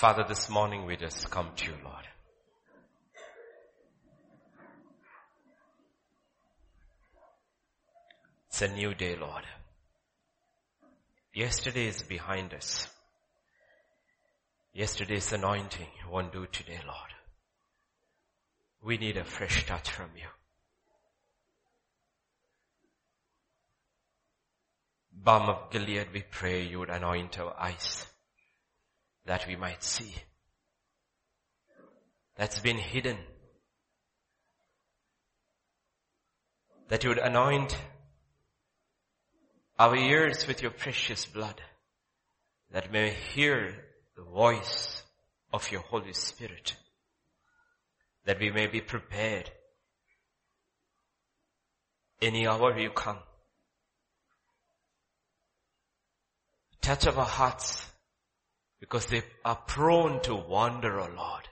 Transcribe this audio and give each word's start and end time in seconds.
Father, 0.00 0.24
this 0.26 0.48
morning 0.48 0.86
we 0.86 0.96
just 0.96 1.30
come 1.30 1.50
to 1.56 1.66
you, 1.66 1.76
Lord. 1.84 2.06
It's 8.48 8.62
a 8.62 8.68
new 8.68 8.94
day, 8.94 9.14
Lord. 9.16 9.42
Yesterday 11.34 11.86
is 11.88 12.00
behind 12.00 12.54
us. 12.54 12.88
Yesterday's 14.72 15.34
anointing 15.34 15.92
won't 16.10 16.32
do 16.32 16.46
today, 16.46 16.80
Lord. 16.86 17.12
We 18.82 18.96
need 18.96 19.18
a 19.18 19.24
fresh 19.24 19.66
touch 19.66 19.90
from 19.90 20.08
you. 20.16 20.28
Balm 25.12 25.50
of 25.50 25.70
Gilead, 25.70 26.06
we 26.14 26.22
pray 26.22 26.62
you 26.62 26.78
would 26.78 26.88
anoint 26.88 27.38
our 27.38 27.54
eyes 27.60 28.06
that 29.26 29.46
we 29.46 29.56
might 29.56 29.82
see. 29.82 30.14
That's 32.36 32.58
been 32.58 32.78
hidden. 32.78 33.18
That 36.88 37.04
you 37.04 37.10
would 37.10 37.18
anoint 37.18 37.76
our 39.78 39.96
ears 39.96 40.46
with 40.46 40.62
your 40.62 40.72
precious 40.72 41.24
blood 41.24 41.60
that 42.72 42.86
we 42.86 42.92
may 42.92 43.10
hear 43.10 43.74
the 44.16 44.22
voice 44.22 45.02
of 45.52 45.70
your 45.70 45.80
Holy 45.80 46.12
Spirit 46.12 46.76
that 48.24 48.38
we 48.38 48.50
may 48.50 48.66
be 48.66 48.80
prepared 48.80 49.50
any 52.20 52.46
hour 52.46 52.78
you 52.78 52.90
come. 52.90 53.18
Touch 56.80 57.06
of 57.06 57.18
our 57.18 57.24
hearts 57.24 57.89
because 58.80 59.06
they 59.06 59.22
are 59.44 59.56
prone 59.56 60.20
to 60.22 60.34
wander, 60.34 60.98
O 61.00 61.04
oh 61.04 61.16
Lord. 61.16 61.48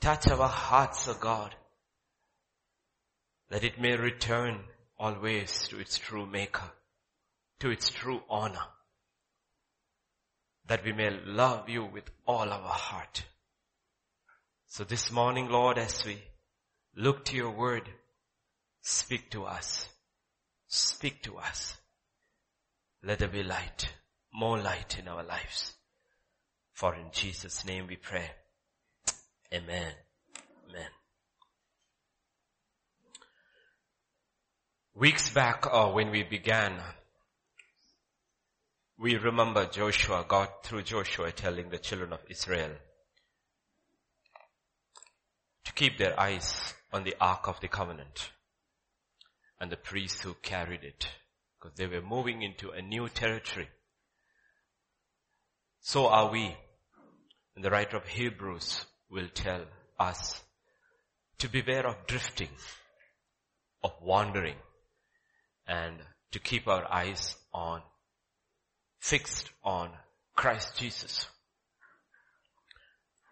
Touch 0.00 0.28
our 0.28 0.48
hearts, 0.48 1.08
O 1.08 1.12
oh 1.12 1.18
God, 1.20 1.54
that 3.50 3.64
it 3.64 3.80
may 3.80 3.96
return 3.96 4.60
always 4.98 5.68
to 5.68 5.80
its 5.80 5.98
true 5.98 6.26
maker, 6.26 6.70
to 7.60 7.70
its 7.70 7.90
true 7.90 8.22
honor, 8.28 8.66
that 10.66 10.84
we 10.84 10.92
may 10.92 11.10
love 11.26 11.68
you 11.68 11.84
with 11.84 12.04
all 12.26 12.50
our 12.50 12.72
heart. 12.72 13.24
So 14.66 14.84
this 14.84 15.10
morning, 15.10 15.48
Lord, 15.48 15.78
as 15.78 16.04
we 16.04 16.22
look 16.94 17.24
to 17.26 17.36
your 17.36 17.50
word, 17.50 17.88
speak 18.82 19.30
to 19.30 19.44
us. 19.44 19.88
Speak 20.68 21.22
to 21.24 21.38
us. 21.38 21.76
Let 23.02 23.18
there 23.18 23.28
be 23.28 23.42
light, 23.42 23.92
more 24.32 24.58
light 24.58 24.98
in 24.98 25.08
our 25.08 25.22
lives. 25.22 25.74
For 26.72 26.94
in 26.94 27.10
Jesus' 27.12 27.64
name 27.64 27.86
we 27.88 27.96
pray. 27.96 28.30
Amen. 29.52 29.92
Amen. 30.68 30.88
Weeks 34.94 35.30
back 35.30 35.66
uh, 35.70 35.88
when 35.88 36.10
we 36.10 36.22
began, 36.22 36.80
we 38.98 39.16
remember 39.16 39.66
Joshua, 39.66 40.24
God 40.28 40.48
through 40.62 40.82
Joshua 40.82 41.32
telling 41.32 41.70
the 41.70 41.78
children 41.78 42.12
of 42.12 42.20
Israel 42.28 42.70
to 45.64 45.72
keep 45.72 45.98
their 45.98 46.18
eyes 46.18 46.74
on 46.92 47.04
the 47.04 47.14
Ark 47.20 47.48
of 47.48 47.60
the 47.60 47.68
Covenant 47.68 48.30
and 49.60 49.70
the 49.70 49.76
priests 49.76 50.22
who 50.22 50.34
carried 50.34 50.84
it 50.84 51.08
because 51.58 51.76
they 51.76 51.86
were 51.86 52.02
moving 52.02 52.42
into 52.42 52.70
a 52.70 52.82
new 52.82 53.08
territory. 53.08 53.68
So 55.80 56.08
are 56.08 56.30
we. 56.30 56.56
And 57.56 57.64
the 57.64 57.70
writer 57.70 57.96
of 57.96 58.06
Hebrews 58.06 58.84
will 59.10 59.28
tell 59.34 59.64
us 59.98 60.42
to 61.38 61.48
beware 61.48 61.86
of 61.86 62.06
drifting, 62.06 62.50
of 63.82 63.92
wandering, 64.02 64.56
and 65.66 65.96
to 66.32 66.38
keep 66.38 66.68
our 66.68 66.90
eyes 66.90 67.36
on, 67.52 67.82
fixed 69.00 69.50
on 69.64 69.90
Christ 70.36 70.76
Jesus. 70.76 71.26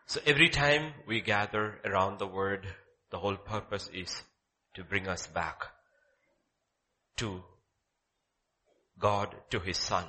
So 0.07 0.21
every 0.27 0.49
time 0.49 0.95
we 1.07 1.21
gather 1.21 1.81
around 1.85 2.19
the 2.19 2.27
word, 2.27 2.67
the 3.11 3.19
whole 3.19 3.37
purpose 3.37 3.89
is 3.93 4.23
to 4.75 4.85
bring 4.85 5.07
us 5.07 5.27
back 5.27 5.65
to 7.19 7.43
God, 8.99 9.35
to 9.51 9.61
His 9.61 9.77
Son. 9.77 10.05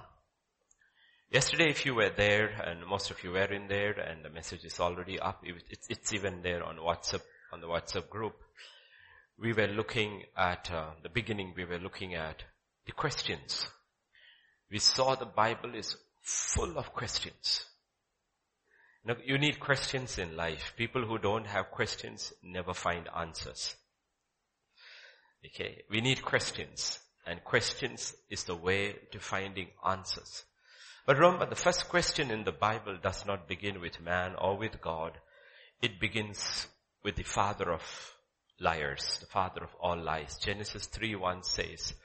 Yesterday 1.31 1.69
if 1.69 1.85
you 1.85 1.93
were 1.93 2.09
there, 2.09 2.47
and 2.47 2.83
most 2.87 3.11
of 3.11 3.23
you 3.23 3.31
were 3.31 3.53
in 3.53 3.67
there, 3.67 3.91
and 3.91 4.25
the 4.25 4.31
message 4.31 4.65
is 4.65 4.79
already 4.79 5.19
up, 5.19 5.43
it's, 5.43 5.87
it's 5.87 6.11
even 6.11 6.41
there 6.41 6.63
on 6.63 6.77
WhatsApp, 6.77 7.21
on 7.53 7.61
the 7.61 7.67
WhatsApp 7.67 8.09
group. 8.09 8.33
We 9.37 9.53
were 9.53 9.67
looking 9.67 10.23
at, 10.35 10.71
uh, 10.71 10.87
the 11.03 11.09
beginning 11.09 11.53
we 11.55 11.65
were 11.65 11.77
looking 11.77 12.15
at 12.15 12.43
the 12.87 12.93
questions. 12.93 13.67
We 14.71 14.79
saw 14.79 15.13
the 15.13 15.27
Bible 15.27 15.75
is 15.75 15.95
full 16.23 16.79
of 16.79 16.93
questions. 16.93 17.63
Now, 19.05 19.15
you 19.23 19.37
need 19.37 19.59
questions 19.59 20.17
in 20.17 20.35
life. 20.35 20.73
People 20.77 21.05
who 21.05 21.19
don't 21.19 21.45
have 21.45 21.69
questions 21.69 22.33
never 22.41 22.73
find 22.73 23.07
answers. 23.15 23.75
Okay, 25.45 25.83
we 25.91 26.01
need 26.01 26.23
questions. 26.23 26.97
And 27.27 27.43
questions 27.43 28.15
is 28.31 28.45
the 28.45 28.55
way 28.55 28.95
to 29.11 29.19
finding 29.19 29.67
answers. 29.87 30.43
But 31.09 31.17
remember, 31.17 31.47
the 31.47 31.55
first 31.55 31.89
question 31.89 32.29
in 32.29 32.43
the 32.43 32.51
Bible 32.51 32.95
does 33.01 33.25
not 33.25 33.47
begin 33.47 33.81
with 33.81 33.99
man 33.99 34.35
or 34.37 34.55
with 34.55 34.79
God. 34.79 35.13
It 35.81 35.99
begins 35.99 36.67
with 37.01 37.15
the 37.15 37.23
father 37.23 37.71
of 37.71 37.81
liars, 38.59 39.17
the 39.19 39.25
father 39.25 39.63
of 39.63 39.73
all 39.81 39.97
lies. 39.97 40.37
Genesis 40.37 40.87
3.1 40.87 41.43
says, 41.43 41.95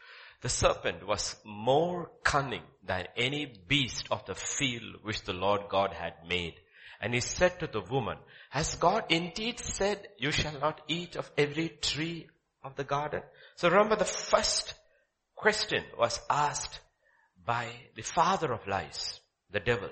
the 0.41 0.49
serpent 0.49 1.07
was 1.07 1.37
more 1.45 2.13
cunning 2.23 2.63
than 2.83 3.09
any 3.15 3.53
beast 3.69 4.09
of 4.11 4.25
the 4.25 4.35
field 4.35 4.95
which 5.03 5.21
the 5.25 5.35
Lord 5.35 5.69
God 5.69 5.93
had 5.93 6.15
made. 6.27 6.55
And 6.99 7.13
he 7.13 7.21
said 7.21 7.61
to 7.61 7.67
the 7.67 7.83
woman, 7.83 8.17
has 8.49 8.77
God 8.77 9.05
indeed 9.11 9.61
said 9.61 10.09
you 10.17 10.31
shall 10.31 10.59
not 10.59 10.81
eat 10.89 11.17
of 11.17 11.31
every 11.37 11.69
tree 11.69 12.29
of 12.63 12.75
the 12.77 12.85
garden? 12.85 13.21
So 13.57 13.69
remember 13.69 13.97
the 13.97 14.07
first 14.07 14.73
question 15.37 15.85
was 15.99 16.19
asked 16.31 16.81
by 17.47 17.69
the 17.95 18.03
father 18.03 18.53
of 18.53 18.67
lies, 18.67 19.21
the 19.51 19.61
devil. 19.61 19.91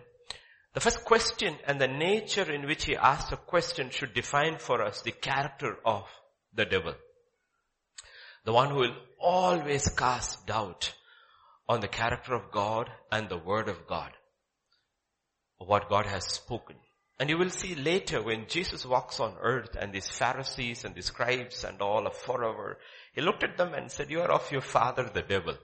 The 0.75 0.81
first 0.81 1.05
question 1.05 1.57
and 1.67 1.81
the 1.81 1.89
nature 1.89 2.51
in 2.51 2.67
which 2.67 2.87
he 2.87 2.97
asked 2.97 3.33
a 3.33 3.37
question 3.37 3.91
should 3.91 4.15
define 4.15 4.59
for 4.59 4.83
us 4.83 5.03
the 5.03 5.13
character 5.13 5.77
of 5.85 6.09
the 6.55 6.65
devil. 6.65 6.95
The 8.45 8.53
one 8.53 8.71
who 8.71 8.77
will 8.77 8.97
always 9.21 9.89
cast 9.89 10.47
doubt 10.47 10.95
on 11.69 11.81
the 11.81 11.89
character 11.89 12.35
of 12.35 12.51
God 12.51 12.91
and 13.11 13.29
the 13.29 13.39
word 13.39 13.69
of 13.69 13.87
God. 13.87 14.13
What 15.59 15.89
God 15.89 16.07
has 16.07 16.25
spoken. 16.25 16.77
And 17.21 17.31
you 17.31 17.39
will 17.39 17.51
see 17.51 17.75
later 17.75 18.21
when 18.21 18.49
Jesus 18.49 18.85
walks 18.85 19.21
on 19.21 19.37
earth 19.41 19.77
and 19.79 19.93
these 19.93 20.09
Pharisees 20.09 20.85
and 20.85 20.95
the 20.95 21.03
scribes 21.03 21.63
and 21.63 21.81
all 21.81 22.09
are 22.09 22.13
forever, 22.13 22.79
he 23.15 23.21
looked 23.21 23.45
at 23.45 23.57
them 23.57 23.75
and 23.75 23.91
said, 23.91 24.11
you 24.11 24.23
are 24.23 24.33
of 24.33 24.51
your 24.51 24.63
father 24.63 25.05
the 25.05 25.23
devil. 25.23 25.57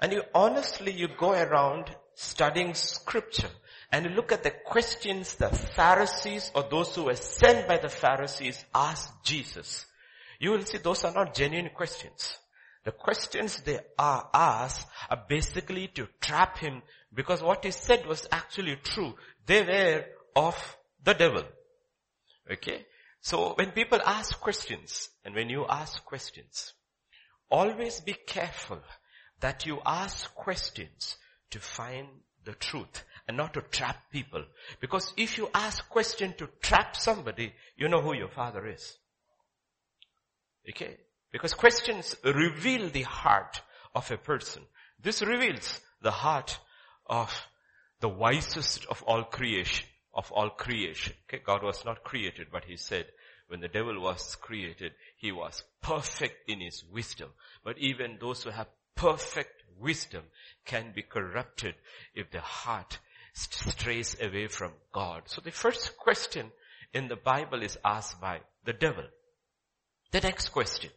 And 0.00 0.12
you 0.12 0.22
honestly, 0.34 0.92
you 0.92 1.08
go 1.08 1.32
around 1.32 1.94
studying 2.14 2.74
scripture 2.74 3.50
and 3.92 4.06
you 4.06 4.10
look 4.12 4.32
at 4.32 4.42
the 4.42 4.50
questions 4.50 5.34
the 5.34 5.48
Pharisees 5.48 6.50
or 6.54 6.64
those 6.70 6.94
who 6.94 7.04
were 7.04 7.16
sent 7.16 7.68
by 7.68 7.78
the 7.78 7.88
Pharisees 7.88 8.64
asked 8.74 9.12
Jesus. 9.24 9.86
You 10.38 10.52
will 10.52 10.64
see 10.64 10.78
those 10.78 11.04
are 11.04 11.12
not 11.12 11.34
genuine 11.34 11.70
questions. 11.74 12.38
The 12.84 12.92
questions 12.92 13.60
they 13.60 13.78
are 13.98 14.28
asked 14.32 14.86
are 15.10 15.22
basically 15.28 15.88
to 15.88 16.08
trap 16.20 16.58
him 16.58 16.82
because 17.12 17.42
what 17.42 17.64
he 17.64 17.72
said 17.72 18.06
was 18.06 18.26
actually 18.32 18.76
true. 18.76 19.14
They 19.44 19.62
were 19.62 20.04
of 20.34 20.76
the 21.04 21.12
devil. 21.12 21.42
Okay? 22.50 22.86
So 23.20 23.52
when 23.54 23.72
people 23.72 24.00
ask 24.04 24.40
questions, 24.40 25.10
and 25.24 25.34
when 25.34 25.50
you 25.50 25.66
ask 25.68 26.02
questions, 26.06 26.72
always 27.50 28.00
be 28.00 28.14
careful 28.14 28.80
that 29.40 29.66
you 29.66 29.80
ask 29.84 30.34
questions 30.34 31.16
to 31.50 31.58
find 31.58 32.08
the 32.44 32.52
truth 32.52 33.04
and 33.26 33.36
not 33.36 33.54
to 33.54 33.60
trap 33.60 33.96
people. 34.12 34.44
Because 34.80 35.12
if 35.16 35.38
you 35.38 35.50
ask 35.54 35.88
question 35.88 36.34
to 36.38 36.48
trap 36.60 36.96
somebody, 36.96 37.52
you 37.76 37.88
know 37.88 38.00
who 38.00 38.14
your 38.14 38.28
father 38.28 38.66
is. 38.66 38.96
Okay? 40.68 40.96
Because 41.32 41.54
questions 41.54 42.16
reveal 42.24 42.88
the 42.88 43.02
heart 43.02 43.62
of 43.94 44.10
a 44.10 44.16
person. 44.16 44.62
This 45.02 45.22
reveals 45.22 45.80
the 46.02 46.10
heart 46.10 46.58
of 47.06 47.32
the 48.00 48.08
wisest 48.08 48.86
of 48.86 49.02
all 49.04 49.24
creation 49.24 49.86
of 50.14 50.30
all 50.32 50.50
creation. 50.50 51.14
Okay, 51.28 51.42
God 51.44 51.62
was 51.62 51.84
not 51.84 52.04
created, 52.04 52.48
but 52.52 52.64
he 52.64 52.76
said 52.76 53.06
when 53.48 53.60
the 53.60 53.68
devil 53.68 54.00
was 54.00 54.36
created, 54.36 54.92
he 55.16 55.32
was 55.32 55.62
perfect 55.82 56.48
in 56.48 56.60
his 56.60 56.84
wisdom. 56.84 57.30
But 57.64 57.78
even 57.78 58.18
those 58.20 58.42
who 58.42 58.50
have 58.50 58.68
perfect 58.94 59.64
wisdom 59.78 60.24
can 60.64 60.92
be 60.94 61.02
corrupted 61.02 61.74
if 62.14 62.30
the 62.30 62.40
heart 62.40 62.98
strays 63.32 64.16
away 64.20 64.48
from 64.48 64.72
God. 64.92 65.22
So 65.26 65.40
the 65.40 65.50
first 65.50 65.96
question 65.96 66.50
in 66.92 67.08
the 67.08 67.16
Bible 67.16 67.62
is 67.62 67.78
asked 67.84 68.20
by 68.20 68.40
the 68.64 68.72
devil. 68.72 69.04
The 70.10 70.20
next 70.20 70.48
question 70.50 70.90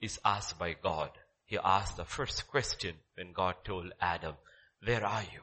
is 0.00 0.18
asked 0.24 0.58
by 0.58 0.74
God. 0.82 1.10
He 1.44 1.58
asked 1.62 1.96
the 1.96 2.04
first 2.04 2.48
question 2.48 2.94
when 3.14 3.32
God 3.32 3.56
told 3.64 3.92
Adam, 4.00 4.34
where 4.84 5.04
are 5.04 5.22
you? 5.22 5.40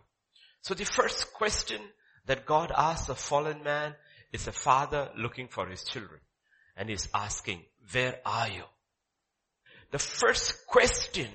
So 0.61 0.73
the 0.73 0.85
first 0.85 1.33
question 1.33 1.81
that 2.25 2.45
God 2.45 2.71
asks 2.75 3.09
a 3.09 3.15
fallen 3.15 3.63
man 3.63 3.93
is 4.33 4.47
a 4.47 4.51
father 4.51 5.09
looking 5.17 5.47
for 5.47 5.67
his 5.67 5.83
children. 5.83 6.19
And 6.75 6.89
he's 6.89 7.07
asking, 7.13 7.61
where 7.91 8.19
are 8.25 8.49
you? 8.49 8.63
The 9.91 9.99
first 9.99 10.67
question 10.67 11.27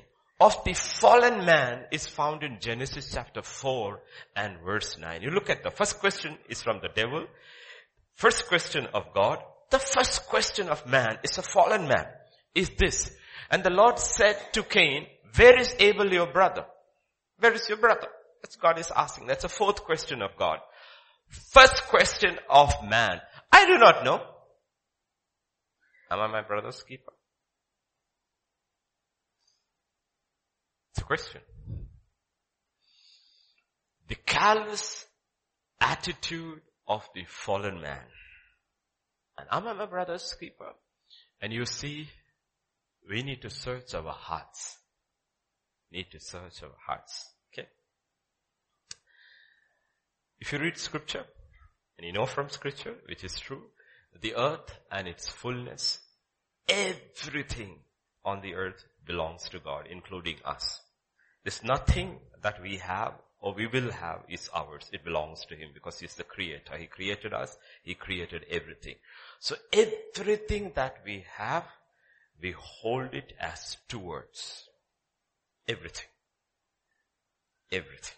of 0.43 0.65
the 0.65 0.75
fallen 0.75 1.45
man 1.45 1.85
is 1.93 2.09
found 2.09 2.43
in 2.43 2.59
Genesis 2.59 3.13
chapter 3.15 3.43
4 3.43 4.01
and 4.35 4.59
verse 4.65 4.99
9. 4.99 5.23
You 5.23 5.31
look 5.31 5.49
at 5.49 5.63
the 5.63 5.71
first 5.71 6.01
question 6.01 6.37
is 6.49 6.61
from 6.61 6.81
the 6.83 6.89
devil. 6.89 7.27
First 8.15 8.49
question 8.49 8.89
of 8.93 9.15
God. 9.15 9.39
The 9.71 9.79
first 9.79 10.27
question 10.27 10.69
of 10.69 10.85
man 10.85 11.19
is 11.23 11.39
a 11.39 11.43
fallen 11.43 11.87
man. 11.87 12.07
Is 12.57 12.73
this. 12.77 13.13
And 13.53 13.63
the 13.63 13.71
Lord 13.71 14.01
said 14.01 14.37
to 14.55 14.65
Cain, 14.65 15.07
where 15.37 15.59
is 15.61 15.77
Abel 15.79 16.13
your 16.13 16.27
brother? 16.27 16.65
Where 17.39 17.53
is 17.53 17.69
your 17.69 17.79
brother? 17.79 18.09
That's 18.43 18.57
God 18.57 18.81
is 18.81 18.91
asking. 18.95 19.29
That's 19.29 19.45
a 19.45 19.49
fourth 19.49 19.85
question 19.85 20.23
of 20.23 20.37
God. 20.37 20.59
First 21.29 21.85
question 21.85 22.37
of 22.51 22.75
man. 22.83 23.21
I 23.53 23.67
do 23.67 23.79
not 23.79 24.05
know. 24.05 24.21
Am 26.11 26.19
I 26.19 26.27
my 26.27 26.43
brother's 26.43 26.83
keeper? 26.83 27.13
It's 30.93 31.01
a 31.01 31.05
question. 31.05 31.41
The 34.09 34.15
callous 34.15 35.07
attitude 35.81 36.61
of 36.87 37.09
the 37.15 37.25
fallen 37.25 37.81
man. 37.81 38.05
And 39.39 39.49
I'm 39.51 39.65
my 39.65 39.87
brother's 39.87 40.35
keeper? 40.39 40.73
And 41.41 41.53
you 41.53 41.65
see, 41.65 42.09
we 43.09 43.23
need 43.23 43.41
to 43.43 43.51
search 43.51 43.95
our 43.95 44.13
hearts. 44.13 44.79
Need 45.91 46.11
to 46.13 46.21
search 46.21 46.63
our 46.63 46.77
hearts. 46.87 47.31
Okay? 47.53 47.69
If 50.41 50.53
you 50.53 50.59
read 50.59 50.77
scripture, 50.77 51.25
and 51.97 52.07
you 52.07 52.13
know 52.13 52.27
from 52.27 52.51
scripture, 52.51 52.97
which 53.09 53.25
is 53.25 53.39
true, 53.39 53.63
the 54.21 54.35
earth 54.37 54.79
and 54.91 55.09
its 55.09 55.27
fullness, 55.27 56.01
everything 56.69 57.79
on 58.25 58.43
the 58.43 58.55
earth 58.55 58.85
belongs 59.07 59.49
to 59.51 59.59
God, 59.59 59.87
including 59.91 60.37
us. 60.45 60.81
There's 61.45 61.63
nothing 61.65 62.19
that 62.43 62.61
we 62.63 62.77
have 62.79 63.15
or 63.43 63.53
we 63.53 63.67
will 63.67 63.91
have 63.91 64.21
is 64.29 64.49
ours. 64.55 64.89
It 64.93 65.05
belongs 65.05 65.45
to 65.47 65.57
Him 65.57 65.71
because 65.75 65.99
He's 65.99 66.15
the 66.15 66.23
creator. 66.23 66.77
He 66.79 66.87
created 66.87 67.35
us. 67.35 67.57
He 67.83 67.95
created 67.95 68.47
everything. 68.49 68.95
So 69.41 69.57
everything 69.73 70.73
that 70.77 70.99
we 71.05 71.25
have, 71.37 71.65
we 72.41 72.55
hold 72.57 73.15
it 73.15 73.33
as 73.41 73.77
stewards. 73.89 74.69
Everything. 75.67 76.07
Everything. 77.73 78.17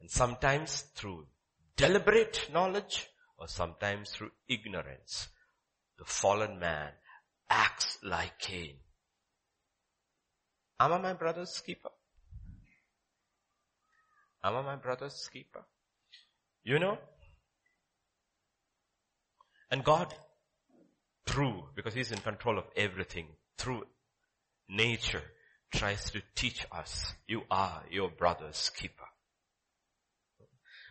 And 0.00 0.08
sometimes 0.08 0.82
through 0.94 1.26
deliberate 1.76 2.50
knowledge 2.52 3.08
or 3.36 3.48
sometimes 3.48 4.10
through 4.10 4.30
ignorance, 4.48 5.28
the 5.98 6.04
fallen 6.04 6.60
man 6.60 6.90
acts 7.52 7.98
like 8.02 8.38
Cain. 8.38 8.76
Am 10.80 10.92
I 10.92 10.98
my 10.98 11.12
brother's 11.12 11.62
keeper? 11.64 11.90
Am 14.42 14.56
I 14.56 14.62
my 14.62 14.76
brother's 14.76 15.28
keeper? 15.32 15.62
You 16.64 16.78
know? 16.78 16.98
And 19.70 19.84
God, 19.84 20.12
through, 21.26 21.64
because 21.76 21.94
He's 21.94 22.10
in 22.10 22.18
control 22.18 22.58
of 22.58 22.64
everything, 22.76 23.26
through 23.58 23.84
nature, 24.68 25.22
tries 25.72 26.10
to 26.10 26.22
teach 26.34 26.66
us, 26.72 27.12
you 27.28 27.42
are 27.50 27.82
your 27.90 28.10
brother's 28.10 28.70
keeper. 28.70 29.04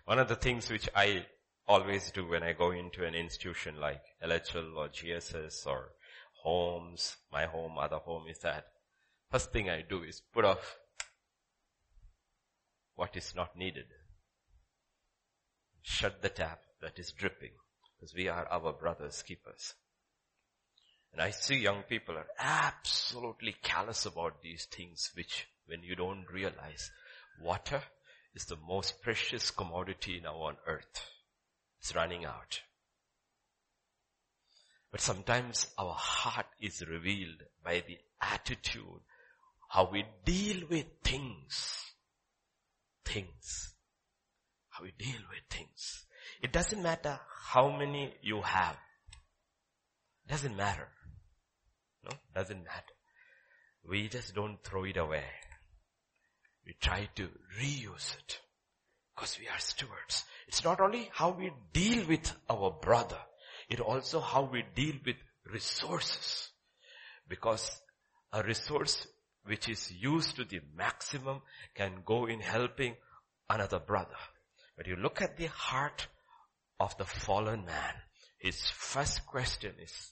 One 0.05 0.19
of 0.19 0.27
the 0.27 0.35
things 0.35 0.69
which 0.69 0.89
I 0.95 1.25
always 1.67 2.11
do 2.11 2.27
when 2.27 2.43
I 2.43 2.53
go 2.53 2.71
into 2.71 3.05
an 3.05 3.15
institution 3.15 3.79
like 3.79 4.01
LHL 4.23 4.75
or 4.75 4.89
GSS 4.89 5.67
or 5.67 5.89
homes, 6.43 7.17
my 7.31 7.45
home, 7.45 7.77
other 7.77 7.97
home 7.97 8.27
is 8.27 8.39
that 8.39 8.67
first 9.29 9.51
thing 9.51 9.69
I 9.69 9.81
do 9.81 10.03
is 10.03 10.21
put 10.33 10.45
off 10.45 10.77
what 12.95 13.15
is 13.15 13.33
not 13.35 13.57
needed. 13.57 13.85
Shut 15.81 16.21
the 16.21 16.29
tap 16.29 16.61
that 16.81 16.99
is 16.99 17.11
dripping 17.11 17.51
because 17.95 18.13
we 18.13 18.27
are 18.27 18.47
our 18.51 18.73
brother's 18.73 19.21
keepers. 19.23 19.73
And 21.13 21.21
I 21.21 21.31
see 21.31 21.55
young 21.55 21.83
people 21.83 22.17
are 22.17 22.27
absolutely 22.39 23.55
callous 23.61 24.05
about 24.05 24.41
these 24.41 24.65
things 24.65 25.11
which 25.15 25.47
when 25.65 25.83
you 25.83 25.95
don't 25.95 26.25
realize 26.31 26.91
water 27.41 27.81
is 28.33 28.45
the 28.45 28.55
most 28.55 29.01
precious 29.01 29.51
commodity 29.51 30.21
now 30.23 30.35
on 30.35 30.55
earth. 30.67 31.05
It's 31.79 31.95
running 31.95 32.25
out. 32.25 32.61
But 34.91 34.99
sometimes 34.99 35.67
our 35.77 35.93
heart 35.93 36.47
is 36.59 36.83
revealed 36.85 37.43
by 37.63 37.83
the 37.87 37.97
attitude, 38.21 39.01
how 39.69 39.89
we 39.89 40.03
deal 40.25 40.63
with 40.69 40.85
things. 41.03 41.93
Things. 43.05 43.73
How 44.69 44.83
we 44.83 44.91
deal 44.97 45.21
with 45.29 45.43
things. 45.49 46.05
It 46.41 46.51
doesn't 46.51 46.83
matter 46.83 47.19
how 47.45 47.69
many 47.77 48.13
you 48.21 48.41
have. 48.41 48.75
It 50.25 50.31
Doesn't 50.31 50.57
matter. 50.57 50.87
No, 52.03 52.11
doesn't 52.35 52.63
matter. 52.63 52.93
We 53.87 54.09
just 54.09 54.35
don't 54.35 54.61
throw 54.63 54.83
it 54.83 54.97
away. 54.97 55.23
We 56.65 56.75
try 56.81 57.07
to 57.15 57.29
reuse 57.59 58.15
it. 58.17 58.39
Because 59.15 59.37
we 59.39 59.47
are 59.47 59.59
stewards. 59.59 60.25
It's 60.47 60.63
not 60.63 60.81
only 60.81 61.09
how 61.13 61.31
we 61.31 61.51
deal 61.73 62.05
with 62.07 62.31
our 62.49 62.71
brother, 62.71 63.17
it 63.71 63.79
also 63.79 64.19
how 64.19 64.43
we 64.43 64.63
deal 64.75 64.95
with 65.05 65.15
resources. 65.51 66.49
Because 67.27 67.81
a 68.33 68.43
resource 68.43 69.07
which 69.45 69.69
is 69.69 69.91
used 69.91 70.35
to 70.35 70.43
the 70.43 70.59
maximum 70.75 71.41
can 71.73 72.03
go 72.05 72.25
in 72.25 72.41
helping 72.41 72.95
another 73.49 73.79
brother. 73.79 74.19
But 74.75 74.87
you 74.87 74.97
look 74.97 75.21
at 75.21 75.37
the 75.37 75.47
heart 75.47 76.07
of 76.79 76.97
the 76.97 77.05
fallen 77.05 77.65
man, 77.65 77.93
his 78.37 78.61
first 78.71 79.25
question 79.25 79.73
is, 79.81 80.11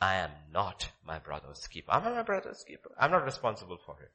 I 0.00 0.16
am 0.16 0.30
not 0.52 0.90
my 1.06 1.20
brother's 1.20 1.66
keeper. 1.68 1.92
I'm 1.92 2.02
not 2.02 2.16
my 2.16 2.22
brother's 2.22 2.64
keeper. 2.66 2.90
I'm 2.98 3.12
not 3.12 3.24
responsible 3.24 3.78
for 3.86 3.96
it. 4.02 4.10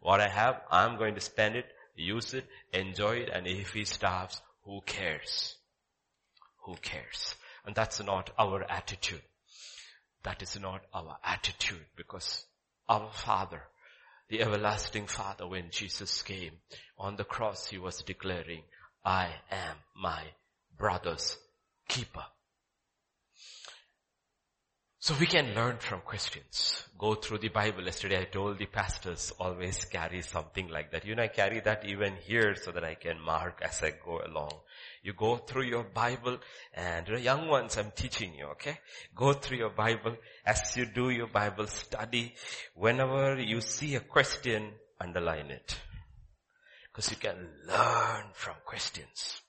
What 0.00 0.20
I 0.20 0.28
have, 0.28 0.60
I'm 0.70 0.98
going 0.98 1.14
to 1.14 1.20
spend 1.20 1.56
it, 1.56 1.66
use 1.96 2.34
it, 2.34 2.44
enjoy 2.72 3.16
it, 3.16 3.30
and 3.32 3.46
if 3.46 3.72
he 3.72 3.84
starves, 3.84 4.42
who 4.64 4.82
cares? 4.84 5.56
Who 6.64 6.76
cares? 6.76 7.34
And 7.64 7.74
that's 7.74 8.02
not 8.02 8.30
our 8.38 8.64
attitude. 8.70 9.22
That 10.22 10.42
is 10.42 10.58
not 10.58 10.82
our 10.92 11.18
attitude 11.24 11.86
because 11.96 12.44
our 12.88 13.10
Father, 13.12 13.62
the 14.28 14.42
everlasting 14.42 15.06
Father, 15.06 15.46
when 15.46 15.70
Jesus 15.70 16.22
came 16.22 16.52
on 16.98 17.16
the 17.16 17.24
cross, 17.24 17.68
He 17.68 17.78
was 17.78 18.02
declaring, 18.02 18.62
I 19.04 19.28
am 19.50 19.76
my 19.94 20.22
brother's 20.78 21.36
keeper. 21.88 22.24
So 25.04 25.14
we 25.20 25.26
can 25.26 25.54
learn 25.54 25.76
from 25.76 26.00
questions. 26.00 26.82
Go 26.98 27.14
through 27.14 27.40
the 27.40 27.50
Bible. 27.50 27.84
Yesterday 27.84 28.22
I 28.22 28.24
told 28.24 28.56
the 28.56 28.64
pastors 28.64 29.34
always 29.38 29.84
carry 29.84 30.22
something 30.22 30.68
like 30.68 30.92
that. 30.92 31.04
You 31.04 31.14
know, 31.14 31.24
I 31.24 31.28
carry 31.28 31.60
that 31.60 31.84
even 31.84 32.16
here 32.16 32.54
so 32.56 32.72
that 32.72 32.84
I 32.84 32.94
can 32.94 33.20
mark 33.20 33.60
as 33.62 33.82
I 33.82 33.92
go 34.02 34.22
along. 34.24 34.52
You 35.04 35.12
go 35.12 35.36
through 35.36 35.64
your 35.64 35.84
Bible 35.84 36.38
and 36.72 37.06
young 37.22 37.46
ones 37.48 37.76
I'm 37.76 37.92
teaching 37.94 38.34
you, 38.34 38.46
okay? 38.52 38.78
Go 39.14 39.34
through 39.34 39.58
your 39.58 39.68
Bible 39.68 40.16
as 40.46 40.74
you 40.78 40.86
do 40.86 41.10
your 41.10 41.26
Bible 41.26 41.66
study. 41.66 42.34
Whenever 42.74 43.38
you 43.38 43.60
see 43.60 43.96
a 43.96 44.00
question, 44.00 44.72
underline 44.98 45.50
it. 45.50 45.78
Because 46.90 47.10
you 47.10 47.18
can 47.18 47.36
learn 47.68 48.24
from 48.32 48.54
questions. 48.64 49.42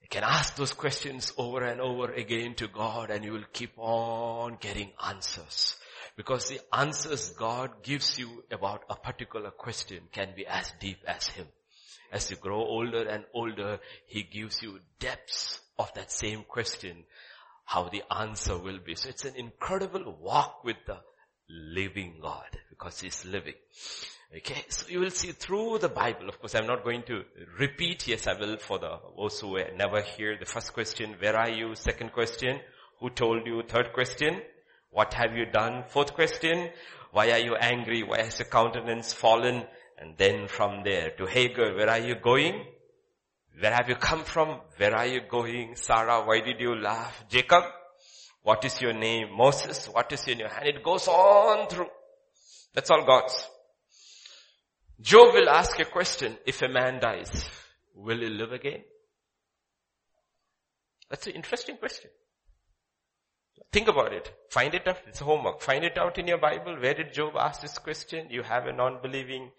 You 0.00 0.08
can 0.08 0.24
ask 0.24 0.56
those 0.56 0.72
questions 0.72 1.34
over 1.36 1.62
and 1.62 1.78
over 1.78 2.10
again 2.12 2.54
to 2.54 2.68
God 2.68 3.10
and 3.10 3.26
you 3.26 3.32
will 3.32 3.50
keep 3.52 3.72
on 3.76 4.56
getting 4.58 4.92
answers. 5.06 5.76
Because 6.16 6.48
the 6.48 6.60
answers 6.72 7.28
God 7.30 7.82
gives 7.82 8.18
you 8.18 8.42
about 8.50 8.84
a 8.88 8.96
particular 8.96 9.50
question 9.50 10.04
can 10.12 10.32
be 10.34 10.46
as 10.46 10.72
deep 10.80 11.00
as 11.06 11.26
Him. 11.26 11.46
As 12.12 12.30
you 12.30 12.36
grow 12.36 12.60
older 12.60 13.08
and 13.08 13.24
older, 13.34 13.78
He 14.06 14.22
gives 14.22 14.62
you 14.62 14.80
depths 14.98 15.60
of 15.78 15.92
that 15.94 16.10
same 16.10 16.44
question, 16.44 17.04
how 17.64 17.88
the 17.88 18.02
answer 18.10 18.56
will 18.56 18.78
be. 18.78 18.94
So 18.94 19.08
it's 19.08 19.24
an 19.24 19.36
incredible 19.36 20.16
walk 20.20 20.64
with 20.64 20.76
the 20.86 20.98
living 21.48 22.18
God 22.20 22.58
because 22.70 23.00
He's 23.00 23.24
living. 23.24 23.54
Okay, 24.36 24.64
so 24.68 24.88
you 24.88 25.00
will 25.00 25.10
see 25.10 25.30
through 25.30 25.78
the 25.78 25.88
Bible. 25.88 26.28
Of 26.28 26.40
course, 26.40 26.54
I'm 26.56 26.66
not 26.66 26.82
going 26.82 27.04
to 27.04 27.22
repeat. 27.58 28.08
Yes, 28.08 28.26
I 28.26 28.34
will 28.34 28.56
for 28.58 28.78
the 28.78 28.98
those 29.16 29.40
who 29.40 29.56
never 29.76 30.00
hear. 30.00 30.36
The 30.36 30.44
first 30.44 30.72
question, 30.72 31.14
where 31.20 31.36
are 31.36 31.48
you? 31.48 31.74
Second 31.76 32.12
question, 32.12 32.60
who 32.98 33.10
told 33.10 33.46
you? 33.46 33.62
Third 33.62 33.92
question, 33.92 34.42
what 34.90 35.14
have 35.14 35.36
you 35.36 35.46
done? 35.46 35.84
Fourth 35.88 36.14
question, 36.14 36.70
why 37.12 37.30
are 37.30 37.38
you 37.38 37.54
angry? 37.54 38.02
Why 38.02 38.22
has 38.22 38.38
your 38.38 38.48
countenance 38.48 39.12
fallen? 39.12 39.64
And 39.98 40.16
then 40.16 40.46
from 40.48 40.82
there 40.84 41.10
to 41.18 41.26
Hagar, 41.26 41.74
where 41.74 41.88
are 41.88 41.98
you 41.98 42.16
going? 42.16 42.64
Where 43.58 43.72
have 43.72 43.88
you 43.88 43.94
come 43.94 44.24
from? 44.24 44.60
Where 44.76 44.94
are 44.94 45.06
you 45.06 45.22
going? 45.28 45.76
Sarah, 45.76 46.22
why 46.24 46.40
did 46.40 46.60
you 46.60 46.74
laugh? 46.74 47.24
Jacob, 47.28 47.64
what 48.42 48.64
is 48.64 48.80
your 48.80 48.92
name? 48.92 49.28
Moses, 49.34 49.86
what 49.86 50.12
is 50.12 50.28
in 50.28 50.38
your 50.38 50.48
hand? 50.48 50.66
It 50.66 50.82
goes 50.82 51.08
on 51.08 51.68
through. 51.68 51.88
That's 52.74 52.90
all 52.90 53.04
God's. 53.06 53.48
Job 55.00 55.34
will 55.34 55.48
ask 55.48 55.78
a 55.80 55.84
question, 55.86 56.36
if 56.46 56.60
a 56.62 56.68
man 56.68 57.00
dies, 57.00 57.48
will 57.94 58.18
he 58.18 58.28
live 58.28 58.52
again? 58.52 58.82
That's 61.08 61.26
an 61.26 61.34
interesting 61.34 61.76
question. 61.78 62.10
Think 63.72 63.88
about 63.88 64.12
it. 64.12 64.30
Find 64.50 64.74
it 64.74 64.86
out. 64.86 64.98
It's 65.06 65.20
homework. 65.20 65.60
Find 65.60 65.84
it 65.84 65.98
out 65.98 66.18
in 66.18 66.26
your 66.26 66.38
Bible. 66.38 66.76
Where 66.80 66.94
did 66.94 67.12
Job 67.12 67.34
ask 67.36 67.60
this 67.62 67.78
question? 67.78 68.28
You 68.30 68.42
have 68.42 68.66
a 68.66 68.72
non-believing 68.72 69.50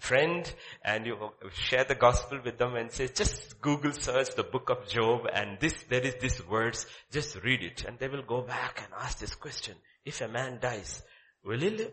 friend 0.00 0.52
and 0.84 1.06
you 1.06 1.16
share 1.52 1.84
the 1.84 1.94
gospel 1.94 2.40
with 2.44 2.58
them 2.58 2.74
and 2.76 2.90
say, 2.90 3.08
just 3.08 3.60
Google 3.60 3.92
search 3.92 4.34
the 4.34 4.42
book 4.42 4.70
of 4.70 4.88
Job 4.88 5.26
and 5.32 5.58
this, 5.60 5.74
there 5.88 6.02
is 6.02 6.14
this 6.20 6.46
words, 6.46 6.86
just 7.10 7.36
read 7.42 7.62
it. 7.62 7.84
And 7.84 7.98
they 7.98 8.08
will 8.08 8.22
go 8.22 8.42
back 8.42 8.80
and 8.82 8.92
ask 9.00 9.18
this 9.18 9.34
question. 9.34 9.76
If 10.04 10.20
a 10.20 10.28
man 10.28 10.58
dies, 10.60 11.02
will 11.44 11.58
he 11.58 11.70
live? 11.70 11.92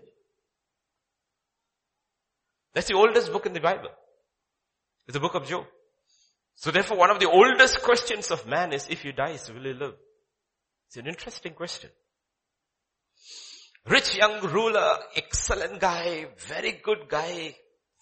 That's 2.73 2.87
the 2.87 2.95
oldest 2.95 3.31
book 3.31 3.45
in 3.45 3.53
the 3.53 3.59
Bible. 3.59 3.89
It's 5.07 5.13
the 5.13 5.19
book 5.19 5.35
of 5.35 5.47
Job. 5.47 5.65
So 6.55 6.71
therefore 6.71 6.97
one 6.97 7.09
of 7.09 7.19
the 7.19 7.29
oldest 7.29 7.81
questions 7.81 8.31
of 8.31 8.47
man 8.47 8.73
is 8.73 8.87
if 8.89 9.01
he 9.01 9.11
dies, 9.11 9.51
will 9.51 9.63
he 9.63 9.73
live? 9.73 9.95
It's 10.87 10.97
an 10.97 11.07
interesting 11.07 11.53
question. 11.53 11.89
Rich 13.85 14.15
young 14.15 14.39
ruler, 14.41 14.97
excellent 15.15 15.81
guy, 15.81 16.27
very 16.37 16.79
good 16.83 17.09
guy, 17.09 17.53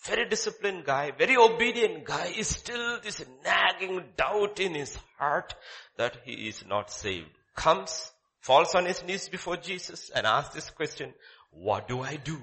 very 0.04 0.28
disciplined 0.28 0.84
guy, 0.84 1.12
very 1.12 1.38
obedient 1.38 2.06
guy 2.06 2.34
is 2.36 2.48
still 2.48 3.00
this 3.02 3.24
nagging 3.44 4.04
doubt 4.18 4.60
in 4.60 4.74
his 4.74 4.98
heart 5.18 5.54
that 5.98 6.18
he 6.26 6.48
is 6.48 6.64
not 6.68 6.92
saved. 6.92 7.30
Comes, 7.56 8.12
falls 8.40 8.74
on 8.74 8.86
his 8.86 9.04
knees 9.04 9.30
before 9.30 9.58
Jesus 9.58 10.10
and 10.16 10.26
asks 10.26 10.56
this 10.56 10.70
question, 10.72 11.14
what 11.52 11.88
do 11.88 12.02
I 12.02 12.16
do 12.16 12.38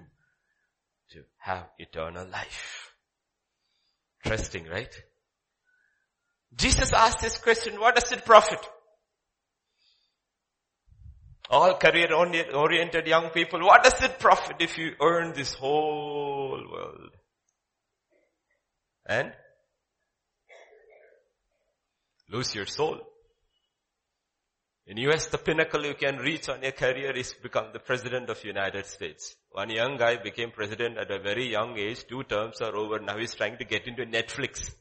to 1.11 1.25
have 1.39 1.67
eternal 1.79 2.27
life? 2.29 2.93
Interesting, 4.25 4.67
right? 4.67 4.95
Jesus 6.55 6.93
asked 6.93 7.21
this 7.21 7.39
question, 7.39 7.81
what 7.81 7.97
does 7.97 8.13
it 8.13 8.25
profit? 8.25 8.61
All 11.51 11.75
career 11.77 12.13
oriented 12.13 13.07
young 13.07 13.31
people, 13.31 13.61
what 13.65 13.83
does 13.83 14.01
it 14.03 14.19
profit 14.19 14.57
if 14.61 14.77
you 14.77 14.93
earn 15.01 15.33
this 15.33 15.55
whole 15.55 16.63
world? 16.71 17.18
And 19.09 19.33
lose 22.29 22.55
your 22.55 22.67
soul. 22.67 23.01
In 24.87 24.97
US, 24.99 25.27
the 25.27 25.39
pinnacle 25.39 25.85
you 25.85 25.95
can 25.95 26.17
reach 26.17 26.49
on 26.49 26.63
your 26.63 26.73
career 26.73 27.13
is 27.13 27.35
become 27.35 27.73
the 27.73 27.79
president 27.79 28.31
of 28.31 28.43
United 28.43 28.87
States. 28.87 29.37
One 29.51 29.69
young 29.71 29.99
guy 29.99 30.17
became 30.17 30.51
president 30.51 30.97
at 30.97 31.11
a 31.11 31.19
very 31.19 31.51
young 31.51 31.77
age, 31.77 32.07
two 32.07 32.23
terms 32.23 32.63
are 32.63 32.75
over, 32.75 32.99
now 32.99 33.19
he's 33.19 33.35
trying 33.35 33.59
to 33.59 33.65
get 33.65 33.87
into 33.87 34.07
Netflix. 34.07 34.73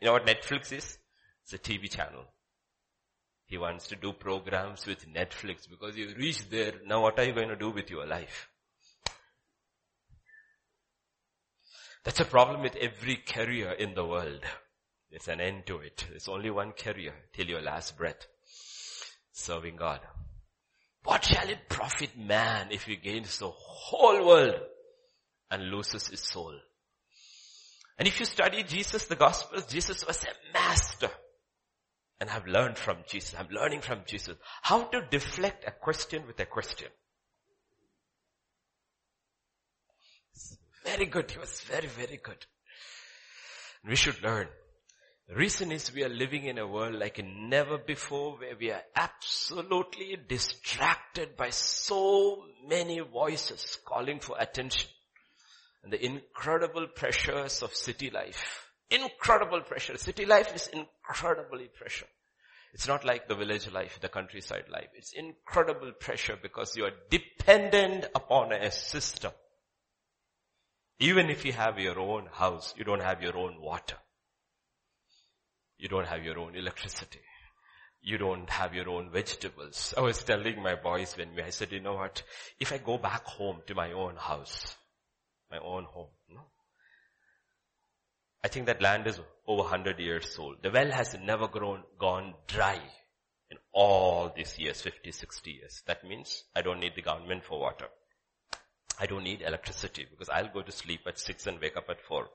You 0.00 0.06
know 0.06 0.12
what 0.12 0.26
Netflix 0.26 0.72
is? 0.72 0.98
It's 1.44 1.54
a 1.54 1.58
TV 1.58 1.90
channel. 1.90 2.24
He 3.46 3.56
wants 3.56 3.88
to 3.88 3.96
do 3.96 4.12
programs 4.12 4.86
with 4.86 5.06
Netflix 5.06 5.68
because 5.68 5.96
you 5.96 6.14
reach 6.16 6.48
there. 6.50 6.74
Now 6.86 7.02
what 7.02 7.18
are 7.18 7.24
you 7.24 7.34
going 7.34 7.48
to 7.48 7.56
do 7.56 7.70
with 7.70 7.90
your 7.90 8.06
life? 8.06 8.51
That's 12.04 12.20
a 12.20 12.24
problem 12.24 12.62
with 12.62 12.76
every 12.76 13.16
career 13.16 13.72
in 13.72 13.94
the 13.94 14.04
world. 14.04 14.44
There's 15.10 15.28
an 15.28 15.40
end 15.40 15.66
to 15.66 15.78
it. 15.78 16.06
There's 16.08 16.28
only 16.28 16.50
one 16.50 16.72
career 16.72 17.14
till 17.32 17.46
your 17.46 17.60
last 17.60 17.96
breath. 17.96 18.26
Serving 19.32 19.76
God. 19.76 20.00
What 21.04 21.24
shall 21.24 21.48
it 21.48 21.68
profit 21.68 22.16
man 22.18 22.68
if 22.70 22.84
he 22.84 22.96
gains 22.96 23.38
the 23.38 23.50
whole 23.50 24.26
world 24.26 24.60
and 25.50 25.70
loses 25.70 26.08
his 26.08 26.20
soul? 26.20 26.54
And 27.98 28.08
if 28.08 28.18
you 28.20 28.26
study 28.26 28.62
Jesus, 28.62 29.06
the 29.06 29.16
Gospels, 29.16 29.66
Jesus 29.66 30.06
was 30.06 30.24
a 30.24 30.52
master 30.52 31.10
and 32.22 32.30
I've 32.30 32.46
learned 32.46 32.78
from 32.78 32.98
Jesus. 33.08 33.34
I'm 33.36 33.48
learning 33.48 33.80
from 33.80 34.02
Jesus 34.06 34.36
how 34.62 34.84
to 34.84 35.02
deflect 35.10 35.64
a 35.66 35.72
question 35.72 36.24
with 36.24 36.38
a 36.38 36.46
question. 36.46 36.86
Very 40.84 41.06
good. 41.06 41.30
He 41.30 41.38
was 41.38 41.60
very, 41.62 41.86
very 41.86 42.18
good. 42.22 42.44
We 43.86 43.96
should 43.96 44.22
learn. 44.22 44.48
The 45.28 45.34
reason 45.36 45.72
is 45.72 45.94
we 45.94 46.04
are 46.04 46.08
living 46.08 46.44
in 46.44 46.58
a 46.58 46.66
world 46.66 46.94
like 46.96 47.24
never 47.24 47.78
before 47.78 48.36
where 48.38 48.56
we 48.58 48.70
are 48.70 48.82
absolutely 48.94 50.16
distracted 50.28 51.36
by 51.36 51.50
so 51.50 52.44
many 52.68 53.00
voices 53.00 53.78
calling 53.84 54.20
for 54.20 54.36
attention 54.38 54.90
and 55.82 55.92
the 55.92 56.04
incredible 56.04 56.86
pressures 56.86 57.62
of 57.62 57.74
city 57.74 58.10
life. 58.10 58.68
Incredible 58.90 59.62
pressure. 59.62 59.96
City 59.96 60.26
life 60.26 60.54
is 60.54 60.68
incredibly 60.68 61.68
pressure. 61.68 62.06
It's 62.74 62.88
not 62.88 63.04
like 63.04 63.28
the 63.28 63.34
village 63.34 63.70
life, 63.70 63.98
the 64.00 64.08
countryside 64.08 64.64
life. 64.70 64.88
It's 64.94 65.12
incredible 65.12 65.92
pressure 65.92 66.38
because 66.40 66.76
you 66.76 66.84
are 66.84 66.92
dependent 67.10 68.06
upon 68.14 68.52
a 68.52 68.70
system. 68.70 69.32
Even 70.98 71.30
if 71.30 71.44
you 71.44 71.52
have 71.52 71.78
your 71.78 71.98
own 71.98 72.26
house, 72.32 72.74
you 72.76 72.84
don't 72.84 73.02
have 73.02 73.22
your 73.22 73.36
own 73.36 73.60
water. 73.60 73.96
You 75.78 75.88
don't 75.88 76.06
have 76.06 76.22
your 76.24 76.38
own 76.38 76.54
electricity. 76.54 77.20
You 78.02 78.18
don't 78.18 78.48
have 78.50 78.74
your 78.74 78.88
own 78.88 79.10
vegetables. 79.10 79.94
I 79.96 80.00
was 80.00 80.22
telling 80.22 80.62
my 80.62 80.74
boys 80.74 81.16
when 81.16 81.34
we, 81.34 81.42
I 81.42 81.50
said, 81.50 81.72
you 81.72 81.80
know 81.80 81.94
what? 81.94 82.22
If 82.58 82.72
I 82.72 82.78
go 82.78 82.98
back 82.98 83.24
home 83.24 83.62
to 83.66 83.74
my 83.74 83.92
own 83.92 84.16
house, 84.16 84.76
my 85.50 85.58
own 85.58 85.84
home, 85.84 86.08
no? 86.28 86.42
I 88.44 88.48
think 88.48 88.66
that 88.66 88.82
land 88.82 89.06
is 89.06 89.20
over 89.46 89.62
100 89.62 90.00
years 90.00 90.36
old. 90.38 90.62
The 90.62 90.70
well 90.70 90.90
has 90.90 91.16
never 91.22 91.46
grown, 91.46 91.82
gone 91.98 92.34
dry 92.48 92.80
in 93.50 93.58
all 93.72 94.32
these 94.34 94.58
years, 94.58 94.80
50, 94.80 95.12
60 95.12 95.50
years. 95.50 95.82
That 95.86 96.04
means 96.04 96.44
I 96.56 96.62
don't 96.62 96.80
need 96.80 96.94
the 96.96 97.02
government 97.02 97.44
for 97.44 97.60
water. 97.60 97.86
I 98.98 99.06
don't 99.06 99.24
need 99.24 99.42
electricity 99.42 100.06
because 100.08 100.28
I'll 100.28 100.52
go 100.52 100.62
to 100.62 100.72
sleep 100.72 101.00
at 101.06 101.18
6 101.18 101.46
and 101.46 101.60
wake 101.60 101.76
up 101.76 101.88
at 101.88 102.00
4. 102.00 102.26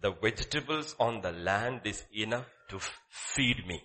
The 0.00 0.12
vegetables 0.12 0.94
on 1.00 1.22
the 1.22 1.32
land 1.32 1.80
is 1.84 2.04
enough 2.14 2.46
to 2.68 2.78
feed 3.08 3.66
me. 3.66 3.82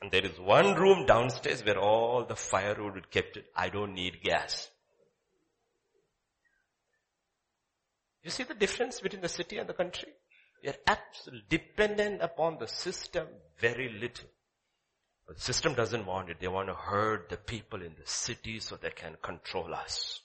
And 0.00 0.10
there 0.10 0.24
is 0.24 0.38
one 0.38 0.74
room 0.74 1.06
downstairs 1.06 1.64
where 1.64 1.78
all 1.78 2.24
the 2.24 2.36
firewood 2.36 2.96
is 2.98 3.04
kept. 3.10 3.38
I 3.56 3.68
don't 3.68 3.94
need 3.94 4.22
gas. 4.22 4.70
You 8.22 8.30
see 8.30 8.44
the 8.44 8.54
difference 8.54 9.00
between 9.00 9.20
the 9.20 9.28
city 9.28 9.58
and 9.58 9.68
the 9.68 9.74
country? 9.74 10.08
We 10.62 10.70
are 10.70 10.76
absolutely 10.86 11.44
dependent 11.50 12.22
upon 12.22 12.58
the 12.58 12.66
system 12.66 13.26
very 13.60 13.90
little. 14.00 14.28
The 15.28 15.40
system 15.40 15.74
doesn't 15.74 16.04
want 16.04 16.28
it. 16.28 16.36
They 16.40 16.48
want 16.48 16.68
to 16.68 16.74
herd 16.74 17.30
the 17.30 17.36
people 17.36 17.80
in 17.80 17.94
the 17.98 18.06
city 18.06 18.60
so 18.60 18.76
they 18.76 18.90
can 18.90 19.16
control 19.22 19.74
us. 19.74 20.20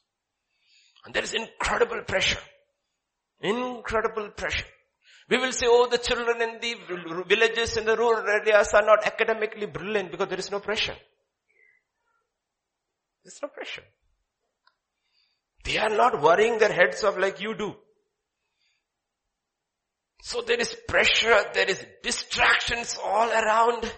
And 1.05 1.13
there 1.13 1.23
is 1.23 1.33
incredible 1.33 2.01
pressure. 2.05 2.39
Incredible 3.39 4.29
pressure. 4.29 4.65
We 5.29 5.37
will 5.37 5.53
say, 5.53 5.67
oh, 5.69 5.87
the 5.89 5.99
children 5.99 6.41
in 6.41 6.59
the 6.59 7.23
villages 7.27 7.77
in 7.77 7.85
the 7.85 7.95
rural 7.95 8.27
areas 8.27 8.73
are 8.73 8.85
not 8.85 9.05
academically 9.05 9.67
brilliant 9.67 10.11
because 10.11 10.27
there 10.27 10.39
is 10.39 10.51
no 10.51 10.59
pressure. 10.59 10.95
There's 13.23 13.39
no 13.41 13.47
pressure. 13.49 13.83
They 15.63 15.77
are 15.77 15.89
not 15.89 16.21
worrying 16.21 16.57
their 16.57 16.71
heads 16.71 17.03
off 17.03 17.17
like 17.17 17.39
you 17.39 17.55
do. 17.55 17.75
So 20.21 20.41
there 20.41 20.59
is 20.59 20.75
pressure, 20.87 21.43
there 21.53 21.69
is 21.69 21.85
distractions 22.03 22.97
all 23.01 23.29
around. 23.29 23.89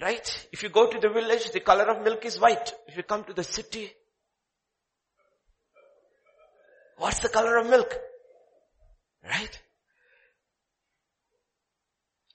Right? 0.00 0.48
If 0.52 0.62
you 0.62 0.70
go 0.70 0.90
to 0.90 0.98
the 0.98 1.10
village, 1.10 1.50
the 1.50 1.60
color 1.60 1.84
of 1.84 2.02
milk 2.02 2.24
is 2.24 2.40
white. 2.40 2.72
If 2.86 2.96
you 2.96 3.02
come 3.02 3.24
to 3.24 3.32
the 3.34 3.44
city, 3.44 3.92
what's 6.96 7.20
the 7.20 7.28
color 7.28 7.58
of 7.58 7.68
milk? 7.68 7.94
Right? 9.22 9.60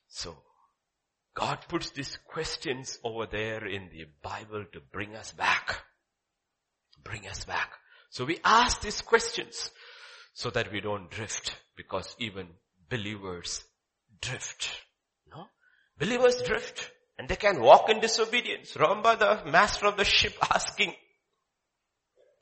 So, 0.08 0.38
God 1.34 1.60
puts 1.68 1.92
these 1.92 2.18
questions 2.28 3.00
over 3.04 3.26
there 3.26 3.66
in 3.66 3.90
the 3.92 4.06
Bible 4.22 4.66
to 4.74 4.80
bring 4.92 5.16
us 5.16 5.32
back 5.32 5.82
bring 7.08 7.28
us 7.28 7.46
back. 7.46 7.72
So 8.10 8.26
we 8.26 8.40
ask 8.44 8.82
these 8.82 9.02
questions 9.02 9.72
so 10.34 10.50
that 10.52 10.72
we 10.72 10.82
don't 10.82 11.10
drift 11.10 11.56
because 11.76 12.16
even 12.20 12.48
believers 12.90 13.64
drift. 14.22 14.70
No? 15.30 15.48
Believers 15.98 16.42
drift 16.44 16.92
and 17.18 17.28
they 17.28 17.36
can 17.36 17.62
walk 17.62 17.90
in 17.90 18.00
disobedience. 18.00 18.76
Remember 18.76 19.16
the 19.16 19.50
master 19.52 19.88
of 19.88 19.98
the 19.98 20.06
ship 20.06 20.34
asking 20.54 20.94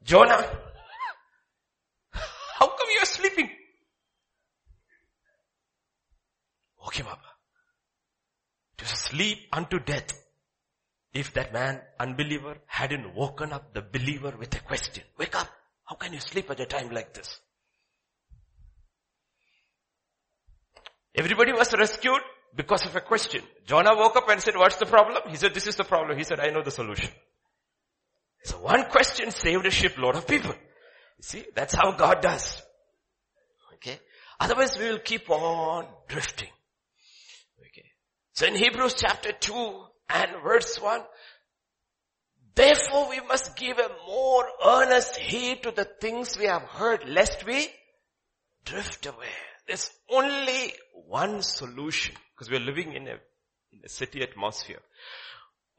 Jonah, 0.03 0.45
how 2.11 2.67
come 2.67 2.89
you 2.93 3.01
are 3.01 3.05
sleeping? 3.05 3.49
Woke 6.79 6.95
him 6.95 7.07
up. 7.07 7.21
To 8.77 8.85
sleep 8.85 9.39
unto 9.51 9.79
death. 9.79 10.13
If 11.11 11.33
that 11.33 11.53
man, 11.53 11.81
unbeliever, 11.99 12.57
hadn't 12.67 13.15
woken 13.15 13.53
up 13.53 13.73
the 13.73 13.81
believer 13.81 14.35
with 14.37 14.53
a 14.53 14.59
question. 14.59 15.03
Wake 15.17 15.35
up. 15.35 15.47
How 15.85 15.95
can 15.95 16.13
you 16.13 16.19
sleep 16.19 16.51
at 16.51 16.59
a 16.59 16.65
time 16.65 16.91
like 16.91 17.13
this? 17.13 17.39
Everybody 21.15 21.53
was 21.53 21.73
rescued 21.73 22.21
because 22.55 22.85
of 22.85 22.95
a 22.95 23.01
question. 23.01 23.41
Jonah 23.65 23.95
woke 23.95 24.15
up 24.15 24.29
and 24.29 24.41
said, 24.41 24.55
what's 24.55 24.77
the 24.77 24.85
problem? 24.85 25.21
He 25.29 25.35
said, 25.35 25.53
this 25.53 25.67
is 25.67 25.75
the 25.75 25.83
problem. 25.83 26.17
He 26.17 26.23
said, 26.23 26.39
I 26.39 26.47
know 26.47 26.61
the 26.61 26.71
solution. 26.71 27.09
So 28.43 28.57
one 28.59 28.85
question 28.85 29.31
saved 29.31 29.65
a 29.65 29.71
shipload 29.71 30.15
of 30.15 30.27
people. 30.27 30.51
You 30.51 31.23
see, 31.23 31.45
that's 31.55 31.73
how 31.73 31.91
God 31.91 32.21
does. 32.21 32.61
Okay. 33.75 33.99
Otherwise 34.39 34.77
we 34.77 34.85
will 34.85 34.99
keep 34.99 35.29
on 35.29 35.87
drifting. 36.07 36.49
Okay. 37.59 37.85
So 38.33 38.45
in 38.45 38.55
Hebrews 38.55 38.93
chapter 38.97 39.31
2 39.31 39.83
and 40.09 40.31
verse 40.43 40.79
1, 40.79 41.01
therefore 42.53 43.09
we 43.09 43.19
must 43.21 43.57
give 43.57 43.79
a 43.79 43.89
more 44.07 44.45
earnest 44.65 45.17
heed 45.17 45.63
to 45.63 45.71
the 45.71 45.87
things 45.99 46.37
we 46.37 46.45
have 46.45 46.63
heard 46.63 47.07
lest 47.09 47.45
we 47.45 47.67
drift 48.63 49.05
away. 49.05 49.27
There's 49.67 49.89
only 50.09 50.73
one 51.07 51.41
solution 51.41 52.15
because 52.33 52.49
we're 52.49 52.59
living 52.59 52.93
in 52.93 53.07
a, 53.07 53.17
in 53.71 53.79
a 53.83 53.89
city 53.89 54.21
atmosphere. 54.21 54.79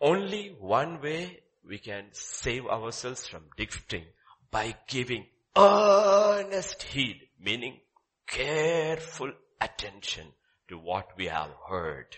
Only 0.00 0.54
one 0.58 1.00
way 1.00 1.40
we 1.66 1.78
can 1.78 2.06
save 2.12 2.66
ourselves 2.66 3.26
from 3.26 3.44
drifting 3.56 4.04
by 4.50 4.74
giving 4.88 5.26
earnest 5.56 6.82
heed, 6.82 7.20
meaning 7.40 7.78
careful 8.26 9.32
attention 9.60 10.26
to 10.68 10.78
what 10.78 11.16
we 11.16 11.26
have 11.26 11.50
heard. 11.68 12.16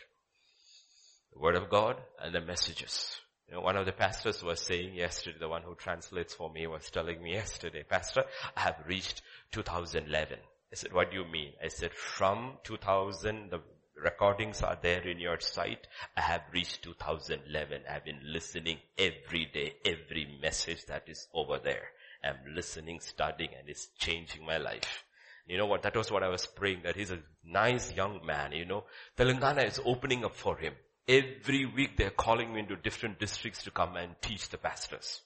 The 1.33 1.39
word 1.39 1.57
of 1.57 1.71
God 1.71 1.97
and 2.21 2.35
the 2.35 2.41
messages. 2.41 3.21
You 3.47 3.55
know, 3.55 3.61
one 3.61 3.77
of 3.77 3.87
the 3.87 3.93
pastors 3.93 4.43
was 4.43 4.61
saying 4.61 4.95
yesterday, 4.95 5.39
the 5.39 5.49
one 5.49 5.63
who 5.63 5.75
translates 5.75 6.35
for 6.35 6.51
me 6.51 6.67
was 6.67 6.91
telling 6.91 7.23
me 7.23 7.33
yesterday, 7.33 7.83
Pastor, 7.83 8.25
I 8.57 8.61
have 8.61 8.77
reached 8.87 9.23
2011. 9.53 10.39
I 10.73 10.77
said, 10.77 10.93
what 10.93 11.11
do 11.11 11.17
you 11.17 11.25
mean? 11.25 11.53
I 11.65 11.69
said, 11.69 11.93
from 11.93 12.59
2000, 12.65 13.51
the 13.51 13.61
recordings 14.03 14.63
are 14.63 14.79
there 14.81 15.07
in 15.07 15.19
your 15.19 15.41
site. 15.41 15.87
I 16.17 16.21
have 16.21 16.43
reached 16.53 16.83
2011. 16.83 17.83
I've 17.91 18.05
been 18.05 18.21
listening 18.23 18.79
every 18.99 19.47
day, 19.53 19.75
every 19.85 20.39
message 20.43 20.85
that 20.87 21.05
is 21.09 21.27
over 21.33 21.59
there. 21.59 21.89
I'm 22.23 22.55
listening, 22.55 23.01
studying, 23.01 23.51
and 23.59 23.69
it's 23.69 23.89
changing 23.99 24.45
my 24.45 24.59
life. 24.59 25.05
You 25.47 25.57
know 25.57 25.67
what? 25.67 25.83
That 25.83 25.97
was 25.97 26.11
what 26.11 26.23
I 26.23 26.29
was 26.29 26.47
praying 26.47 26.81
that 26.85 26.97
he's 26.97 27.11
a 27.11 27.21
nice 27.43 27.95
young 27.95 28.25
man, 28.27 28.53
you 28.53 28.67
know. 28.67 28.85
Telangana 29.17 29.67
is 29.67 29.81
opening 29.85 30.25
up 30.25 30.37
for 30.37 30.59
him. 30.59 30.75
Every 31.09 31.65
week 31.65 31.97
they're 31.97 32.11
calling 32.11 32.53
me 32.53 32.61
into 32.61 32.77
different 32.77 33.19
districts 33.19 33.63
to 33.63 33.71
come 33.71 33.97
and 33.97 34.15
teach 34.21 34.51
the 34.51 34.59
pastors. 34.59 35.23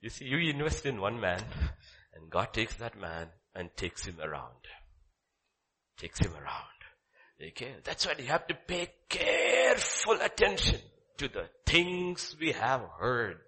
You 0.00 0.10
see, 0.10 0.26
you 0.26 0.38
invest 0.38 0.86
in 0.86 1.00
one 1.00 1.20
man 1.20 1.42
and 2.14 2.30
God 2.30 2.52
takes 2.52 2.74
that 2.76 2.98
man 2.98 3.28
and 3.54 3.74
takes 3.76 4.04
him 4.04 4.18
around. 4.20 4.66
Takes 5.98 6.18
him 6.18 6.32
around. 6.32 6.66
Okay. 7.50 7.74
That's 7.84 8.06
why 8.06 8.14
you 8.18 8.26
have 8.26 8.46
to 8.46 8.54
pay 8.54 8.88
careful 9.08 10.18
attention 10.20 10.80
to 11.18 11.28
the 11.28 11.48
things 11.66 12.36
we 12.40 12.52
have 12.52 12.82
heard 12.98 13.38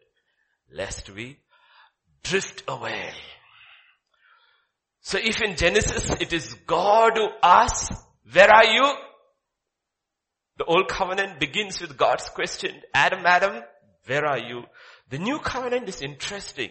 lest 0.72 1.10
we 1.10 1.38
drift 2.22 2.64
away. 2.68 3.10
So 5.00 5.18
if 5.18 5.40
in 5.42 5.56
Genesis 5.56 6.10
it 6.20 6.32
is 6.32 6.54
God 6.66 7.12
who 7.16 7.28
asks, 7.42 7.94
where 8.32 8.48
are 8.48 8.64
you? 8.64 8.94
The 10.56 10.64
old 10.64 10.88
covenant 10.88 11.40
begins 11.40 11.80
with 11.80 11.96
God's 11.96 12.28
question, 12.30 12.72
Adam, 12.94 13.20
Adam, 13.26 13.62
where 14.06 14.24
are 14.24 14.38
you? 14.38 14.64
The 15.10 15.18
new 15.18 15.38
covenant 15.38 15.88
is 15.88 16.00
interesting. 16.00 16.70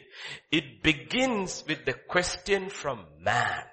It 0.52 0.82
begins 0.82 1.64
with 1.68 1.86
the 1.86 1.94
question 1.94 2.70
from 2.70 3.06
man. 3.20 3.64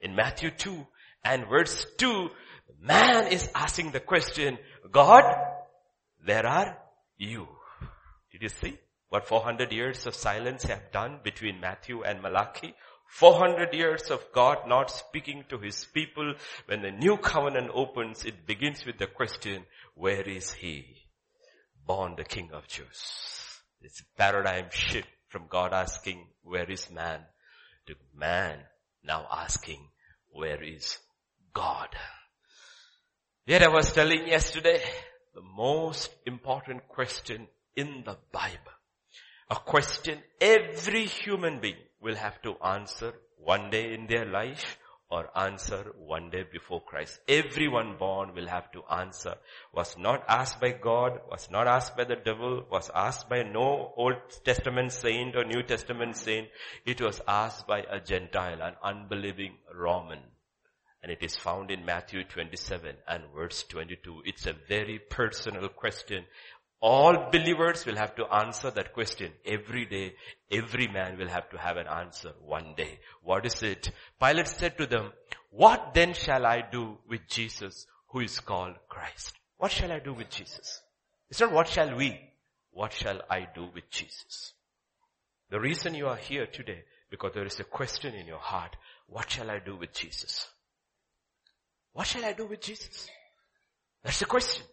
In 0.00 0.14
Matthew 0.14 0.50
2 0.50 0.86
and 1.24 1.46
verse 1.48 1.84
2, 1.98 2.30
man 2.80 3.26
is 3.26 3.50
asking 3.54 3.90
the 3.90 4.00
question, 4.00 4.58
God, 4.90 5.24
where 6.24 6.46
are 6.46 6.78
you? 7.18 7.48
Did 8.32 8.42
you 8.42 8.48
see 8.48 8.78
what 9.08 9.26
400 9.26 9.72
years 9.72 10.06
of 10.06 10.14
silence 10.14 10.62
have 10.64 10.92
done 10.92 11.18
between 11.22 11.60
Matthew 11.60 12.02
and 12.02 12.22
Malachi? 12.22 12.74
400 13.10 13.74
years 13.74 14.10
of 14.10 14.24
God 14.32 14.68
not 14.68 14.90
speaking 14.90 15.44
to 15.48 15.58
his 15.58 15.84
people. 15.84 16.34
When 16.66 16.82
the 16.82 16.92
new 16.92 17.16
covenant 17.16 17.70
opens, 17.74 18.24
it 18.24 18.46
begins 18.46 18.86
with 18.86 18.98
the 18.98 19.08
question, 19.08 19.64
where 19.96 20.22
is 20.22 20.52
he? 20.52 21.08
Born 21.84 22.14
the 22.16 22.24
King 22.24 22.50
of 22.52 22.68
Jews. 22.68 23.39
It's 23.82 24.00
a 24.00 24.18
paradigm 24.18 24.66
shift 24.70 25.08
from 25.28 25.46
God 25.48 25.72
asking, 25.72 26.26
where 26.42 26.70
is 26.70 26.90
man? 26.90 27.20
To 27.86 27.94
man 28.14 28.58
now 29.02 29.26
asking, 29.30 29.88
where 30.30 30.62
is 30.62 30.98
God? 31.54 31.88
Yet 33.46 33.62
I 33.62 33.68
was 33.68 33.92
telling 33.92 34.28
yesterday, 34.28 34.82
the 35.34 35.42
most 35.42 36.10
important 36.26 36.88
question 36.88 37.48
in 37.74 38.02
the 38.04 38.18
Bible. 38.32 38.76
A 39.50 39.56
question 39.56 40.18
every 40.40 41.06
human 41.06 41.60
being 41.60 41.82
will 42.00 42.16
have 42.16 42.40
to 42.42 42.56
answer 42.62 43.14
one 43.38 43.70
day 43.70 43.94
in 43.94 44.06
their 44.06 44.26
life 44.26 44.78
or 45.10 45.36
answer 45.36 45.92
one 45.98 46.30
day 46.30 46.44
before 46.50 46.80
Christ. 46.80 47.18
Everyone 47.26 47.96
born 47.98 48.32
will 48.34 48.46
have 48.46 48.70
to 48.72 48.82
answer. 48.90 49.34
Was 49.74 49.98
not 49.98 50.24
asked 50.28 50.60
by 50.60 50.70
God, 50.70 51.20
was 51.28 51.50
not 51.50 51.66
asked 51.66 51.96
by 51.96 52.04
the 52.04 52.16
devil, 52.16 52.64
was 52.70 52.90
asked 52.94 53.28
by 53.28 53.42
no 53.42 53.92
Old 53.96 54.16
Testament 54.44 54.92
saint 54.92 55.34
or 55.34 55.44
New 55.44 55.62
Testament 55.64 56.16
saint. 56.16 56.48
It 56.86 57.00
was 57.00 57.20
asked 57.26 57.66
by 57.66 57.80
a 57.90 58.00
Gentile, 58.00 58.62
an 58.62 58.74
unbelieving 58.82 59.54
Roman. 59.74 60.20
And 61.02 61.10
it 61.10 61.22
is 61.22 61.34
found 61.34 61.70
in 61.70 61.84
Matthew 61.84 62.24
27 62.24 62.94
and 63.08 63.24
verse 63.34 63.64
22. 63.64 64.22
It's 64.26 64.46
a 64.46 64.54
very 64.68 64.98
personal 64.98 65.68
question. 65.70 66.24
All 66.80 67.30
believers 67.30 67.84
will 67.84 67.96
have 67.96 68.14
to 68.16 68.26
answer 68.26 68.70
that 68.70 68.94
question 68.94 69.32
every 69.44 69.84
day. 69.84 70.14
Every 70.50 70.88
man 70.88 71.18
will 71.18 71.28
have 71.28 71.50
to 71.50 71.58
have 71.58 71.76
an 71.76 71.86
answer 71.86 72.32
one 72.42 72.74
day. 72.74 73.00
What 73.22 73.44
is 73.44 73.62
it? 73.62 73.90
Pilate 74.18 74.48
said 74.48 74.78
to 74.78 74.86
them, 74.86 75.12
what 75.50 75.92
then 75.92 76.14
shall 76.14 76.46
I 76.46 76.62
do 76.62 76.96
with 77.08 77.26
Jesus 77.28 77.86
who 78.08 78.20
is 78.20 78.40
called 78.40 78.76
Christ? 78.88 79.34
What 79.58 79.72
shall 79.72 79.92
I 79.92 79.98
do 79.98 80.14
with 80.14 80.30
Jesus? 80.30 80.80
It's 81.28 81.40
not 81.40 81.52
what 81.52 81.68
shall 81.68 81.94
we? 81.94 82.18
What 82.72 82.92
shall 82.92 83.20
I 83.28 83.46
do 83.54 83.68
with 83.74 83.90
Jesus? 83.90 84.54
The 85.50 85.60
reason 85.60 85.94
you 85.94 86.06
are 86.06 86.16
here 86.16 86.46
today, 86.46 86.84
because 87.10 87.32
there 87.34 87.44
is 87.44 87.60
a 87.60 87.64
question 87.64 88.14
in 88.14 88.26
your 88.26 88.38
heart, 88.38 88.74
what 89.06 89.30
shall 89.30 89.50
I 89.50 89.58
do 89.58 89.76
with 89.76 89.92
Jesus? 89.92 90.48
What 91.92 92.06
shall 92.06 92.24
I 92.24 92.32
do 92.32 92.46
with 92.46 92.60
Jesus? 92.62 93.08
That's 94.02 94.20
the 94.20 94.26
question. 94.26 94.64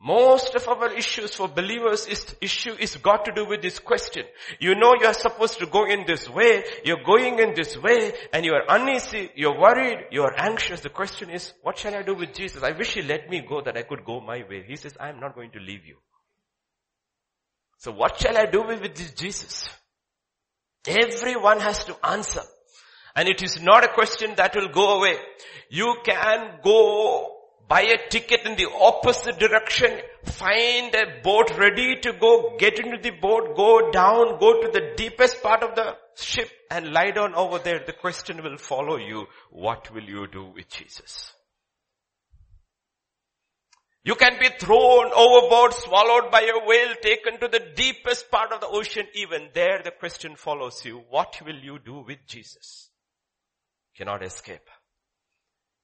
Most 0.00 0.54
of 0.54 0.68
our 0.68 0.92
issues 0.92 1.34
for 1.34 1.48
believers 1.48 2.06
is 2.06 2.36
issue 2.42 2.74
is 2.78 2.96
got 2.96 3.24
to 3.24 3.32
do 3.32 3.46
with 3.46 3.62
this 3.62 3.78
question. 3.78 4.24
You 4.60 4.74
know 4.74 4.94
you 5.00 5.06
are 5.06 5.14
supposed 5.14 5.58
to 5.60 5.66
go 5.66 5.86
in 5.86 6.04
this 6.06 6.28
way, 6.28 6.64
you're 6.84 7.02
going 7.02 7.38
in 7.38 7.54
this 7.54 7.78
way, 7.78 8.12
and 8.32 8.44
you 8.44 8.52
are 8.52 8.64
uneasy, 8.68 9.30
you're 9.34 9.58
worried, 9.58 10.06
you're 10.10 10.34
anxious. 10.38 10.80
The 10.80 10.90
question 10.90 11.30
is, 11.30 11.54
what 11.62 11.78
shall 11.78 11.94
I 11.94 12.02
do 12.02 12.14
with 12.14 12.34
Jesus? 12.34 12.62
I 12.62 12.72
wish 12.72 12.92
he 12.92 13.02
let 13.02 13.30
me 13.30 13.40
go 13.48 13.62
that 13.62 13.76
I 13.76 13.82
could 13.82 14.04
go 14.04 14.20
my 14.20 14.44
way. 14.48 14.64
He 14.68 14.76
says, 14.76 14.94
I 15.00 15.08
am 15.08 15.18
not 15.18 15.34
going 15.34 15.52
to 15.52 15.60
leave 15.60 15.86
you. 15.86 15.96
So 17.78 17.90
what 17.92 18.20
shall 18.20 18.36
I 18.36 18.46
do 18.46 18.62
with 18.62 18.94
this 18.94 19.12
Jesus? 19.12 19.68
Everyone 20.86 21.60
has 21.60 21.84
to 21.86 21.96
answer. 22.06 22.42
And 23.14 23.28
it 23.28 23.42
is 23.42 23.62
not 23.62 23.82
a 23.82 23.88
question 23.88 24.34
that 24.36 24.54
will 24.54 24.68
go 24.68 24.98
away. 24.98 25.16
You 25.70 25.96
can 26.04 26.58
go 26.62 27.35
buy 27.68 27.82
a 27.82 28.08
ticket 28.08 28.46
in 28.46 28.56
the 28.56 28.70
opposite 28.70 29.38
direction, 29.38 29.90
find 30.24 30.94
a 30.94 31.20
boat 31.22 31.56
ready 31.58 31.96
to 32.00 32.12
go, 32.12 32.56
get 32.58 32.78
into 32.78 32.98
the 33.02 33.10
boat, 33.10 33.56
go 33.56 33.90
down, 33.90 34.38
go 34.38 34.60
to 34.62 34.70
the 34.72 34.94
deepest 34.96 35.42
part 35.42 35.62
of 35.62 35.74
the 35.74 35.96
ship 36.16 36.48
and 36.70 36.92
lie 36.92 37.10
down 37.10 37.34
over 37.34 37.58
there. 37.58 37.80
The 37.84 37.92
question 37.92 38.42
will 38.42 38.56
follow 38.56 38.96
you. 38.96 39.26
What 39.50 39.92
will 39.92 40.04
you 40.04 40.26
do 40.26 40.52
with 40.54 40.68
Jesus? 40.68 41.32
You 44.04 44.14
can 44.14 44.38
be 44.38 44.48
thrown 44.60 45.10
overboard, 45.12 45.74
swallowed 45.74 46.30
by 46.30 46.42
a 46.42 46.64
whale, 46.64 46.94
taken 47.02 47.40
to 47.40 47.48
the 47.48 47.72
deepest 47.74 48.30
part 48.30 48.52
of 48.52 48.60
the 48.60 48.68
ocean. 48.68 49.06
Even 49.14 49.48
there 49.52 49.80
the 49.82 49.90
question 49.90 50.36
follows 50.36 50.84
you. 50.84 51.02
What 51.10 51.42
will 51.44 51.56
you 51.56 51.80
do 51.84 52.04
with 52.06 52.18
Jesus? 52.28 52.88
Cannot 53.96 54.22
escape. 54.22 54.68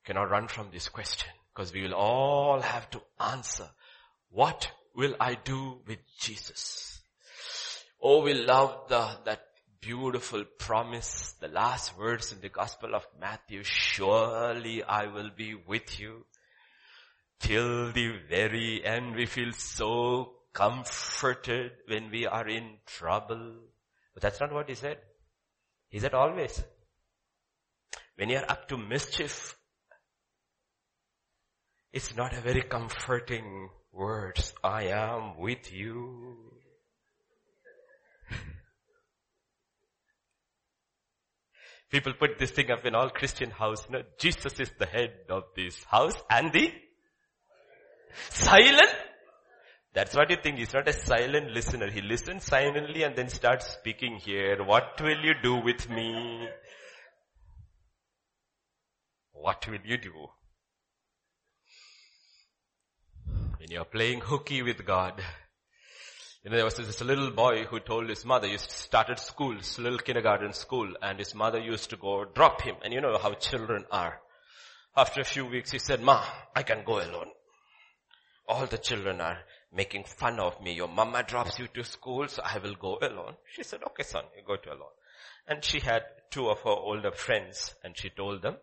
Cannot 0.04 0.30
run 0.30 0.46
from 0.46 0.68
this 0.70 0.88
question 0.88 1.30
because 1.54 1.72
we 1.72 1.82
will 1.82 1.94
all 1.94 2.60
have 2.60 2.90
to 2.90 3.02
answer. 3.20 3.68
What 4.30 4.70
will 4.94 5.14
I 5.20 5.34
do 5.34 5.80
with 5.86 5.98
Jesus? 6.20 7.00
Oh, 8.00 8.22
we 8.22 8.34
love 8.34 8.88
the, 8.88 9.16
that 9.24 9.42
beautiful 9.80 10.44
promise, 10.58 11.34
the 11.40 11.48
last 11.48 11.98
words 11.98 12.32
in 12.32 12.40
the 12.40 12.48
Gospel 12.48 12.94
of 12.94 13.06
Matthew, 13.20 13.62
surely 13.64 14.82
I 14.82 15.06
will 15.06 15.30
be 15.36 15.54
with 15.54 16.00
you 16.00 16.24
till 17.40 17.92
the 17.92 18.12
very 18.28 18.84
end. 18.84 19.16
We 19.16 19.26
feel 19.26 19.52
so 19.52 20.34
comforted 20.52 21.72
when 21.88 22.10
we 22.10 22.26
are 22.26 22.48
in 22.48 22.78
trouble. 22.86 23.54
But 24.14 24.22
that's 24.22 24.40
not 24.40 24.52
what 24.52 24.68
he 24.68 24.74
said. 24.74 24.98
He 25.88 25.98
said 25.98 26.14
always. 26.14 26.62
When 28.16 28.30
you 28.30 28.38
are 28.38 28.50
up 28.50 28.68
to 28.68 28.76
mischief, 28.76 29.56
it's 31.92 32.16
not 32.16 32.32
a 32.36 32.40
very 32.40 32.62
comforting 32.62 33.68
words. 33.92 34.54
I 34.64 34.84
am 34.84 35.38
with 35.38 35.72
you. 35.72 36.36
People 41.90 42.14
put 42.14 42.38
this 42.38 42.50
thing 42.52 42.70
up 42.70 42.86
in 42.86 42.94
all 42.94 43.10
Christian 43.10 43.50
house. 43.50 43.86
No, 43.90 44.02
Jesus 44.18 44.58
is 44.58 44.70
the 44.78 44.86
head 44.86 45.12
of 45.28 45.42
this 45.54 45.84
house 45.84 46.14
and 46.30 46.50
the 46.50 46.72
silent. 48.30 48.88
That's 49.92 50.16
what 50.16 50.30
you 50.30 50.36
think. 50.42 50.56
He's 50.56 50.72
not 50.72 50.88
a 50.88 50.92
silent 50.94 51.50
listener. 51.50 51.90
He 51.90 52.00
listens 52.00 52.44
silently 52.44 53.02
and 53.02 53.14
then 53.14 53.28
starts 53.28 53.66
speaking 53.66 54.16
here. 54.16 54.64
What 54.64 54.98
will 55.02 55.22
you 55.22 55.34
do 55.42 55.56
with 55.56 55.90
me? 55.90 56.48
What 59.32 59.68
will 59.68 59.84
you 59.84 59.98
do? 59.98 60.28
When 63.62 63.70
you're 63.70 63.84
playing 63.84 64.22
hooky 64.22 64.60
with 64.62 64.84
God, 64.84 65.22
you 66.42 66.50
know, 66.50 66.56
there 66.56 66.64
was 66.64 66.78
this 66.78 67.00
little 67.00 67.30
boy 67.30 67.62
who 67.62 67.78
told 67.78 68.08
his 68.08 68.24
mother, 68.24 68.48
he 68.48 68.58
started 68.58 69.20
school, 69.20 69.56
little 69.78 70.00
kindergarten 70.00 70.52
school, 70.52 70.92
and 71.00 71.20
his 71.20 71.32
mother 71.32 71.60
used 71.60 71.88
to 71.90 71.96
go 71.96 72.24
drop 72.24 72.62
him. 72.62 72.74
And 72.82 72.92
you 72.92 73.00
know 73.00 73.16
how 73.18 73.34
children 73.34 73.84
are. 73.92 74.20
After 74.96 75.20
a 75.20 75.24
few 75.24 75.46
weeks, 75.46 75.70
he 75.70 75.78
said, 75.78 76.02
Ma, 76.02 76.24
I 76.56 76.64
can 76.64 76.82
go 76.84 76.94
alone. 76.94 77.28
All 78.48 78.66
the 78.66 78.78
children 78.78 79.20
are 79.20 79.38
making 79.72 80.06
fun 80.06 80.40
of 80.40 80.60
me. 80.60 80.72
Your 80.72 80.88
mama 80.88 81.22
drops 81.22 81.60
you 81.60 81.68
to 81.68 81.84
school, 81.84 82.26
so 82.26 82.42
I 82.44 82.58
will 82.58 82.74
go 82.74 82.98
alone. 83.00 83.34
She 83.54 83.62
said, 83.62 83.84
okay 83.86 84.02
son, 84.02 84.24
you 84.36 84.42
go 84.44 84.56
to 84.56 84.70
alone. 84.70 84.96
And 85.46 85.62
she 85.62 85.78
had 85.78 86.02
two 86.32 86.48
of 86.48 86.58
her 86.62 86.70
older 86.70 87.12
friends, 87.12 87.76
and 87.84 87.96
she 87.96 88.10
told 88.10 88.42
them, 88.42 88.56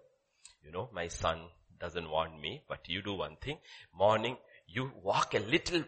you 0.62 0.73
know, 0.73 0.89
my 0.91 1.07
son 1.07 1.39
doesn't 1.79 2.09
want 2.09 2.41
me, 2.41 2.63
but 2.67 2.79
you 2.89 3.01
do 3.01 3.13
one 3.13 3.38
thing. 3.41 3.59
Morning, 3.97 4.35
you 4.73 4.91
walk 5.03 5.34
a 5.34 5.39
little 5.39 5.84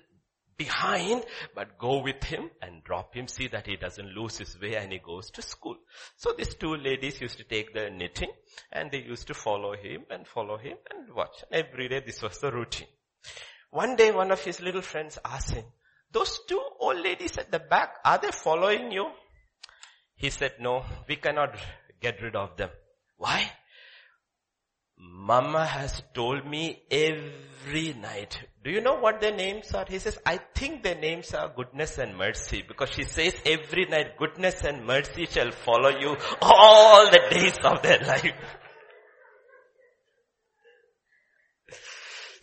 behind, 0.57 1.23
but 1.55 1.77
go 1.79 2.01
with 2.03 2.23
him 2.23 2.49
and 2.61 2.83
drop 2.83 3.15
him, 3.15 3.27
see 3.27 3.47
that 3.47 3.65
he 3.65 3.75
doesn't 3.75 4.15
lose 4.15 4.37
his 4.37 4.59
way 4.59 4.75
and 4.75 4.91
he 4.91 4.99
goes 4.99 5.31
to 5.31 5.41
school. 5.41 5.75
So 6.17 6.33
these 6.37 6.55
two 6.55 6.75
ladies 6.75 7.19
used 7.19 7.37
to 7.37 7.43
take 7.43 7.73
their 7.73 7.89
knitting 7.89 8.31
and 8.71 8.91
they 8.91 9.01
used 9.01 9.27
to 9.27 9.33
follow 9.33 9.73
him 9.73 10.05
and 10.09 10.27
follow 10.27 10.57
him 10.57 10.77
and 10.91 11.15
watch. 11.15 11.43
Every 11.51 11.87
day 11.89 12.01
this 12.05 12.21
was 12.21 12.37
the 12.39 12.51
routine. 12.51 12.87
One 13.71 13.95
day 13.95 14.11
one 14.11 14.31
of 14.31 14.43
his 14.43 14.61
little 14.61 14.81
friends 14.81 15.17
asked 15.25 15.51
him, 15.51 15.65
those 16.11 16.39
two 16.47 16.61
old 16.79 16.99
ladies 16.99 17.37
at 17.37 17.51
the 17.51 17.59
back, 17.59 17.95
are 18.03 18.17
they 18.17 18.31
following 18.31 18.91
you? 18.91 19.07
He 20.15 20.29
said, 20.29 20.55
no, 20.59 20.83
we 21.07 21.15
cannot 21.15 21.55
get 22.01 22.21
rid 22.21 22.35
of 22.35 22.57
them. 22.57 22.69
Why? 23.17 23.49
Mama 25.01 25.65
has 25.65 26.03
told 26.13 26.45
me 26.45 26.83
every 26.91 27.93
night. 27.93 28.39
Do 28.63 28.69
you 28.69 28.81
know 28.81 28.99
what 28.99 29.19
their 29.19 29.35
names 29.35 29.73
are? 29.73 29.85
He 29.87 29.97
says, 29.97 30.19
I 30.25 30.39
think 30.53 30.83
their 30.83 30.99
names 30.99 31.33
are 31.33 31.51
goodness 31.55 31.97
and 31.97 32.15
mercy 32.15 32.63
because 32.67 32.91
she 32.91 33.03
says 33.03 33.33
every 33.43 33.85
night 33.85 34.17
goodness 34.19 34.63
and 34.63 34.85
mercy 34.85 35.25
shall 35.25 35.51
follow 35.51 35.89
you 35.89 36.15
all 36.41 37.09
the 37.09 37.21
days 37.31 37.57
of 37.63 37.81
their 37.81 37.99
life. 37.99 38.33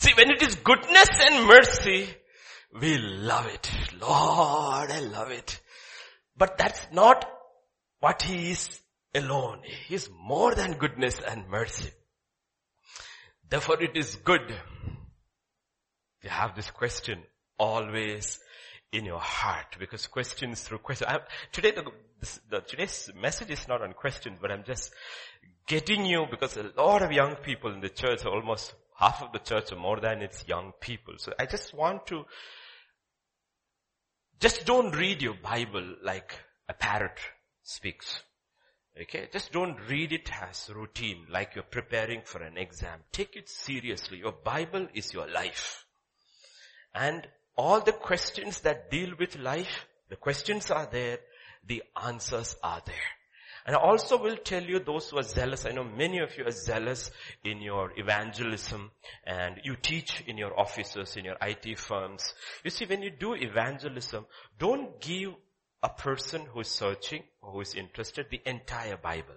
See, 0.00 0.14
when 0.16 0.30
it 0.30 0.42
is 0.42 0.56
goodness 0.56 1.08
and 1.20 1.46
mercy, 1.46 2.08
we 2.80 2.98
love 2.98 3.46
it. 3.46 3.70
Lord, 4.00 4.90
I 4.90 5.00
love 5.00 5.30
it. 5.30 5.60
But 6.36 6.58
that's 6.58 6.88
not 6.92 7.24
what 8.00 8.22
he 8.22 8.50
is 8.50 8.80
alone. 9.14 9.60
He 9.86 9.94
is 9.94 10.10
more 10.20 10.54
than 10.54 10.78
goodness 10.78 11.20
and 11.20 11.48
mercy. 11.48 11.90
Therefore 13.50 13.82
it 13.82 13.96
is 13.96 14.16
good 14.16 14.46
to 16.22 16.28
have 16.28 16.54
this 16.54 16.70
question 16.70 17.22
always 17.58 18.40
in 18.92 19.04
your 19.04 19.20
heart 19.20 19.76
because 19.78 20.06
questions 20.06 20.62
through 20.62 20.78
questions. 20.78 21.10
Today 21.52 21.72
the, 21.72 21.84
the, 22.50 22.60
today's 22.60 23.10
message 23.18 23.50
is 23.50 23.66
not 23.68 23.82
on 23.82 23.92
questions, 23.92 24.38
but 24.40 24.50
I'm 24.50 24.64
just 24.64 24.92
getting 25.66 26.04
you 26.04 26.26
because 26.30 26.56
a 26.56 26.72
lot 26.76 27.02
of 27.02 27.12
young 27.12 27.36
people 27.36 27.72
in 27.72 27.80
the 27.80 27.88
church, 27.88 28.24
almost 28.24 28.74
half 28.98 29.22
of 29.22 29.32
the 29.32 29.38
church 29.38 29.72
or 29.72 29.76
more 29.76 30.00
than 30.00 30.22
its 30.22 30.44
young 30.46 30.72
people. 30.80 31.14
So 31.18 31.32
I 31.38 31.46
just 31.46 31.72
want 31.72 32.06
to, 32.08 32.24
just 34.40 34.66
don't 34.66 34.94
read 34.94 35.22
your 35.22 35.34
Bible 35.34 35.96
like 36.02 36.34
a 36.68 36.74
parrot 36.74 37.18
speaks. 37.62 38.22
Okay, 39.00 39.28
just 39.32 39.52
don't 39.52 39.78
read 39.88 40.12
it 40.12 40.28
as 40.42 40.70
routine 40.74 41.24
like 41.30 41.54
you're 41.54 41.62
preparing 41.62 42.22
for 42.24 42.42
an 42.42 42.58
exam. 42.58 42.98
Take 43.12 43.36
it 43.36 43.48
seriously. 43.48 44.18
Your 44.18 44.32
Bible 44.32 44.88
is 44.92 45.12
your 45.12 45.28
life. 45.28 45.84
And 46.92 47.24
all 47.56 47.80
the 47.80 47.92
questions 47.92 48.60
that 48.60 48.90
deal 48.90 49.10
with 49.16 49.38
life, 49.38 49.86
the 50.08 50.16
questions 50.16 50.72
are 50.72 50.88
there, 50.90 51.18
the 51.64 51.84
answers 52.04 52.56
are 52.62 52.82
there. 52.84 52.94
And 53.66 53.76
I 53.76 53.80
also 53.80 54.16
will 54.20 54.36
tell 54.36 54.62
you 54.62 54.80
those 54.80 55.10
who 55.10 55.18
are 55.18 55.22
zealous, 55.22 55.66
I 55.66 55.70
know 55.70 55.84
many 55.84 56.18
of 56.18 56.36
you 56.36 56.46
are 56.46 56.50
zealous 56.50 57.10
in 57.44 57.60
your 57.60 57.92
evangelism 57.96 58.90
and 59.24 59.60
you 59.62 59.76
teach 59.76 60.22
in 60.26 60.38
your 60.38 60.58
offices, 60.58 61.16
in 61.16 61.24
your 61.24 61.36
IT 61.42 61.78
firms. 61.78 62.32
You 62.64 62.70
see, 62.70 62.86
when 62.86 63.02
you 63.02 63.10
do 63.10 63.34
evangelism, 63.34 64.26
don't 64.58 64.98
give 65.00 65.34
a 65.82 65.88
person 65.88 66.44
who 66.46 66.60
is 66.60 66.68
searching 66.68 67.22
or 67.40 67.52
who 67.52 67.60
is 67.60 67.74
interested 67.74 68.26
the 68.30 68.40
entire 68.44 68.96
Bible. 68.96 69.36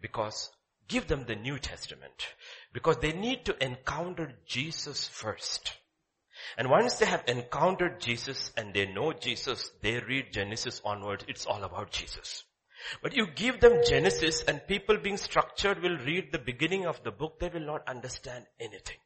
Because 0.00 0.50
give 0.88 1.06
them 1.06 1.24
the 1.26 1.36
New 1.36 1.58
Testament. 1.58 2.26
Because 2.72 2.98
they 2.98 3.12
need 3.12 3.44
to 3.44 3.64
encounter 3.64 4.32
Jesus 4.46 5.06
first. 5.06 5.76
And 6.56 6.70
once 6.70 6.98
they 6.98 7.06
have 7.06 7.24
encountered 7.28 8.00
Jesus 8.00 8.52
and 8.56 8.74
they 8.74 8.86
know 8.86 9.12
Jesus, 9.12 9.70
they 9.82 10.00
read 10.00 10.32
Genesis 10.32 10.80
onwards. 10.84 11.24
It's 11.28 11.46
all 11.46 11.62
about 11.62 11.90
Jesus. 11.90 12.44
But 13.02 13.14
you 13.14 13.26
give 13.26 13.60
them 13.60 13.82
Genesis 13.88 14.42
and 14.42 14.66
people 14.66 14.96
being 14.96 15.16
structured 15.16 15.82
will 15.82 15.98
read 15.98 16.32
the 16.32 16.38
beginning 16.38 16.86
of 16.86 17.02
the 17.04 17.12
book. 17.12 17.38
They 17.38 17.48
will 17.48 17.66
not 17.66 17.86
understand 17.86 18.46
anything. 18.58 18.96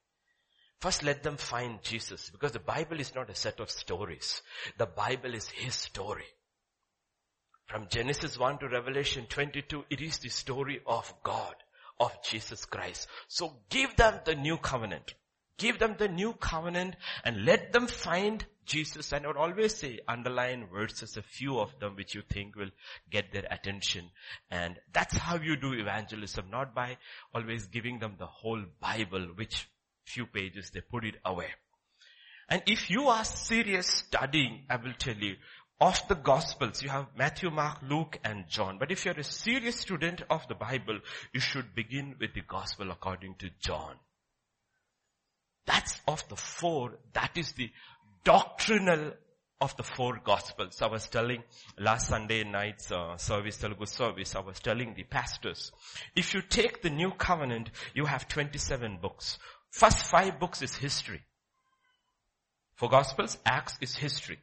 First 0.80 1.02
let 1.02 1.22
them 1.22 1.36
find 1.36 1.82
Jesus 1.82 2.30
because 2.30 2.52
the 2.52 2.58
Bible 2.58 3.00
is 3.00 3.14
not 3.14 3.30
a 3.30 3.34
set 3.34 3.60
of 3.60 3.70
stories. 3.70 4.42
The 4.78 4.86
Bible 4.86 5.34
is 5.34 5.48
His 5.48 5.74
story. 5.74 6.24
From 7.66 7.88
Genesis 7.88 8.38
1 8.38 8.58
to 8.58 8.68
Revelation 8.68 9.26
22, 9.28 9.84
it 9.90 10.00
is 10.00 10.18
the 10.18 10.28
story 10.28 10.80
of 10.86 11.12
God, 11.24 11.54
of 11.98 12.12
Jesus 12.22 12.64
Christ. 12.64 13.08
So 13.26 13.56
give 13.70 13.96
them 13.96 14.20
the 14.24 14.36
new 14.36 14.56
covenant. 14.56 15.14
Give 15.58 15.76
them 15.78 15.96
the 15.98 16.06
new 16.06 16.34
covenant 16.34 16.94
and 17.24 17.44
let 17.44 17.72
them 17.72 17.88
find 17.88 18.44
Jesus. 18.66 19.12
And 19.12 19.24
I 19.24 19.28
would 19.28 19.36
always 19.36 19.74
say 19.74 19.98
underline 20.06 20.68
verses, 20.72 21.16
a 21.16 21.22
few 21.22 21.58
of 21.58 21.76
them 21.80 21.96
which 21.96 22.14
you 22.14 22.22
think 22.30 22.54
will 22.54 22.70
get 23.10 23.32
their 23.32 23.46
attention. 23.50 24.10
And 24.48 24.76
that's 24.92 25.16
how 25.16 25.36
you 25.36 25.56
do 25.56 25.72
evangelism, 25.72 26.50
not 26.50 26.72
by 26.72 26.98
always 27.34 27.66
giving 27.66 27.98
them 27.98 28.14
the 28.16 28.26
whole 28.26 28.62
Bible, 28.80 29.28
which 29.34 29.68
few 30.04 30.26
pages 30.26 30.70
they 30.70 30.82
put 30.82 31.04
it 31.04 31.16
away. 31.24 31.48
And 32.48 32.62
if 32.66 32.90
you 32.90 33.08
are 33.08 33.24
serious 33.24 33.86
studying, 33.88 34.66
I 34.70 34.76
will 34.76 34.92
tell 34.96 35.16
you, 35.16 35.34
of 35.80 36.00
the 36.08 36.14
Gospels. 36.14 36.82
You 36.82 36.88
have 36.88 37.06
Matthew, 37.16 37.50
Mark, 37.50 37.78
Luke 37.88 38.18
and 38.24 38.44
John. 38.48 38.78
But 38.78 38.90
if 38.90 39.04
you're 39.04 39.18
a 39.18 39.24
serious 39.24 39.76
student 39.76 40.22
of 40.30 40.46
the 40.48 40.54
Bible, 40.54 40.98
you 41.32 41.40
should 41.40 41.74
begin 41.74 42.14
with 42.20 42.34
the 42.34 42.42
Gospel 42.42 42.90
according 42.90 43.36
to 43.36 43.50
John. 43.60 43.96
That's 45.66 46.00
of 46.06 46.26
the 46.28 46.36
four, 46.36 46.98
that 47.12 47.32
is 47.36 47.52
the 47.52 47.70
doctrinal 48.24 49.12
of 49.60 49.76
the 49.76 49.82
four 49.82 50.20
Gospels. 50.22 50.80
I 50.80 50.86
was 50.86 51.08
telling 51.08 51.42
last 51.78 52.08
Sunday 52.08 52.44
night's 52.44 52.92
uh, 52.92 53.16
service, 53.16 53.56
Telugu 53.56 53.86
service, 53.86 54.34
I 54.34 54.40
was 54.40 54.60
telling 54.60 54.94
the 54.94 55.02
pastors, 55.04 55.72
if 56.14 56.34
you 56.34 56.42
take 56.42 56.82
the 56.82 56.90
New 56.90 57.10
Covenant, 57.10 57.70
you 57.94 58.04
have 58.04 58.28
27 58.28 58.98
books. 59.00 59.38
First 59.70 59.98
five 59.98 60.38
books 60.38 60.62
is 60.62 60.76
history. 60.76 61.22
Four 62.76 62.90
Gospels, 62.90 63.38
Acts 63.44 63.76
is 63.80 63.96
history. 63.96 64.38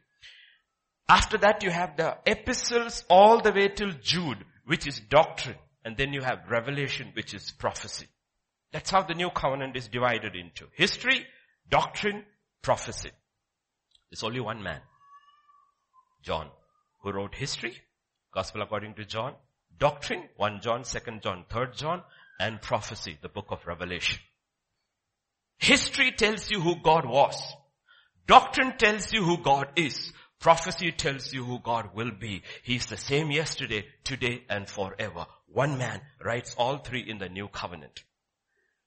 After 1.08 1.38
that 1.38 1.62
you 1.62 1.70
have 1.70 1.96
the 1.96 2.16
epistles 2.26 3.04
all 3.08 3.40
the 3.40 3.52
way 3.52 3.68
till 3.68 3.92
Jude, 4.02 4.44
which 4.64 4.86
is 4.86 5.00
doctrine. 5.00 5.56
And 5.84 5.96
then 5.96 6.14
you 6.14 6.22
have 6.22 6.50
Revelation, 6.50 7.10
which 7.14 7.34
is 7.34 7.52
prophecy. 7.52 8.06
That's 8.72 8.90
how 8.90 9.02
the 9.02 9.14
new 9.14 9.30
covenant 9.30 9.76
is 9.76 9.88
divided 9.88 10.34
into. 10.34 10.66
History, 10.72 11.26
doctrine, 11.68 12.24
prophecy. 12.62 13.10
There's 14.10 14.22
only 14.22 14.40
one 14.40 14.62
man. 14.62 14.80
John, 16.22 16.48
who 17.02 17.12
wrote 17.12 17.34
history, 17.34 17.76
gospel 18.32 18.62
according 18.62 18.94
to 18.94 19.04
John, 19.04 19.34
doctrine, 19.78 20.24
1 20.36 20.60
John, 20.62 20.84
2 20.84 20.98
John, 21.20 21.44
3 21.50 21.66
John, 21.76 22.02
and 22.40 22.62
prophecy, 22.62 23.18
the 23.20 23.28
book 23.28 23.48
of 23.50 23.66
Revelation. 23.66 24.20
History 25.58 26.12
tells 26.12 26.50
you 26.50 26.60
who 26.60 26.76
God 26.82 27.06
was. 27.06 27.40
Doctrine 28.26 28.76
tells 28.78 29.12
you 29.12 29.22
who 29.22 29.38
God 29.38 29.68
is. 29.76 30.12
Prophecy 30.44 30.92
tells 30.92 31.32
you 31.32 31.42
who 31.42 31.58
God 31.58 31.94
will 31.94 32.10
be. 32.10 32.42
He's 32.64 32.84
the 32.84 32.98
same 32.98 33.30
yesterday, 33.30 33.86
today, 34.04 34.44
and 34.50 34.68
forever. 34.68 35.24
One 35.46 35.78
man 35.78 36.02
writes 36.22 36.54
all 36.58 36.76
three 36.76 37.00
in 37.00 37.16
the 37.16 37.30
new 37.30 37.48
covenant. 37.48 38.04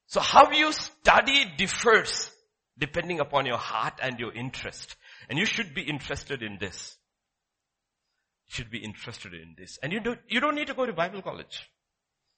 So 0.06 0.20
how 0.20 0.52
you 0.52 0.72
study 0.72 1.46
differs 1.58 2.30
depending 2.78 3.20
upon 3.20 3.48
your 3.48 3.58
heart 3.58 3.96
and 4.04 4.20
your 4.20 4.32
interest. 4.36 4.98
And 5.30 5.40
you 5.40 5.48
should 5.48 5.74
be 5.74 5.82
interested 5.82 6.44
in 6.44 6.60
this. 6.60 6.96
should 8.46 8.70
be 8.70 8.84
interested 8.84 9.34
in 9.34 9.56
this. 9.58 9.80
And 9.82 9.92
you 9.92 10.00
don't, 10.00 10.20
you 10.28 10.40
don't 10.40 10.54
need 10.54 10.68
to 10.68 10.76
go 10.76 10.86
to 10.86 10.94
Bible 10.94 11.24
college. 11.24 11.68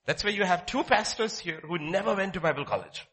That's 0.06 0.24
why 0.24 0.30
you 0.30 0.46
have 0.46 0.66
two 0.66 0.84
pastors 0.84 1.38
here 1.38 1.60
who 1.62 1.78
never 1.78 2.16
went 2.16 2.36
to 2.36 2.40
Bible 2.40 2.64
college. 2.64 3.06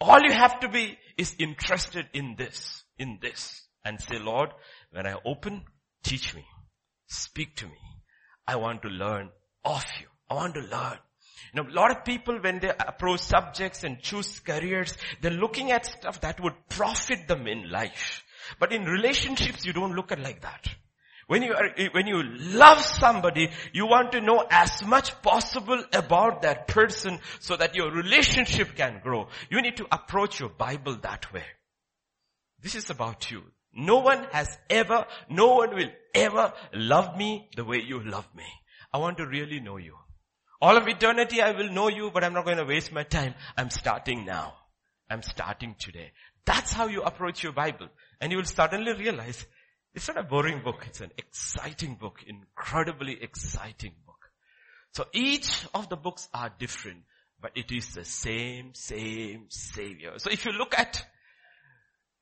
All 0.00 0.20
you 0.20 0.32
have 0.32 0.58
to 0.58 0.68
be 0.68 0.98
is 1.16 1.36
interested 1.38 2.08
in 2.12 2.34
this, 2.36 2.82
in 2.98 3.20
this. 3.22 3.61
And 3.84 4.00
say, 4.00 4.18
Lord, 4.18 4.50
when 4.90 5.06
I 5.06 5.16
open, 5.24 5.62
teach 6.02 6.34
me. 6.34 6.44
Speak 7.06 7.56
to 7.56 7.66
me. 7.66 7.78
I 8.46 8.56
want 8.56 8.82
to 8.82 8.88
learn 8.88 9.30
of 9.64 9.84
you. 10.00 10.06
I 10.30 10.34
want 10.34 10.54
to 10.54 10.60
learn. 10.60 10.98
You 11.52 11.62
know, 11.62 11.68
a 11.68 11.74
lot 11.74 11.90
of 11.90 12.04
people 12.04 12.38
when 12.40 12.60
they 12.60 12.70
approach 12.70 13.20
subjects 13.20 13.84
and 13.84 14.00
choose 14.00 14.40
careers, 14.40 14.96
they're 15.20 15.30
looking 15.30 15.72
at 15.72 15.86
stuff 15.86 16.20
that 16.22 16.40
would 16.40 16.54
profit 16.68 17.28
them 17.28 17.46
in 17.46 17.70
life. 17.70 18.24
But 18.58 18.72
in 18.72 18.84
relationships, 18.84 19.64
you 19.64 19.72
don't 19.72 19.94
look 19.94 20.12
at 20.12 20.20
like 20.20 20.42
that. 20.42 20.68
When 21.26 21.42
you 21.42 21.54
are, 21.54 21.70
when 21.92 22.06
you 22.06 22.22
love 22.22 22.80
somebody, 22.80 23.50
you 23.72 23.86
want 23.86 24.12
to 24.12 24.20
know 24.20 24.44
as 24.50 24.84
much 24.84 25.20
possible 25.22 25.82
about 25.92 26.42
that 26.42 26.66
person 26.66 27.20
so 27.38 27.56
that 27.56 27.74
your 27.74 27.90
relationship 27.90 28.74
can 28.74 29.00
grow. 29.02 29.28
You 29.48 29.62
need 29.62 29.76
to 29.76 29.86
approach 29.90 30.40
your 30.40 30.50
Bible 30.50 30.96
that 31.02 31.32
way. 31.32 31.44
This 32.60 32.74
is 32.74 32.90
about 32.90 33.30
you. 33.30 33.42
No 33.74 33.98
one 33.98 34.24
has 34.32 34.58
ever, 34.68 35.06
no 35.28 35.54
one 35.54 35.74
will 35.74 35.90
ever 36.14 36.52
love 36.74 37.16
me 37.16 37.48
the 37.56 37.64
way 37.64 37.80
you 37.80 38.00
love 38.00 38.28
me. 38.34 38.44
I 38.92 38.98
want 38.98 39.16
to 39.18 39.26
really 39.26 39.60
know 39.60 39.78
you. 39.78 39.96
All 40.60 40.76
of 40.76 40.86
eternity 40.86 41.40
I 41.40 41.52
will 41.52 41.70
know 41.70 41.88
you, 41.88 42.10
but 42.12 42.22
I'm 42.22 42.34
not 42.34 42.44
going 42.44 42.58
to 42.58 42.64
waste 42.64 42.92
my 42.92 43.02
time. 43.02 43.34
I'm 43.56 43.70
starting 43.70 44.24
now. 44.24 44.54
I'm 45.10 45.22
starting 45.22 45.74
today. 45.78 46.12
That's 46.44 46.72
how 46.72 46.86
you 46.86 47.02
approach 47.02 47.42
your 47.42 47.52
Bible. 47.52 47.88
And 48.20 48.30
you 48.30 48.38
will 48.38 48.44
suddenly 48.44 48.92
realize 48.92 49.44
it's 49.94 50.08
not 50.08 50.18
a 50.18 50.22
boring 50.22 50.62
book. 50.62 50.84
It's 50.86 51.00
an 51.00 51.10
exciting 51.18 51.96
book, 51.96 52.20
incredibly 52.26 53.22
exciting 53.22 53.94
book. 54.06 54.12
So 54.92 55.06
each 55.12 55.66
of 55.74 55.88
the 55.88 55.96
books 55.96 56.28
are 56.32 56.52
different, 56.58 57.02
but 57.40 57.52
it 57.54 57.72
is 57.72 57.94
the 57.94 58.04
same, 58.04 58.74
same 58.74 59.46
Savior. 59.48 60.18
So 60.18 60.30
if 60.30 60.44
you 60.44 60.52
look 60.52 60.78
at 60.78 61.04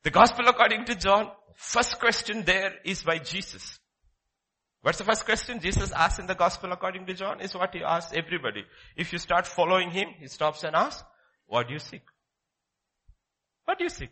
the 0.03 0.11
Gospel 0.11 0.49
according 0.49 0.85
to 0.87 0.95
John, 0.95 1.31
first 1.55 1.99
question 1.99 2.43
there 2.45 2.75
is 2.85 3.03
by 3.03 3.19
Jesus. 3.19 3.79
What's 4.83 4.99
the 4.99 5.05
first 5.05 5.27
question 5.27 5.61
Jesus 5.61 5.93
asked 5.93 6.19
in 6.21 6.27
the 6.27 6.35
gospel 6.35 6.73
according 6.73 7.05
to 7.07 7.15
John 7.15 7.41
is 7.41 7.55
what 7.55 7.75
he 7.75 7.83
asked 7.83 8.15
everybody. 8.17 8.65
If 8.97 9.13
you 9.13 9.19
start 9.19 9.47
following 9.47 9.91
him, 9.91 10.09
he 10.19 10.27
stops 10.27 10.65
and 10.65 10.75
asks, 10.75 11.05
what 11.47 11.69
do 11.69 11.75
you 11.75 11.79
seek? 11.79 12.03
What 13.67 13.77
do 13.77 13.85
you 13.85 13.91
seek? 13.91 14.11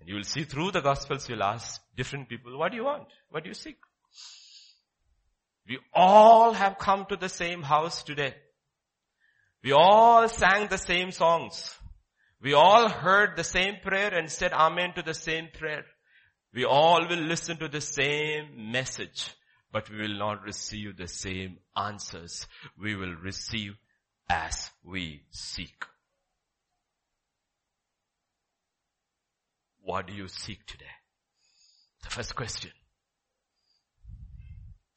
And 0.00 0.08
you 0.08 0.16
will 0.16 0.24
see 0.24 0.42
through 0.42 0.72
the 0.72 0.80
gospels 0.80 1.28
you'll 1.28 1.44
ask 1.44 1.80
different 1.96 2.28
people, 2.28 2.58
what 2.58 2.72
do 2.72 2.76
you 2.76 2.84
want? 2.84 3.06
What 3.30 3.44
do 3.44 3.50
you 3.50 3.54
seek? 3.54 3.76
We 5.68 5.78
all 5.94 6.52
have 6.54 6.76
come 6.76 7.06
to 7.08 7.16
the 7.16 7.28
same 7.28 7.62
house 7.62 8.02
today. 8.02 8.34
We 9.62 9.70
all 9.70 10.28
sang 10.28 10.66
the 10.66 10.76
same 10.76 11.12
songs. 11.12 11.78
We 12.42 12.54
all 12.54 12.88
heard 12.88 13.36
the 13.36 13.44
same 13.44 13.76
prayer 13.82 14.12
and 14.12 14.30
said 14.30 14.52
amen 14.52 14.94
to 14.94 15.02
the 15.02 15.14
same 15.14 15.48
prayer. 15.56 15.84
We 16.52 16.64
all 16.64 17.06
will 17.08 17.20
listen 17.20 17.56
to 17.58 17.68
the 17.68 17.80
same 17.80 18.72
message, 18.72 19.30
but 19.72 19.88
we 19.88 19.98
will 19.98 20.18
not 20.18 20.42
receive 20.42 20.96
the 20.96 21.06
same 21.06 21.58
answers. 21.76 22.46
We 22.76 22.96
will 22.96 23.14
receive 23.14 23.74
as 24.28 24.70
we 24.84 25.22
seek. 25.30 25.84
What 29.80 30.08
do 30.08 30.12
you 30.12 30.26
seek 30.28 30.66
today? 30.66 30.84
The 32.02 32.10
first 32.10 32.34
question. 32.34 32.70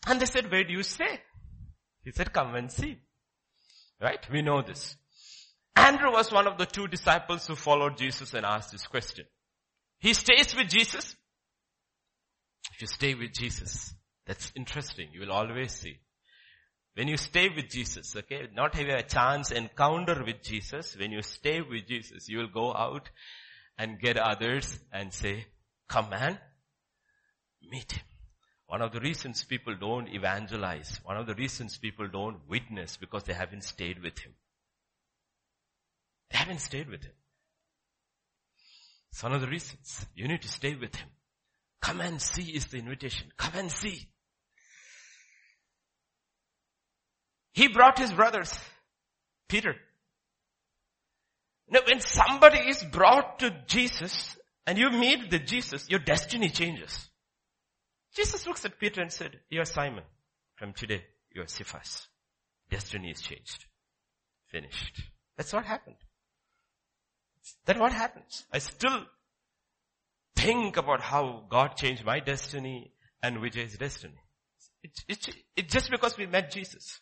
And 0.07 0.19
they 0.19 0.25
said, 0.25 0.51
where 0.51 0.63
do 0.63 0.73
you 0.73 0.83
stay? 0.83 1.21
He 2.03 2.11
said, 2.11 2.33
come 2.33 2.55
and 2.55 2.71
see. 2.71 2.97
Right? 4.01 4.19
We 4.31 4.41
know 4.41 4.61
this. 4.61 4.95
Andrew 5.75 6.11
was 6.11 6.31
one 6.31 6.47
of 6.47 6.57
the 6.57 6.65
two 6.65 6.87
disciples 6.87 7.45
who 7.47 7.55
followed 7.55 7.97
Jesus 7.97 8.33
and 8.33 8.45
asked 8.45 8.71
this 8.71 8.87
question. 8.87 9.25
He 9.99 10.13
stays 10.13 10.55
with 10.55 10.69
Jesus. 10.69 11.15
If 12.73 12.81
you 12.81 12.87
stay 12.87 13.13
with 13.13 13.33
Jesus, 13.33 13.93
that's 14.25 14.51
interesting. 14.55 15.09
You 15.13 15.21
will 15.21 15.31
always 15.31 15.71
see. 15.71 15.99
When 16.95 17.07
you 17.07 17.17
stay 17.17 17.49
with 17.49 17.69
Jesus, 17.69 18.15
okay, 18.15 18.47
not 18.53 18.73
having 18.73 18.95
a 18.95 19.03
chance 19.03 19.51
encounter 19.51 20.23
with 20.25 20.41
Jesus, 20.41 20.95
when 20.97 21.11
you 21.11 21.21
stay 21.21 21.61
with 21.61 21.87
Jesus, 21.87 22.29
you 22.29 22.37
will 22.37 22.47
go 22.47 22.73
out 22.73 23.09
and 23.77 23.99
get 23.99 24.17
others 24.17 24.79
and 24.93 25.13
say, 25.13 25.45
come 25.89 26.13
and 26.13 26.39
meet 27.69 27.91
him. 27.91 28.03
One 28.67 28.81
of 28.81 28.93
the 28.93 29.01
reasons 29.01 29.43
people 29.43 29.75
don't 29.75 30.07
evangelize, 30.07 30.99
one 31.03 31.17
of 31.17 31.27
the 31.27 31.35
reasons 31.35 31.77
people 31.77 32.07
don't 32.07 32.39
witness 32.49 32.97
because 32.97 33.23
they 33.23 33.33
haven't 33.33 33.63
stayed 33.63 34.01
with 34.01 34.17
him. 34.19 34.33
They 36.31 36.37
haven't 36.37 36.61
stayed 36.61 36.89
with 36.89 37.03
him. 37.03 37.13
It's 39.11 39.23
one 39.23 39.33
of 39.33 39.41
the 39.41 39.47
reasons. 39.47 40.05
You 40.15 40.27
need 40.27 40.41
to 40.41 40.47
stay 40.47 40.75
with 40.75 40.95
him. 40.95 41.07
Come 41.81 42.01
and 42.01 42.21
see 42.21 42.51
is 42.51 42.65
the 42.65 42.77
invitation. 42.77 43.27
Come 43.37 43.53
and 43.55 43.71
see. 43.71 44.07
He 47.53 47.69
brought 47.69 47.97
his 47.97 48.11
brothers, 48.11 48.53
Peter. 49.47 49.75
Now 51.69 51.79
when 51.87 52.01
somebody 52.01 52.59
is 52.59 52.83
brought 52.83 53.39
to 53.39 53.55
Jesus 53.67 54.37
and 54.67 54.77
you 54.77 54.89
meet 54.89 55.31
the 55.31 55.39
Jesus, 55.39 55.87
your 55.89 55.99
destiny 55.99 56.49
changes. 56.49 57.09
Jesus 58.15 58.45
looks 58.45 58.65
at 58.65 58.79
Peter 58.79 59.01
and 59.01 59.11
said, 59.11 59.39
you're 59.49 59.65
Simon. 59.65 60.03
From 60.55 60.73
today, 60.73 61.03
you're 61.33 61.47
Cephas. 61.47 62.07
Destiny 62.69 63.11
is 63.11 63.21
changed. 63.21 63.65
Finished. 64.49 65.01
That's 65.37 65.53
what 65.53 65.65
happened. 65.65 65.97
That's 67.65 67.79
what 67.79 67.91
happens. 67.91 68.45
I 68.51 68.59
still 68.59 69.05
think 70.35 70.77
about 70.77 71.01
how 71.01 71.43
God 71.49 71.75
changed 71.75 72.05
my 72.05 72.19
destiny 72.19 72.91
and 73.21 73.37
Vijay's 73.37 73.77
destiny. 73.77 74.21
It's, 74.83 75.05
it's, 75.07 75.29
it's 75.55 75.73
just 75.73 75.89
because 75.89 76.17
we 76.17 76.27
met 76.27 76.51
Jesus. 76.51 76.99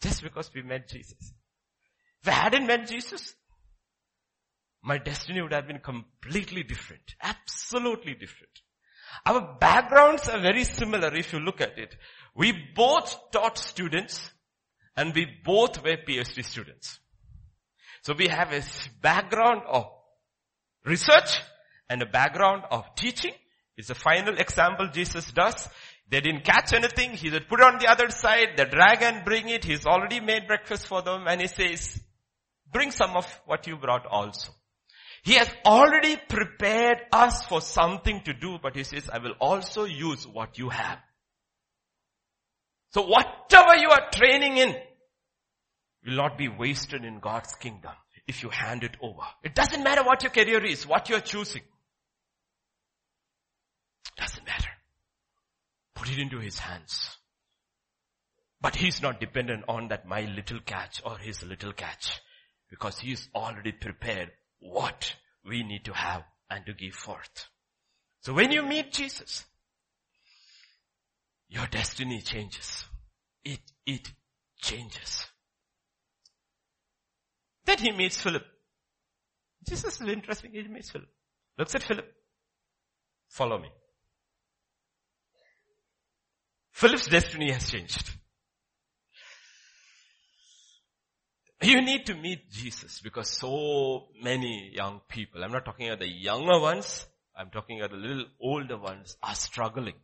Just 0.00 0.22
because 0.22 0.50
we 0.54 0.62
met 0.62 0.88
Jesus. 0.88 1.32
If 2.22 2.28
I 2.28 2.32
hadn't 2.32 2.66
met 2.66 2.86
Jesus, 2.88 3.34
my 4.82 4.98
destiny 4.98 5.42
would 5.42 5.52
have 5.52 5.66
been 5.66 5.80
completely 5.80 6.62
different. 6.62 7.14
Absolutely 7.22 8.14
different. 8.14 8.52
Our 9.26 9.56
backgrounds 9.58 10.28
are 10.28 10.40
very 10.40 10.64
similar 10.64 11.14
if 11.14 11.32
you 11.32 11.40
look 11.40 11.60
at 11.60 11.78
it. 11.78 11.96
We 12.34 12.52
both 12.74 13.30
taught 13.32 13.58
students 13.58 14.30
and 14.96 15.14
we 15.14 15.26
both 15.44 15.82
were 15.82 15.96
PhD 15.96 16.44
students. 16.44 17.00
So 18.02 18.14
we 18.14 18.28
have 18.28 18.52
a 18.52 18.62
background 19.02 19.62
of 19.68 19.86
research 20.84 21.40
and 21.88 22.02
a 22.02 22.06
background 22.06 22.64
of 22.70 22.94
teaching. 22.94 23.32
It's 23.76 23.88
the 23.88 23.94
final 23.94 24.38
example 24.38 24.88
Jesus 24.92 25.30
does. 25.32 25.68
They 26.10 26.20
didn't 26.20 26.44
catch 26.44 26.72
anything. 26.72 27.12
He 27.12 27.30
said, 27.30 27.48
put 27.48 27.60
it 27.60 27.66
on 27.66 27.78
the 27.78 27.88
other 27.88 28.10
side. 28.10 28.56
The 28.56 28.64
dragon 28.64 29.22
bring 29.24 29.48
it. 29.48 29.64
He's 29.64 29.86
already 29.86 30.20
made 30.20 30.46
breakfast 30.46 30.86
for 30.86 31.02
them. 31.02 31.26
And 31.28 31.40
he 31.40 31.48
says, 31.48 32.00
bring 32.72 32.90
some 32.90 33.16
of 33.16 33.26
what 33.46 33.66
you 33.66 33.76
brought 33.76 34.06
also. 34.06 34.52
He 35.22 35.34
has 35.34 35.50
already 35.66 36.16
prepared 36.16 36.98
us 37.12 37.44
for 37.44 37.60
something 37.60 38.22
to 38.24 38.32
do, 38.32 38.58
but 38.62 38.74
he 38.76 38.84
says, 38.84 39.10
I 39.12 39.18
will 39.18 39.34
also 39.40 39.84
use 39.84 40.26
what 40.26 40.58
you 40.58 40.70
have. 40.70 40.98
So 42.92 43.02
whatever 43.02 43.76
you 43.76 43.90
are 43.90 44.10
training 44.10 44.56
in 44.56 44.74
will 46.04 46.16
not 46.16 46.38
be 46.38 46.48
wasted 46.48 47.04
in 47.04 47.20
God's 47.20 47.54
kingdom. 47.54 47.92
if 48.26 48.42
you 48.42 48.50
hand 48.50 48.84
it 48.84 48.94
over. 49.00 49.22
It 49.42 49.54
doesn't 49.54 49.82
matter 49.82 50.04
what 50.04 50.22
your 50.22 50.30
career 50.30 50.62
is, 50.62 50.86
what 50.86 51.08
you're 51.08 51.20
choosing. 51.20 51.62
Doesn't 54.18 54.44
matter. 54.44 54.68
Put 55.94 56.10
it 56.10 56.18
into 56.18 56.38
his 56.38 56.58
hands. 56.58 57.16
But 58.60 58.76
he's 58.76 59.00
not 59.00 59.18
dependent 59.18 59.64
on 59.66 59.88
that 59.88 60.06
my 60.06 60.22
little 60.26 60.60
catch 60.60 61.00
or 61.06 61.16
his 61.16 61.42
little 61.42 61.72
catch 61.72 62.20
because 62.68 62.98
he's 62.98 63.30
already 63.34 63.72
prepared 63.72 64.30
what 64.58 65.14
we 65.42 65.62
need 65.62 65.86
to 65.86 65.94
have 65.94 66.24
and 66.50 66.66
to 66.66 66.74
give 66.74 66.94
forth. 66.94 67.46
So 68.20 68.34
when 68.34 68.52
you 68.52 68.62
meet 68.62 68.92
Jesus, 68.92 69.46
your 71.48 71.66
destiny 71.66 72.20
changes. 72.20 72.84
It, 73.44 73.60
it 73.86 74.12
changes. 74.60 75.26
Then 77.68 77.76
he 77.76 77.92
meets 77.92 78.18
Philip. 78.18 78.46
Jesus 79.68 80.00
is 80.00 80.08
interesting. 80.08 80.52
He 80.52 80.62
meets 80.62 80.88
Philip. 80.88 81.10
Looks 81.58 81.74
at 81.74 81.82
Philip. 81.82 82.10
Follow 83.28 83.58
me. 83.58 83.68
Philip's 86.72 87.08
destiny 87.08 87.52
has 87.52 87.70
changed. 87.70 88.10
You 91.60 91.82
need 91.82 92.06
to 92.06 92.14
meet 92.14 92.50
Jesus 92.50 93.00
because 93.00 93.28
so 93.28 94.06
many 94.22 94.70
young 94.74 95.02
people, 95.06 95.44
I'm 95.44 95.52
not 95.52 95.66
talking 95.66 95.88
about 95.88 95.98
the 95.98 96.08
younger 96.08 96.58
ones, 96.58 97.06
I'm 97.36 97.50
talking 97.50 97.80
about 97.80 97.90
the 97.90 97.98
little 97.98 98.24
older 98.40 98.78
ones 98.78 99.18
are 99.22 99.34
struggling. 99.34 99.96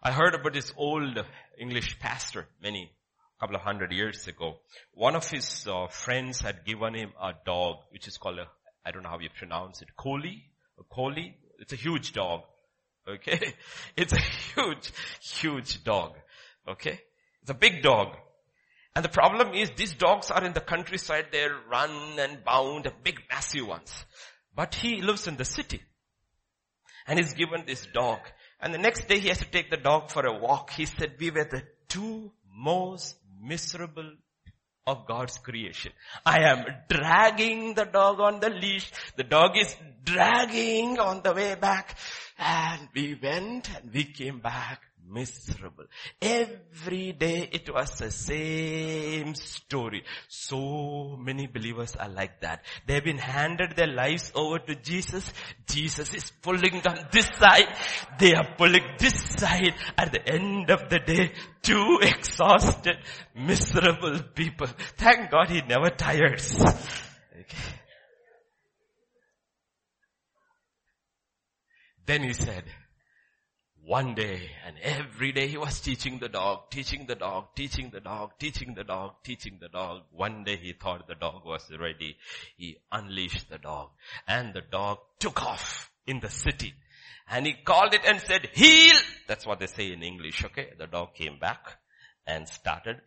I 0.00 0.12
heard 0.12 0.36
about 0.36 0.52
this 0.52 0.72
old 0.76 1.18
English 1.58 1.98
pastor 1.98 2.46
many, 2.62 2.92
couple 3.40 3.56
of 3.56 3.62
hundred 3.62 3.92
years 3.92 4.26
ago. 4.26 4.56
One 4.92 5.14
of 5.14 5.28
his 5.28 5.66
uh, 5.66 5.86
friends 5.88 6.40
had 6.40 6.64
given 6.64 6.94
him 6.94 7.12
a 7.20 7.32
dog, 7.44 7.76
which 7.90 8.08
is 8.08 8.18
called 8.18 8.38
a, 8.38 8.46
I 8.84 8.90
don't 8.90 9.02
know 9.02 9.10
how 9.10 9.18
you 9.18 9.28
pronounce 9.36 9.80
it, 9.82 9.88
collie, 9.96 10.44
a. 10.90 11.36
It's 11.58 11.72
a 11.72 11.76
huge 11.76 12.12
dog. 12.12 12.42
Okay. 13.08 13.54
It's 13.96 14.12
a 14.12 14.20
huge, 14.20 14.92
huge 15.20 15.84
dog. 15.84 16.14
Okay. 16.66 17.00
It's 17.42 17.50
a 17.50 17.54
big 17.54 17.82
dog. 17.82 18.16
And 18.94 19.04
the 19.04 19.08
problem 19.08 19.54
is 19.54 19.70
these 19.76 19.94
dogs 19.94 20.30
are 20.30 20.44
in 20.44 20.52
the 20.52 20.60
countryside, 20.60 21.26
they're 21.30 21.56
run 21.70 22.18
and 22.18 22.44
bound, 22.44 22.90
big 23.04 23.20
massive 23.30 23.66
ones. 23.66 23.92
But 24.54 24.74
he 24.74 25.00
lives 25.02 25.28
in 25.28 25.36
the 25.36 25.44
city. 25.44 25.82
And 27.06 27.18
he's 27.18 27.34
given 27.34 27.64
this 27.66 27.86
dog. 27.94 28.18
And 28.60 28.74
the 28.74 28.78
next 28.78 29.08
day 29.08 29.18
he 29.18 29.28
has 29.28 29.38
to 29.38 29.50
take 29.50 29.70
the 29.70 29.76
dog 29.76 30.10
for 30.10 30.26
a 30.26 30.36
walk. 30.38 30.70
He 30.70 30.84
said, 30.84 31.14
we 31.18 31.30
were 31.30 31.44
the 31.44 31.62
two 31.88 32.32
most 32.52 33.16
miserable 33.40 34.12
of 34.86 35.06
God's 35.06 35.36
creation. 35.38 35.92
I 36.24 36.44
am 36.44 36.64
dragging 36.88 37.74
the 37.74 37.84
dog 37.84 38.20
on 38.20 38.40
the 38.40 38.48
leash. 38.48 38.90
The 39.16 39.24
dog 39.24 39.56
is 39.56 39.76
dragging 40.02 40.98
on 40.98 41.22
the 41.22 41.34
way 41.34 41.54
back. 41.56 41.98
And 42.38 42.88
we 42.94 43.18
went 43.22 43.68
and 43.74 43.92
we 43.92 44.04
came 44.04 44.40
back 44.40 44.80
miserable. 45.06 45.84
Every 46.20 47.12
day 47.12 47.48
it 47.52 47.72
was 47.72 47.98
the 47.98 48.10
same 48.10 49.34
story. 49.34 50.04
So 50.28 51.16
many 51.18 51.46
believers 51.46 51.96
are 51.96 52.08
like 52.08 52.40
that. 52.40 52.64
They've 52.86 53.04
been 53.04 53.18
handed 53.18 53.76
their 53.76 53.86
lives 53.86 54.32
over 54.34 54.58
to 54.58 54.74
Jesus. 54.74 55.32
Jesus 55.66 56.14
is 56.14 56.30
pulling 56.42 56.80
them 56.80 56.96
this 57.12 57.26
side. 57.38 57.74
They 58.18 58.34
are 58.34 58.54
pulling 58.56 58.84
this 58.98 59.14
side. 59.14 59.74
At 59.96 60.12
the 60.12 60.26
end 60.28 60.70
of 60.70 60.88
the 60.88 60.98
day, 60.98 61.32
two 61.62 61.98
exhausted, 62.02 62.96
miserable 63.34 64.20
people. 64.34 64.68
Thank 64.96 65.30
God 65.30 65.48
he 65.50 65.62
never 65.62 65.90
tires. 65.90 66.58
Okay. 66.60 67.74
Then 72.06 72.22
he 72.22 72.32
said, 72.32 72.64
one 73.88 74.14
day 74.14 74.50
and 74.66 74.76
every 74.82 75.32
day 75.32 75.48
he 75.48 75.56
was 75.56 75.80
teaching 75.80 76.18
the 76.18 76.28
dog, 76.28 76.70
teaching 76.70 77.06
the 77.06 77.14
dog, 77.14 77.46
teaching 77.56 77.88
the 77.90 78.00
dog, 78.00 78.32
teaching 78.38 78.74
the 78.74 78.84
dog, 78.84 79.14
teaching 79.24 79.56
the 79.62 79.68
dog. 79.70 80.02
One 80.12 80.44
day 80.44 80.56
he 80.56 80.74
thought 80.74 81.08
the 81.08 81.14
dog 81.14 81.46
was 81.46 81.70
ready. 81.80 82.18
He 82.58 82.76
unleashed 82.92 83.48
the 83.48 83.56
dog 83.56 83.88
and 84.26 84.52
the 84.52 84.60
dog 84.60 84.98
took 85.18 85.42
off 85.42 85.90
in 86.06 86.20
the 86.20 86.28
city 86.28 86.74
and 87.30 87.46
he 87.46 87.54
called 87.64 87.94
it 87.94 88.02
and 88.04 88.20
said, 88.20 88.50
heel. 88.52 88.94
That's 89.26 89.46
what 89.46 89.58
they 89.58 89.66
say 89.66 89.90
in 89.90 90.02
English, 90.02 90.44
okay? 90.44 90.74
The 90.78 90.86
dog 90.86 91.14
came 91.14 91.38
back 91.38 91.78
and 92.26 92.46
started 92.46 93.00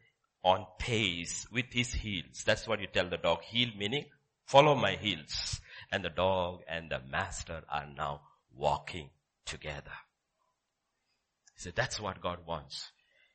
on 0.43 0.65
pace 0.79 1.45
with 1.51 1.65
his 1.69 1.93
heels. 1.93 2.41
That's 2.43 2.67
what 2.67 2.81
you 2.81 2.87
tell 2.87 3.07
the 3.07 3.17
dog. 3.17 3.43
Heel 3.43 3.69
meaning 3.77 4.05
follow 4.45 4.73
my 4.73 4.95
heels. 4.95 5.61
And 5.91 6.03
the 6.03 6.09
dog 6.09 6.61
and 6.67 6.89
the 6.89 7.01
master 7.07 7.61
are 7.69 7.85
now 7.95 8.21
walking 8.57 9.11
together. 9.45 9.91
That's 11.69 12.00
what 12.00 12.21
God 12.21 12.39
wants. 12.47 12.91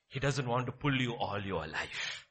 He 0.09 0.21
doesn't 0.21 0.49
want 0.49 0.67
to 0.67 0.73
pull 0.73 1.01
you 1.01 1.12
all 1.15 1.41
your 1.41 1.67
life. 1.67 2.27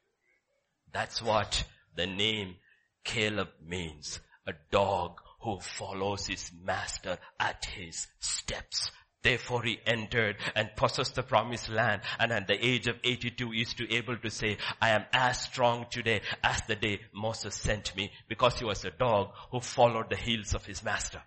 That's 0.92 1.22
what 1.22 1.66
the 1.96 2.08
name 2.08 2.56
Caleb 3.04 3.50
means. 3.66 4.20
A 4.48 4.54
dog 4.72 5.20
who 5.42 5.60
follows 5.60 6.28
his 6.28 6.52
master 6.64 7.18
at 7.40 7.66
his 7.66 8.08
steps. 8.20 8.92
Therefore 9.22 9.64
he 9.64 9.80
entered 9.88 10.38
and 10.56 10.76
possessed 10.76 11.16
the 11.16 11.24
promised 11.24 11.70
land 11.70 12.04
and 12.20 12.32
at 12.32 12.48
the 12.48 12.64
age 12.64 12.86
of 12.88 12.98
82 13.04 13.54
is 13.54 13.74
to 13.74 13.92
able 13.92 14.18
to 14.18 14.30
say, 14.30 14.58
I 14.80 14.90
am 14.90 15.06
as 15.12 15.42
strong 15.42 15.88
today 15.90 16.22
as 16.44 16.62
the 16.68 16.76
day 16.76 17.00
Moses 17.12 17.56
sent 17.56 17.96
me 17.96 18.12
because 18.30 18.60
he 18.60 18.66
was 18.66 18.86
a 18.86 18.92
dog 18.92 19.32
who 19.52 19.62
followed 19.62 20.12
the 20.12 20.16
heels 20.16 20.54
of 20.54 20.66
his 20.66 20.84
master. 20.84 21.24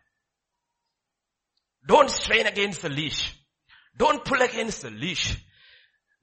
Don't 1.86 2.10
strain 2.10 2.46
against 2.46 2.82
the 2.82 2.88
leash. 2.88 3.34
Don't 3.98 4.24
pull 4.24 4.40
against 4.40 4.82
the 4.82 4.90
leash. 4.90 5.36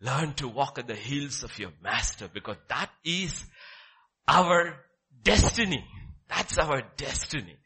Learn 0.01 0.33
to 0.35 0.47
walk 0.47 0.79
at 0.79 0.87
the 0.87 0.95
heels 0.95 1.43
of 1.43 1.57
your 1.59 1.71
master 1.83 2.29
because 2.33 2.57
that 2.69 2.89
is 3.03 3.45
our 4.27 4.77
destiny. 5.23 5.85
That's 6.29 6.57
our 6.57 6.83
destiny. 6.97 7.57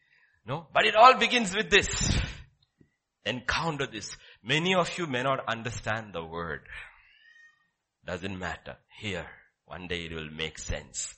No? 0.45 0.67
But 0.73 0.85
it 0.85 0.95
all 0.95 1.15
begins 1.15 1.55
with 1.55 1.69
this. 1.69 2.19
Encounter 3.25 3.85
this. 3.85 4.17
Many 4.43 4.73
of 4.73 4.97
you 4.97 5.05
may 5.05 5.23
not 5.23 5.47
understand 5.47 6.13
the 6.13 6.23
word. 6.23 6.61
Doesn't 8.05 8.37
matter. 8.37 8.77
Here, 8.99 9.27
one 9.65 9.87
day 9.87 10.05
it 10.05 10.13
will 10.13 10.31
make 10.31 10.57
sense. 10.57 11.15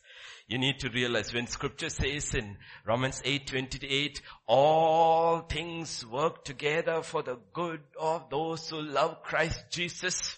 You 0.47 0.57
need 0.57 0.79
to 0.79 0.89
realize 0.89 1.33
when 1.33 1.47
scripture 1.47 1.89
says 1.89 2.33
in 2.33 2.57
Romans 2.85 3.21
8, 3.23 3.47
28, 3.47 4.21
all 4.47 5.41
things 5.41 6.05
work 6.05 6.43
together 6.43 7.01
for 7.03 7.23
the 7.23 7.39
good 7.53 7.81
of 7.99 8.29
those 8.29 8.69
who 8.69 8.81
love 8.81 9.23
Christ 9.23 9.63
Jesus 9.71 10.37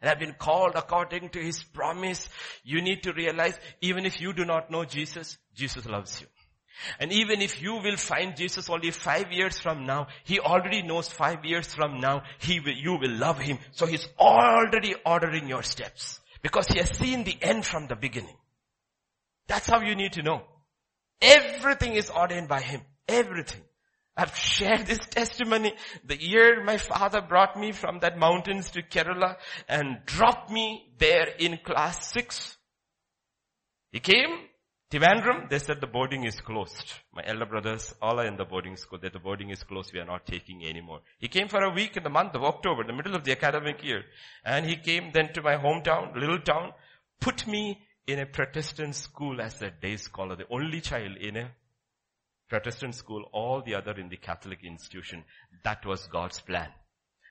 and 0.00 0.08
have 0.08 0.18
been 0.18 0.34
called 0.34 0.74
according 0.74 1.30
to 1.30 1.38
his 1.38 1.62
promise. 1.62 2.28
You 2.64 2.80
need 2.82 3.02
to 3.04 3.12
realize 3.12 3.58
even 3.80 4.06
if 4.06 4.20
you 4.20 4.32
do 4.32 4.44
not 4.44 4.70
know 4.70 4.84
Jesus, 4.84 5.38
Jesus 5.54 5.86
loves 5.86 6.20
you. 6.20 6.26
And 6.98 7.12
even 7.12 7.40
if 7.40 7.62
you 7.62 7.74
will 7.74 7.96
find 7.96 8.36
Jesus 8.36 8.68
only 8.70 8.90
five 8.90 9.30
years 9.32 9.58
from 9.58 9.86
now, 9.86 10.08
He 10.24 10.40
already 10.40 10.82
knows 10.82 11.08
five 11.08 11.44
years 11.44 11.72
from 11.72 12.00
now, 12.00 12.22
He 12.38 12.60
will, 12.60 12.74
you 12.74 12.98
will 12.98 13.12
love 13.12 13.38
Him. 13.38 13.58
So 13.72 13.86
He's 13.86 14.08
already 14.18 14.94
ordering 15.04 15.48
your 15.48 15.62
steps. 15.62 16.20
Because 16.42 16.66
He 16.66 16.78
has 16.78 16.96
seen 16.96 17.24
the 17.24 17.36
end 17.40 17.64
from 17.64 17.86
the 17.86 17.94
beginning. 17.94 18.36
That's 19.52 19.68
how 19.68 19.82
you 19.82 19.94
need 19.94 20.14
to 20.14 20.22
know. 20.22 20.40
Everything 21.20 21.92
is 21.94 22.08
ordained 22.08 22.48
by 22.48 22.62
Him. 22.62 22.80
Everything. 23.06 23.60
I've 24.16 24.34
shared 24.34 24.86
this 24.86 24.98
testimony 25.10 25.74
the 26.06 26.18
year 26.18 26.64
my 26.64 26.78
father 26.78 27.20
brought 27.20 27.58
me 27.58 27.72
from 27.72 27.98
that 27.98 28.16
mountains 28.16 28.70
to 28.70 28.82
Kerala 28.82 29.36
and 29.68 29.98
dropped 30.06 30.50
me 30.50 30.94
there 30.96 31.28
in 31.38 31.58
class 31.58 32.10
six. 32.14 32.56
He 33.90 34.00
came, 34.00 34.38
Trivandrum, 34.90 35.50
they 35.50 35.58
said 35.58 35.82
the 35.82 35.86
boarding 35.86 36.24
is 36.24 36.40
closed. 36.40 36.90
My 37.12 37.22
elder 37.26 37.44
brothers, 37.44 37.94
all 38.00 38.20
are 38.20 38.26
in 38.26 38.38
the 38.38 38.46
boarding 38.46 38.76
school, 38.76 39.00
that 39.02 39.12
the 39.12 39.18
boarding 39.18 39.50
is 39.50 39.62
closed, 39.64 39.92
we 39.92 40.00
are 40.00 40.06
not 40.06 40.24
taking 40.24 40.64
anymore. 40.64 41.00
He 41.18 41.28
came 41.28 41.48
for 41.48 41.62
a 41.62 41.74
week 41.74 41.98
in 41.98 42.04
the 42.04 42.08
month 42.08 42.34
of 42.34 42.42
October, 42.42 42.84
the 42.84 42.94
middle 42.94 43.14
of 43.14 43.24
the 43.24 43.32
academic 43.32 43.84
year. 43.84 44.02
And 44.46 44.64
he 44.64 44.76
came 44.76 45.10
then 45.12 45.30
to 45.34 45.42
my 45.42 45.56
hometown, 45.56 46.14
little 46.16 46.40
town, 46.40 46.72
put 47.20 47.46
me 47.46 47.78
in 48.06 48.18
a 48.18 48.26
Protestant 48.26 48.94
school 48.94 49.40
as 49.40 49.60
a 49.62 49.70
day 49.70 49.96
scholar, 49.96 50.36
the 50.36 50.46
only 50.50 50.80
child 50.80 51.16
in 51.16 51.36
a 51.36 51.50
Protestant 52.48 52.94
school, 52.94 53.24
all 53.32 53.62
the 53.62 53.74
other 53.74 53.92
in 53.92 54.08
the 54.08 54.16
Catholic 54.16 54.62
institution. 54.62 55.24
That 55.64 55.86
was 55.86 56.06
God's 56.06 56.40
plan. 56.40 56.68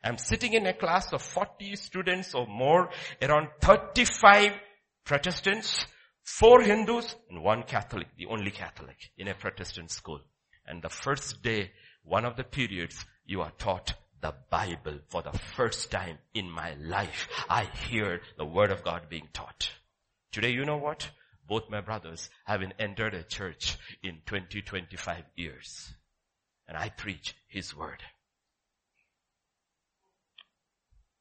I'm 0.04 0.18
sitting 0.18 0.54
in 0.54 0.66
a 0.66 0.74
class 0.74 1.14
of 1.14 1.22
40 1.22 1.76
students 1.76 2.34
or 2.34 2.48
more, 2.48 2.90
around 3.22 3.50
35 3.62 4.54
Protestants, 5.04 5.86
four 6.24 6.62
Hindus 6.62 7.16
and 7.30 7.44
one 7.44 7.64
Catholic, 7.64 8.08
the 8.18 8.26
only 8.28 8.52
Catholic 8.52 8.98
in 9.18 9.28
a 9.28 9.36
Protestant 9.36 9.92
school. 9.92 10.22
And 10.66 10.82
the 10.82 10.90
first 10.90 11.44
day, 11.44 11.72
one 12.04 12.26
of 12.26 12.36
the 12.36 12.44
periods, 12.44 13.06
you 13.26 13.42
are 13.42 13.52
taught 13.60 13.94
the 14.22 14.34
Bible 14.50 15.00
for 15.10 15.22
the 15.22 15.38
first 15.56 15.92
time 15.92 16.18
in 16.34 16.50
my 16.50 16.74
life. 16.76 17.28
I 17.50 17.66
hear 17.66 18.22
the 18.38 18.46
word 18.46 18.72
of 18.72 18.84
God 18.84 19.08
being 19.10 19.28
taught. 19.34 19.72
Today, 20.32 20.52
you 20.52 20.66
know 20.66 20.78
what? 20.78 21.10
both 21.52 21.70
my 21.70 21.82
brothers, 21.82 22.30
haven't 22.46 22.76
entered 22.80 23.14
a 23.14 23.24
church 23.24 23.78
in 24.02 24.20
20, 24.26 24.62
25 24.62 25.24
years. 25.36 25.94
And 26.66 26.78
I 26.78 26.88
preach 26.88 27.36
His 27.50 27.76
word. 27.76 28.02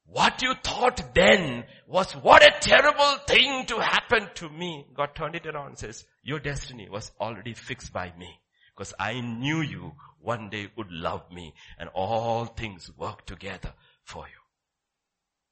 What 0.05 0.41
you 0.41 0.53
thought 0.63 1.13
then 1.13 1.65
was 1.85 2.13
what 2.13 2.43
a 2.43 2.59
terrible 2.61 3.17
thing 3.27 3.65
to 3.65 3.79
happen 3.79 4.29
to 4.35 4.49
me. 4.49 4.85
God 4.95 5.13
turned 5.13 5.35
it 5.35 5.45
around 5.45 5.67
and 5.67 5.77
says, 5.77 6.05
your 6.23 6.39
destiny 6.39 6.87
was 6.89 7.11
already 7.19 7.53
fixed 7.53 7.91
by 7.91 8.13
me. 8.17 8.39
Because 8.73 8.93
I 8.97 9.19
knew 9.19 9.59
you 9.59 9.91
one 10.21 10.49
day 10.49 10.69
would 10.77 10.91
love 10.93 11.29
me 11.29 11.53
and 11.77 11.89
all 11.89 12.45
things 12.45 12.89
work 12.97 13.25
together 13.25 13.73
for 14.05 14.23
you. 14.23 14.41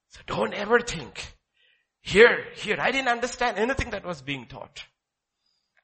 So 0.07 0.21
don't 0.25 0.53
ever 0.53 0.79
think, 0.79 1.35
here, 2.09 2.45
here, 2.55 2.77
I 2.79 2.91
didn't 2.91 3.09
understand 3.09 3.57
anything 3.57 3.91
that 3.91 4.03
was 4.03 4.21
being 4.21 4.47
taught. 4.47 4.83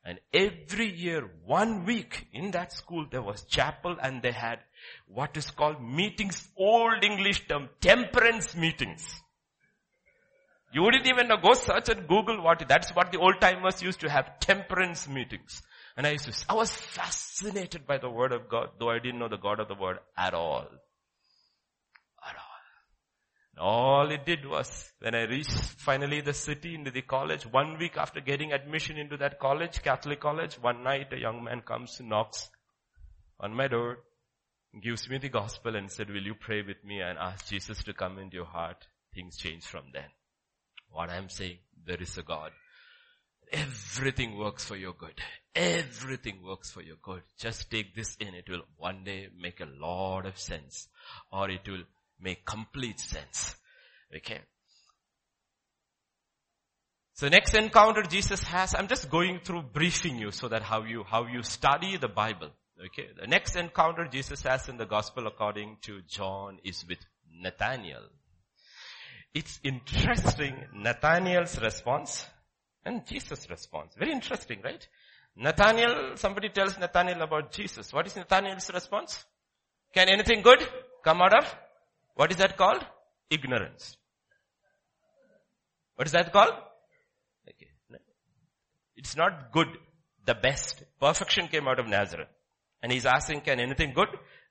And 0.04 0.20
every 0.34 0.92
year, 0.92 1.30
one 1.46 1.86
week 1.86 2.28
in 2.34 2.52
that 2.52 2.74
school, 2.74 3.06
there 3.10 3.22
was 3.22 3.44
chapel 3.44 3.96
and 4.02 4.22
they 4.22 4.32
had 4.32 4.60
what 5.08 5.38
is 5.38 5.50
called 5.52 5.82
meetings, 5.82 6.48
old 6.58 7.04
English 7.04 7.48
term, 7.48 7.70
temperance 7.82 8.56
meetings. 8.56 9.22
You 10.74 10.82
wouldn't 10.84 11.08
even 11.08 11.30
go 11.42 11.54
search 11.54 11.90
and 11.90 12.08
Google 12.08 12.42
what, 12.42 12.64
that's 12.68 12.90
what 12.96 13.12
the 13.12 13.20
old 13.20 13.40
timers 13.40 13.82
used 13.82 14.02
to 14.02 14.10
have, 14.10 14.40
temperance 14.40 15.08
meetings. 15.08 15.62
And 15.96 16.06
I 16.06 16.12
used 16.12 16.26
to, 16.26 16.46
I 16.50 16.56
was 16.56 16.72
fascinated 16.72 17.88
by 17.88 17.98
the 17.98 18.10
word 18.10 18.32
of 18.32 18.50
God, 18.50 18.70
though 18.80 18.90
I 18.90 19.00
didn't 19.00 19.20
know 19.20 19.30
the 19.30 19.38
God 19.38 19.60
of 19.60 19.68
the 19.68 19.76
word 19.76 20.00
at 20.18 20.34
all. 20.34 20.68
All. 23.58 24.12
It 24.12 24.26
did 24.26 24.46
was, 24.46 24.92
when 25.00 25.16
I 25.16 25.24
reached 25.24 25.52
finally 25.52 26.22
the 26.22 26.34
city 26.34 26.76
into 26.76 26.92
the 26.92 27.02
college, 27.02 27.46
one 27.46 27.78
week 27.78 27.98
after 27.98 28.20
getting 28.20 28.52
admission 28.52 28.98
into 28.98 29.18
that 29.18 29.40
college, 29.40 29.82
Catholic 29.82 30.20
college, 30.20 30.56
one 30.56 30.84
night 30.84 31.14
a 31.14 31.20
young 31.20 31.44
man 31.44 31.62
comes 31.62 32.00
and 32.00 32.10
knocks 32.10 32.50
on 33.40 33.54
my 33.54 33.68
door, 33.68 34.00
gives 34.82 35.10
me 35.10 35.18
the 35.18 35.30
gospel 35.30 35.76
and 35.76 35.90
said, 35.90 36.10
will 36.10 36.24
you 36.24 36.36
pray 36.36 36.62
with 36.62 36.84
me 36.84 37.02
and 37.02 37.18
ask 37.18 37.48
Jesus 37.48 37.84
to 37.84 37.94
come 37.94 38.20
into 38.20 38.36
your 38.36 38.46
heart? 38.46 38.88
Things 39.14 39.38
change 39.38 39.64
from 39.64 39.86
then. 39.94 40.10
What 40.90 41.10
I'm 41.10 41.30
saying, 41.30 41.60
there 41.86 42.02
is 42.02 42.18
a 42.18 42.24
God. 42.24 42.52
Everything 43.52 44.38
works 44.38 44.66
for 44.66 44.76
your 44.76 44.94
good. 44.94 45.22
Everything 45.56 46.44
works 46.44 46.72
for 46.72 46.82
your 46.82 46.98
good. 47.02 47.22
Just 47.38 47.70
take 47.72 47.96
this 47.96 48.18
in. 48.20 48.34
It 48.34 48.50
will 48.50 48.64
one 48.78 49.04
day 49.04 49.30
make 49.40 49.62
a 49.62 49.70
lot 49.80 50.26
of 50.26 50.38
sense 50.38 50.90
or 51.32 51.50
it 51.50 51.68
will 51.68 51.84
make 52.20 52.46
complete 52.46 53.00
sense. 53.00 53.56
Okay. 54.16 54.40
So 57.14 57.30
next 57.30 57.56
encounter 57.56 58.02
Jesus 58.04 58.44
has, 58.44 58.76
I'm 58.76 58.88
just 58.88 59.10
going 59.10 59.40
through 59.40 59.64
briefing 59.74 60.18
you 60.18 60.32
so 60.32 60.50
that 60.50 60.62
how 60.62 60.84
you, 60.84 61.04
how 61.04 61.26
you 61.26 61.44
study 61.44 61.98
the 61.98 62.10
Bible. 62.10 62.50
Okay. 62.86 63.08
The 63.20 63.28
next 63.28 63.56
encounter 63.56 64.06
Jesus 64.06 64.42
has 64.44 64.68
in 64.68 64.78
the 64.78 64.86
gospel 64.86 65.28
according 65.28 65.78
to 65.84 66.02
John 66.10 66.60
is 66.64 66.86
with 66.88 67.00
Nathaniel. 67.42 68.04
It's 69.34 69.60
interesting, 69.64 70.56
Nathaniel's 70.74 71.62
response 71.62 72.26
and 72.86 73.06
Jesus' 73.06 73.50
response. 73.50 73.94
Very 73.98 74.12
interesting, 74.12 74.62
right? 74.64 74.88
Nathaniel, 75.36 76.16
somebody 76.16 76.50
tells 76.50 76.78
Nathaniel 76.78 77.22
about 77.22 77.52
Jesus. 77.52 77.92
What 77.92 78.08
is 78.08 78.16
Nathaniel's 78.16 78.72
response? 78.74 79.26
Can 79.94 80.08
anything 80.08 80.42
good 80.42 80.66
come 81.04 81.22
out 81.22 81.38
of? 81.38 81.56
What 82.16 82.32
is 82.32 82.38
that 82.38 82.58
called? 82.58 82.84
Ignorance. 83.30 83.98
What 85.96 86.08
is 86.08 86.14
that 86.14 86.32
called? 86.32 86.54
Okay. 87.48 87.68
It's 88.96 89.16
not 89.16 89.52
good, 89.52 89.68
the 90.26 90.36
best. 90.36 90.84
Perfection 91.00 91.48
came 91.48 91.68
out 91.68 91.80
of 91.80 91.88
Nazareth. 91.88 92.28
And 92.82 92.92
he's 92.92 93.06
asking, 93.06 93.42
can 93.42 93.60
anything 93.60 93.94
good 93.94 94.08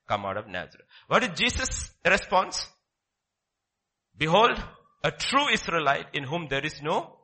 come 0.08 0.24
out 0.24 0.36
of 0.36 0.46
Nazareth? 0.46 0.86
What 1.08 1.22
is 1.22 1.30
Jesus' 1.38 1.90
response? 2.04 2.66
Behold, 4.16 4.62
a 5.02 5.10
true 5.10 5.48
Israelite 5.48 6.06
in 6.12 6.24
whom 6.24 6.48
there 6.48 6.64
is 6.64 6.80
no 6.82 7.16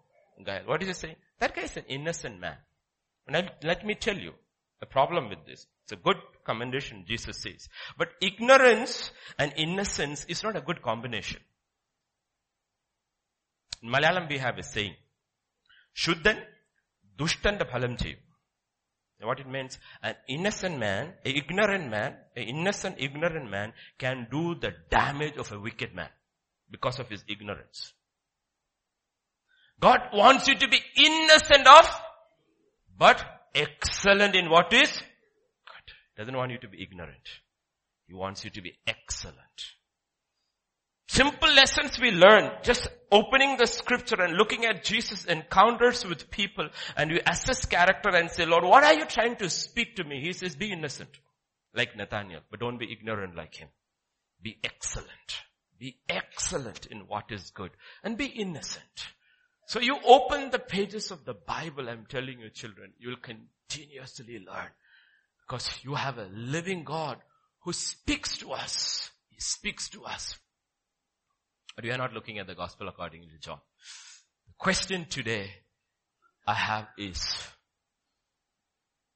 guile. 0.45 0.63
What 0.67 0.83
is 0.83 0.89
he 0.89 0.95
saying? 0.95 1.17
That 1.39 1.55
guy 1.55 1.63
is 1.63 1.77
an 1.77 1.85
innocent 1.89 2.41
man. 2.41 2.57
And 3.27 3.51
let 3.63 3.85
me 3.85 3.95
tell 3.95 4.17
you 4.17 4.33
the 4.81 4.87
problem 4.87 5.29
with 5.29 5.45
this. 5.47 5.67
It's 5.91 5.99
a 5.99 6.05
good 6.05 6.19
commendation, 6.45 7.05
Jesus 7.05 7.39
says. 7.39 7.69
But 7.99 8.11
ignorance 8.23 9.11
and 9.37 9.53
innocence 9.57 10.25
is 10.29 10.45
not 10.45 10.55
a 10.55 10.61
good 10.61 10.83
combination. 10.83 11.41
In 13.83 13.91
Malayalam 13.91 14.29
we 14.29 14.39
have 14.39 14.57
a 14.57 14.63
saying, 14.63 14.95
Shuddhan 15.97 16.39
Dushtanda 17.19 17.69
Phalam 17.69 17.99
che." 17.99 18.17
what 19.23 19.41
it 19.41 19.49
means, 19.49 19.79
an 20.03 20.15
innocent 20.29 20.79
man, 20.79 21.13
an 21.27 21.33
ignorant 21.35 21.91
man, 21.91 22.15
an 22.37 22.43
innocent 22.45 22.95
ignorant 22.99 23.51
man 23.51 23.73
can 23.99 24.29
do 24.31 24.55
the 24.55 24.71
damage 24.91 25.37
of 25.37 25.51
a 25.53 25.59
wicked 25.59 25.93
man 25.95 26.09
because 26.71 27.01
of 27.01 27.09
his 27.09 27.23
ignorance. 27.29 27.93
God 29.81 30.01
wants 30.15 30.47
you 30.47 30.55
to 30.55 30.69
be 30.69 30.81
innocent 30.97 31.67
of, 31.67 32.01
but 32.97 33.23
excellent 33.55 34.37
in 34.37 34.49
what 34.49 34.73
is. 34.73 35.03
Doesn't 36.21 36.37
want 36.37 36.53
you 36.53 36.59
to 36.59 36.69
be 36.69 36.83
ignorant. 36.83 37.31
He 38.07 38.13
wants 38.13 38.45
you 38.45 38.51
to 38.51 38.61
be 38.61 38.75
excellent. 38.87 39.39
Simple 41.09 41.51
lessons 41.51 41.99
we 41.99 42.11
learn 42.11 42.51
just 42.63 42.89
opening 43.11 43.57
the 43.57 43.67
scripture 43.67 44.21
and 44.21 44.35
looking 44.35 44.67
at 44.67 44.85
Jesus 44.85 45.25
encounters 45.25 46.05
with 46.05 46.31
people 46.31 46.69
and 46.95 47.11
we 47.11 47.23
assess 47.27 47.65
character 47.65 48.11
and 48.11 48.31
say, 48.31 48.45
Lord, 48.45 48.65
what 48.65 48.85
are 48.85 48.93
you 48.93 49.07
trying 49.07 49.37
to 49.37 49.49
speak 49.49 49.97
to 49.97 50.05
me? 50.05 50.21
He 50.21 50.35
says, 50.35 50.57
be 50.57 50.71
innocent 50.71 51.09
like 51.75 51.97
Nathaniel, 51.97 52.43
but 52.51 52.61
don't 52.61 52.79
be 52.79 52.93
ignorant 52.93 53.35
like 53.35 53.55
him. 53.55 53.69
Be 54.43 54.59
excellent. 54.63 55.09
Be 55.79 55.97
excellent 56.07 56.85
in 56.85 56.99
what 57.07 57.33
is 57.33 57.51
good 57.51 57.71
and 58.05 58.19
be 58.19 58.27
innocent. 58.27 59.09
So 59.69 59.81
you 59.81 59.97
open 60.05 60.51
the 60.51 60.59
pages 60.59 61.13
of 61.13 61.25
the 61.25 61.33
Bible, 61.33 61.89
I'm 61.89 62.05
telling 62.07 62.41
you 62.41 62.51
children, 62.51 62.93
you'll 62.99 63.17
continuously 63.17 64.45
learn 64.47 64.69
because 65.51 65.69
you 65.83 65.95
have 65.95 66.19
a 66.19 66.29
living 66.33 66.85
God 66.85 67.19
who 67.65 67.73
speaks 67.73 68.39
to 68.39 68.53
us. 68.53 69.11
He 69.31 69.41
speaks 69.41 69.89
to 69.91 70.05
us 70.05 70.39
but 71.81 71.87
we 71.87 71.93
are 71.93 71.99
not 71.99 72.13
looking 72.13 72.39
at 72.39 72.47
the 72.47 72.55
gospel 72.55 72.89
according 72.89 73.23
to 73.23 73.39
John. 73.41 73.59
The 74.47 74.53
question 74.59 75.07
today 75.09 75.51
I 76.47 76.53
have 76.53 76.89
is, 76.99 77.17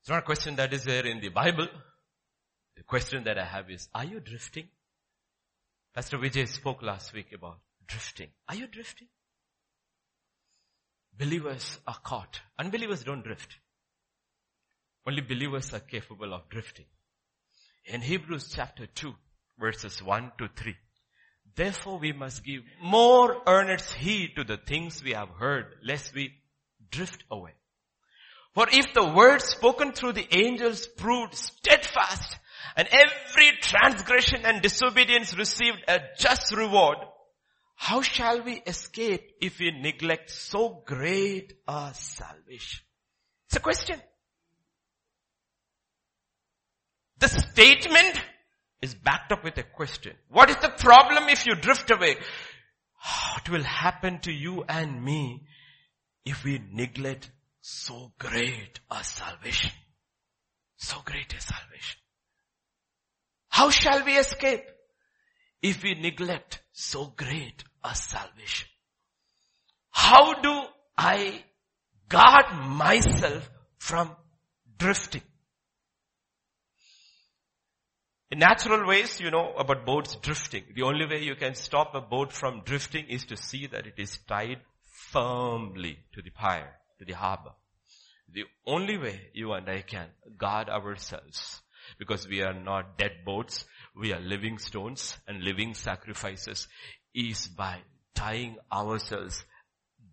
it's 0.01 0.09
not 0.09 0.21
a 0.21 0.23
question 0.23 0.57
that 0.57 0.73
is 0.73 0.85
there 0.85 1.05
in 1.05 1.21
the 1.21 1.29
Bible. 1.29 1.69
The 2.77 2.83
question 2.85 3.25
that 3.25 3.39
I 3.39 3.45
have 3.45 3.71
is, 3.71 3.89
are 3.95 4.05
you 4.05 4.19
drifting? 4.19 4.69
Pastor 5.95 6.17
Vijay 6.17 6.49
spoke 6.49 6.83
last 6.83 7.13
week 7.13 7.33
about 7.35 7.59
drifting. 7.87 8.29
Are 8.49 8.55
you 8.55 8.67
drifting? 8.67 9.09
Believers 11.19 11.79
are 11.87 11.99
caught. 12.03 12.41
Unbelievers 12.59 13.05
don't 13.05 13.23
drift. 13.23 13.59
Only 15.07 15.21
believers 15.21 15.73
are 15.75 15.81
capable 15.81 16.33
of 16.33 16.49
drifting. 16.49 16.87
In 17.85 18.01
Hebrews 18.01 18.53
chapter 18.55 18.87
2 18.87 19.15
verses 19.59 20.03
1 20.03 20.33
to 20.39 20.49
3, 20.57 20.75
Therefore 21.57 21.99
we 21.99 22.13
must 22.13 22.45
give 22.45 22.63
more 22.83 23.43
earnest 23.47 23.95
heed 23.95 24.35
to 24.37 24.45
the 24.45 24.57
things 24.57 25.03
we 25.05 25.13
have 25.13 25.29
heard, 25.29 25.67
lest 25.85 26.15
we 26.15 26.33
drift 26.91 27.23
away. 27.31 27.53
For 28.55 28.67
if 28.71 28.93
the 28.95 29.13
word 29.13 29.41
spoken 29.43 29.93
through 29.93 30.15
the 30.15 30.29
angels 30.35 30.87
proved 30.87 31.35
steadfast, 31.35 32.39
and 32.77 32.89
every 32.91 33.53
transgression 33.61 34.45
and 34.45 34.63
disobedience 34.63 35.37
received 35.37 35.79
a 35.87 36.01
just 36.19 36.55
reward, 36.57 36.99
how 37.77 38.03
shall 38.03 38.43
we 38.43 38.63
escape 38.67 39.33
if 39.41 39.59
we 39.59 39.71
neglect 39.71 40.31
so 40.31 40.83
great 40.87 41.53
a 41.69 41.93
salvation? 41.95 42.83
It's 43.47 43.57
a 43.57 43.61
question. 43.61 44.01
The 47.25 47.41
statement 47.41 48.21
is 48.83 48.95
backed 48.95 49.33
up 49.33 49.45
with 49.45 49.57
a 49.57 49.63
question. 49.63 50.15
What 50.29 50.51
is 50.51 50.57
the 50.57 50.69
problem 50.69 51.31
if 51.31 51.47
you 51.47 51.55
drift 51.55 51.91
away? 51.91 52.17
What 53.33 53.49
will 53.49 53.63
happen 53.63 54.19
to 54.21 54.31
you 54.31 54.63
and 54.69 55.03
me 55.03 55.47
if 56.27 56.45
we 56.45 56.61
neglect 56.71 57.31
so 57.63 58.13
great 58.19 58.79
a 58.91 59.03
salvation? 59.03 59.71
So 60.77 60.99
great 61.03 61.33
a 61.33 61.41
salvation. 61.41 61.99
How 63.49 63.71
shall 63.71 64.05
we 64.05 64.19
escape 64.19 64.67
if 65.63 65.83
we 65.83 65.95
neglect 65.95 66.61
so 66.73 67.07
great 67.07 67.65
a 67.83 67.95
salvation? 67.95 68.69
How 69.89 70.43
do 70.43 70.63
I 70.99 71.43
guard 72.07 72.53
myself 72.69 73.49
from 73.79 74.15
drifting? 74.77 75.23
In 78.35 78.41
natural 78.41 78.85
ways, 78.85 79.21
you 79.21 79.31
know 79.31 79.55
about 79.55 79.87
boats 79.87 80.17
drifting. 80.17 80.65
The 80.75 80.83
only 80.83 81.07
way 81.07 81.23
you 81.23 81.37
can 81.37 81.55
stop 81.55 81.95
a 81.95 82.01
boat 82.01 82.33
from 82.33 82.63
drifting 82.65 83.07
is 83.07 83.25
to 83.27 83.37
see 83.37 83.69
that 83.69 83.87
it 83.87 83.95
is 83.97 84.19
tied 84.27 84.59
firmly 85.13 86.01
to 86.15 86.21
the 86.21 86.31
pier, 86.31 86.69
to 86.99 87.05
the 87.05 87.13
harbor. 87.13 87.53
The 88.33 88.43
only 88.67 88.99
way 88.99 89.21
you 89.35 89.53
and 89.53 89.69
I 89.69 89.83
can 89.83 90.09
guard 90.37 90.69
ourselves 90.69 91.63
because 91.97 92.27
we 92.27 92.43
are 92.43 92.53
not 92.53 92.99
dead 92.99 93.25
boats, 93.25 93.67
we 93.95 94.13
are 94.13 94.19
living 94.19 94.59
stones 94.59 95.17
and 95.29 95.45
living 95.45 95.75
sacrifices 95.75 96.67
is 97.15 97.47
by 97.47 97.83
tying 98.17 98.57
ourselves 98.73 99.45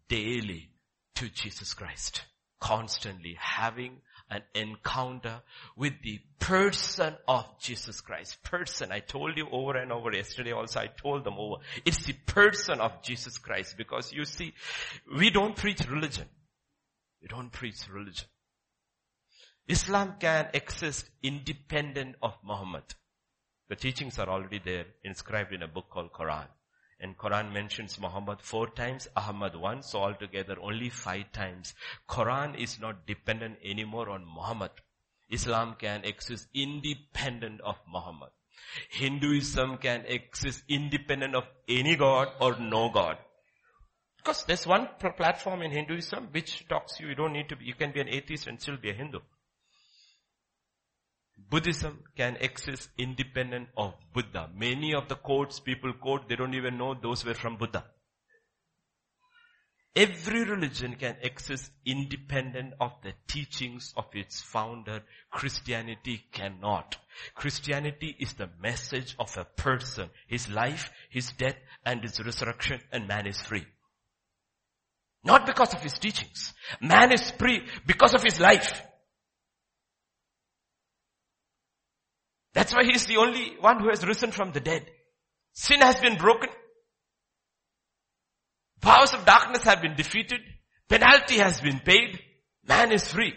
daily 0.09 0.69
to 1.15 1.27
Jesus 1.27 1.73
Christ. 1.73 2.21
Constantly 2.59 3.35
having 3.39 3.97
an 4.31 4.41
encounter 4.55 5.41
with 5.75 5.93
the 6.01 6.19
person 6.39 7.15
of 7.27 7.45
Jesus 7.59 7.99
Christ. 7.99 8.41
Person. 8.43 8.91
I 8.91 8.99
told 8.99 9.37
you 9.37 9.47
over 9.51 9.75
and 9.77 9.91
over 9.91 10.11
yesterday 10.13 10.53
also 10.53 10.79
I 10.79 10.87
told 10.87 11.25
them 11.25 11.35
over. 11.37 11.57
It's 11.85 12.05
the 12.05 12.13
person 12.13 12.79
of 12.79 13.03
Jesus 13.03 13.37
Christ 13.37 13.75
because 13.77 14.13
you 14.13 14.23
see, 14.25 14.53
we 15.15 15.29
don't 15.29 15.55
preach 15.55 15.85
religion. 15.87 16.27
We 17.21 17.27
don't 17.27 17.51
preach 17.51 17.87
religion. 17.93 18.27
Islam 19.67 20.15
can 20.19 20.47
exist 20.53 21.09
independent 21.21 22.15
of 22.23 22.33
Muhammad. 22.43 22.83
The 23.69 23.75
teachings 23.75 24.17
are 24.17 24.27
already 24.27 24.59
there, 24.63 24.85
inscribed 25.03 25.53
in 25.53 25.61
a 25.61 25.67
book 25.67 25.85
called 25.89 26.11
Quran. 26.11 26.47
And 27.01 27.17
Quran 27.17 27.51
mentions 27.51 27.99
Muhammad 27.99 28.41
four 28.41 28.69
times, 28.69 29.07
Ahmad 29.15 29.55
once, 29.55 29.91
so 29.91 30.03
altogether 30.03 30.55
only 30.61 30.89
five 30.89 31.31
times. 31.31 31.73
Quran 32.07 32.55
is 32.55 32.79
not 32.79 33.07
dependent 33.07 33.57
anymore 33.63 34.09
on 34.09 34.23
Muhammad. 34.23 34.71
Islam 35.31 35.75
can 35.79 36.05
exist 36.05 36.47
independent 36.53 37.59
of 37.61 37.77
Muhammad. 37.91 38.29
Hinduism 38.89 39.77
can 39.77 40.05
exist 40.05 40.63
independent 40.69 41.35
of 41.35 41.45
any 41.67 41.95
God 41.95 42.27
or 42.39 42.59
no 42.59 42.89
God. 42.89 43.17
Because 44.17 44.43
there's 44.45 44.67
one 44.67 44.87
platform 45.17 45.63
in 45.63 45.71
Hinduism 45.71 46.27
which 46.31 46.67
talks 46.67 46.99
you, 46.99 47.07
you 47.07 47.15
don't 47.15 47.33
need 47.33 47.49
to 47.49 47.55
be, 47.55 47.65
you 47.65 47.73
can 47.73 47.91
be 47.91 48.01
an 48.01 48.09
atheist 48.09 48.45
and 48.45 48.61
still 48.61 48.77
be 48.77 48.91
a 48.91 48.93
Hindu. 48.93 49.19
Buddhism 51.37 52.03
can 52.15 52.37
exist 52.37 52.89
independent 52.97 53.69
of 53.75 53.93
Buddha. 54.13 54.49
Many 54.55 54.93
of 54.93 55.07
the 55.09 55.15
quotes 55.15 55.59
people 55.59 55.93
quote, 55.93 56.29
they 56.29 56.35
don't 56.35 56.53
even 56.53 56.77
know 56.77 56.93
those 56.93 57.25
were 57.25 57.33
from 57.33 57.57
Buddha. 57.57 57.85
Every 59.93 60.45
religion 60.45 60.95
can 60.95 61.17
exist 61.21 61.69
independent 61.85 62.75
of 62.79 62.93
the 63.03 63.13
teachings 63.27 63.93
of 63.97 64.05
its 64.13 64.41
founder. 64.41 65.03
Christianity 65.29 66.23
cannot. 66.31 66.95
Christianity 67.35 68.15
is 68.17 68.33
the 68.33 68.49
message 68.61 69.15
of 69.19 69.35
a 69.35 69.43
person, 69.43 70.09
his 70.27 70.47
life, 70.47 70.91
his 71.09 71.33
death, 71.33 71.57
and 71.85 72.01
his 72.01 72.23
resurrection, 72.23 72.79
and 72.93 73.05
man 73.05 73.27
is 73.27 73.41
free. 73.41 73.65
Not 75.25 75.45
because 75.45 75.73
of 75.73 75.81
his 75.81 75.99
teachings. 75.99 76.53
Man 76.79 77.11
is 77.11 77.29
free 77.31 77.67
because 77.85 78.13
of 78.13 78.23
his 78.23 78.39
life. 78.39 78.81
That's 82.53 82.73
why 82.73 82.83
he's 82.83 83.05
the 83.05 83.17
only 83.17 83.55
one 83.59 83.79
who 83.79 83.89
has 83.89 84.05
risen 84.05 84.31
from 84.31 84.51
the 84.51 84.59
dead. 84.59 84.85
Sin 85.53 85.81
has 85.81 85.99
been 85.99 86.17
broken. 86.17 86.49
Powers 88.81 89.13
of 89.13 89.25
darkness 89.25 89.63
have 89.63 89.81
been 89.81 89.95
defeated. 89.95 90.41
Penalty 90.89 91.37
has 91.37 91.61
been 91.61 91.79
paid. 91.79 92.19
Man 92.67 92.91
is 92.91 93.11
free. 93.11 93.33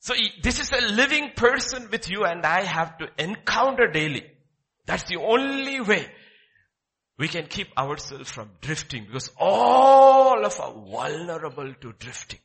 So 0.00 0.14
this 0.42 0.58
is 0.58 0.72
a 0.72 0.80
living 0.80 1.30
person 1.36 1.88
with 1.90 2.10
you 2.10 2.24
and 2.24 2.44
I 2.44 2.62
have 2.62 2.98
to 2.98 3.08
encounter 3.18 3.88
daily. 3.88 4.24
That's 4.86 5.04
the 5.04 5.16
only 5.16 5.80
way 5.80 6.10
we 7.18 7.28
can 7.28 7.46
keep 7.46 7.68
ourselves 7.78 8.30
from 8.30 8.50
drifting 8.60 9.04
because 9.06 9.30
all 9.36 10.38
of 10.38 10.44
us 10.44 10.58
are 10.58 10.72
vulnerable 10.72 11.72
to 11.72 11.92
drifting. 11.92 12.40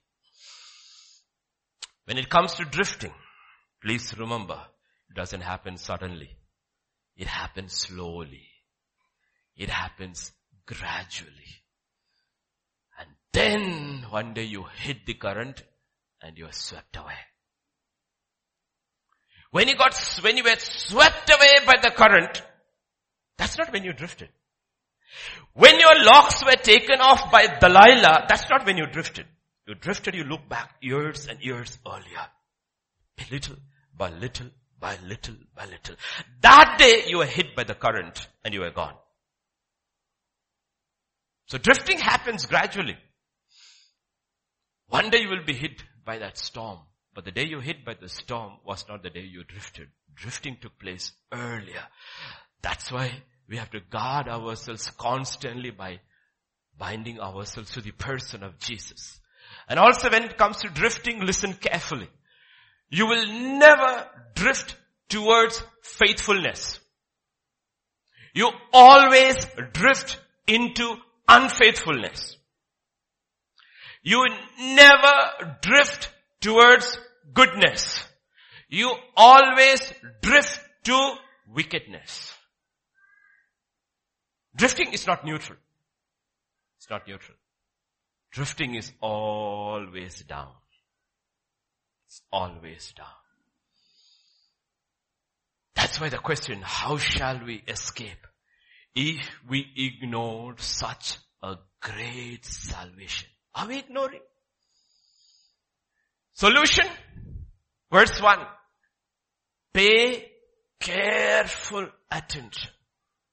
When 2.06 2.18
it 2.18 2.30
comes 2.30 2.54
to 2.56 2.66
drifting, 2.66 3.14
please 3.82 4.16
remember, 4.18 4.60
it 5.10 5.16
doesn't 5.16 5.42
happen 5.42 5.78
suddenly. 5.78 6.38
It 7.16 7.28
happens 7.28 7.74
slowly. 7.74 8.48
It 9.56 9.70
happens 9.70 10.32
gradually. 10.66 11.32
And 13.00 13.10
then 13.34 14.06
one 14.10 14.34
day 14.34 14.44
you 14.44 14.66
hit 14.82 15.06
the 15.06 15.16
current 15.16 15.64
and 16.22 16.38
you 16.38 16.46
are 16.46 16.52
swept 16.52 16.96
away. 16.96 17.18
When 19.52 19.68
you 19.68 19.76
got, 19.76 19.96
when 20.22 20.38
you 20.38 20.44
were 20.44 20.58
swept 20.60 21.30
away 21.30 21.66
by 21.66 21.76
the 21.82 21.92
current, 21.92 22.42
that's 23.38 23.58
not 23.58 23.72
when 23.72 23.84
you 23.84 23.94
drifted. 23.94 24.30
When 25.54 25.80
your 25.80 26.04
locks 26.04 26.44
were 26.46 26.62
taken 26.62 27.00
off 27.00 27.32
by 27.32 27.48
Delilah, 27.60 28.26
that's 28.28 28.50
not 28.50 28.66
when 28.66 28.78
you 28.78 28.86
drifted. 28.86 29.26
You 29.66 29.76
drifted, 29.76 30.16
you 30.16 30.24
look 30.24 30.48
back 30.48 30.76
years 30.82 31.28
and 31.28 31.42
years 31.42 31.78
earlier. 31.86 32.28
Little 33.32 33.56
by 33.98 34.10
little 34.10 34.48
by 34.80 34.98
little 35.06 35.36
by 35.56 35.66
little. 35.66 35.96
That 36.42 36.76
day 36.78 37.04
you 37.08 37.18
were 37.18 37.26
hit 37.26 37.56
by 37.56 37.64
the 37.64 37.76
current 37.76 38.28
and 38.44 38.54
you 38.54 38.62
were 38.62 38.72
gone. 38.72 38.96
So 41.48 41.58
drifting 41.58 41.98
happens 41.98 42.46
gradually. 42.46 42.98
One 44.90 45.10
day 45.10 45.22
you 45.22 45.30
will 45.30 45.46
be 45.46 45.54
hit 45.54 45.84
by 46.06 46.20
that 46.20 46.38
storm. 46.38 46.80
But 47.14 47.26
the 47.26 47.32
day 47.32 47.46
you 47.46 47.60
hit 47.60 47.84
by 47.84 47.96
the 48.00 48.10
storm 48.10 48.54
was 48.66 48.86
not 48.88 49.02
the 49.02 49.10
day 49.10 49.22
you 49.22 49.44
drifted. 49.44 49.88
Drifting 50.14 50.58
took 50.62 50.78
place 50.78 51.14
earlier. 51.32 51.84
That's 52.62 52.92
why 52.92 53.12
we 53.50 53.58
have 53.58 53.72
to 53.72 53.80
guard 53.80 54.28
ourselves 54.28 54.92
constantly 54.92 55.72
by 55.72 56.00
binding 56.78 57.20
ourselves 57.20 57.72
to 57.72 57.82
the 57.82 57.92
person 57.92 58.44
of 58.44 58.60
Jesus. 58.60 59.20
And 59.68 59.80
also 59.80 60.10
when 60.10 60.24
it 60.24 60.38
comes 60.38 60.58
to 60.58 60.70
drifting, 60.70 61.26
listen 61.26 61.54
carefully. 61.54 62.10
You 62.90 63.08
will 63.08 63.26
never 63.28 64.08
drift 64.36 64.76
towards 65.10 65.62
faithfulness. 65.82 66.80
You 68.34 68.52
always 68.72 69.36
drift 69.74 70.20
into 70.48 70.96
unfaithfulness. 71.28 72.38
You 74.04 74.26
never 74.60 75.58
drift 75.62 76.12
towards 76.40 76.98
goodness. 77.34 78.00
You 78.70 78.94
always 79.16 79.82
drift 80.22 80.62
to 80.86 81.16
wickedness. 81.48 82.34
Drifting 84.56 84.94
is 84.94 85.06
not 85.06 85.26
neutral. 85.26 85.58
It's 86.78 86.90
not 86.90 87.08
neutral. 87.08 87.38
Drifting 88.32 88.76
is 88.76 88.92
always 89.02 90.22
down. 90.24 90.54
It's 92.08 92.22
always 92.32 92.94
down. 92.96 93.06
That's 95.76 96.00
why 96.00 96.10
the 96.10 96.18
question, 96.18 96.62
how 96.64 96.98
shall 96.98 97.46
we 97.46 97.64
escape 97.68 98.26
if 98.96 99.30
we 99.48 99.66
ignore 99.76 100.56
such 100.58 101.18
a 101.44 101.58
great 101.82 102.46
salvation? 102.46 103.28
Are 103.54 103.68
we 103.68 103.80
ignoring? 103.80 104.22
Solution? 106.34 106.88
Verse 107.92 108.22
1. 108.22 108.40
Pay 109.74 110.32
careful 110.80 111.88
attention. 112.12 112.72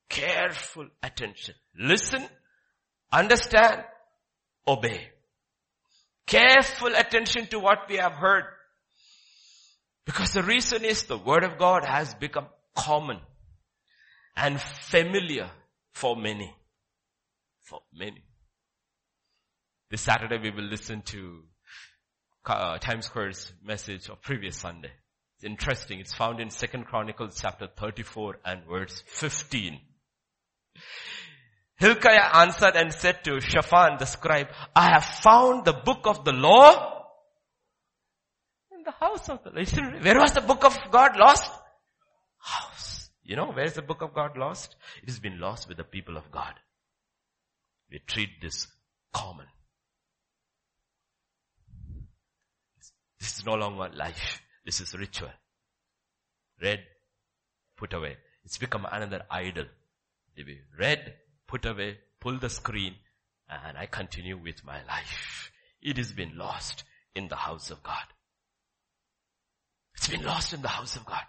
Careful 0.09 0.89
attention. 1.03 1.55
Listen, 1.79 2.25
understand, 3.13 3.85
obey. 4.67 5.11
Careful 6.27 6.95
attention 6.95 7.47
to 7.49 7.59
what 7.59 7.89
we 7.89 7.97
have 7.97 8.13
heard. 8.13 8.45
Because 10.07 10.33
the 10.33 10.43
reason 10.43 10.85
is 10.85 11.05
the 11.05 11.19
word 11.19 11.45
of 11.45 11.59
God 11.59 11.85
has 11.85 12.15
become 12.15 12.47
common 12.75 13.21
and 14.37 14.61
familiar 14.61 15.51
for 15.93 16.17
many. 16.17 16.55
For 17.63 17.81
many. 17.95 18.23
This 19.91 20.03
Saturday 20.03 20.39
we 20.39 20.51
will 20.51 20.69
listen 20.69 21.03
to 21.03 21.45
uh, 22.47 22.79
Times 22.79 23.07
Square's 23.07 23.53
message 23.65 24.09
of 24.09 24.21
previous 24.21 24.59
Sunday. 24.59 24.91
It's 25.37 25.45
interesting. 25.45 26.01
It's 26.01 26.15
found 26.15 26.41
in 26.41 26.51
Second 26.51 26.85
Chronicles 26.85 27.39
chapter 27.41 27.69
34 27.79 28.41
and 28.45 28.65
verse 28.69 29.03
15. 29.07 29.79
Hilkiah 31.77 32.31
answered 32.35 32.77
and 32.77 32.93
said 32.93 33.25
to 33.25 33.41
Shaphan 33.41 33.97
the 33.99 34.05
scribe, 34.05 34.49
I 34.77 34.93
have 34.93 35.05
found 35.05 35.65
the 35.65 35.73
book 35.73 36.01
of 36.05 36.25
the 36.25 36.33
law 36.33 36.94
the 38.85 38.93
house 38.93 39.29
of 39.29 39.43
the 39.43 39.51
Lord. 39.51 40.05
Where 40.05 40.19
was 40.21 40.33
the 40.33 40.41
book 40.41 40.65
of 40.65 40.79
God 40.91 41.17
lost? 41.17 41.51
House. 42.39 43.11
You 43.23 43.37
know, 43.37 43.51
where 43.53 43.65
is 43.65 43.75
the 43.75 43.83
book 43.83 44.03
of 44.03 44.15
God 44.15 44.37
lost? 44.37 44.77
It 45.03 45.09
has 45.09 45.19
been 45.19 45.41
lost 45.41 45.69
with 45.69 45.79
the 45.79 45.85
people 45.85 46.17
of 46.17 46.31
God. 46.31 46.55
We 47.91 48.01
treat 48.07 48.41
this 48.41 48.67
common. 49.13 49.47
This 53.19 53.39
is 53.39 53.47
no 53.47 53.55
longer 53.55 53.91
life. 53.95 54.43
This 54.65 54.81
is 54.81 54.95
ritual. 54.95 55.33
Read, 56.61 56.81
put 57.77 57.93
away. 57.95 58.17
It's 58.45 58.59
become 58.59 58.87
another 58.91 59.23
idol. 59.31 59.65
Read, 60.79 61.15
put 61.47 61.65
away, 61.65 61.99
pull 62.21 62.39
the 62.39 62.51
screen, 62.51 62.95
and 63.49 63.79
I 63.79 63.87
continue 63.87 64.37
with 64.37 64.65
my 64.65 64.85
life. 64.85 65.51
It 65.81 65.97
has 65.97 66.13
been 66.13 66.37
lost. 66.37 66.85
in 67.15 67.29
the 67.29 67.37
house 67.37 67.71
of 67.71 67.83
God. 67.83 68.05
It's 69.97 70.09
been 70.09 70.25
lost 70.25 70.53
in 70.53 70.63
the 70.63 70.69
house 70.69 70.97
of 70.97 71.05
God. 71.05 71.23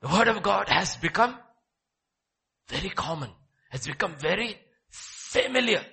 The 0.00 0.08
word 0.08 0.28
of 0.28 0.42
God 0.42 0.68
has 0.68 0.96
become 0.96 1.36
very 2.68 2.90
common, 2.90 3.30
has 3.70 3.86
become 3.86 4.14
very 4.16 4.56
familiar. 4.90 5.84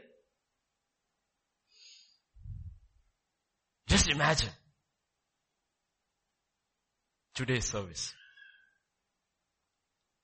Just 3.87 4.09
imagine 4.09 4.49
today's 7.33 7.65
service. 7.65 8.13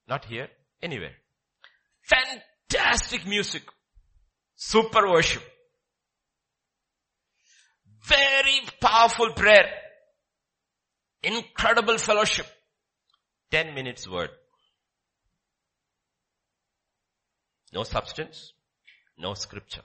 Not 0.08 0.26
here, 0.26 0.50
anywhere. 0.82 1.14
Fantastic 2.04 3.26
music. 3.26 3.64
Super 4.56 5.10
worship. 5.10 5.44
Very 8.08 8.62
powerful 8.80 9.32
prayer. 9.34 9.81
Incredible 11.24 11.98
fellowship. 11.98 12.48
10 13.52 13.74
minutes 13.76 14.08
word. 14.08 14.30
No 17.74 17.84
substance, 17.84 18.54
no 19.18 19.34
scripture. 19.34 19.82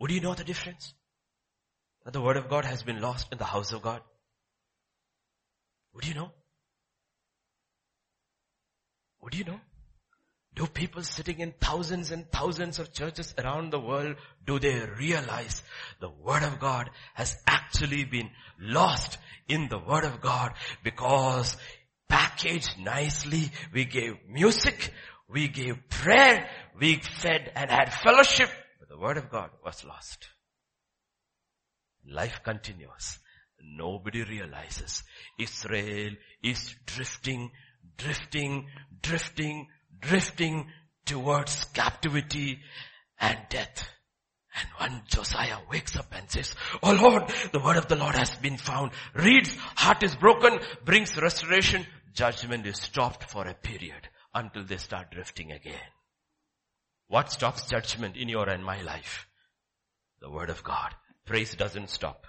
Would 0.00 0.10
you 0.10 0.20
know 0.20 0.34
the 0.34 0.44
difference? 0.44 0.94
That 2.04 2.12
the 2.12 2.20
word 2.20 2.36
of 2.36 2.48
God 2.48 2.64
has 2.64 2.82
been 2.82 3.00
lost 3.00 3.28
in 3.32 3.38
the 3.38 3.44
house 3.44 3.72
of 3.72 3.82
God? 3.82 4.00
Would 5.94 6.06
you 6.06 6.14
know? 6.14 6.30
Would 9.22 9.34
you 9.34 9.44
know? 9.44 9.60
Do 10.54 10.66
people 10.66 11.02
sitting 11.02 11.40
in 11.40 11.52
thousands 11.60 12.12
and 12.12 12.30
thousands 12.30 12.78
of 12.78 12.92
churches 12.92 13.34
around 13.38 13.72
the 13.72 13.80
world, 13.80 14.16
do 14.46 14.60
they 14.60 14.86
realize 14.98 15.62
the 16.00 16.10
Word 16.10 16.44
of 16.44 16.60
God 16.60 16.90
has 17.14 17.36
actually 17.46 18.04
been 18.04 18.30
lost 18.60 19.18
in 19.48 19.68
the 19.68 19.78
Word 19.78 20.04
of 20.04 20.20
God 20.20 20.52
because 20.84 21.56
packaged 22.08 22.78
nicely, 22.78 23.50
we 23.72 23.84
gave 23.84 24.14
music, 24.28 24.92
we 25.28 25.48
gave 25.48 25.88
prayer, 25.88 26.48
we 26.78 27.00
fed 27.00 27.50
and 27.56 27.70
had 27.70 27.92
fellowship, 27.92 28.50
but 28.78 28.88
the 28.88 28.98
Word 28.98 29.16
of 29.16 29.30
God 29.30 29.50
was 29.64 29.84
lost. 29.84 30.28
Life 32.06 32.40
continues. 32.44 33.18
Nobody 33.60 34.22
realizes 34.22 35.02
Israel 35.38 36.12
is 36.42 36.74
drifting, 36.86 37.50
drifting, 37.96 38.66
drifting, 39.00 39.66
drifting 40.00 40.66
towards 41.04 41.64
captivity 41.66 42.60
and 43.20 43.38
death. 43.48 43.88
And 44.56 44.68
when 44.78 45.02
Josiah 45.08 45.58
wakes 45.70 45.96
up 45.96 46.12
and 46.12 46.30
says, 46.30 46.54
Oh 46.82 46.92
Lord, 46.92 47.24
the 47.52 47.58
word 47.58 47.76
of 47.76 47.88
the 47.88 47.96
Lord 47.96 48.14
has 48.14 48.36
been 48.36 48.56
found, 48.56 48.92
reads, 49.14 49.56
heart 49.56 50.02
is 50.02 50.14
broken, 50.14 50.60
brings 50.84 51.20
restoration, 51.20 51.86
judgment 52.12 52.66
is 52.66 52.80
stopped 52.80 53.24
for 53.24 53.46
a 53.46 53.54
period 53.54 54.08
until 54.32 54.64
they 54.64 54.76
start 54.76 55.10
drifting 55.10 55.50
again. 55.50 55.74
What 57.08 57.32
stops 57.32 57.68
judgment 57.68 58.16
in 58.16 58.28
your 58.28 58.48
and 58.48 58.64
my 58.64 58.82
life? 58.82 59.26
The 60.20 60.30
word 60.30 60.50
of 60.50 60.62
God. 60.62 60.94
Praise 61.26 61.54
doesn't 61.54 61.90
stop. 61.90 62.26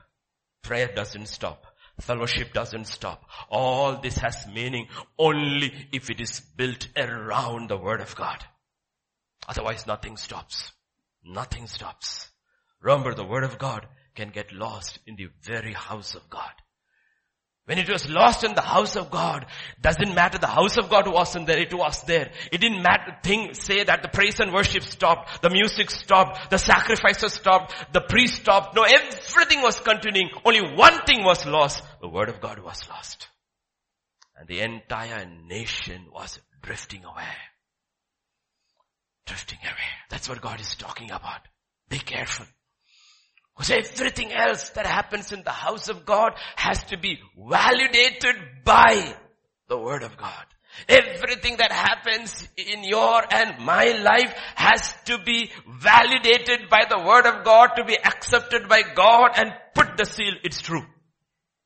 Prayer 0.63 0.89
doesn't 0.93 1.27
stop. 1.27 1.65
Fellowship 1.99 2.53
doesn't 2.53 2.87
stop. 2.87 3.23
All 3.49 4.01
this 4.01 4.17
has 4.17 4.47
meaning 4.47 4.87
only 5.17 5.87
if 5.91 6.09
it 6.09 6.19
is 6.19 6.41
built 6.41 6.87
around 6.97 7.69
the 7.69 7.77
Word 7.77 8.01
of 8.01 8.15
God. 8.15 8.43
Otherwise 9.47 9.87
nothing 9.87 10.17
stops. 10.17 10.71
Nothing 11.23 11.67
stops. 11.67 12.29
Remember 12.81 13.13
the 13.13 13.25
Word 13.25 13.43
of 13.43 13.57
God 13.57 13.87
can 14.13 14.29
get 14.29 14.51
lost 14.51 14.99
in 15.07 15.15
the 15.15 15.29
very 15.41 15.73
house 15.73 16.15
of 16.15 16.29
God. 16.29 16.51
When 17.65 17.79
it 17.79 17.89
was 17.89 18.07
lost 18.07 18.43
in 18.43 18.53
the 18.53 18.61
house 18.61 18.95
of 18.95 19.09
God, 19.09 19.47
doesn't 19.81 20.13
matter 20.13 20.37
the 20.37 20.45
house 20.45 20.77
of 20.77 20.87
God 20.87 21.11
wasn't 21.11 21.47
there, 21.47 21.57
it 21.57 21.73
was 21.73 22.03
there. 22.03 22.31
It 22.51 22.61
didn't 22.61 22.83
matter, 22.83 23.17
thing, 23.23 23.55
say 23.55 23.83
that 23.83 24.03
the 24.03 24.07
praise 24.07 24.39
and 24.39 24.53
worship 24.53 24.83
stopped, 24.83 25.41
the 25.41 25.49
music 25.49 25.89
stopped, 25.89 26.51
the 26.51 26.59
sacrifices 26.59 27.33
stopped, 27.33 27.73
the 27.91 28.01
priest 28.01 28.35
stopped. 28.35 28.75
No, 28.75 28.83
everything 28.83 29.63
was 29.63 29.79
continuing. 29.79 30.29
Only 30.45 30.75
one 30.75 31.01
thing 31.07 31.23
was 31.23 31.43
lost. 31.47 31.81
The 32.01 32.07
word 32.07 32.29
of 32.29 32.39
God 32.39 32.59
was 32.59 32.87
lost. 32.87 33.29
And 34.37 34.47
the 34.47 34.59
entire 34.59 35.25
nation 35.25 36.05
was 36.13 36.39
drifting 36.61 37.03
away. 37.03 37.33
Drifting 39.25 39.59
away. 39.63 39.89
That's 40.09 40.29
what 40.29 40.39
God 40.39 40.61
is 40.61 40.75
talking 40.75 41.09
about. 41.09 41.41
Be 41.89 41.97
careful. 41.97 42.45
Because 43.55 43.71
everything 43.71 44.33
else 44.33 44.69
that 44.71 44.85
happens 44.85 45.31
in 45.31 45.43
the 45.43 45.51
house 45.51 45.87
of 45.87 46.05
God 46.05 46.33
has 46.55 46.83
to 46.85 46.97
be 46.97 47.19
validated 47.37 48.35
by 48.65 49.15
the 49.69 49.77
word 49.77 50.03
of 50.03 50.17
God. 50.17 50.45
Everything 50.89 51.55
that 51.57 51.71
happens 51.71 52.49
in 52.57 52.83
your 52.83 53.23
and 53.33 53.63
my 53.65 53.85
life 54.01 54.33
has 54.55 54.93
to 55.05 55.17
be 55.17 55.49
validated 55.79 56.69
by 56.69 56.83
the 56.89 56.99
word 56.99 57.25
of 57.25 57.45
God 57.45 57.69
to 57.77 57.85
be 57.85 57.97
accepted 57.97 58.67
by 58.67 58.81
God 58.81 59.31
and 59.37 59.53
put 59.73 59.95
the 59.95 60.05
seal, 60.05 60.33
it's 60.43 60.61
true. 60.61 60.85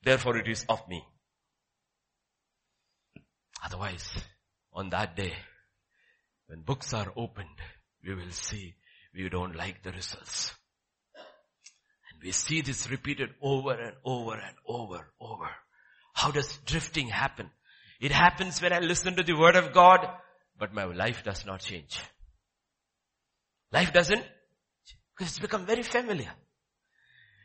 Therefore 0.04 0.36
it 0.36 0.46
is 0.46 0.64
of 0.68 0.86
me. 0.88 1.04
Otherwise, 3.64 4.08
on 4.72 4.90
that 4.90 5.16
day, 5.16 5.34
when 6.46 6.62
books 6.62 6.94
are 6.94 7.12
opened, 7.16 7.48
we 8.04 8.14
will 8.14 8.30
see 8.30 8.74
we 9.12 9.28
don't 9.28 9.56
like 9.56 9.82
the 9.82 9.90
results. 9.90 10.54
We 12.22 12.32
see 12.32 12.60
this 12.60 12.90
repeated 12.90 13.30
over 13.40 13.72
and 13.72 13.94
over 14.04 14.34
and 14.34 14.54
over, 14.66 15.08
over. 15.20 15.48
How 16.12 16.30
does 16.30 16.58
drifting 16.66 17.08
happen? 17.08 17.50
It 18.00 18.12
happens 18.12 18.60
when 18.60 18.72
I 18.72 18.80
listen 18.80 19.16
to 19.16 19.22
the 19.22 19.34
word 19.34 19.56
of 19.56 19.72
God, 19.72 20.06
but 20.58 20.74
my 20.74 20.84
life 20.84 21.22
does 21.24 21.46
not 21.46 21.60
change. 21.60 22.00
Life 23.72 23.92
doesn't, 23.92 24.24
because 25.16 25.32
it's 25.32 25.38
become 25.38 25.64
very 25.64 25.82
familiar. 25.82 26.32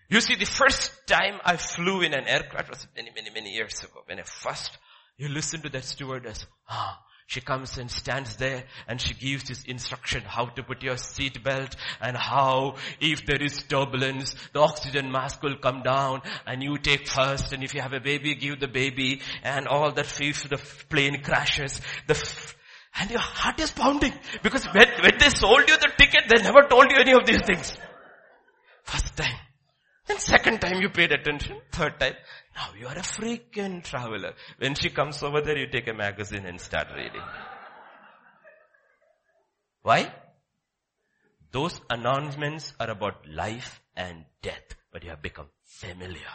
You 0.09 0.21
see, 0.21 0.35
the 0.35 0.45
first 0.45 1.07
time 1.07 1.39
I 1.43 1.57
flew 1.57 2.01
in 2.01 2.13
an 2.13 2.27
aircraft 2.27 2.69
was 2.69 2.87
many, 2.95 3.11
many, 3.15 3.29
many 3.31 3.51
years 3.51 3.83
ago. 3.83 4.01
When 4.05 4.19
I 4.19 4.23
first, 4.23 4.77
you 5.17 5.29
listen 5.29 5.61
to 5.61 5.69
that 5.69 5.83
stewardess, 5.83 6.45
ah, 6.69 7.01
she 7.27 7.41
comes 7.41 7.77
and 7.77 7.89
stands 7.89 8.35
there 8.35 8.65
and 8.87 9.01
she 9.01 9.13
gives 9.13 9.45
this 9.45 9.63
instruction 9.63 10.21
how 10.21 10.45
to 10.45 10.63
put 10.63 10.83
your 10.83 10.97
seat 10.97 11.43
belt 11.43 11.75
and 11.99 12.15
how 12.15 12.75
if 12.99 13.25
there 13.25 13.41
is 13.41 13.63
turbulence, 13.63 14.35
the 14.53 14.59
oxygen 14.59 15.11
mask 15.11 15.41
will 15.41 15.57
come 15.57 15.81
down 15.81 16.21
and 16.45 16.61
you 16.61 16.77
take 16.77 17.07
first 17.07 17.51
and 17.51 17.63
if 17.63 17.73
you 17.73 17.81
have 17.81 17.93
a 17.93 17.99
baby, 17.99 18.35
give 18.35 18.59
the 18.59 18.67
baby 18.67 19.21
and 19.43 19.67
all 19.67 19.91
that 19.91 20.21
if 20.21 20.47
the 20.49 20.57
plane 20.89 21.21
crashes, 21.23 21.81
the 22.07 22.13
f- 22.13 22.55
and 22.97 23.09
your 23.09 23.19
heart 23.19 23.59
is 23.59 23.71
pounding 23.71 24.13
because 24.43 24.63
when, 24.65 24.87
when 25.01 25.17
they 25.17 25.29
sold 25.29 25.67
you 25.67 25.77
the 25.77 25.91
ticket, 25.97 26.23
they 26.29 26.41
never 26.43 26.61
told 26.69 26.89
you 26.91 26.97
any 26.97 27.13
of 27.13 27.25
these 27.25 27.41
things. 27.45 27.75
First 28.83 29.17
time. 29.17 29.44
Then 30.07 30.19
second 30.19 30.61
time 30.61 30.81
you 30.81 30.89
paid 30.89 31.11
attention. 31.11 31.57
Third 31.71 31.99
time. 31.99 32.13
Now 32.55 32.67
you 32.79 32.87
are 32.87 32.97
a 32.97 33.01
freaking 33.01 33.83
traveler. 33.83 34.33
When 34.59 34.75
she 34.75 34.89
comes 34.89 35.23
over 35.23 35.41
there, 35.41 35.57
you 35.57 35.67
take 35.67 35.87
a 35.87 35.93
magazine 35.93 36.45
and 36.45 36.61
start 36.61 36.87
reading. 36.95 37.23
Why? 39.81 40.13
Those 41.51 41.79
announcements 41.89 42.73
are 42.79 42.89
about 42.89 43.27
life 43.27 43.81
and 43.95 44.25
death, 44.41 44.75
but 44.91 45.03
you 45.03 45.09
have 45.09 45.21
become 45.21 45.47
familiar. 45.63 46.33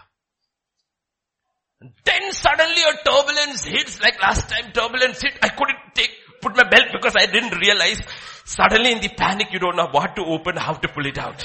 And 1.80 1.92
then 2.04 2.32
suddenly 2.32 2.82
a 2.82 3.04
turbulence 3.04 3.64
hits, 3.64 4.02
like 4.02 4.20
last 4.20 4.48
time 4.48 4.72
turbulence 4.72 5.22
hit, 5.22 5.38
I 5.42 5.48
couldn't 5.48 5.94
take, 5.94 6.10
put 6.42 6.56
my 6.56 6.68
belt 6.68 6.86
because 6.92 7.14
I 7.16 7.26
didn't 7.26 7.58
realize. 7.58 8.02
Suddenly 8.44 8.92
in 8.92 9.00
the 9.00 9.10
panic 9.10 9.48
you 9.52 9.58
don't 9.58 9.76
know 9.76 9.88
what 9.90 10.16
to 10.16 10.22
open, 10.22 10.56
how 10.56 10.74
to 10.74 10.88
pull 10.88 11.06
it 11.06 11.18
out. 11.18 11.42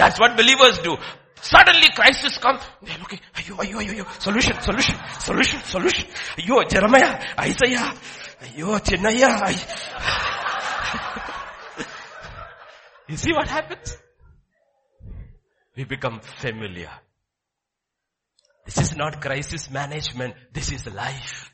That's 0.00 0.18
what 0.18 0.34
believers 0.34 0.78
do. 0.78 0.96
Suddenly 1.42 1.88
crisis 1.94 2.38
comes. 2.38 2.62
They're 2.80 2.96
looking, 2.98 3.20
ayo, 3.34 3.56
ayo, 3.56 3.76
ayo, 3.84 4.00
ayo. 4.00 4.06
Solution, 4.18 4.58
solution, 4.62 4.96
solution, 5.20 5.60
solution. 5.60 6.06
Ayo, 6.38 6.66
Jeremiah, 6.66 7.20
Isaiah, 7.38 7.92
ayo, 8.40 8.80
Chennaya. 8.80 9.44
you 13.08 13.16
see 13.18 13.32
what 13.32 13.46
happens? 13.46 13.98
We 15.76 15.84
become 15.84 16.20
familiar. 16.40 16.92
This 18.64 18.78
is 18.78 18.96
not 18.96 19.20
crisis 19.20 19.70
management. 19.70 20.34
This 20.54 20.72
is 20.72 20.86
life. 20.86 21.50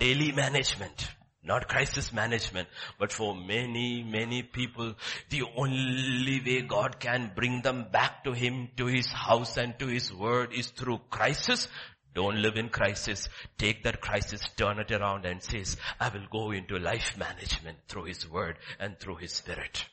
Daily 0.00 0.32
management. 0.32 1.12
Not 1.44 1.68
crisis 1.68 2.12
management, 2.12 2.68
but 2.98 3.10
for 3.10 3.34
many, 3.34 4.04
many 4.04 4.42
people, 4.44 4.94
the 5.28 5.42
only 5.56 6.40
way 6.40 6.62
God 6.62 7.00
can 7.00 7.32
bring 7.34 7.62
them 7.62 7.86
back 7.90 8.22
to 8.24 8.32
Him, 8.32 8.68
to 8.76 8.86
His 8.86 9.10
house 9.10 9.56
and 9.56 9.76
to 9.80 9.86
His 9.88 10.12
word 10.12 10.52
is 10.52 10.68
through 10.68 11.00
crisis. 11.10 11.66
Don't 12.14 12.40
live 12.40 12.56
in 12.56 12.68
crisis. 12.68 13.28
Take 13.58 13.82
that 13.84 14.00
crisis, 14.00 14.42
turn 14.56 14.78
it 14.78 14.92
around 14.92 15.24
and 15.24 15.42
says, 15.42 15.76
I 15.98 16.10
will 16.10 16.26
go 16.30 16.52
into 16.52 16.78
life 16.78 17.16
management 17.18 17.78
through 17.88 18.04
His 18.04 18.28
word 18.28 18.58
and 18.78 18.98
through 19.00 19.16
His 19.16 19.32
spirit. 19.32 19.86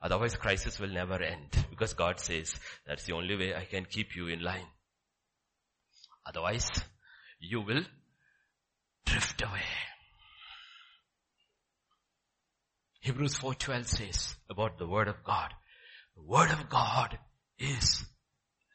Otherwise 0.00 0.36
crisis 0.36 0.78
will 0.78 0.90
never 0.90 1.22
end 1.22 1.66
because 1.70 1.94
God 1.94 2.20
says 2.20 2.54
that's 2.86 3.04
the 3.04 3.14
only 3.14 3.36
way 3.36 3.54
I 3.54 3.64
can 3.64 3.86
keep 3.86 4.14
you 4.14 4.28
in 4.28 4.42
line. 4.42 4.66
Otherwise 6.26 6.70
you 7.40 7.62
will 7.62 7.84
drift 9.06 9.42
away. 9.42 9.62
Hebrews 13.04 13.36
4.12 13.36 13.86
says 13.86 14.36
about 14.48 14.78
the 14.78 14.86
word 14.86 15.08
of 15.08 15.22
God. 15.24 15.50
The 16.16 16.22
word 16.22 16.50
of 16.50 16.70
God 16.70 17.18
is 17.58 18.02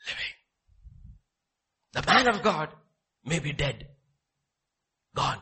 living. 0.06 0.34
The 1.94 2.04
man 2.06 2.30
of 2.30 2.44
God 2.44 2.70
may 3.26 3.40
be 3.40 3.54
dead, 3.54 3.88
gone. 5.16 5.40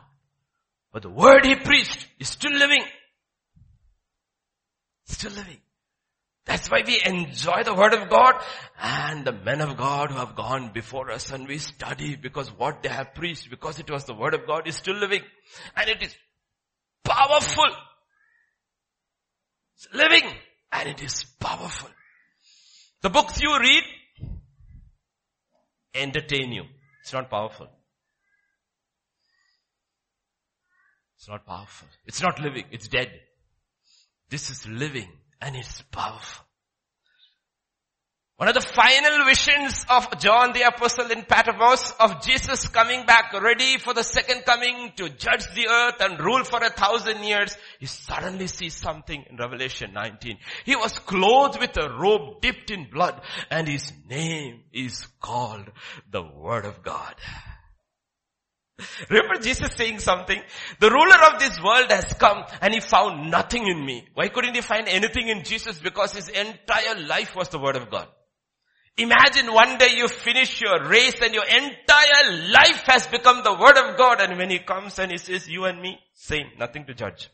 But 0.90 1.02
the 1.02 1.10
word 1.10 1.44
he 1.44 1.54
preached 1.54 2.08
is 2.18 2.30
still 2.30 2.54
living. 2.54 2.82
Still 5.04 5.32
living. 5.32 5.58
That's 6.46 6.70
why 6.70 6.82
we 6.86 7.02
enjoy 7.04 7.64
the 7.64 7.74
word 7.74 7.92
of 7.92 8.08
God 8.08 8.42
and 8.80 9.22
the 9.22 9.32
men 9.32 9.60
of 9.60 9.76
God 9.76 10.12
who 10.12 10.16
have 10.16 10.34
gone 10.34 10.70
before 10.72 11.10
us 11.10 11.30
and 11.30 11.46
we 11.46 11.58
study 11.58 12.16
because 12.16 12.48
what 12.48 12.82
they 12.82 12.88
have 12.88 13.14
preached, 13.14 13.50
because 13.50 13.78
it 13.78 13.90
was 13.90 14.04
the 14.04 14.14
word 14.14 14.32
of 14.32 14.46
God 14.46 14.66
is 14.66 14.76
still 14.76 14.96
living 14.96 15.20
and 15.76 15.90
it 15.90 16.02
is 16.02 16.16
powerful. 17.04 17.66
It's 19.78 19.94
living 19.94 20.28
and 20.72 20.88
it 20.88 21.00
is 21.02 21.22
powerful. 21.38 21.88
The 23.00 23.10
books 23.10 23.40
you 23.40 23.56
read 23.60 23.84
entertain 25.94 26.50
you. 26.50 26.64
It's 27.00 27.12
not 27.12 27.30
powerful. 27.30 27.68
It's 31.16 31.28
not 31.28 31.46
powerful. 31.46 31.86
It's 32.06 32.20
not 32.20 32.40
living. 32.40 32.64
It's 32.72 32.88
dead. 32.88 33.08
This 34.28 34.50
is 34.50 34.66
living 34.66 35.10
and 35.40 35.54
it's 35.54 35.82
powerful. 35.92 36.44
One 38.38 38.46
of 38.46 38.54
the 38.54 38.60
final 38.60 39.24
visions 39.24 39.84
of 39.90 40.20
John 40.20 40.52
the 40.52 40.62
Apostle 40.62 41.10
in 41.10 41.24
Patmos 41.24 41.90
of 41.98 42.22
Jesus 42.22 42.68
coming 42.68 43.04
back 43.04 43.32
ready 43.32 43.78
for 43.78 43.92
the 43.94 44.04
second 44.04 44.44
coming 44.44 44.92
to 44.94 45.08
judge 45.08 45.44
the 45.56 45.66
earth 45.66 45.96
and 45.98 46.20
rule 46.20 46.44
for 46.44 46.62
a 46.62 46.70
thousand 46.70 47.24
years. 47.24 47.58
He 47.80 47.86
suddenly 47.86 48.46
sees 48.46 48.74
something 48.74 49.24
in 49.28 49.38
Revelation 49.38 49.92
19. 49.92 50.38
He 50.64 50.76
was 50.76 51.00
clothed 51.00 51.58
with 51.58 51.76
a 51.78 51.90
robe 51.90 52.40
dipped 52.40 52.70
in 52.70 52.88
blood 52.88 53.20
and 53.50 53.66
his 53.66 53.92
name 54.08 54.60
is 54.72 55.04
called 55.20 55.68
the 56.08 56.22
Word 56.22 56.64
of 56.64 56.84
God. 56.84 57.16
Remember 59.10 59.40
Jesus 59.40 59.74
saying 59.74 59.98
something? 59.98 60.40
The 60.78 60.90
ruler 60.90 61.34
of 61.34 61.40
this 61.40 61.60
world 61.60 61.90
has 61.90 62.12
come 62.12 62.44
and 62.60 62.72
he 62.72 62.78
found 62.78 63.32
nothing 63.32 63.66
in 63.66 63.84
me. 63.84 64.06
Why 64.14 64.28
couldn't 64.28 64.54
he 64.54 64.60
find 64.60 64.86
anything 64.86 65.26
in 65.26 65.42
Jesus? 65.42 65.80
Because 65.80 66.12
his 66.12 66.28
entire 66.28 67.00
life 67.04 67.34
was 67.34 67.48
the 67.48 67.58
Word 67.58 67.74
of 67.74 67.90
God. 67.90 68.06
Imagine 68.98 69.52
one 69.52 69.78
day 69.78 69.94
you 69.96 70.08
finish 70.08 70.60
your 70.60 70.88
race 70.88 71.14
and 71.22 71.32
your 71.32 71.44
entire 71.44 72.48
life 72.50 72.82
has 72.86 73.06
become 73.06 73.44
the 73.44 73.54
word 73.54 73.78
of 73.78 73.96
God 73.96 74.20
and 74.20 74.36
when 74.36 74.50
he 74.50 74.58
comes 74.58 74.98
and 74.98 75.12
he 75.12 75.18
says, 75.18 75.48
you 75.48 75.66
and 75.66 75.80
me, 75.80 76.00
same, 76.14 76.46
nothing 76.58 76.84
to 76.86 76.94
judge. 76.94 77.30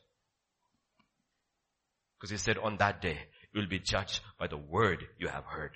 Because 2.18 2.30
he 2.30 2.36
said 2.36 2.58
on 2.58 2.76
that 2.78 3.00
day, 3.00 3.18
you 3.54 3.62
will 3.62 3.68
be 3.68 3.78
judged 3.78 4.20
by 4.38 4.46
the 4.46 4.58
word 4.58 5.06
you 5.18 5.28
have 5.28 5.44
heard. 5.44 5.70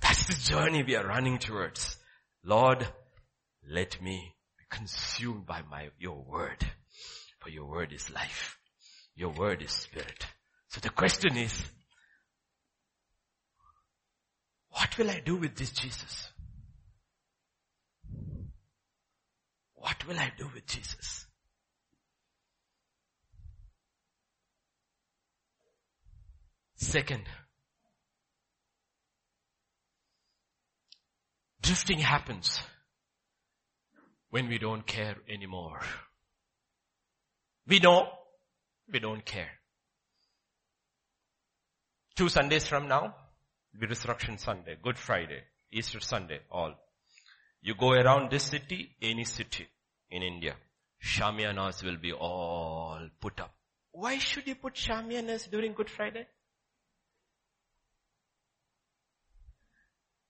That's 0.00 0.26
the 0.26 0.50
journey 0.50 0.82
we 0.82 0.96
are 0.96 1.06
running 1.06 1.36
towards. 1.36 1.98
Lord, 2.42 2.86
let 3.70 4.00
me 4.00 4.34
be 4.58 4.64
consumed 4.70 5.44
by 5.44 5.60
my, 5.70 5.88
your 5.98 6.24
word. 6.24 6.64
For 7.40 7.50
your 7.50 7.66
word 7.66 7.92
is 7.92 8.10
life. 8.10 8.56
Your 9.14 9.30
word 9.30 9.60
is 9.60 9.72
spirit. 9.72 10.26
So 10.68 10.80
the 10.80 10.90
question 10.90 11.36
is, 11.36 11.64
what 14.70 14.96
will 14.98 15.10
I 15.10 15.20
do 15.24 15.36
with 15.36 15.56
this 15.56 15.70
Jesus? 15.70 16.30
What 19.74 20.06
will 20.06 20.18
I 20.18 20.32
do 20.36 20.48
with 20.54 20.66
Jesus? 20.66 21.26
Second, 26.76 27.24
drifting 31.60 31.98
happens 31.98 32.60
when 34.30 34.48
we 34.48 34.58
don't 34.58 34.86
care 34.86 35.16
anymore. 35.28 35.80
We 37.66 37.78
know, 37.78 38.08
we 38.92 39.00
don't 39.00 39.24
care. 39.24 39.57
Two 42.18 42.28
Sundays 42.28 42.66
from 42.66 42.88
now, 42.88 43.14
the 43.78 43.86
Resurrection 43.86 44.38
Sunday, 44.38 44.76
Good 44.82 44.98
Friday, 44.98 45.40
Easter 45.70 46.00
Sunday, 46.00 46.40
all. 46.50 46.74
You 47.62 47.76
go 47.76 47.92
around 47.92 48.32
this 48.32 48.42
city, 48.42 48.90
any 49.00 49.22
city 49.22 49.68
in 50.10 50.24
India, 50.24 50.56
shamianas 51.00 51.84
will 51.84 51.96
be 51.96 52.12
all 52.12 53.08
put 53.20 53.38
up. 53.38 53.54
Why 53.92 54.18
should 54.18 54.48
you 54.48 54.56
put 54.56 54.74
shamianas 54.74 55.48
during 55.48 55.74
Good 55.74 55.88
Friday? 55.88 56.26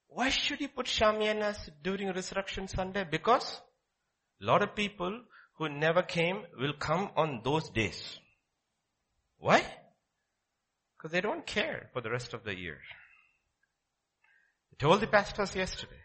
Why 0.09 0.29
should 0.29 0.61
you 0.61 0.69
put 0.69 0.85
shamianas 0.85 1.71
during 1.83 2.13
Resurrection 2.13 2.69
Sunday? 2.69 3.07
Because 3.11 3.63
a 4.43 4.45
lot 4.45 4.61
of 4.61 4.75
people 4.75 5.23
who 5.57 5.71
never 5.71 6.03
came 6.03 6.43
will 6.61 6.75
come 6.75 7.09
on 7.17 7.41
those 7.43 7.71
days. 7.71 8.19
Why? 9.39 9.65
Because 10.99 11.13
they 11.13 11.21
don't 11.21 11.47
care 11.47 11.89
for 11.93 12.01
the 12.01 12.11
rest 12.11 12.35
of 12.35 12.43
the 12.43 12.59
year. 12.59 12.79
I 14.73 14.77
told 14.79 15.01
the 15.01 15.07
pastors 15.07 15.55
yesterday, 15.55 16.03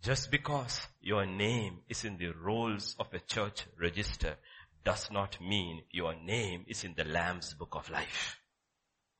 just 0.00 0.30
because 0.30 0.80
your 1.00 1.26
name 1.26 1.78
is 1.88 2.04
in 2.04 2.18
the 2.18 2.28
rolls 2.28 2.94
of 3.00 3.12
a 3.12 3.18
church 3.18 3.64
register 3.80 4.36
does 4.84 5.10
not 5.10 5.40
mean 5.40 5.82
your 5.90 6.14
name 6.14 6.64
is 6.68 6.84
in 6.84 6.94
the 6.96 7.04
Lamb's 7.04 7.54
book 7.54 7.74
of 7.74 7.90
life. 7.90 8.36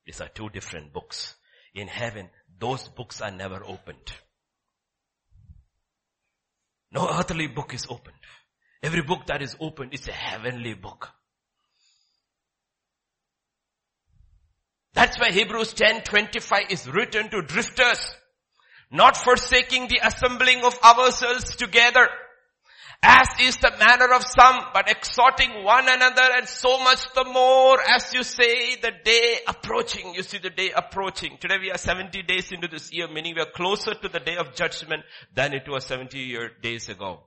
These 0.05 0.21
are 0.21 0.29
two 0.29 0.49
different 0.49 0.93
books. 0.93 1.35
In 1.73 1.87
heaven, 1.87 2.29
those 2.59 2.87
books 2.87 3.21
are 3.21 3.31
never 3.31 3.63
opened. 3.65 4.13
No 6.91 7.09
earthly 7.09 7.47
book 7.47 7.73
is 7.73 7.87
opened. 7.89 8.17
Every 8.81 9.01
book 9.01 9.25
that 9.27 9.41
is 9.41 9.55
opened 9.59 9.93
is 9.93 10.07
a 10.07 10.11
heavenly 10.11 10.75
book. 10.75 11.09
That's 14.93 15.19
why 15.19 15.31
Hebrews 15.31 15.73
10:25 15.73 16.69
is 16.69 16.87
written 16.87 17.29
to 17.29 17.41
drifters, 17.41 18.15
not 18.91 19.17
forsaking 19.17 19.87
the 19.87 19.99
assembling 20.03 20.63
of 20.63 20.77
ourselves 20.83 21.55
together, 21.55 22.07
as 23.01 23.27
is 23.41 23.57
the 23.57 23.71
manner 23.79 24.13
of 24.13 24.23
some, 24.23 24.65
but 24.73 24.89
exhorting 24.89 25.63
one 25.63 25.89
another 25.89 26.29
and 26.37 26.47
so 26.47 26.77
much 26.83 27.03
the 27.15 27.25
more 27.25 27.81
as 27.81 28.13
you 28.13 28.23
say 28.23 28.75
the 28.75 28.91
day 29.03 29.39
approaching. 29.47 30.13
You 30.13 30.23
see 30.23 30.37
the 30.37 30.51
day 30.51 30.71
approaching. 30.71 31.37
Today 31.41 31.57
we 31.59 31.71
are 31.71 31.77
70 31.77 32.21
days 32.23 32.51
into 32.51 32.67
this 32.67 32.93
year, 32.93 33.07
meaning 33.07 33.33
we 33.35 33.41
are 33.41 33.51
closer 33.51 33.95
to 33.95 34.07
the 34.07 34.19
day 34.19 34.37
of 34.37 34.55
judgment 34.55 35.03
than 35.33 35.53
it 35.53 35.67
was 35.67 35.85
70 35.85 36.17
year, 36.19 36.51
days 36.61 36.87
ago. 36.87 37.23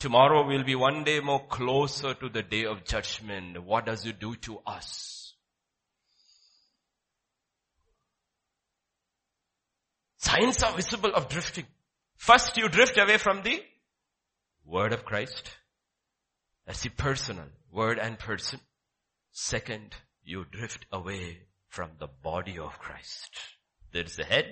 Tomorrow 0.00 0.46
we 0.46 0.56
will 0.58 0.64
be 0.64 0.74
one 0.74 1.04
day 1.04 1.20
more 1.20 1.46
closer 1.46 2.12
to 2.12 2.28
the 2.28 2.42
day 2.42 2.66
of 2.66 2.84
judgment. 2.84 3.62
What 3.62 3.86
does 3.86 4.04
it 4.04 4.20
do 4.20 4.34
to 4.42 4.58
us? 4.66 5.25
Signs 10.26 10.60
are 10.64 10.74
visible 10.74 11.14
of 11.14 11.28
drifting. 11.28 11.66
First 12.16 12.56
you 12.56 12.68
drift 12.68 12.98
away 12.98 13.16
from 13.16 13.42
the 13.42 13.62
word 14.64 14.92
of 14.92 15.04
Christ. 15.04 15.50
That's 16.66 16.82
the 16.82 16.88
personal, 16.88 17.44
word 17.70 18.00
and 18.00 18.18
person. 18.18 18.58
Second, 19.30 19.94
you 20.24 20.44
drift 20.50 20.84
away 20.90 21.42
from 21.68 21.90
the 22.00 22.08
body 22.08 22.58
of 22.58 22.76
Christ. 22.80 23.38
There 23.92 24.02
is 24.02 24.18
a 24.18 24.24
head 24.24 24.46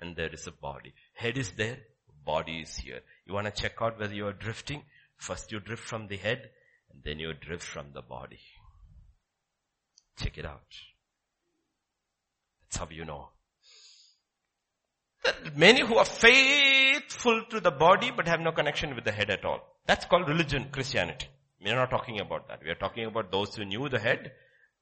and 0.00 0.16
there 0.16 0.34
is 0.34 0.48
a 0.48 0.50
body. 0.50 0.92
Head 1.14 1.38
is 1.38 1.52
there, 1.52 1.78
body 2.24 2.62
is 2.62 2.76
here. 2.76 2.98
You 3.26 3.34
want 3.34 3.46
to 3.46 3.62
check 3.62 3.74
out 3.80 4.00
whether 4.00 4.14
you 4.14 4.26
are 4.26 4.32
drifting? 4.32 4.82
First 5.18 5.52
you 5.52 5.60
drift 5.60 5.84
from 5.84 6.08
the 6.08 6.16
head 6.16 6.50
and 6.92 7.04
then 7.04 7.20
you 7.20 7.32
drift 7.32 7.62
from 7.62 7.92
the 7.94 8.02
body. 8.02 8.40
Check 10.18 10.36
it 10.36 10.44
out. 10.44 10.74
That's 12.62 12.78
how 12.78 12.88
you 12.90 13.04
know. 13.04 13.28
Many 15.54 15.86
who 15.86 15.96
are 15.96 16.04
faithful 16.04 17.44
to 17.50 17.60
the 17.60 17.70
body 17.70 18.10
but 18.10 18.28
have 18.28 18.40
no 18.40 18.52
connection 18.52 18.94
with 18.94 19.04
the 19.04 19.12
head 19.12 19.30
at 19.30 19.44
all. 19.44 19.60
That's 19.86 20.04
called 20.04 20.28
religion, 20.28 20.68
Christianity. 20.70 21.28
We 21.64 21.70
are 21.70 21.76
not 21.76 21.90
talking 21.90 22.20
about 22.20 22.48
that. 22.48 22.62
We 22.62 22.70
are 22.70 22.74
talking 22.74 23.06
about 23.06 23.32
those 23.32 23.54
who 23.54 23.64
knew 23.64 23.88
the 23.88 23.98
head. 23.98 24.32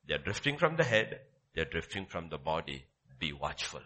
They 0.06 0.14
are 0.14 0.18
drifting 0.18 0.58
from 0.58 0.76
the 0.76 0.84
head. 0.84 1.20
They 1.54 1.62
are 1.62 1.70
drifting 1.70 2.06
from 2.06 2.28
the 2.28 2.38
body. 2.38 2.84
Be 3.18 3.32
watchful. 3.32 3.80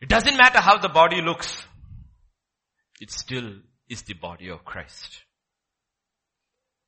It 0.00 0.08
doesn't 0.08 0.36
matter 0.36 0.60
how 0.60 0.78
the 0.78 0.88
body 0.88 1.22
looks. 1.22 1.64
It 3.00 3.10
still 3.10 3.54
is 3.88 4.02
the 4.02 4.14
body 4.14 4.50
of 4.50 4.64
Christ. 4.64 5.24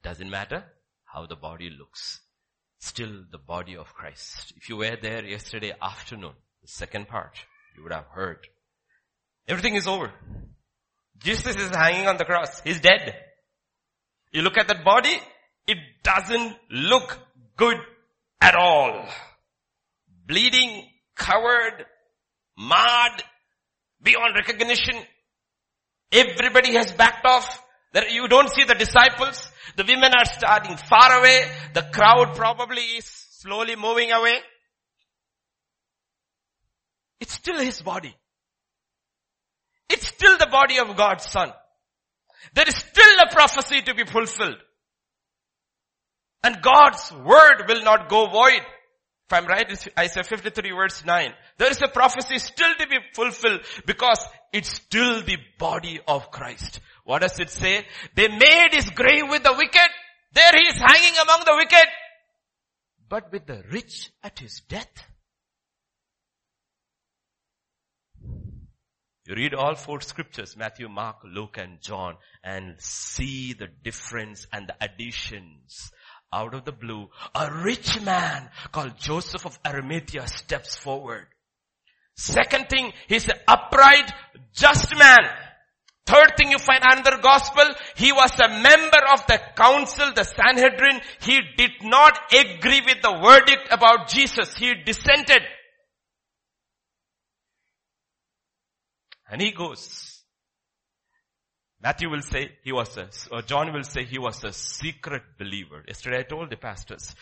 Doesn't 0.03 0.31
matter 0.31 0.65
how 1.05 1.27
the 1.27 1.37
body 1.37 1.71
looks. 1.71 2.21
Still 2.79 3.25
the 3.31 3.39
body 3.39 3.77
of 3.77 3.95
Christ. 3.95 4.53
If 4.57 4.69
you 4.69 4.77
were 4.77 4.97
there 5.01 5.25
yesterday 5.25 5.73
afternoon, 5.81 6.35
the 6.67 6.73
second 6.73 7.07
part, 7.07 7.39
you 7.77 7.85
would 7.85 7.93
have 7.93 8.07
heard. 8.13 8.39
Everything 9.47 9.77
is 9.77 9.87
over. 9.87 10.11
Jesus 11.19 11.55
is 11.55 11.69
hanging 11.69 12.09
on 12.09 12.17
the 12.17 12.25
cross. 12.25 12.61
He's 12.63 12.81
dead. 12.81 13.15
You 14.33 14.43
look 14.43 14.59
at 14.59 14.67
that 14.67 14.85
body, 14.85 15.17
it 15.69 15.79
doesn't 16.03 16.57
look 16.71 17.19
good 17.57 17.77
at 18.41 18.57
all. 18.57 19.07
Bleeding, 20.27 20.89
covered, 21.15 21.87
marred, 22.59 23.23
beyond 24.03 24.35
recognition. 24.35 24.97
Everybody 26.11 26.73
has 26.75 26.91
backed 26.93 27.25
off. 27.25 27.63
You 28.11 28.27
don't 28.27 28.51
see 28.51 28.65
the 28.65 28.75
disciples. 28.75 29.53
The 29.77 29.85
women 29.85 30.11
are 30.19 30.25
starting 30.25 30.77
far 30.77 31.21
away. 31.21 31.49
The 31.75 31.83
crowd 31.93 32.35
probably 32.35 32.83
is 32.83 33.05
slowly 33.05 33.77
moving 33.77 34.11
away. 34.11 34.41
It's 37.21 37.33
still 37.33 37.59
his 37.59 37.83
body. 37.83 38.15
It's 39.89 40.07
still 40.07 40.37
the 40.39 40.49
body 40.51 40.79
of 40.79 40.97
God's 40.97 41.31
son. 41.31 41.53
There 42.55 42.69
is 42.69 42.77
still 42.77 43.19
a 43.27 43.33
prophecy 43.33 43.83
to 43.83 43.95
be 43.95 44.05
fulfilled. 44.05 44.57
And 46.43 46.63
God's 46.63 47.13
word 47.13 47.65
will 47.69 47.83
not 47.83 48.09
go 48.09 48.27
void. 48.27 48.63
If 49.29 49.33
I'm 49.33 49.47
right, 49.47 49.89
Isaiah 49.99 50.23
53 50.23 50.71
verse 50.71 51.05
9. 51.05 51.33
There 51.59 51.71
is 51.71 51.83
a 51.83 51.89
prophecy 51.89 52.39
still 52.39 52.73
to 52.79 52.87
be 52.87 52.99
fulfilled 53.15 53.63
because 53.85 54.25
it's 54.53 54.69
still 54.69 55.23
the 55.23 55.39
body 55.59 56.01
of 56.07 56.31
Christ. 56.31 56.81
What 57.05 57.23
does 57.23 57.39
it 57.41 57.51
say? 57.51 57.85
They 58.15 58.29
made 58.29 58.69
his 58.73 58.89
grave 58.91 59.29
with 59.29 59.43
the 59.43 59.55
wicked. 59.57 59.91
There 60.33 60.53
he 60.53 60.69
is 60.69 60.77
hanging 60.77 61.19
among 61.21 61.41
the 61.45 61.57
wicked. 61.57 61.89
But 63.09 63.33
with 63.33 63.47
the 63.47 63.65
rich 63.73 64.11
at 64.23 64.39
his 64.39 64.61
death. 64.69 65.07
You 69.27 69.35
read 69.35 69.55
all 69.55 69.75
four 69.75 70.01
scriptures, 70.03 70.57
Matthew, 70.57 70.89
Mark, 70.89 71.17
Luke 71.25 71.57
and 71.59 71.81
John 71.83 72.17
and 72.45 72.77
see 72.79 73.55
the 73.55 73.67
difference 73.83 74.47
and 74.53 74.69
the 74.69 74.77
additions 74.81 75.91
out 76.33 76.55
of 76.55 76.65
the 76.65 76.73
blue, 76.73 77.09
a 77.35 77.51
rich 77.53 78.01
man 78.03 78.49
called 78.71 78.99
Joseph 78.99 79.45
of 79.47 79.59
Arimathea 79.67 80.29
steps 80.29 80.77
forward. 80.77 81.27
Second 82.17 82.69
thing, 82.69 82.93
he's 83.09 83.29
an 83.29 83.37
upright, 83.49 84.11
just 84.55 84.97
man. 84.97 85.19
Third 86.07 86.35
thing 86.37 86.53
you 86.53 86.59
find 86.59 86.83
another 86.85 87.21
gospel, 87.21 87.65
he 87.97 88.13
was 88.13 88.39
a 88.39 88.49
member 88.49 89.01
of 89.13 89.27
the 89.27 89.41
council, 89.57 90.13
the 90.15 90.23
Sanhedrin. 90.23 91.01
He 91.21 91.41
did 91.57 91.73
not 91.83 92.17
agree 92.33 92.81
with 92.87 93.03
the 93.03 93.19
verdict 93.21 93.69
about 93.73 94.09
Jesus. 94.09 94.55
He 94.55 94.73
dissented. 94.85 95.43
And 99.31 99.41
he 99.41 99.51
goes 99.51 100.17
Matthew 101.83 102.11
will 102.11 102.23
say 102.23 102.53
he 102.63 102.73
was 102.73 102.97
a, 102.97 103.09
or 103.31 103.43
John 103.43 103.73
will 103.73 103.85
say 103.85 104.05
he 104.05 104.19
was 104.19 104.43
a 104.45 104.53
secret 104.53 105.23
believer. 105.39 105.85
Yesterday 105.87 106.21
I 106.21 106.23
told 106.23 106.51
the 106.51 106.57
pastors, 106.57 107.15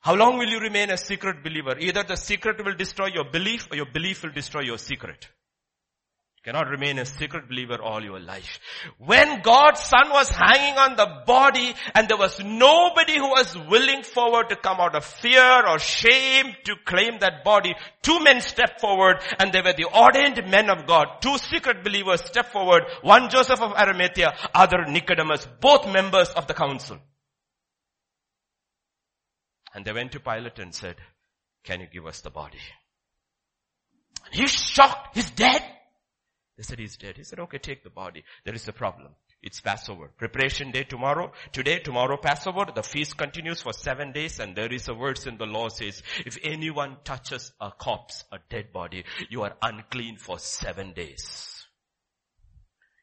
how 0.00 0.14
long 0.14 0.38
will 0.38 0.48
you 0.48 0.58
remain 0.58 0.90
a 0.90 0.96
secret 0.96 1.44
believer? 1.44 1.78
Either 1.78 2.02
the 2.02 2.16
secret 2.16 2.64
will 2.64 2.74
destroy 2.74 3.08
your 3.08 3.24
belief 3.24 3.68
or 3.70 3.76
your 3.76 3.86
belief 3.86 4.22
will 4.22 4.32
destroy 4.32 4.62
your 4.62 4.78
secret 4.78 5.28
cannot 6.44 6.68
remain 6.68 6.98
a 6.98 7.06
secret 7.06 7.48
believer 7.48 7.80
all 7.80 8.02
your 8.02 8.18
life. 8.18 8.58
When 8.98 9.42
God's 9.42 9.80
son 9.80 10.10
was 10.10 10.28
hanging 10.28 10.76
on 10.76 10.96
the 10.96 11.22
body 11.24 11.72
and 11.94 12.08
there 12.08 12.16
was 12.16 12.42
nobody 12.42 13.16
who 13.16 13.28
was 13.28 13.56
willing 13.68 14.02
forward 14.02 14.48
to 14.48 14.56
come 14.56 14.80
out 14.80 14.96
of 14.96 15.04
fear 15.04 15.66
or 15.66 15.78
shame 15.78 16.54
to 16.64 16.74
claim 16.84 17.18
that 17.20 17.44
body, 17.44 17.74
two 18.02 18.18
men 18.24 18.40
stepped 18.40 18.80
forward 18.80 19.18
and 19.38 19.52
they 19.52 19.60
were 19.60 19.72
the 19.72 19.86
ordained 19.86 20.50
men 20.50 20.68
of 20.68 20.86
God. 20.86 21.06
Two 21.20 21.38
secret 21.38 21.84
believers 21.84 22.24
stepped 22.24 22.52
forward. 22.52 22.82
One 23.02 23.30
Joseph 23.30 23.60
of 23.60 23.72
Arimathea, 23.72 24.34
other 24.52 24.84
Nicodemus, 24.86 25.46
both 25.60 25.86
members 25.92 26.28
of 26.30 26.48
the 26.48 26.54
council. 26.54 26.98
And 29.74 29.84
they 29.84 29.92
went 29.92 30.12
to 30.12 30.20
Pilate 30.20 30.58
and 30.58 30.74
said, 30.74 30.96
can 31.64 31.80
you 31.80 31.86
give 31.86 32.06
us 32.06 32.20
the 32.20 32.30
body? 32.30 32.58
He's 34.32 34.50
shocked. 34.50 35.14
He's 35.14 35.30
dead. 35.30 35.62
They 36.62 36.66
said 36.66 36.78
he's 36.78 36.96
dead. 36.96 37.16
He 37.16 37.24
said, 37.24 37.40
okay, 37.40 37.58
take 37.58 37.82
the 37.82 37.90
body. 37.90 38.22
There 38.44 38.54
is 38.54 38.68
a 38.68 38.72
problem. 38.72 39.08
It's 39.42 39.60
Passover. 39.60 40.12
Preparation 40.16 40.70
day 40.70 40.84
tomorrow. 40.84 41.32
Today, 41.50 41.80
tomorrow 41.80 42.16
Passover. 42.16 42.66
The 42.72 42.84
feast 42.84 43.16
continues 43.16 43.60
for 43.60 43.72
seven 43.72 44.12
days 44.12 44.38
and 44.38 44.54
there 44.54 44.72
is 44.72 44.88
a 44.88 44.94
verse 44.94 45.26
in 45.26 45.38
the 45.38 45.44
law 45.44 45.70
says, 45.70 46.04
if 46.24 46.38
anyone 46.44 46.98
touches 47.02 47.50
a 47.60 47.72
corpse, 47.72 48.22
a 48.30 48.38
dead 48.48 48.72
body, 48.72 49.02
you 49.28 49.42
are 49.42 49.56
unclean 49.60 50.18
for 50.18 50.38
seven 50.38 50.92
days. 50.92 51.66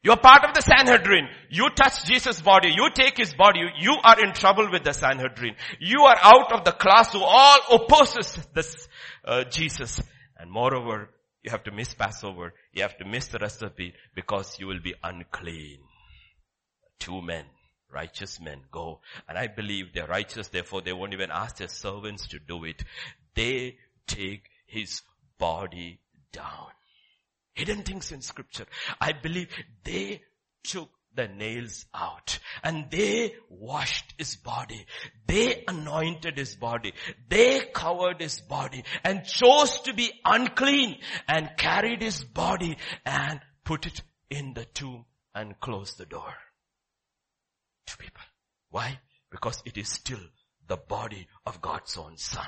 You 0.02 0.12
are 0.12 0.18
part 0.18 0.44
of 0.44 0.54
the 0.54 0.62
Sanhedrin. 0.62 1.28
You 1.50 1.68
touch 1.76 2.06
Jesus' 2.06 2.40
body. 2.40 2.72
You 2.74 2.88
take 2.94 3.18
his 3.18 3.34
body. 3.34 3.60
You 3.78 3.96
are 4.02 4.24
in 4.24 4.32
trouble 4.32 4.70
with 4.72 4.84
the 4.84 4.94
Sanhedrin. 4.94 5.54
You 5.80 6.04
are 6.04 6.16
out 6.18 6.50
of 6.54 6.64
the 6.64 6.72
class 6.72 7.12
who 7.12 7.20
all 7.22 7.58
opposes 7.72 8.38
this 8.54 8.88
uh, 9.22 9.44
Jesus. 9.44 10.00
And 10.38 10.50
moreover, 10.50 11.10
you 11.42 11.50
have 11.50 11.64
to 11.64 11.70
miss 11.70 11.94
Passover. 11.94 12.52
You 12.72 12.82
have 12.82 12.98
to 12.98 13.04
miss 13.04 13.28
the 13.28 13.38
recipe 13.38 13.94
because 14.14 14.58
you 14.58 14.66
will 14.66 14.80
be 14.80 14.94
unclean. 15.02 15.78
Two 16.98 17.22
men, 17.22 17.44
righteous 17.90 18.40
men 18.40 18.60
go. 18.70 19.00
And 19.28 19.38
I 19.38 19.46
believe 19.46 19.92
they're 19.94 20.06
righteous, 20.06 20.48
therefore 20.48 20.82
they 20.82 20.92
won't 20.92 21.14
even 21.14 21.30
ask 21.30 21.56
their 21.56 21.68
servants 21.68 22.28
to 22.28 22.38
do 22.38 22.64
it. 22.64 22.84
They 23.34 23.78
take 24.06 24.50
his 24.66 25.02
body 25.38 26.00
down. 26.32 26.68
Hidden 27.54 27.82
things 27.82 28.12
in 28.12 28.20
scripture. 28.20 28.66
I 29.00 29.12
believe 29.12 29.48
they 29.84 30.22
took 30.62 30.90
the 31.14 31.28
nails 31.28 31.86
out 31.94 32.38
and 32.62 32.90
they 32.90 33.34
washed 33.48 34.14
his 34.18 34.36
body. 34.36 34.86
They 35.26 35.64
anointed 35.66 36.36
his 36.36 36.54
body. 36.56 36.92
They 37.28 37.60
covered 37.72 38.20
his 38.20 38.40
body 38.40 38.84
and 39.04 39.24
chose 39.24 39.80
to 39.82 39.94
be 39.94 40.12
unclean 40.24 40.98
and 41.28 41.50
carried 41.56 42.02
his 42.02 42.24
body 42.24 42.76
and 43.04 43.40
put 43.64 43.86
it 43.86 44.02
in 44.30 44.54
the 44.54 44.64
tomb 44.64 45.04
and 45.34 45.58
closed 45.60 45.98
the 45.98 46.06
door. 46.06 46.34
To 47.86 47.96
people. 47.96 48.22
Why? 48.70 49.00
Because 49.30 49.62
it 49.64 49.76
is 49.76 49.88
still 49.88 50.20
the 50.68 50.76
body 50.76 51.26
of 51.46 51.60
God's 51.60 51.96
own 51.96 52.16
son. 52.16 52.46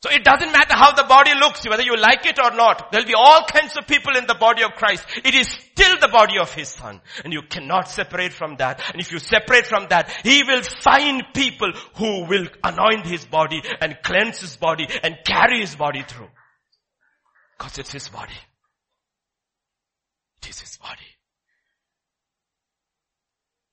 So 0.00 0.10
it 0.10 0.22
doesn't 0.22 0.52
matter 0.52 0.74
how 0.74 0.92
the 0.92 1.08
body 1.08 1.34
looks, 1.34 1.68
whether 1.68 1.82
you 1.82 1.96
like 1.96 2.24
it 2.24 2.38
or 2.38 2.52
not. 2.52 2.92
There'll 2.92 3.06
be 3.06 3.14
all 3.14 3.44
kinds 3.44 3.76
of 3.76 3.88
people 3.88 4.16
in 4.16 4.28
the 4.28 4.34
body 4.34 4.62
of 4.62 4.72
Christ. 4.72 5.04
It 5.24 5.34
is 5.34 5.48
still 5.48 5.98
the 6.00 6.06
body 6.06 6.38
of 6.38 6.54
His 6.54 6.68
Son. 6.68 7.00
And 7.24 7.32
you 7.32 7.42
cannot 7.42 7.88
separate 7.88 8.32
from 8.32 8.56
that. 8.58 8.80
And 8.92 9.00
if 9.00 9.10
you 9.10 9.18
separate 9.18 9.66
from 9.66 9.88
that, 9.88 10.08
He 10.22 10.44
will 10.44 10.62
find 10.62 11.24
people 11.34 11.72
who 11.96 12.26
will 12.26 12.46
anoint 12.62 13.06
His 13.06 13.24
body 13.24 13.60
and 13.80 13.98
cleanse 14.04 14.40
His 14.40 14.56
body 14.56 14.86
and 15.02 15.16
carry 15.24 15.60
His 15.60 15.74
body 15.74 16.04
through. 16.06 16.28
Because 17.58 17.78
it's 17.78 17.92
His 17.92 18.08
body. 18.08 18.38
It 20.42 20.50
is 20.50 20.60
His 20.60 20.76
body. 20.76 21.10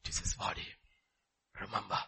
It 0.04 0.10
is 0.10 0.18
His 0.18 0.34
body. 0.34 0.66
Remember. 1.62 2.00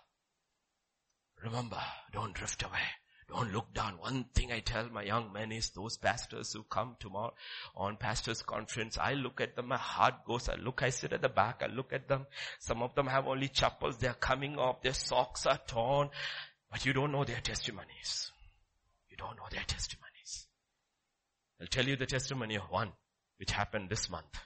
Remember. 1.43 1.83
Don't 2.13 2.33
drift 2.33 2.63
away. 2.63 2.96
Don't 3.29 3.51
look 3.51 3.73
down. 3.73 3.97
One 3.99 4.25
thing 4.33 4.51
I 4.51 4.59
tell 4.59 4.87
my 4.89 5.03
young 5.03 5.33
men 5.33 5.51
is 5.51 5.71
those 5.71 5.97
pastors 5.97 6.53
who 6.53 6.63
come 6.63 6.95
tomorrow 6.99 7.33
on 7.75 7.97
pastors 7.97 8.41
conference, 8.41 8.97
I 8.97 9.13
look 9.13 9.41
at 9.41 9.55
them, 9.55 9.67
my 9.67 9.77
heart 9.77 10.25
goes, 10.25 10.47
I 10.47 10.55
look, 10.55 10.81
I 10.81 10.89
sit 10.89 11.11
at 11.11 11.21
the 11.21 11.29
back, 11.29 11.61
I 11.61 11.67
look 11.67 11.91
at 11.91 12.07
them. 12.07 12.25
Some 12.59 12.81
of 12.81 12.95
them 12.95 13.07
have 13.07 13.27
only 13.27 13.49
chappals, 13.49 13.97
they're 13.97 14.13
coming 14.13 14.57
off, 14.57 14.81
their 14.81 14.93
socks 14.93 15.45
are 15.45 15.59
torn, 15.67 16.09
but 16.71 16.85
you 16.85 16.93
don't 16.93 17.11
know 17.11 17.25
their 17.25 17.41
testimonies. 17.41 18.31
You 19.09 19.17
don't 19.17 19.35
know 19.35 19.47
their 19.51 19.63
testimonies. 19.67 20.47
I'll 21.59 21.67
tell 21.67 21.85
you 21.85 21.97
the 21.97 22.05
testimony 22.05 22.55
of 22.55 22.69
one, 22.69 22.93
which 23.39 23.51
happened 23.51 23.89
this 23.89 24.09
month. 24.09 24.39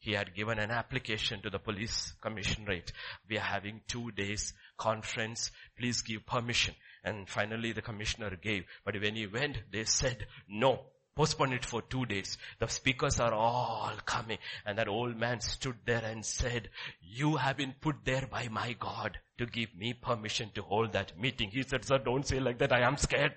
He 0.00 0.12
had 0.12 0.34
given 0.34 0.58
an 0.58 0.70
application 0.70 1.42
to 1.42 1.50
the 1.50 1.58
police 1.58 2.14
commissionerate. 2.24 2.90
We 3.28 3.36
are 3.36 3.42
having 3.42 3.82
two 3.86 4.10
days 4.12 4.54
conference. 4.78 5.50
Please 5.78 6.00
give 6.00 6.24
permission. 6.24 6.74
And 7.04 7.28
finally 7.28 7.72
the 7.72 7.82
commissioner 7.82 8.34
gave. 8.34 8.64
But 8.84 8.98
when 8.98 9.14
he 9.14 9.26
went, 9.26 9.58
they 9.70 9.84
said, 9.84 10.26
no, 10.48 10.80
postpone 11.14 11.52
it 11.52 11.66
for 11.66 11.82
two 11.82 12.06
days. 12.06 12.38
The 12.60 12.68
speakers 12.68 13.20
are 13.20 13.34
all 13.34 13.92
coming. 14.06 14.38
And 14.64 14.78
that 14.78 14.88
old 14.88 15.18
man 15.18 15.40
stood 15.42 15.76
there 15.84 16.04
and 16.04 16.24
said, 16.24 16.70
you 17.02 17.36
have 17.36 17.58
been 17.58 17.74
put 17.78 17.96
there 18.06 18.26
by 18.30 18.48
my 18.48 18.74
God 18.80 19.18
to 19.36 19.44
give 19.44 19.68
me 19.76 19.92
permission 19.92 20.50
to 20.54 20.62
hold 20.62 20.94
that 20.94 21.20
meeting. 21.20 21.50
He 21.50 21.62
said, 21.62 21.84
sir, 21.84 21.98
don't 21.98 22.26
say 22.26 22.40
like 22.40 22.58
that. 22.58 22.72
I 22.72 22.86
am 22.86 22.96
scared. 22.96 23.34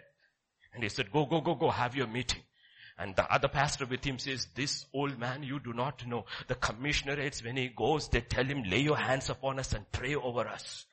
And 0.73 0.81
he 0.81 0.87
said, 0.87 1.11
go, 1.11 1.25
go, 1.25 1.41
go, 1.41 1.55
go, 1.55 1.69
have 1.69 1.93
your 1.95 2.07
meeting. 2.07 2.41
And 2.97 3.15
the 3.15 3.31
other 3.31 3.47
pastor 3.47 3.85
with 3.85 4.03
him 4.05 4.19
says, 4.19 4.47
this 4.55 4.85
old 4.93 5.17
man 5.19 5.43
you 5.43 5.59
do 5.59 5.73
not 5.73 6.05
know. 6.05 6.25
The 6.47 6.55
commissionerates, 6.55 7.43
when 7.43 7.57
he 7.57 7.69
goes, 7.69 8.07
they 8.09 8.21
tell 8.21 8.45
him, 8.45 8.63
lay 8.63 8.79
your 8.79 8.97
hands 8.97 9.29
upon 9.29 9.59
us 9.59 9.73
and 9.73 9.91
pray 9.91 10.15
over 10.15 10.47
us. 10.47 10.85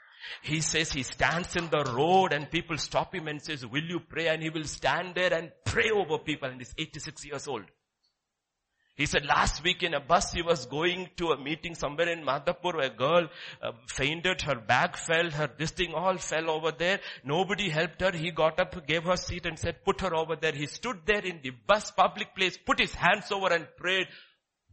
He 0.42 0.60
says 0.60 0.92
he 0.92 1.02
stands 1.02 1.56
in 1.56 1.68
the 1.70 1.84
road 1.96 2.32
and 2.32 2.50
people 2.50 2.78
stop 2.78 3.14
him 3.14 3.28
and 3.28 3.42
says, 3.42 3.66
will 3.66 3.82
you 3.82 4.00
pray? 4.00 4.28
And 4.28 4.42
he 4.42 4.50
will 4.50 4.64
stand 4.64 5.14
there 5.14 5.32
and 5.32 5.50
pray 5.64 5.90
over 5.90 6.18
people 6.18 6.48
and 6.48 6.60
he's 6.60 6.74
86 6.76 7.24
years 7.24 7.48
old. 7.48 7.64
He 9.00 9.06
said 9.06 9.24
last 9.24 9.64
week 9.64 9.82
in 9.82 9.94
a 9.94 9.98
bus 9.98 10.30
he 10.30 10.42
was 10.42 10.66
going 10.66 11.08
to 11.16 11.28
a 11.28 11.42
meeting 11.42 11.74
somewhere 11.74 12.10
in 12.10 12.22
Madhapur. 12.22 12.84
A 12.84 12.90
girl 12.90 13.28
uh, 13.62 13.72
fainted, 13.86 14.42
her 14.42 14.56
bag 14.56 14.94
fell, 14.94 15.30
her 15.30 15.48
this 15.56 15.70
thing 15.70 15.94
all 15.94 16.18
fell 16.18 16.50
over 16.50 16.70
there. 16.70 17.00
Nobody 17.24 17.70
helped 17.70 18.02
her. 18.02 18.10
He 18.12 18.30
got 18.30 18.60
up, 18.60 18.86
gave 18.86 19.04
her 19.04 19.16
seat 19.16 19.46
and 19.46 19.58
said, 19.58 19.86
put 19.86 20.02
her 20.02 20.14
over 20.14 20.36
there. 20.36 20.52
He 20.52 20.66
stood 20.66 20.98
there 21.06 21.24
in 21.24 21.40
the 21.42 21.48
bus 21.66 21.90
public 21.92 22.34
place, 22.36 22.58
put 22.58 22.78
his 22.78 22.92
hands 22.92 23.32
over 23.32 23.50
and 23.54 23.66
prayed 23.78 24.06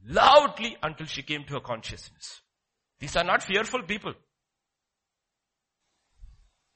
loudly 0.06 0.76
until 0.84 1.06
she 1.06 1.22
came 1.22 1.46
to 1.46 1.54
her 1.54 1.62
consciousness. 1.62 2.42
These 3.00 3.16
are 3.16 3.24
not 3.24 3.44
fearful 3.44 3.84
people. 3.84 4.14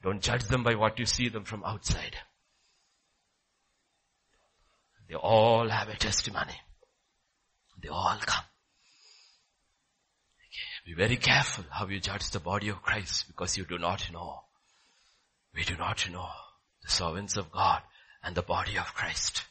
Don't 0.01 0.21
judge 0.21 0.45
them 0.45 0.63
by 0.63 0.75
what 0.75 0.97
you 0.99 1.05
see 1.05 1.27
them 1.27 1.43
from 1.43 1.65
outside. 1.65 2.15
They 5.09 5.15
all 5.15 5.67
have 5.67 5.89
a 5.89 5.97
testimony. 5.97 6.55
They 7.81 7.89
all 7.89 8.17
come. 8.25 8.43
Be 10.85 10.93
very 10.93 11.17
careful 11.17 11.63
how 11.69 11.87
you 11.87 11.99
judge 11.99 12.29
the 12.31 12.39
body 12.39 12.69
of 12.69 12.81
Christ 12.81 13.27
because 13.27 13.57
you 13.57 13.65
do 13.65 13.77
not 13.77 14.11
know. 14.11 14.41
We 15.53 15.63
do 15.63 15.75
not 15.77 16.09
know 16.11 16.29
the 16.83 16.89
servants 16.89 17.37
of 17.37 17.51
God 17.51 17.81
and 18.23 18.35
the 18.35 18.41
body 18.41 18.77
of 18.77 18.93
Christ. 18.93 19.43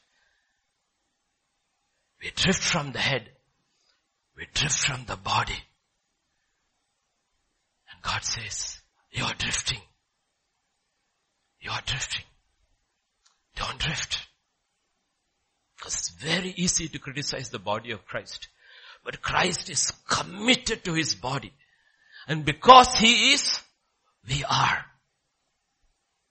We 2.22 2.30
drift 2.34 2.62
from 2.62 2.92
the 2.92 2.98
head. 2.98 3.30
We 4.36 4.46
drift 4.52 4.80
from 4.80 5.04
the 5.06 5.16
body. 5.16 5.62
And 7.92 8.02
God 8.02 8.24
says, 8.24 8.80
you 9.12 9.24
are 9.24 9.34
drifting. 9.34 9.80
You 11.60 11.70
are 11.70 11.82
drifting. 11.86 12.24
Don't 13.56 13.78
drift. 13.78 14.26
It's 15.86 16.10
very 16.10 16.52
easy 16.56 16.88
to 16.88 16.98
criticize 16.98 17.50
the 17.50 17.58
body 17.58 17.90
of 17.90 18.06
Christ. 18.06 18.48
But 19.04 19.22
Christ 19.22 19.70
is 19.70 19.92
committed 20.08 20.84
to 20.84 20.92
his 20.92 21.14
body. 21.14 21.52
And 22.28 22.44
because 22.44 22.94
he 22.96 23.32
is, 23.32 23.60
we 24.28 24.44
are. 24.44 24.84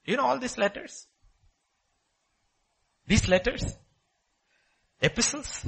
You 0.06 0.18
know 0.18 0.26
all 0.26 0.40
these 0.40 0.58
letters? 0.58 1.08
These 3.08 3.28
letters, 3.28 3.76
epistles, 5.02 5.66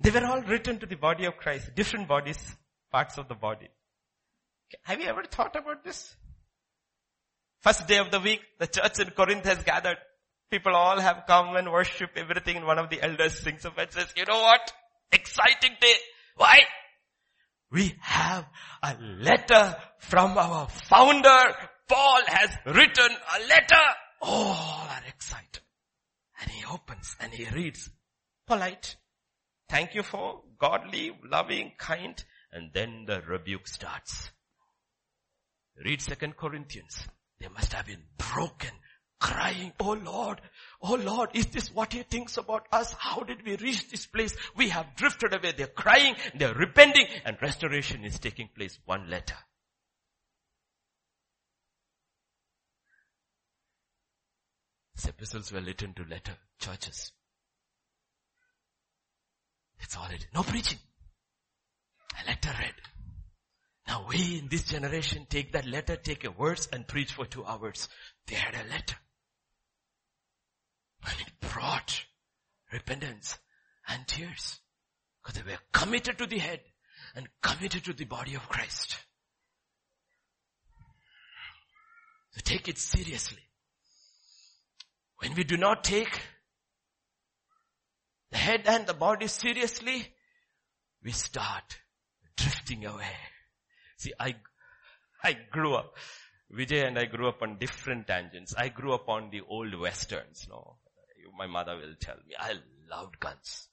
they 0.00 0.10
were 0.10 0.26
all 0.26 0.42
written 0.42 0.78
to 0.80 0.86
the 0.86 0.96
body 0.96 1.26
of 1.26 1.36
Christ, 1.36 1.74
different 1.76 2.08
bodies, 2.08 2.56
parts 2.90 3.18
of 3.18 3.28
the 3.28 3.34
body. 3.34 3.68
Have 4.82 5.00
you 5.00 5.06
ever 5.06 5.22
thought 5.24 5.54
about 5.54 5.84
this? 5.84 6.14
First 7.60 7.86
day 7.86 7.98
of 7.98 8.10
the 8.10 8.20
week, 8.20 8.40
the 8.58 8.66
church 8.66 8.98
in 8.98 9.10
Corinth 9.10 9.44
has 9.44 9.62
gathered. 9.62 9.98
People 10.50 10.74
all 10.74 10.98
have 10.98 11.24
come 11.26 11.54
and 11.56 11.70
worship 11.70 12.10
everything 12.16 12.56
and 12.56 12.66
one 12.66 12.78
of 12.78 12.90
the 12.90 13.00
elders 13.02 13.38
sings 13.38 13.64
up 13.64 13.78
and 13.78 13.90
says, 13.90 14.12
you 14.16 14.24
know 14.26 14.40
what? 14.40 14.72
Exciting 15.12 15.76
day. 15.80 15.94
Why? 16.36 16.58
We 17.70 17.94
have 18.00 18.46
a 18.82 18.96
letter 19.00 19.76
from 20.00 20.36
our 20.36 20.68
founder. 20.68 21.54
Paul 21.88 22.22
has 22.26 22.50
written 22.66 23.16
a 23.36 23.46
letter. 23.46 23.84
All 24.22 24.88
are 24.90 25.02
excited. 25.06 25.60
And 26.40 26.50
he 26.50 26.64
opens 26.64 27.16
and 27.20 27.32
he 27.32 27.44
reads. 27.54 27.88
Polite. 28.46 28.96
Thank 29.68 29.94
you 29.94 30.02
for 30.02 30.42
godly, 30.58 31.12
loving, 31.30 31.72
kind. 31.78 32.22
And 32.52 32.70
then 32.74 33.04
the 33.06 33.20
rebuke 33.20 33.68
starts. 33.68 34.30
Read 35.84 36.02
second 36.02 36.36
Corinthians. 36.36 37.06
They 37.38 37.48
must 37.48 37.72
have 37.72 37.86
been 37.86 38.02
broken 38.18 38.70
crying, 39.20 39.72
Oh 39.78 39.92
Lord, 39.92 40.40
Oh 40.82 40.94
Lord, 40.94 41.30
is 41.34 41.46
this 41.46 41.72
what 41.72 41.92
he 41.92 42.02
thinks 42.02 42.38
about 42.38 42.66
us? 42.72 42.94
How 42.98 43.20
did 43.20 43.44
we 43.44 43.56
reach 43.56 43.90
this 43.90 44.06
place? 44.06 44.34
We 44.56 44.70
have 44.70 44.96
drifted 44.96 45.34
away. 45.34 45.52
They're 45.56 45.66
crying, 45.66 46.16
they're 46.34 46.54
repenting, 46.54 47.06
and 47.24 47.36
restoration 47.42 48.04
is 48.04 48.18
taking 48.18 48.48
place. 48.56 48.78
One 48.86 49.10
letter. 49.10 49.36
These 54.96 55.10
epistles 55.10 55.52
were 55.52 55.60
written 55.60 55.92
to 55.94 56.04
letter 56.04 56.36
churches. 56.58 57.12
That's 59.78 59.96
all. 59.96 60.08
No 60.34 60.42
preaching. 60.42 60.78
A 62.22 62.28
letter 62.28 62.50
read. 62.58 62.74
Now 63.86 64.06
we 64.08 64.38
in 64.38 64.48
this 64.48 64.62
generation 64.62 65.26
take 65.28 65.52
that 65.52 65.66
letter, 65.66 65.96
take 65.96 66.24
a 66.24 66.30
verse 66.30 66.68
and 66.72 66.86
preach 66.86 67.12
for 67.12 67.26
two 67.26 67.44
hours. 67.44 67.88
They 68.26 68.36
had 68.36 68.54
a 68.54 68.68
letter. 68.70 68.96
And 71.06 71.20
it 71.20 71.48
brought 71.48 72.04
repentance 72.72 73.38
and 73.88 74.06
tears. 74.06 74.60
Because 75.22 75.40
they 75.40 75.50
were 75.50 75.58
committed 75.72 76.18
to 76.18 76.26
the 76.26 76.38
head 76.38 76.60
and 77.14 77.28
committed 77.42 77.84
to 77.84 77.92
the 77.92 78.04
body 78.04 78.34
of 78.34 78.48
Christ. 78.48 78.96
So 82.32 82.40
take 82.44 82.68
it 82.68 82.78
seriously. 82.78 83.42
When 85.18 85.34
we 85.34 85.44
do 85.44 85.56
not 85.56 85.84
take 85.84 86.20
the 88.30 88.38
head 88.38 88.62
and 88.66 88.86
the 88.86 88.94
body 88.94 89.26
seriously, 89.26 90.06
we 91.02 91.12
start 91.12 91.78
drifting 92.36 92.86
away. 92.86 93.16
See, 93.98 94.12
I, 94.18 94.36
I 95.22 95.36
grew 95.50 95.74
up, 95.74 95.94
Vijay 96.56 96.86
and 96.86 96.98
I 96.98 97.04
grew 97.04 97.28
up 97.28 97.42
on 97.42 97.58
different 97.58 98.06
tangents. 98.06 98.54
I 98.56 98.68
grew 98.68 98.94
up 98.94 99.08
on 99.08 99.30
the 99.30 99.42
old 99.46 99.78
westerns, 99.78 100.46
no? 100.48 100.76
My 101.40 101.46
mother 101.46 101.74
will 101.74 101.94
tell 101.98 102.16
me, 102.28 102.34
I 102.38 102.52
loved 102.90 103.18
guns. 103.18 103.68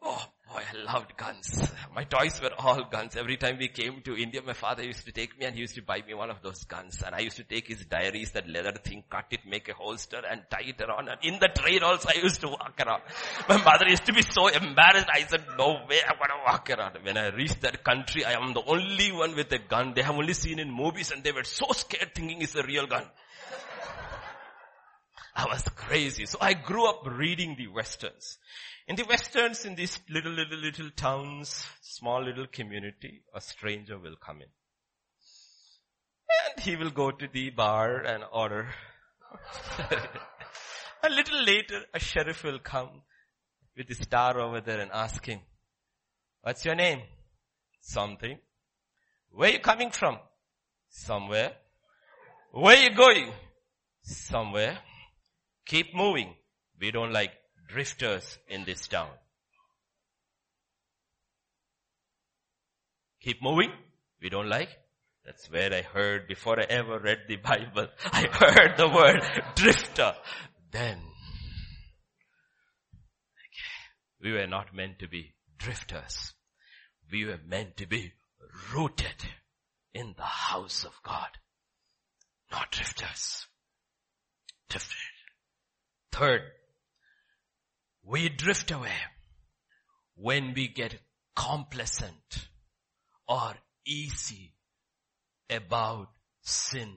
Oh 0.00 0.24
boy, 0.50 0.62
I 0.72 0.92
loved 0.92 1.14
guns. 1.16 1.70
My 1.94 2.04
toys 2.04 2.40
were 2.40 2.52
all 2.56 2.84
guns. 2.84 3.16
Every 3.16 3.36
time 3.36 3.58
we 3.58 3.68
came 3.68 4.00
to 4.02 4.16
India, 4.16 4.40
my 4.46 4.54
father 4.54 4.82
used 4.82 5.04
to 5.04 5.12
take 5.12 5.38
me 5.38 5.44
and 5.44 5.54
he 5.54 5.60
used 5.60 5.74
to 5.74 5.82
buy 5.82 6.00
me 6.06 6.14
one 6.14 6.30
of 6.30 6.40
those 6.40 6.64
guns. 6.64 7.02
And 7.04 7.14
I 7.14 7.18
used 7.18 7.36
to 7.36 7.44
take 7.44 7.68
his 7.68 7.84
diaries, 7.84 8.30
that 8.30 8.48
leather 8.48 8.72
thing, 8.72 9.04
cut 9.10 9.26
it, 9.32 9.40
make 9.46 9.68
a 9.68 9.74
holster 9.74 10.22
and 10.30 10.40
tie 10.48 10.68
it 10.68 10.80
around. 10.80 11.08
And 11.08 11.18
in 11.22 11.38
the 11.38 11.48
train 11.48 11.82
also 11.82 12.08
I 12.08 12.22
used 12.22 12.40
to 12.40 12.48
walk 12.48 12.80
around. 12.80 13.02
My 13.46 13.62
mother 13.62 13.88
used 13.88 14.06
to 14.06 14.14
be 14.14 14.22
so 14.22 14.46
embarrassed. 14.46 15.08
I 15.12 15.24
said, 15.28 15.44
no 15.58 15.80
way, 15.86 15.98
I'm 16.08 16.16
gonna 16.16 16.42
walk 16.46 16.70
around. 16.70 16.96
When 17.02 17.18
I 17.18 17.28
reached 17.28 17.60
that 17.60 17.84
country, 17.84 18.24
I 18.24 18.40
am 18.40 18.54
the 18.54 18.62
only 18.64 19.12
one 19.12 19.36
with 19.36 19.52
a 19.52 19.58
gun. 19.58 19.92
They 19.94 20.02
have 20.02 20.16
only 20.16 20.32
seen 20.32 20.60
in 20.60 20.70
movies 20.70 21.10
and 21.10 21.22
they 21.22 21.32
were 21.32 21.44
so 21.44 21.66
scared 21.72 22.14
thinking 22.14 22.40
it's 22.40 22.54
a 22.54 22.62
real 22.62 22.86
gun. 22.86 23.04
I 25.38 25.46
was 25.46 25.62
crazy. 25.76 26.26
So 26.26 26.36
I 26.40 26.54
grew 26.54 26.88
up 26.88 27.06
reading 27.06 27.54
the 27.56 27.68
westerns. 27.68 28.38
In 28.88 28.96
the 28.96 29.04
westerns, 29.04 29.64
in 29.64 29.76
these 29.76 30.00
little, 30.10 30.32
little, 30.32 30.58
little 30.58 30.90
towns, 30.90 31.64
small 31.80 32.24
little 32.24 32.48
community, 32.48 33.22
a 33.32 33.40
stranger 33.40 34.00
will 34.00 34.16
come 34.16 34.38
in. 34.38 34.48
And 36.56 36.64
he 36.64 36.74
will 36.74 36.90
go 36.90 37.12
to 37.12 37.28
the 37.32 37.50
bar 37.50 37.98
and 37.98 38.24
order. 38.32 38.66
a 41.04 41.08
little 41.08 41.44
later, 41.44 41.82
a 41.94 42.00
sheriff 42.00 42.42
will 42.42 42.58
come 42.58 43.02
with 43.76 43.86
the 43.86 43.94
star 43.94 44.40
over 44.40 44.60
there 44.60 44.80
and 44.80 44.90
ask 44.90 45.24
him, 45.24 45.38
what's 46.42 46.64
your 46.64 46.74
name? 46.74 47.02
Something. 47.80 48.40
Where 49.30 49.50
are 49.50 49.52
you 49.52 49.60
coming 49.60 49.92
from? 49.92 50.18
Somewhere. 50.88 51.52
Where 52.50 52.76
are 52.76 52.82
you 52.82 52.96
going? 52.96 53.30
Somewhere. 54.02 54.78
Keep 55.68 55.94
moving. 55.94 56.34
We 56.80 56.90
don't 56.90 57.12
like 57.12 57.32
drifters 57.68 58.38
in 58.48 58.64
this 58.64 58.88
town. 58.88 59.10
Keep 63.20 63.42
moving. 63.42 63.70
We 64.22 64.30
don't 64.30 64.48
like. 64.48 64.70
That's 65.26 65.50
where 65.50 65.72
I 65.74 65.82
heard 65.82 66.26
before 66.26 66.58
I 66.58 66.64
ever 66.70 66.98
read 66.98 67.18
the 67.28 67.36
Bible. 67.36 67.88
I 68.12 68.26
heard 68.32 68.78
the 68.78 68.88
word 68.88 69.20
drifter. 69.56 70.14
Then 70.72 71.00
we 74.22 74.32
were 74.32 74.46
not 74.46 74.74
meant 74.74 75.00
to 75.00 75.08
be 75.08 75.34
drifters. 75.58 76.32
We 77.12 77.26
were 77.26 77.40
meant 77.46 77.76
to 77.76 77.86
be 77.86 78.14
rooted 78.74 79.22
in 79.92 80.14
the 80.16 80.22
house 80.22 80.84
of 80.84 80.94
God. 81.02 81.28
Not 82.50 82.70
drifters. 82.70 83.46
Drifters. 84.70 85.17
Third, 86.18 86.42
we 88.02 88.28
drift 88.28 88.72
away 88.72 88.96
when 90.16 90.52
we 90.52 90.66
get 90.66 90.98
complacent 91.36 92.48
or 93.28 93.54
easy 93.86 94.52
about 95.48 96.08
sin. 96.42 96.92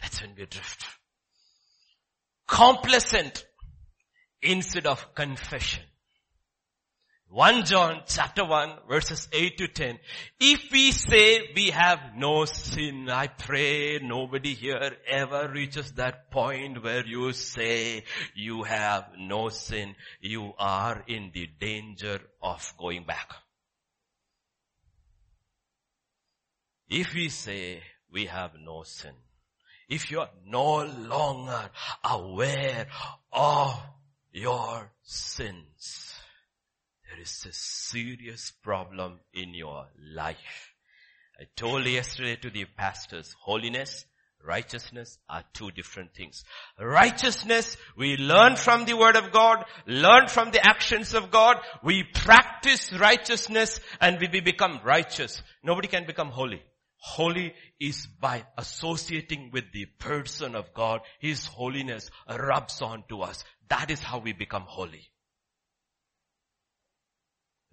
That's 0.00 0.22
when 0.22 0.36
we 0.38 0.46
drift. 0.46 0.86
Complacent 2.48 3.44
instead 4.40 4.86
of 4.86 5.14
confession. 5.14 5.82
1 7.28 7.64
John 7.64 8.02
chapter 8.06 8.44
1 8.44 8.86
verses 8.88 9.28
8 9.32 9.58
to 9.58 9.66
10. 9.66 9.98
If 10.38 10.70
we 10.70 10.92
say 10.92 11.50
we 11.56 11.70
have 11.70 11.98
no 12.16 12.44
sin, 12.44 13.10
I 13.10 13.26
pray 13.26 13.98
nobody 14.00 14.54
here 14.54 14.92
ever 15.08 15.48
reaches 15.48 15.90
that 15.92 16.30
point 16.30 16.84
where 16.84 17.04
you 17.04 17.32
say 17.32 18.04
you 18.36 18.62
have 18.62 19.06
no 19.18 19.48
sin. 19.48 19.96
You 20.20 20.52
are 20.56 21.02
in 21.08 21.32
the 21.34 21.48
danger 21.58 22.20
of 22.40 22.72
going 22.78 23.04
back. 23.04 23.34
If 26.88 27.12
we 27.12 27.28
say 27.28 27.82
we 28.12 28.26
have 28.26 28.52
no 28.64 28.84
sin, 28.84 29.14
if 29.88 30.12
you 30.12 30.20
are 30.20 30.30
no 30.46 30.84
longer 30.84 31.70
aware 32.04 32.86
of 33.32 33.82
your 34.32 34.92
sins, 35.02 36.05
there 37.16 37.22
is 37.22 37.46
a 37.48 37.52
serious 37.52 38.52
problem 38.62 39.20
in 39.32 39.54
your 39.54 39.86
life. 40.14 40.74
I 41.40 41.44
told 41.56 41.86
yesterday 41.86 42.36
to 42.36 42.50
the 42.50 42.66
pastors, 42.76 43.34
holiness, 43.40 44.04
righteousness 44.44 45.16
are 45.26 45.42
two 45.54 45.70
different 45.70 46.14
things. 46.14 46.44
Righteousness, 46.78 47.78
we 47.96 48.18
learn 48.18 48.56
from 48.56 48.84
the 48.84 48.98
word 48.98 49.16
of 49.16 49.32
God, 49.32 49.64
learn 49.86 50.28
from 50.28 50.50
the 50.50 50.66
actions 50.66 51.14
of 51.14 51.30
God, 51.30 51.56
we 51.82 52.02
practice 52.02 52.92
righteousness 52.92 53.80
and 53.98 54.18
we 54.20 54.40
become 54.40 54.80
righteous. 54.84 55.40
Nobody 55.64 55.88
can 55.88 56.04
become 56.06 56.28
holy. 56.28 56.62
Holy 56.98 57.54
is 57.80 58.06
by 58.20 58.44
associating 58.58 59.50
with 59.52 59.64
the 59.72 59.86
person 59.98 60.54
of 60.54 60.74
God. 60.74 61.00
His 61.18 61.46
holiness 61.46 62.10
rubs 62.28 62.82
on 62.82 63.04
to 63.08 63.22
us. 63.22 63.42
That 63.70 63.90
is 63.90 64.00
how 64.00 64.18
we 64.18 64.34
become 64.34 64.64
holy. 64.66 65.08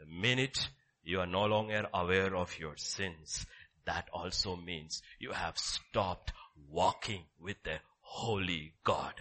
The 0.03 0.09
minute 0.09 0.69
you 1.01 1.21
are 1.21 1.25
no 1.25 1.45
longer 1.45 1.87
aware 1.93 2.35
of 2.35 2.59
your 2.59 2.75
sins, 2.75 3.45
that 3.85 4.09
also 4.11 4.57
means 4.57 5.01
you 5.17 5.31
have 5.31 5.57
stopped 5.57 6.33
walking 6.69 7.23
with 7.39 7.55
the 7.63 7.77
holy 8.01 8.73
God. 8.83 9.13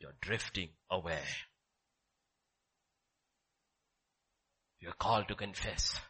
You're 0.00 0.16
drifting 0.20 0.70
away. 0.90 1.22
You're 4.80 4.92
called 4.92 5.28
to 5.28 5.36
confess, 5.36 6.00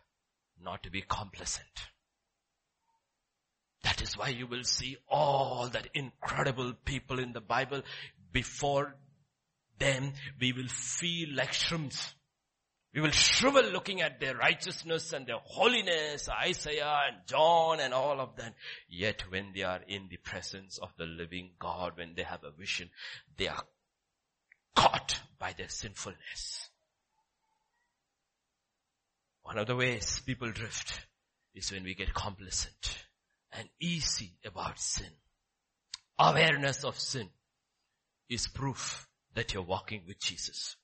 not 0.63 0.83
to 0.85 0.91
be 0.91 1.03
complacent. 1.03 1.89
That 3.83 4.01
is 4.01 4.17
why 4.17 4.29
you 4.29 4.47
will 4.47 4.65
see 4.65 4.97
all 5.07 5.69
that 5.69 5.89
incredible 5.93 6.73
people 6.87 7.19
in 7.19 7.35
the 7.35 7.43
Bible. 7.43 7.83
Before 8.33 8.97
them, 9.79 10.15
we 10.41 10.55
will 10.55 10.69
feel 10.69 11.35
like 11.35 11.53
shrimps. 11.53 12.15
We 12.93 13.01
will 13.01 13.13
shrivel 13.13 13.63
looking 13.71 14.01
at 14.01 14.19
their 14.19 14.35
righteousness 14.35 15.13
and 15.13 15.25
their 15.25 15.39
holiness, 15.45 16.29
Isaiah 16.29 17.03
and 17.09 17.19
John 17.27 17.79
and 17.79 17.95
all 17.95 18.21
of 18.21 18.35
that. 18.37 18.55
Yet 18.89 19.31
when 19.31 19.53
they 19.55 19.63
are 19.63 19.81
in 19.87 20.09
the 20.11 20.17
presence 20.17 20.79
of 20.79 20.91
the 20.97 21.07
living 21.07 21.51
God, 21.61 21.97
when 21.97 22.15
they 22.17 22.25
have 22.25 22.43
a 22.43 22.51
vision, 22.51 22.91
they 23.37 23.47
are 23.47 23.63
caught 24.75 25.21
by 25.39 25.53
their 25.53 25.69
sinfulness. 25.69 26.69
One 29.43 29.59
of 29.59 29.69
the 29.69 29.77
ways 29.77 30.21
people 30.27 30.51
drift 30.51 31.07
is 31.55 31.71
when 31.71 31.85
we 31.85 31.95
get 31.95 32.13
complacent 32.13 33.07
and 33.53 33.69
easy 33.81 34.33
about 34.45 34.81
sin. 34.81 35.11
Awareness 36.19 36.85
of 36.85 36.99
sin 36.99 37.29
is 38.29 38.47
proof 38.49 39.09
that 39.35 39.55
you're 39.55 39.63
walking 39.63 40.03
with 40.07 40.19
Jesus. 40.19 40.77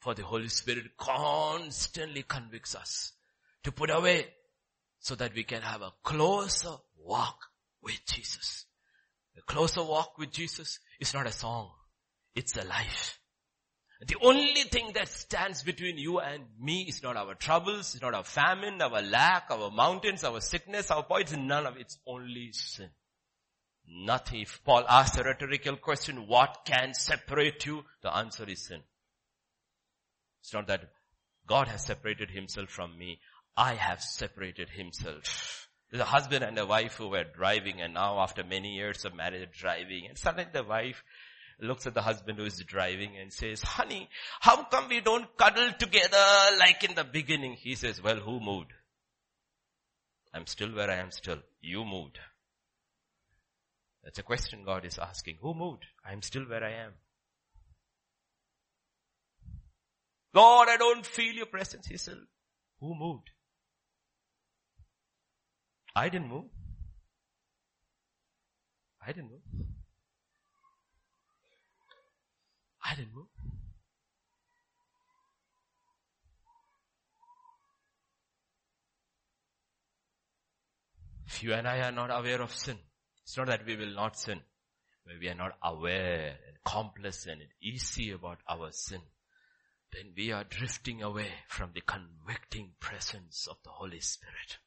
For 0.00 0.14
the 0.14 0.22
Holy 0.22 0.48
Spirit 0.48 0.96
constantly 0.96 2.22
convicts 2.22 2.74
us 2.74 3.12
to 3.64 3.72
put 3.72 3.90
away 3.90 4.26
so 5.00 5.14
that 5.16 5.34
we 5.34 5.44
can 5.44 5.62
have 5.62 5.82
a 5.82 5.92
closer 6.02 6.76
walk 6.96 7.38
with 7.82 7.98
Jesus. 8.06 8.66
A 9.36 9.42
closer 9.42 9.82
walk 9.82 10.18
with 10.18 10.30
Jesus 10.30 10.78
is 11.00 11.14
not 11.14 11.26
a 11.26 11.32
song. 11.32 11.70
It's 12.34 12.56
a 12.56 12.64
life. 12.64 13.18
The 14.06 14.16
only 14.22 14.62
thing 14.62 14.92
that 14.94 15.08
stands 15.08 15.64
between 15.64 15.98
you 15.98 16.20
and 16.20 16.44
me 16.60 16.82
is 16.82 17.02
not 17.02 17.16
our 17.16 17.34
troubles, 17.34 17.94
it's 17.94 18.02
not 18.02 18.14
our 18.14 18.22
famine, 18.22 18.80
our 18.80 19.02
lack, 19.02 19.46
our 19.50 19.72
mountains, 19.72 20.22
our 20.22 20.40
sickness, 20.40 20.92
our 20.92 21.02
points, 21.02 21.36
none 21.36 21.66
of 21.66 21.76
it. 21.76 21.80
It's 21.80 21.98
only 22.06 22.52
sin. 22.52 22.90
Nothing. 23.88 24.42
If 24.42 24.62
Paul 24.64 24.84
asks 24.88 25.18
a 25.18 25.24
rhetorical 25.24 25.76
question, 25.76 26.28
what 26.28 26.58
can 26.64 26.94
separate 26.94 27.66
you? 27.66 27.84
The 28.02 28.14
answer 28.14 28.44
is 28.44 28.66
sin. 28.66 28.82
It's 30.40 30.52
not 30.52 30.66
that 30.68 30.90
God 31.46 31.68
has 31.68 31.84
separated 31.84 32.30
himself 32.30 32.68
from 32.68 32.96
me. 32.96 33.20
I 33.56 33.74
have 33.74 34.02
separated 34.02 34.70
himself. 34.70 35.68
There's 35.90 36.02
a 36.02 36.06
husband 36.06 36.44
and 36.44 36.58
a 36.58 36.66
wife 36.66 36.94
who 36.94 37.08
were 37.08 37.24
driving 37.24 37.80
and 37.80 37.94
now 37.94 38.20
after 38.20 38.44
many 38.44 38.74
years 38.76 39.04
of 39.04 39.14
marriage 39.14 39.58
driving 39.58 40.06
and 40.06 40.18
suddenly 40.18 40.50
the 40.52 40.62
wife 40.62 41.02
looks 41.60 41.86
at 41.86 41.94
the 41.94 42.02
husband 42.02 42.38
who 42.38 42.44
is 42.44 42.62
driving 42.66 43.16
and 43.16 43.32
says, 43.32 43.62
honey, 43.62 44.08
how 44.40 44.64
come 44.64 44.88
we 44.88 45.00
don't 45.00 45.36
cuddle 45.36 45.72
together 45.78 46.24
like 46.58 46.84
in 46.84 46.94
the 46.94 47.04
beginning? 47.04 47.54
He 47.54 47.74
says, 47.74 48.02
well, 48.02 48.16
who 48.16 48.38
moved? 48.38 48.72
I'm 50.32 50.46
still 50.46 50.68
where 50.68 50.90
I 50.90 50.96
am 50.96 51.10
still. 51.10 51.38
You 51.60 51.84
moved. 51.84 52.18
That's 54.04 54.18
a 54.18 54.22
question 54.22 54.62
God 54.64 54.84
is 54.84 54.98
asking. 54.98 55.38
Who 55.40 55.54
moved? 55.54 55.84
I'm 56.04 56.22
still 56.22 56.44
where 56.44 56.62
I 56.62 56.84
am. 56.84 56.92
Lord, 60.38 60.68
I 60.68 60.76
don't 60.76 61.04
feel 61.04 61.34
your 61.34 61.46
presence. 61.46 61.88
He 61.88 61.96
said, 61.96 62.18
who 62.80 62.94
moved? 62.94 63.30
I 65.96 66.08
didn't 66.08 66.28
move. 66.28 66.44
I 69.04 69.10
didn't 69.10 69.30
move. 69.30 69.66
I 72.84 72.94
didn't 72.94 73.14
move. 73.16 73.26
If 81.26 81.42
you 81.42 81.52
and 81.52 81.66
I 81.66 81.80
are 81.80 81.90
not 81.90 82.10
aware 82.12 82.40
of 82.40 82.54
sin, 82.54 82.78
it's 83.24 83.36
not 83.36 83.48
that 83.48 83.66
we 83.66 83.76
will 83.76 83.92
not 83.92 84.16
sin, 84.16 84.40
but 85.04 85.14
we 85.20 85.28
are 85.28 85.34
not 85.34 85.58
aware 85.64 86.36
and 86.46 86.56
complacent 86.64 87.40
and 87.40 87.50
easy 87.60 88.12
about 88.12 88.38
our 88.48 88.70
sin, 88.70 89.00
then 89.92 90.12
we 90.16 90.32
are 90.32 90.44
drifting 90.44 91.02
away 91.02 91.30
from 91.48 91.70
the 91.74 91.80
convicting 91.80 92.72
presence 92.80 93.46
of 93.50 93.56
the 93.64 93.70
Holy 93.70 94.00
Spirit. 94.00 94.58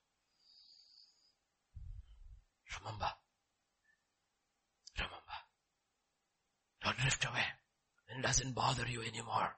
Remember. 2.80 3.10
Remember. 4.98 5.38
Don't 6.84 6.98
drift 6.98 7.26
away. 7.26 7.44
It 8.18 8.22
doesn't 8.22 8.56
bother 8.56 8.86
you 8.88 9.02
anymore. 9.02 9.56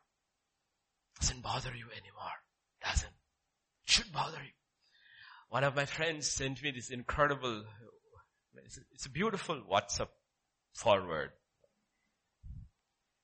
Doesn't 1.19 1.41
bother 1.41 1.73
you 1.75 1.85
anymore. 1.91 2.37
Doesn't. 2.83 3.13
It 3.85 3.91
should 3.91 4.11
bother 4.11 4.43
you. 4.43 4.51
One 5.49 5.63
of 5.63 5.75
my 5.75 5.85
friends 5.85 6.27
sent 6.27 6.61
me 6.61 6.71
this 6.71 6.89
incredible, 6.89 7.63
it's 8.55 9.05
a 9.05 9.09
beautiful 9.09 9.61
WhatsApp 9.71 10.09
forward. 10.73 11.31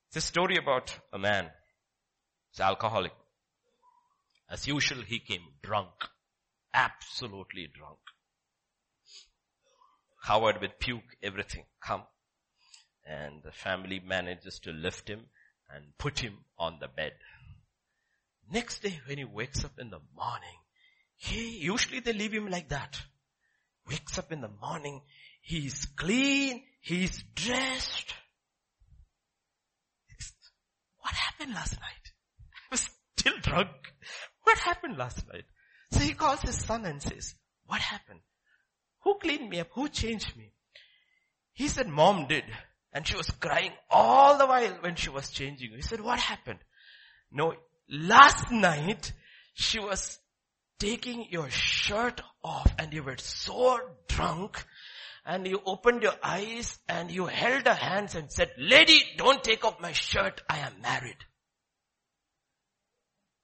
It's 0.07 0.17
a 0.17 0.21
story 0.21 0.57
about 0.57 0.97
a 1.11 1.19
man. 1.19 1.49
He's 2.51 2.59
alcoholic. 2.59 3.13
As 4.49 4.67
usual, 4.67 5.01
he 5.03 5.19
came 5.19 5.43
drunk. 5.61 5.93
Absolutely 6.73 7.67
drunk. 7.73 7.99
Covered 10.23 10.61
with 10.61 10.79
puke, 10.79 11.15
everything. 11.23 11.65
Come 11.81 12.03
and 13.09 13.41
the 13.43 13.51
family 13.51 13.99
manages 13.99 14.59
to 14.59 14.71
lift 14.71 15.09
him 15.09 15.21
and 15.73 15.97
put 15.97 16.19
him 16.19 16.37
on 16.57 16.77
the 16.79 16.87
bed. 16.87 17.13
Next 18.51 18.81
day 18.83 18.99
when 19.05 19.17
he 19.17 19.25
wakes 19.25 19.65
up 19.65 19.79
in 19.79 19.89
the 19.89 19.99
morning, 20.15 20.57
he, 21.15 21.57
usually 21.57 21.99
they 21.99 22.13
leave 22.13 22.33
him 22.33 22.49
like 22.49 22.69
that. 22.69 23.01
Wakes 23.87 24.17
up 24.17 24.31
in 24.31 24.41
the 24.41 24.51
morning, 24.61 25.01
he's 25.41 25.85
clean, 25.97 26.61
he's 26.81 27.23
dressed. 27.35 28.13
What 30.99 31.13
happened 31.13 31.53
last 31.55 31.79
night? 31.79 32.08
Still 33.19 33.37
drunk. 33.41 33.69
What 34.43 34.57
happened 34.59 34.97
last 34.97 35.27
night? 35.27 35.43
So 35.91 35.99
he 35.99 36.13
calls 36.13 36.41
his 36.41 36.55
son 36.55 36.85
and 36.85 37.01
says, 37.01 37.35
what 37.65 37.81
happened? 37.81 38.21
Who 39.03 39.15
cleaned 39.19 39.49
me 39.49 39.59
up? 39.59 39.67
Who 39.73 39.89
changed 39.89 40.37
me? 40.37 40.53
He 41.51 41.67
said, 41.67 41.89
mom 41.89 42.27
did. 42.27 42.45
And 42.93 43.05
she 43.05 43.17
was 43.17 43.29
crying 43.29 43.73
all 43.89 44.37
the 44.37 44.47
while 44.47 44.77
when 44.79 44.95
she 44.95 45.09
was 45.09 45.31
changing. 45.31 45.71
He 45.75 45.81
said, 45.81 45.99
what 45.99 46.19
happened? 46.19 46.59
No, 47.29 47.55
last 47.89 48.51
night 48.51 49.11
she 49.53 49.79
was 49.79 50.17
taking 50.79 51.25
your 51.29 51.49
shirt 51.49 52.21
off 52.41 52.73
and 52.79 52.93
you 52.93 53.03
were 53.03 53.17
so 53.17 53.79
drunk 54.07 54.65
and 55.25 55.45
you 55.45 55.61
opened 55.65 56.03
your 56.03 56.15
eyes 56.23 56.79
and 56.87 57.11
you 57.11 57.25
held 57.25 57.67
her 57.67 57.73
hands 57.73 58.15
and 58.15 58.31
said, 58.31 58.49
lady, 58.57 59.03
don't 59.17 59.43
take 59.43 59.65
off 59.65 59.81
my 59.81 59.91
shirt. 59.91 60.41
I 60.49 60.59
am 60.59 60.81
married. 60.81 61.17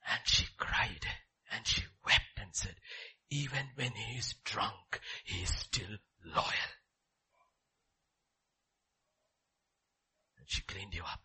And 0.08 0.22
she 0.26 0.46
cried 0.58 1.06
and 1.52 1.66
she 1.66 1.82
wept 2.06 2.40
and 2.40 2.50
said, 2.54 2.76
even 3.30 3.68
when 3.76 3.92
he 3.92 4.18
is 4.18 4.36
drunk, 4.44 5.00
he 5.24 5.42
is 5.44 5.50
still 5.50 5.98
loyal. 6.24 6.72
And 10.38 10.48
she 10.48 10.62
cleaned 10.62 10.94
you 10.94 11.04
up. 11.04 11.22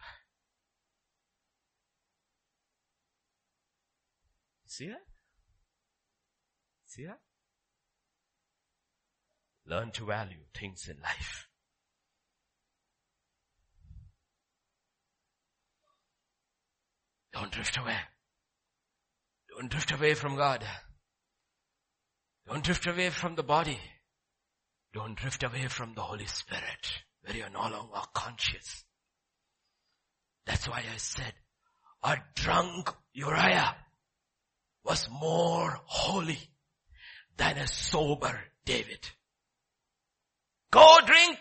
See 4.66 4.86
that? 4.86 5.02
See 6.86 7.04
that? 7.04 7.20
Learn 9.66 9.90
to 9.92 10.06
value 10.06 10.44
things 10.54 10.88
in 10.88 11.00
life. 11.02 11.48
Don't 17.32 17.52
drift 17.52 17.76
away. 17.76 17.98
Don't 19.50 19.70
drift 19.70 19.92
away 19.92 20.14
from 20.14 20.36
God. 20.36 20.64
Don't 22.46 22.64
drift 22.64 22.86
away 22.86 23.10
from 23.10 23.34
the 23.34 23.42
body. 23.42 23.78
Don't 24.92 25.16
drift 25.16 25.42
away 25.42 25.66
from 25.68 25.94
the 25.94 26.00
Holy 26.00 26.26
Spirit 26.26 26.92
where 27.22 27.36
you 27.36 27.44
are 27.44 27.50
no 27.50 27.60
longer 27.60 28.00
conscious. 28.14 28.84
That's 30.46 30.68
why 30.68 30.78
I 30.92 30.96
said 30.96 31.32
a 32.02 32.16
drunk 32.34 32.90
Uriah 33.12 33.76
was 34.84 35.08
more 35.10 35.78
holy 35.84 36.38
than 37.36 37.58
a 37.58 37.66
sober 37.66 38.40
David. 38.64 39.06
Go 40.70 40.96
drink. 41.04 41.38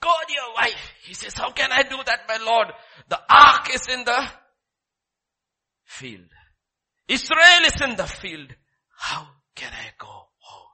Go 0.00 0.12
to 0.26 0.32
your 0.32 0.54
wife. 0.54 0.92
He 1.04 1.14
says, 1.14 1.34
how 1.34 1.50
can 1.52 1.70
I 1.72 1.82
do 1.82 1.96
that, 2.04 2.20
my 2.28 2.38
Lord? 2.44 2.68
The 3.08 3.20
ark 3.28 3.74
is 3.74 3.88
in 3.88 4.04
the 4.04 4.28
field. 5.84 6.28
Israel 7.10 7.64
is 7.66 7.82
in 7.82 7.96
the 7.96 8.06
field. 8.06 8.54
How 8.96 9.26
can 9.56 9.72
I 9.72 9.90
go 9.98 10.28
home? 10.38 10.68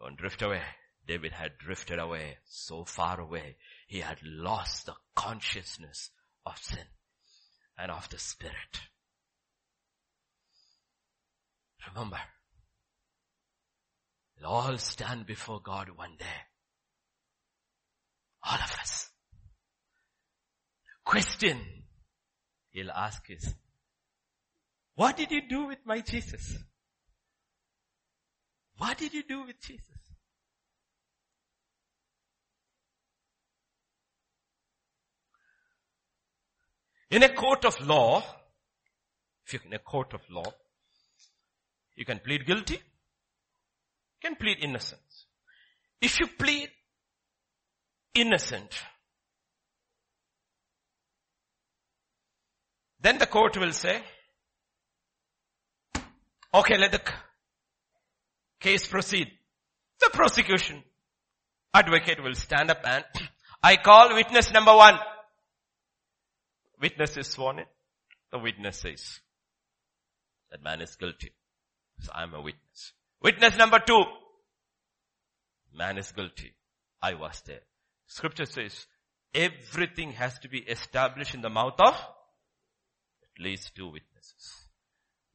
Don't 0.00 0.18
drift 0.18 0.42
away. 0.42 0.62
David 1.06 1.30
had 1.32 1.56
drifted 1.58 2.00
away 2.00 2.38
so 2.48 2.84
far 2.84 3.20
away. 3.20 3.54
He 3.86 4.00
had 4.00 4.18
lost 4.24 4.86
the 4.86 4.94
consciousness 5.14 6.10
of 6.44 6.58
sin 6.58 6.84
and 7.78 7.92
of 7.92 8.08
the 8.08 8.18
spirit. 8.18 8.80
Remember, 11.94 12.18
we'll 14.36 14.50
all 14.50 14.78
stand 14.78 15.26
before 15.26 15.60
God 15.62 15.90
one 15.94 16.16
day. 16.18 16.42
All 18.42 18.56
of 18.58 18.76
us. 18.80 19.10
The 20.88 21.10
question 21.10 21.77
he'll 22.78 22.90
ask 22.90 23.28
is, 23.30 23.54
what 24.94 25.16
did 25.16 25.30
you 25.30 25.42
do 25.48 25.66
with 25.66 25.78
my 25.84 26.00
Jesus? 26.00 26.56
What 28.78 28.98
did 28.98 29.12
you 29.12 29.22
do 29.22 29.44
with 29.44 29.60
Jesus? 29.60 29.84
In 37.10 37.22
a 37.22 37.28
court 37.28 37.64
of 37.64 37.80
law, 37.80 38.22
if 39.46 39.52
you're 39.52 39.62
in 39.64 39.72
a 39.72 39.78
court 39.78 40.12
of 40.12 40.20
law, 40.30 40.52
you 41.96 42.04
can 42.04 42.18
plead 42.18 42.46
guilty, 42.46 42.74
you 42.74 44.20
can 44.20 44.36
plead 44.36 44.58
innocence. 44.60 45.26
If 46.00 46.20
you 46.20 46.26
plead 46.26 46.68
innocent, 48.14 48.78
then 53.00 53.18
the 53.18 53.26
court 53.26 53.56
will 53.56 53.72
say, 53.72 54.00
okay, 56.52 56.76
let 56.78 56.92
the 56.92 57.00
case 58.60 58.86
proceed. 58.86 59.28
The 60.00 60.10
prosecution 60.12 60.82
advocate 61.72 62.22
will 62.22 62.34
stand 62.34 62.70
up 62.70 62.80
and 62.84 63.04
I 63.62 63.76
call 63.76 64.14
witness 64.14 64.52
number 64.52 64.74
one. 64.74 64.98
Witness 66.80 67.16
is 67.16 67.26
sworn 67.26 67.60
in. 67.60 67.64
The 68.30 68.38
witness 68.38 68.78
says, 68.78 69.20
that 70.50 70.62
man 70.62 70.80
is 70.80 70.94
guilty. 70.96 71.32
So 72.00 72.12
I'm 72.14 72.34
a 72.34 72.40
witness. 72.40 72.92
Witness 73.22 73.56
number 73.56 73.80
two. 73.80 74.02
Man 75.74 75.98
is 75.98 76.12
guilty. 76.12 76.52
I 77.02 77.14
was 77.14 77.42
there. 77.46 77.60
Scripture 78.06 78.44
says, 78.44 78.86
everything 79.34 80.12
has 80.12 80.38
to 80.40 80.48
be 80.48 80.58
established 80.58 81.34
in 81.34 81.42
the 81.42 81.50
mouth 81.50 81.74
of 81.78 81.94
least 83.38 83.74
two 83.74 83.86
witnesses. 83.86 84.66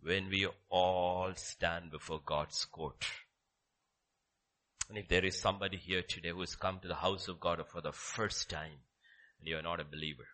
When 0.01 0.29
we 0.29 0.47
all 0.69 1.31
stand 1.35 1.91
before 1.91 2.19
God's 2.25 2.65
court. 2.65 3.05
And 4.89 4.97
if 4.97 5.07
there 5.07 5.25
is 5.25 5.39
somebody 5.39 5.77
here 5.77 6.01
today 6.01 6.29
who 6.29 6.41
has 6.41 6.55
come 6.55 6.79
to 6.79 6.87
the 6.87 6.95
house 6.95 7.27
of 7.27 7.39
God 7.39 7.61
for 7.71 7.81
the 7.81 7.93
first 7.93 8.49
time 8.49 8.79
and 9.39 9.47
you 9.47 9.57
are 9.57 9.61
not 9.61 9.79
a 9.79 9.85
believer, 9.85 10.27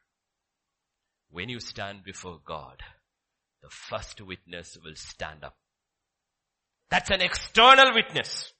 when 1.29 1.49
you 1.49 1.59
stand 1.59 2.03
before 2.03 2.39
God, 2.43 2.81
the 3.61 3.69
first 3.69 4.19
witness 4.21 4.77
will 4.83 4.95
stand 4.95 5.43
up. 5.43 5.55
That's 6.89 7.11
an 7.11 7.21
external 7.21 7.93
witness. 7.93 8.51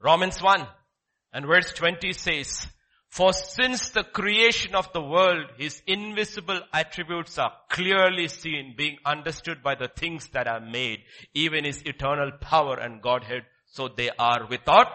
Romans 0.00 0.42
1 0.42 0.66
and 1.32 1.46
verse 1.46 1.72
20 1.72 2.12
says, 2.12 2.66
for 3.16 3.32
since 3.32 3.88
the 3.90 4.04
creation 4.04 4.74
of 4.74 4.92
the 4.92 5.00
world, 5.00 5.46
his 5.56 5.80
invisible 5.86 6.60
attributes 6.70 7.38
are 7.38 7.52
clearly 7.70 8.28
seen, 8.28 8.74
being 8.76 8.98
understood 9.06 9.62
by 9.62 9.74
the 9.74 9.88
things 9.88 10.28
that 10.34 10.46
are 10.46 10.60
made, 10.60 10.98
even 11.32 11.64
his 11.64 11.80
eternal 11.86 12.30
power 12.42 12.78
and 12.78 13.00
Godhead, 13.00 13.44
so 13.64 13.88
they 13.88 14.10
are 14.18 14.46
without 14.50 14.88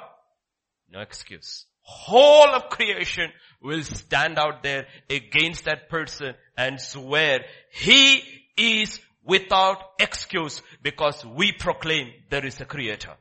no 0.91 0.99
excuse. 0.99 1.65
Whole 1.81 2.49
of 2.49 2.69
creation 2.69 3.31
will 3.60 3.81
stand 3.81 4.38
out 4.38 4.61
there 4.61 4.85
against 5.10 5.65
that 5.65 5.89
person 5.89 6.35
and 6.56 6.80
swear 6.80 7.39
he 7.72 8.22
is 8.56 8.99
without 9.23 9.80
excuse 9.99 10.61
because 10.84 11.26
we 11.26 11.53
proclaim 11.53 12.11
there 12.30 12.45
is 12.45 12.61
a 12.61 12.65
creator. 12.65 13.15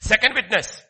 Second 0.00 0.32
witness, 0.34 0.82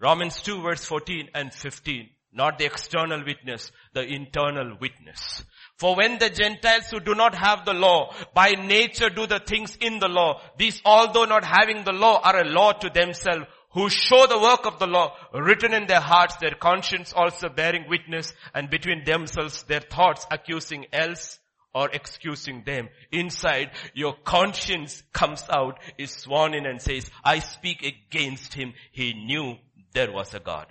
Romans 0.00 0.40
2 0.42 0.62
verse 0.62 0.84
14 0.84 1.28
and 1.34 1.52
15. 1.52 2.08
Not 2.32 2.58
the 2.58 2.64
external 2.64 3.24
witness, 3.24 3.72
the 3.92 4.04
internal 4.04 4.76
witness. 4.80 5.44
For 5.76 5.96
when 5.96 6.18
the 6.18 6.30
Gentiles 6.30 6.88
who 6.90 7.00
do 7.00 7.14
not 7.14 7.34
have 7.34 7.64
the 7.64 7.74
law, 7.74 8.14
by 8.34 8.52
nature 8.52 9.10
do 9.10 9.26
the 9.26 9.40
things 9.40 9.76
in 9.80 9.98
the 9.98 10.08
law, 10.08 10.40
these 10.56 10.80
although 10.84 11.24
not 11.24 11.44
having 11.44 11.82
the 11.84 11.92
law 11.92 12.20
are 12.22 12.40
a 12.40 12.44
law 12.44 12.72
to 12.72 12.88
themselves, 12.88 13.46
who 13.72 13.88
show 13.88 14.26
the 14.26 14.38
work 14.38 14.66
of 14.66 14.78
the 14.78 14.86
law 14.86 15.14
written 15.32 15.74
in 15.74 15.86
their 15.86 16.00
hearts, 16.00 16.36
their 16.36 16.54
conscience 16.54 17.12
also 17.12 17.48
bearing 17.48 17.88
witness, 17.88 18.32
and 18.54 18.70
between 18.70 19.04
themselves 19.04 19.64
their 19.64 19.80
thoughts 19.80 20.26
accusing 20.30 20.86
else 20.92 21.38
or 21.72 21.88
excusing 21.90 22.62
them. 22.64 22.88
Inside, 23.12 23.70
your 23.94 24.14
conscience 24.24 25.02
comes 25.12 25.44
out, 25.48 25.78
is 25.98 26.10
sworn 26.10 26.54
in 26.54 26.66
and 26.66 26.82
says, 26.82 27.10
I 27.24 27.38
speak 27.38 27.82
against 27.82 28.54
him. 28.54 28.74
He 28.90 29.14
knew 29.14 29.56
there 29.92 30.12
was 30.12 30.34
a 30.34 30.40
God, 30.40 30.66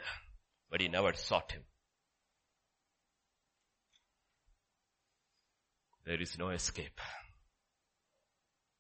but 0.69 0.81
he 0.81 0.87
never 0.87 1.13
sought 1.13 1.51
him. 1.51 1.61
there 6.09 6.19
is 6.19 6.39
no 6.39 6.49
escape. 6.49 6.99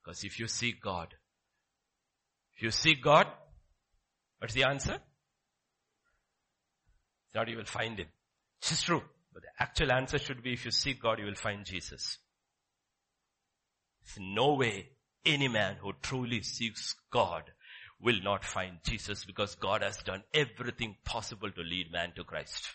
Because 0.01 0.23
if 0.23 0.39
you 0.39 0.47
seek 0.47 0.81
God, 0.81 1.13
if 2.55 2.63
you 2.63 2.71
seek 2.71 3.03
God, 3.03 3.27
what's 4.39 4.55
the 4.55 4.63
answer? 4.63 4.93
It's 7.25 7.35
not 7.35 7.47
you 7.47 7.57
will 7.57 7.65
find 7.65 7.99
Him. 7.99 8.07
It's 8.59 8.81
true. 8.81 9.03
But 9.31 9.43
the 9.43 9.63
actual 9.63 9.91
answer 9.91 10.17
should 10.17 10.41
be 10.41 10.53
if 10.53 10.65
you 10.65 10.71
seek 10.71 11.03
God, 11.03 11.19
you 11.19 11.25
will 11.25 11.35
find 11.35 11.63
Jesus. 11.63 12.17
There's 14.03 14.27
no 14.27 14.55
way 14.55 14.89
any 15.23 15.47
man 15.47 15.75
who 15.79 15.93
truly 16.01 16.41
seeks 16.41 16.95
God 17.11 17.43
will 18.01 18.21
not 18.23 18.45
find 18.45 18.77
Jesus 18.83 19.25
because 19.25 19.55
God 19.55 19.81
has 19.81 19.97
done 19.97 20.23
everything 20.33 20.95
possible 21.03 21.51
to 21.51 21.61
lead 21.61 21.91
man 21.91 22.13
to 22.15 22.23
Christ. 22.23 22.67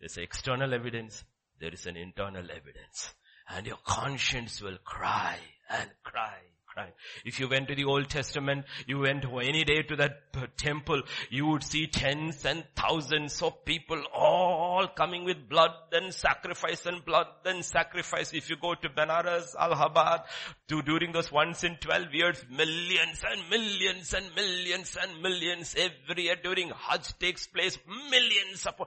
There's 0.00 0.16
external 0.16 0.72
evidence, 0.74 1.24
there 1.60 1.72
is 1.72 1.86
an 1.86 1.96
internal 1.96 2.50
evidence 2.50 3.14
and 3.48 3.66
your 3.66 3.78
conscience 3.84 4.60
will 4.60 4.78
cry 4.84 5.38
and 5.68 5.90
cry, 6.02 6.38
Right. 6.74 6.94
If 7.26 7.38
you 7.38 7.48
went 7.48 7.68
to 7.68 7.74
the 7.74 7.84
Old 7.84 8.08
Testament, 8.08 8.64
you 8.86 9.00
went 9.00 9.26
any 9.26 9.62
day 9.62 9.82
to 9.82 9.96
that 9.96 10.56
temple, 10.56 11.02
you 11.28 11.46
would 11.48 11.62
see 11.62 11.86
tens 11.86 12.46
and 12.46 12.64
thousands 12.74 13.42
of 13.42 13.62
people 13.66 14.02
all 14.14 14.88
coming 14.88 15.24
with 15.24 15.50
blood 15.50 15.72
and 15.92 16.14
sacrifice 16.14 16.86
and 16.86 17.04
blood 17.04 17.26
and 17.44 17.62
sacrifice. 17.62 18.32
If 18.32 18.48
you 18.48 18.56
go 18.56 18.74
to 18.74 18.88
Benares, 18.88 19.54
Allahabad, 19.54 20.22
to 20.68 20.80
during 20.80 21.12
those 21.12 21.30
once 21.30 21.62
in 21.62 21.76
12 21.76 22.14
years, 22.14 22.42
millions 22.50 23.22
and 23.22 23.50
millions 23.50 24.14
and 24.14 24.34
millions 24.34 24.96
and 24.96 25.22
millions 25.22 25.76
every 25.76 26.24
year 26.24 26.36
during 26.42 26.70
Hajj 26.70 27.18
takes 27.18 27.46
place, 27.46 27.76
millions 28.10 28.64
of 28.66 28.80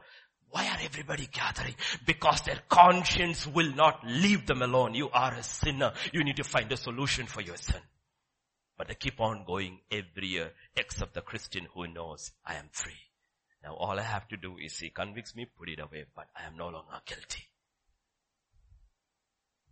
why 0.50 0.68
are 0.68 0.80
everybody 0.82 1.28
gathering? 1.32 1.76
Because 2.06 2.42
their 2.42 2.60
conscience 2.70 3.46
will 3.46 3.74
not 3.74 4.00
leave 4.06 4.46
them 4.46 4.62
alone. 4.62 4.94
You 4.94 5.10
are 5.10 5.34
a 5.34 5.44
sinner. 5.44 5.94
You 6.14 6.24
need 6.24 6.38
to 6.38 6.44
find 6.44 6.72
a 6.72 6.78
solution 6.78 7.26
for 7.26 7.42
your 7.42 7.58
sin. 7.58 7.82
But 8.78 8.88
they 8.88 8.96
keep 8.96 9.20
on 9.20 9.46
going 9.46 9.80
every 9.92 10.28
year, 10.28 10.52
except 10.76 11.14
the 11.14 11.22
Christian 11.22 11.68
who 11.74 11.88
knows 11.88 12.32
I 12.46 12.56
am 12.56 12.70
free. 12.72 12.94
Now 13.64 13.76
all 13.76 14.00
I 14.00 14.04
have 14.04 14.28
to 14.30 14.38
do 14.38 14.58
is 14.58 14.78
he 14.78 14.90
convicts 14.90 15.36
me, 15.36 15.46
put 15.58 15.70
it 15.70 15.80
away, 15.80 16.06
but 16.16 16.28
I 16.36 16.46
am 16.46 16.56
no 16.56 16.66
longer 16.70 17.02
guilty. 17.06 17.44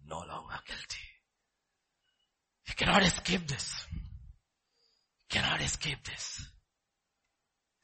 No 0.08 0.18
longer 0.18 0.60
guilty. 0.66 1.00
You 2.68 2.74
cannot 2.76 3.04
escape 3.04 3.48
this. 3.48 3.86
You 3.94 4.00
cannot 5.30 5.62
escape 5.62 6.04
this. 6.06 6.48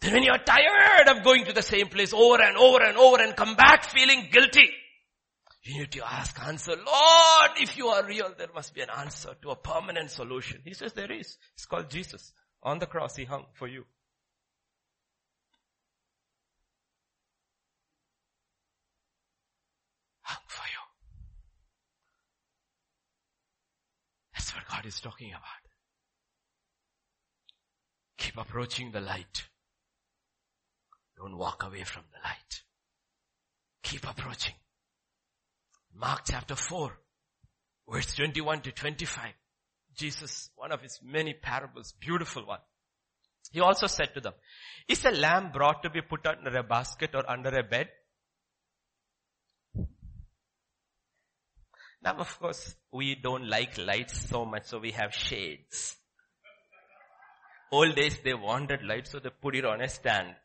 Then 0.02 0.14
when 0.14 0.24
you're 0.24 0.38
tired 0.38 1.10
of 1.10 1.24
going 1.24 1.46
to 1.46 1.54
the 1.54 1.62
same 1.62 1.88
place 1.88 2.14
over 2.14 2.42
and 2.42 2.56
over 2.56 2.82
and 2.82 2.98
over 2.98 3.22
and 3.22 3.36
come 3.36 3.56
back 3.56 3.90
feeling 3.90 4.30
guilty, 4.32 4.70
you 5.64 5.80
need 5.80 5.92
to 5.92 6.10
ask, 6.10 6.40
answer, 6.48 6.72
Lord, 6.72 7.52
if 7.58 7.78
you 7.78 7.88
are 7.90 8.06
real, 8.06 8.34
there 8.38 8.48
must 8.56 8.74
be 8.74 8.82
an 8.82 8.90
answer 8.90 9.36
to 9.42 9.50
a 9.50 9.56
permanent 9.56 10.10
solution. 10.10 10.62
He 10.64 10.74
says 10.74 10.94
there 10.94 11.12
is. 11.12 11.38
It's 11.56 11.66
called 11.66 11.90
Jesus. 11.90 12.32
On 12.64 12.80
the 12.80 12.86
cross, 12.86 13.18
He 13.18 13.26
hung 13.26 13.46
for 13.54 13.68
you. 13.68 13.84
Hung 20.22 20.44
for 20.48 20.66
you. 20.66 20.80
That's 24.34 24.56
what 24.56 24.64
God 24.70 24.86
is 24.86 25.02
talking 25.02 25.32
about. 25.32 25.44
Keep 28.18 28.38
approaching 28.38 28.92
the 28.92 29.02
light. 29.02 29.44
Don't 31.20 31.38
walk 31.38 31.64
away 31.64 31.84
from 31.84 32.04
the 32.14 32.20
light. 32.24 32.64
Keep 33.84 34.10
approaching. 34.10 34.56
Mark 35.94 36.22
chapter 36.26 36.56
4, 36.56 36.98
verse 37.90 38.16
21 38.16 38.62
to 38.62 38.72
25. 38.72 39.34
Jesus, 39.98 40.50
one 40.56 40.72
of 40.72 40.82
his 40.82 41.00
many 41.04 41.34
parables, 41.34 41.94
beautiful 42.00 42.46
one. 42.46 42.60
He 43.52 43.60
also 43.60 43.88
said 43.88 44.14
to 44.14 44.22
them, 44.22 44.34
is 44.88 45.04
a 45.04 45.12
lamb 45.12 45.52
brought 45.52 45.84
to 45.84 45.90
be 45.90 46.02
put 46.02 46.26
under 46.26 46.58
a 46.58 46.64
basket 46.64 47.10
or 47.14 47.30
under 47.30 47.50
a 47.50 47.64
bed? 47.64 47.90
Now 52.02 52.16
of 52.18 52.40
course, 52.40 52.76
we 52.94 53.16
don't 53.16 53.50
like 53.50 53.78
lights 53.78 54.30
so 54.30 54.46
much, 54.46 54.68
so 54.68 54.80
we 54.80 54.92
have 54.92 55.14
shades. 55.14 55.98
Old 57.72 57.96
days 57.96 58.18
they 58.24 58.34
wanted 58.34 58.84
light, 58.84 59.08
so 59.08 59.20
they 59.20 59.30
put 59.30 59.56
it 59.56 59.66
on 59.66 59.82
a 59.82 59.90
stand. 59.90 60.36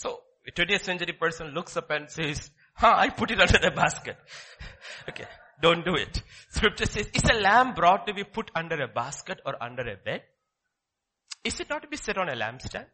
So, 0.00 0.20
a 0.46 0.52
20th 0.52 0.82
century 0.82 1.12
person 1.12 1.48
looks 1.48 1.76
up 1.76 1.90
and 1.90 2.10
says, 2.10 2.50
huh, 2.74 2.94
I 2.96 3.10
put 3.10 3.30
it 3.30 3.40
under 3.40 3.58
the 3.58 3.70
basket. 3.70 4.16
okay, 5.08 5.26
don't 5.60 5.84
do 5.84 5.94
it. 5.94 6.22
Scripture 6.50 6.86
says, 6.86 7.08
is 7.12 7.24
a 7.30 7.40
lamb 7.40 7.74
brought 7.74 8.06
to 8.06 8.14
be 8.14 8.24
put 8.24 8.50
under 8.54 8.82
a 8.82 8.88
basket 8.88 9.40
or 9.44 9.62
under 9.62 9.82
a 9.82 9.96
bed? 9.96 10.22
Is 11.44 11.60
it 11.60 11.68
not 11.70 11.82
to 11.82 11.88
be 11.88 11.96
set 11.96 12.18
on 12.18 12.28
a 12.28 12.34
lampstand? 12.34 12.86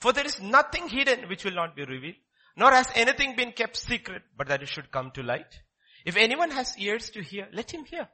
For 0.00 0.12
there 0.12 0.26
is 0.26 0.40
nothing 0.40 0.88
hidden 0.88 1.28
which 1.28 1.44
will 1.44 1.54
not 1.54 1.76
be 1.76 1.84
revealed, 1.84 2.16
nor 2.56 2.72
has 2.72 2.90
anything 2.94 3.36
been 3.36 3.52
kept 3.52 3.76
secret, 3.76 4.22
but 4.36 4.48
that 4.48 4.62
it 4.62 4.68
should 4.68 4.90
come 4.90 5.10
to 5.12 5.22
light. 5.22 5.60
If 6.04 6.16
anyone 6.16 6.50
has 6.50 6.76
ears 6.78 7.10
to 7.10 7.22
hear, 7.22 7.48
let 7.52 7.72
him 7.72 7.84
hear. 7.84 8.08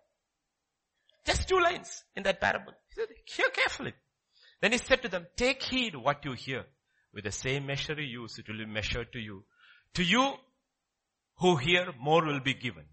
Just 1.27 1.49
two 1.49 1.61
lines 1.61 2.05
in 2.15 2.23
that 2.23 2.41
parable. 2.41 2.73
He 2.89 3.01
said, 3.01 3.09
hear 3.25 3.49
carefully. 3.49 3.93
Then 4.61 4.73
he 4.73 4.79
said 4.79 5.03
to 5.03 5.09
them, 5.09 5.27
take 5.37 5.63
heed 5.63 5.97
what 5.97 6.25
you 6.25 6.33
hear. 6.33 6.65
With 7.13 7.25
the 7.25 7.33
same 7.33 7.67
measure 7.67 8.01
you 8.01 8.23
use, 8.23 8.39
it 8.39 8.49
will 8.49 8.59
be 8.59 8.67
measured 8.67 9.13
to 9.13 9.19
you. 9.19 9.45
To 9.95 10.05
you 10.05 10.35
who 11.39 11.57
hear, 11.57 11.93
more 11.99 12.25
will 12.25 12.41
be 12.41 12.55
given. 12.55 12.85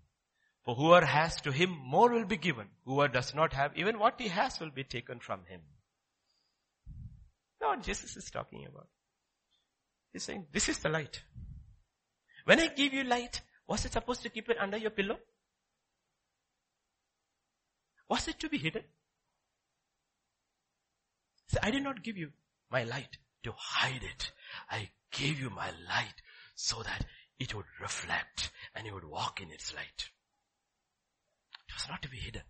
For 0.65 0.75
whoever 0.75 1.05
has 1.05 1.39
to 1.41 1.51
him, 1.51 1.77
more 1.85 2.11
will 2.11 2.25
be 2.25 2.37
given. 2.37 2.67
Whoever 2.85 3.13
does 3.13 3.35
not 3.35 3.53
have, 3.53 3.77
even 3.77 3.99
what 3.99 4.19
he 4.19 4.27
has 4.29 4.59
will 4.59 4.71
be 4.71 4.83
taken 4.83 5.19
from 5.19 5.41
him. 5.47 5.61
Now 7.61 7.75
Jesus 7.75 8.17
is 8.17 8.29
talking 8.31 8.65
about. 8.65 8.87
He's 10.13 10.23
saying, 10.23 10.47
this 10.51 10.67
is 10.67 10.79
the 10.79 10.89
light. 10.89 11.21
When 12.45 12.59
I 12.59 12.67
give 12.67 12.93
you 12.93 13.03
light, 13.03 13.41
was 13.67 13.85
it 13.85 13.93
supposed 13.93 14.23
to 14.23 14.29
keep 14.29 14.49
it 14.49 14.57
under 14.59 14.77
your 14.77 14.91
pillow? 14.91 15.17
Was 18.09 18.27
it 18.27 18.39
to 18.39 18.49
be 18.49 18.57
hidden? 18.57 18.83
See, 21.47 21.57
I 21.61 21.71
did 21.71 21.83
not 21.83 22.03
give 22.03 22.17
you 22.17 22.31
my 22.71 22.83
light 22.83 23.17
to 23.47 23.53
hide 23.57 24.03
it. 24.03 24.31
I 24.69 24.89
gave 25.11 25.39
you 25.39 25.49
my 25.49 25.69
light 25.87 26.21
so 26.55 26.83
that 26.83 27.05
it 27.39 27.55
would 27.55 27.65
reflect 27.81 28.51
and 28.75 28.85
you 28.85 28.93
would 28.93 29.05
walk 29.05 29.41
in 29.41 29.49
its 29.51 29.73
light. 29.73 30.09
It 31.67 31.73
was 31.73 31.87
not 31.89 32.01
to 32.01 32.09
be 32.09 32.17
hidden. 32.17 32.41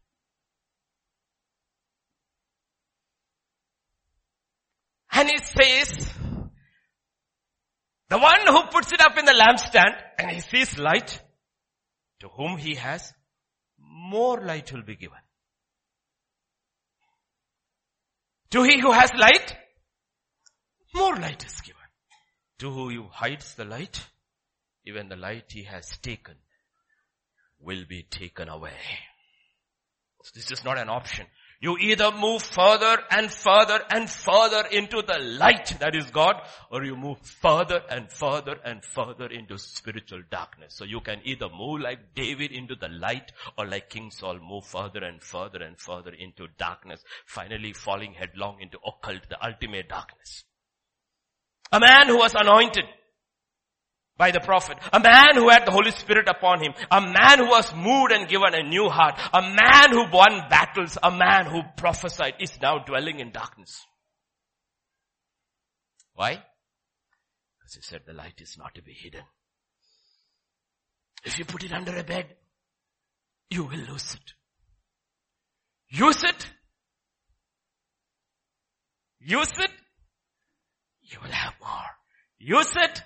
And 5.11 5.29
it 5.29 5.45
says, 5.45 6.13
the 8.09 8.17
one 8.17 8.47
who 8.47 8.63
puts 8.71 8.91
it 8.91 9.01
up 9.01 9.17
in 9.17 9.25
the 9.25 9.33
lampstand 9.33 9.95
and 10.17 10.31
he 10.31 10.39
sees 10.39 10.77
light, 10.77 11.21
to 12.19 12.29
whom 12.29 12.57
he 12.57 12.75
has, 12.75 13.13
more 13.79 14.41
light 14.41 14.71
will 14.71 14.83
be 14.83 14.95
given. 14.95 15.17
To 18.51 18.63
he 18.63 18.79
who 18.79 18.91
has 18.91 19.11
light, 19.13 19.55
more 20.97 21.15
light 21.15 21.45
is 21.45 21.61
given. 21.61 21.81
To 22.59 22.71
who 22.71 23.07
hides 23.11 23.53
the 23.53 23.65
light, 23.65 24.07
even 24.85 25.09
the 25.09 25.15
light 25.15 25.45
he 25.49 25.63
has 25.63 25.97
taken 25.97 26.35
will 27.59 27.85
be 27.87 28.03
taken 28.03 28.49
away. 28.49 28.79
So 30.23 30.31
this 30.33 30.51
is 30.51 30.63
not 30.63 30.77
an 30.77 30.89
option. 30.89 31.27
You 31.59 31.75
either 31.79 32.11
move 32.11 32.43
further 32.43 32.97
and 33.09 33.31
further 33.31 33.79
and 33.89 34.07
further 34.07 34.67
into 34.71 35.01
the 35.01 35.17
light 35.19 35.75
that 35.79 35.95
is 35.95 36.11
God, 36.11 36.35
or 36.71 36.83
you 36.83 36.95
move 36.95 37.17
further 37.19 37.81
and 37.89 38.11
further 38.11 38.57
and 38.63 38.83
further 38.83 39.25
into 39.25 39.57
spiritual 39.57 40.21
darkness. 40.29 40.75
So 40.75 40.85
you 40.85 41.01
can 41.01 41.21
either 41.23 41.47
move 41.49 41.81
like 41.81 42.13
David 42.13 42.51
into 42.51 42.75
the 42.75 42.89
light, 42.89 43.31
or 43.57 43.65
like 43.65 43.89
King 43.89 44.11
Saul 44.11 44.39
move 44.39 44.65
further 44.65 45.03
and 45.03 45.21
further 45.21 45.63
and 45.63 45.79
further 45.79 46.11
into 46.13 46.47
darkness, 46.59 47.01
finally 47.25 47.73
falling 47.73 48.13
headlong 48.13 48.57
into 48.61 48.77
occult, 48.85 49.27
the 49.29 49.43
ultimate 49.43 49.89
darkness. 49.89 50.43
A 51.71 51.79
man 51.79 52.07
who 52.07 52.17
was 52.17 52.33
anointed 52.33 52.85
by 54.17 54.31
the 54.31 54.39
prophet. 54.39 54.77
A 54.91 54.99
man 54.99 55.35
who 55.35 55.49
had 55.49 55.65
the 55.65 55.71
Holy 55.71 55.91
Spirit 55.91 56.27
upon 56.27 56.61
him. 56.61 56.73
A 56.89 57.01
man 57.01 57.39
who 57.39 57.47
was 57.47 57.73
moved 57.75 58.11
and 58.11 58.27
given 58.27 58.53
a 58.53 58.63
new 58.63 58.89
heart. 58.89 59.19
A 59.33 59.41
man 59.41 59.91
who 59.91 60.09
won 60.11 60.49
battles. 60.49 60.97
A 61.01 61.11
man 61.11 61.45
who 61.45 61.61
prophesied 61.77 62.35
is 62.39 62.59
now 62.61 62.79
dwelling 62.79 63.19
in 63.19 63.31
darkness. 63.31 63.85
Why? 66.13 66.31
Because 66.31 67.75
he 67.75 67.81
said 67.81 68.01
the 68.05 68.13
light 68.13 68.39
is 68.39 68.57
not 68.57 68.75
to 68.75 68.81
be 68.81 68.93
hidden. 68.93 69.23
If 71.23 71.37
you 71.37 71.45
put 71.45 71.63
it 71.63 71.73
under 71.73 71.95
a 71.95 72.03
bed, 72.03 72.35
you 73.49 73.65
will 73.65 73.77
lose 73.77 74.15
it. 74.15 74.33
Use 75.89 76.23
it. 76.23 76.49
Use 79.19 79.51
it 79.59 79.71
you 81.07 81.17
will 81.21 81.31
have 81.31 81.53
more. 81.61 81.89
Use 82.39 82.73
it, 82.75 83.01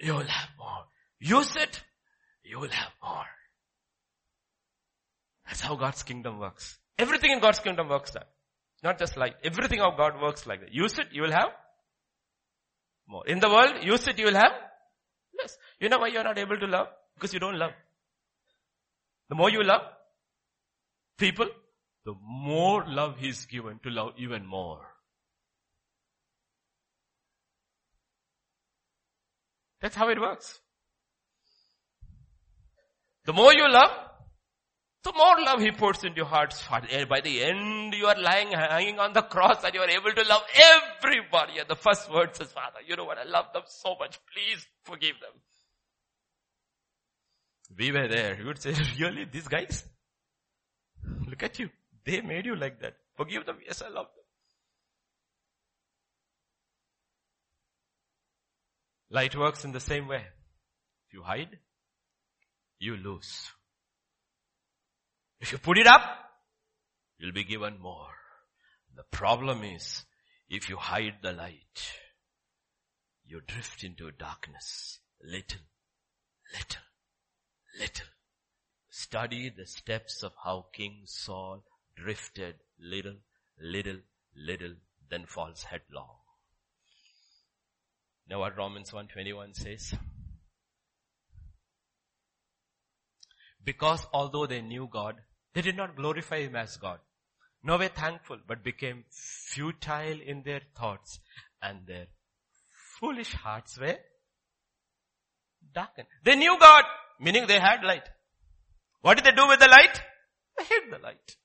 you 0.00 0.14
will 0.14 0.26
have 0.26 0.48
more. 0.58 0.84
Use 1.20 1.54
it, 1.56 1.82
you 2.44 2.58
will 2.58 2.70
have 2.70 2.92
more. 3.02 3.26
That's 5.46 5.60
how 5.60 5.76
God's 5.76 6.02
kingdom 6.02 6.38
works. 6.38 6.78
Everything 6.98 7.30
in 7.32 7.40
God's 7.40 7.60
kingdom 7.60 7.88
works 7.88 8.10
that. 8.12 8.28
Not 8.82 8.98
just 8.98 9.16
like, 9.16 9.36
everything 9.44 9.80
of 9.80 9.96
God 9.96 10.20
works 10.20 10.46
like 10.46 10.60
that. 10.60 10.72
Use 10.72 10.98
it, 10.98 11.08
you 11.12 11.22
will 11.22 11.32
have 11.32 11.48
more. 13.06 13.26
In 13.26 13.40
the 13.40 13.48
world, 13.48 13.82
use 13.82 14.06
it, 14.06 14.18
you 14.18 14.26
will 14.26 14.34
have 14.34 14.52
less. 15.38 15.56
You 15.80 15.88
know 15.88 15.98
why 15.98 16.08
you're 16.08 16.24
not 16.24 16.38
able 16.38 16.58
to 16.58 16.66
love? 16.66 16.88
Because 17.14 17.32
you 17.32 17.40
don't 17.40 17.58
love. 17.58 17.72
The 19.28 19.34
more 19.34 19.50
you 19.50 19.62
love 19.62 19.82
people, 21.18 21.46
the 22.04 22.14
more 22.22 22.84
love 22.86 23.16
He's 23.18 23.44
given 23.46 23.80
to 23.82 23.90
love 23.90 24.12
even 24.16 24.46
more. 24.46 24.80
That's 29.80 29.94
how 29.94 30.08
it 30.08 30.20
works. 30.20 30.58
The 33.24 33.32
more 33.32 33.52
you 33.52 33.70
love, 33.70 33.90
the 35.04 35.12
more 35.12 35.40
love 35.44 35.60
he 35.60 35.70
pours 35.70 36.02
into 36.02 36.16
your 36.16 36.26
hearts. 36.26 36.62
By 37.08 37.20
the 37.20 37.42
end, 37.42 37.94
you 37.94 38.06
are 38.06 38.20
lying, 38.20 38.50
hanging 38.52 38.98
on 38.98 39.12
the 39.12 39.22
cross 39.22 39.62
and 39.64 39.72
you 39.72 39.80
are 39.80 39.88
able 39.88 40.12
to 40.12 40.28
love 40.28 40.42
everybody. 40.54 41.58
And 41.58 41.68
the 41.68 41.76
first 41.76 42.12
word 42.12 42.34
says, 42.34 42.50
Father, 42.50 42.80
you 42.86 42.96
know 42.96 43.04
what? 43.04 43.18
I 43.18 43.24
love 43.24 43.46
them 43.52 43.62
so 43.66 43.94
much. 44.00 44.18
Please 44.34 44.66
forgive 44.84 45.14
them. 45.20 45.40
We 47.78 47.92
were 47.92 48.08
there. 48.08 48.38
You 48.38 48.46
would 48.46 48.60
say, 48.60 48.74
really, 48.98 49.26
these 49.30 49.46
guys? 49.46 49.84
Look 51.26 51.42
at 51.42 51.58
you. 51.58 51.68
They 52.04 52.20
made 52.22 52.46
you 52.46 52.56
like 52.56 52.80
that. 52.80 52.94
Forgive 53.16 53.46
them. 53.46 53.58
Yes, 53.64 53.82
I 53.82 53.88
love 53.88 54.06
them. 54.06 54.17
Light 59.10 59.34
works 59.36 59.64
in 59.64 59.72
the 59.72 59.80
same 59.80 60.06
way. 60.06 60.24
If 61.06 61.14
you 61.14 61.22
hide, 61.22 61.58
you 62.78 62.96
lose. 62.96 63.50
If 65.40 65.52
you 65.52 65.58
put 65.58 65.78
it 65.78 65.86
up, 65.86 66.02
you'll 67.18 67.32
be 67.32 67.44
given 67.44 67.80
more. 67.80 68.10
The 68.94 69.04
problem 69.04 69.64
is, 69.64 70.04
if 70.48 70.68
you 70.68 70.76
hide 70.76 71.18
the 71.22 71.32
light, 71.32 71.92
you 73.24 73.40
drift 73.40 73.82
into 73.84 74.10
darkness. 74.10 74.98
Little, 75.22 75.60
little, 76.52 76.82
little. 77.78 78.06
Study 78.90 79.48
the 79.48 79.66
steps 79.66 80.22
of 80.22 80.32
how 80.44 80.66
King 80.72 81.02
Saul 81.06 81.64
drifted 81.96 82.56
little, 82.78 83.16
little, 83.60 84.00
little, 84.36 84.74
then 85.08 85.24
falls 85.26 85.64
headlong. 85.64 86.17
Know 88.28 88.40
what 88.40 88.56
Romans 88.56 88.92
121 88.92 89.54
says? 89.54 89.94
Because 93.64 94.06
although 94.12 94.46
they 94.46 94.60
knew 94.60 94.88
God, 94.90 95.16
they 95.54 95.62
did 95.62 95.76
not 95.76 95.96
glorify 95.96 96.40
Him 96.40 96.56
as 96.56 96.76
God. 96.76 96.98
No 97.62 97.76
way 97.76 97.88
thankful, 97.88 98.38
but 98.46 98.62
became 98.62 99.04
futile 99.10 100.20
in 100.24 100.42
their 100.42 100.60
thoughts 100.78 101.20
and 101.62 101.86
their 101.86 102.06
foolish 103.00 103.32
hearts 103.32 103.78
were 103.78 103.96
darkened. 105.74 106.08
They 106.24 106.36
knew 106.36 106.56
God, 106.58 106.84
meaning 107.18 107.46
they 107.46 107.58
had 107.58 107.82
light. 107.82 108.08
What 109.00 109.16
did 109.16 109.24
they 109.24 109.36
do 109.36 109.48
with 109.48 109.58
the 109.58 109.68
light? 109.68 110.02
They 110.56 110.64
hid 110.64 110.82
the 110.90 110.98
light. 110.98 111.36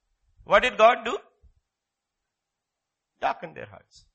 What 0.43 0.63
did 0.63 0.77
God 0.77 0.97
do? 1.05 1.17
Darken 3.21 3.53
their 3.53 3.67
hearts. 3.67 4.05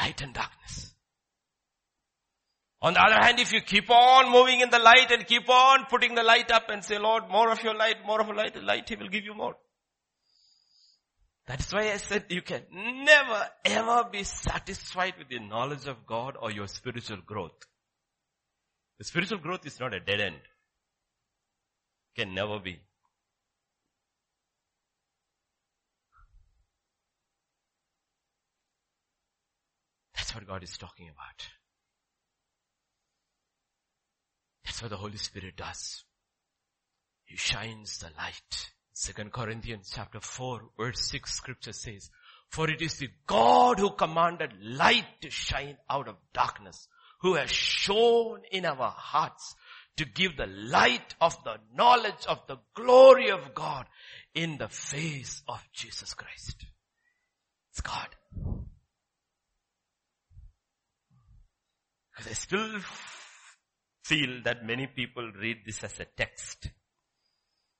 Light 0.00 0.20
and 0.22 0.32
darkness. 0.32 0.94
On 2.82 2.94
the 2.94 3.02
other 3.02 3.22
hand, 3.22 3.38
if 3.38 3.52
you 3.52 3.60
keep 3.60 3.90
on 3.90 4.32
moving 4.32 4.60
in 4.60 4.70
the 4.70 4.78
light 4.78 5.10
and 5.10 5.26
keep 5.26 5.48
on 5.48 5.84
putting 5.90 6.14
the 6.14 6.22
light 6.22 6.50
up 6.50 6.70
and 6.70 6.82
say, 6.82 6.98
Lord, 6.98 7.24
more 7.28 7.52
of 7.52 7.62
your 7.62 7.74
light, 7.74 7.96
more 8.06 8.20
of 8.20 8.26
your 8.26 8.36
light, 8.36 8.62
light, 8.62 8.88
He 8.88 8.96
will 8.96 9.08
give 9.08 9.24
you 9.24 9.34
more. 9.34 9.56
That's 11.46 11.72
why 11.72 11.92
I 11.92 11.98
said 11.98 12.24
you 12.30 12.40
can 12.40 12.62
never 12.72 13.46
ever 13.64 14.08
be 14.10 14.22
satisfied 14.22 15.14
with 15.18 15.28
the 15.28 15.40
knowledge 15.40 15.86
of 15.86 16.06
God 16.06 16.36
or 16.40 16.50
your 16.50 16.68
spiritual 16.68 17.18
growth. 17.26 17.66
The 18.98 19.04
spiritual 19.04 19.38
growth 19.38 19.66
is 19.66 19.78
not 19.80 19.92
a 19.92 20.00
dead 20.00 20.20
end. 20.20 20.40
Can 22.16 22.34
never 22.34 22.58
be. 22.58 22.80
That's 30.30 30.42
what 30.42 30.48
God 30.48 30.62
is 30.62 30.78
talking 30.78 31.08
about. 31.08 31.48
That's 34.64 34.80
what 34.80 34.90
the 34.92 34.96
Holy 34.96 35.16
Spirit 35.16 35.56
does. 35.56 36.04
He 37.24 37.36
shines 37.36 37.98
the 37.98 38.10
light. 38.16 38.70
Second 38.92 39.32
Corinthians 39.32 39.90
chapter 39.92 40.20
4 40.20 40.60
verse 40.78 41.00
6 41.00 41.34
scripture 41.34 41.72
says, 41.72 42.10
for 42.48 42.70
it 42.70 42.80
is 42.80 42.98
the 42.98 43.08
God 43.26 43.80
who 43.80 43.90
commanded 43.90 44.52
light 44.62 45.20
to 45.22 45.30
shine 45.30 45.76
out 45.90 46.06
of 46.06 46.14
darkness, 46.32 46.86
who 47.22 47.34
has 47.34 47.50
shown 47.50 48.42
in 48.52 48.64
our 48.66 48.94
hearts 48.96 49.56
to 49.96 50.04
give 50.04 50.36
the 50.36 50.46
light 50.46 51.16
of 51.20 51.36
the 51.42 51.56
knowledge 51.74 52.26
of 52.28 52.38
the 52.46 52.58
glory 52.76 53.30
of 53.30 53.52
God 53.52 53.86
in 54.36 54.58
the 54.58 54.68
face 54.68 55.42
of 55.48 55.60
Jesus 55.72 56.14
Christ. 56.14 56.66
It's 57.72 57.80
God. 57.80 58.14
I 62.28 62.32
still 62.32 62.80
feel 64.02 64.42
that 64.44 64.64
many 64.64 64.86
people 64.86 65.30
read 65.40 65.58
this 65.64 65.82
as 65.84 65.98
a 66.00 66.04
text. 66.04 66.70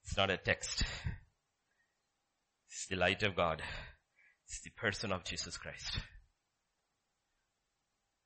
It's 0.05 0.17
not 0.17 0.31
a 0.31 0.37
text. 0.37 0.85
It's 2.69 2.87
the 2.87 2.97
light 2.97 3.23
of 3.23 3.37
God. 3.37 3.63
It's 4.47 4.61
the 4.61 4.71
person 4.71 5.13
of 5.13 5.25
Jesus 5.25 5.57
Christ. 5.57 5.99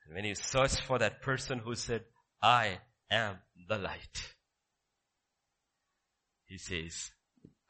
And 0.06 0.14
when 0.14 0.24
you 0.24 0.34
search 0.34 0.80
for 0.80 0.98
that 0.98 1.22
person 1.22 1.58
who 1.58 1.74
said, 1.74 2.04
I 2.42 2.78
am 3.10 3.38
the 3.68 3.78
light, 3.78 4.34
he 6.46 6.58
says, 6.58 7.10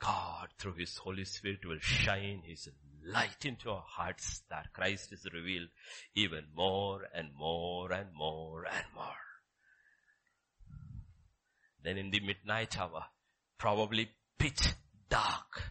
God 0.05 0.49
through 0.59 0.75
His 0.75 0.99
Holy 0.99 1.25
Spirit 1.25 1.65
will 1.65 1.79
shine 1.81 2.43
His 2.45 2.69
light 3.07 3.45
into 3.45 3.71
our 3.71 3.85
hearts 3.87 4.43
that 4.51 4.73
Christ 4.75 5.13
is 5.13 5.27
revealed 5.33 5.69
even 6.15 6.45
more 6.55 7.03
and 7.15 7.29
more 7.35 7.91
and 7.91 8.09
more 8.15 8.65
and 8.65 8.85
more. 8.95 9.25
Then 11.83 11.97
in 11.97 12.11
the 12.11 12.21
midnight 12.21 12.79
hour, 12.79 13.05
probably 13.59 14.11
pitch 14.39 14.75
dark 15.09 15.63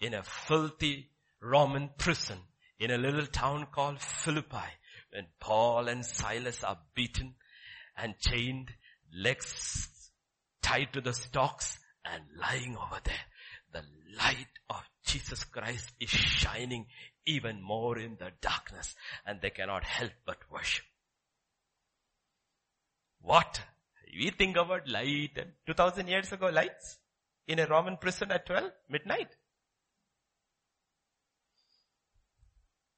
in 0.00 0.14
a 0.14 0.22
filthy 0.22 1.10
Roman 1.40 1.90
prison 1.98 2.38
in 2.78 2.90
a 2.90 2.98
little 2.98 3.26
town 3.26 3.66
called 3.72 4.00
Philippi 4.00 4.70
when 5.12 5.26
Paul 5.40 5.88
and 5.88 6.04
Silas 6.06 6.62
are 6.62 6.78
beaten 6.94 7.34
and 7.96 8.18
chained, 8.18 8.70
legs 9.12 10.10
tied 10.62 10.92
to 10.92 11.00
the 11.00 11.12
stocks 11.12 11.78
and 12.04 12.22
lying 12.40 12.76
over 12.76 13.00
there. 13.04 13.14
The 13.72 13.82
light 14.16 14.58
of 14.68 14.82
Jesus 15.04 15.44
Christ 15.44 15.92
is 16.00 16.10
shining 16.10 16.86
even 17.26 17.62
more 17.62 17.98
in 17.98 18.16
the 18.18 18.30
darkness 18.40 18.94
and 19.26 19.40
they 19.40 19.50
cannot 19.50 19.84
help 19.84 20.12
but 20.26 20.38
worship. 20.50 20.84
What? 23.22 23.60
We 24.12 24.30
think 24.30 24.56
about 24.56 24.88
light 24.88 25.32
and 25.36 25.52
2000 25.66 26.08
years 26.08 26.32
ago 26.32 26.48
lights 26.48 26.98
in 27.46 27.58
a 27.58 27.66
Roman 27.66 27.96
prison 27.96 28.32
at 28.32 28.46
12 28.46 28.70
midnight. 28.88 29.28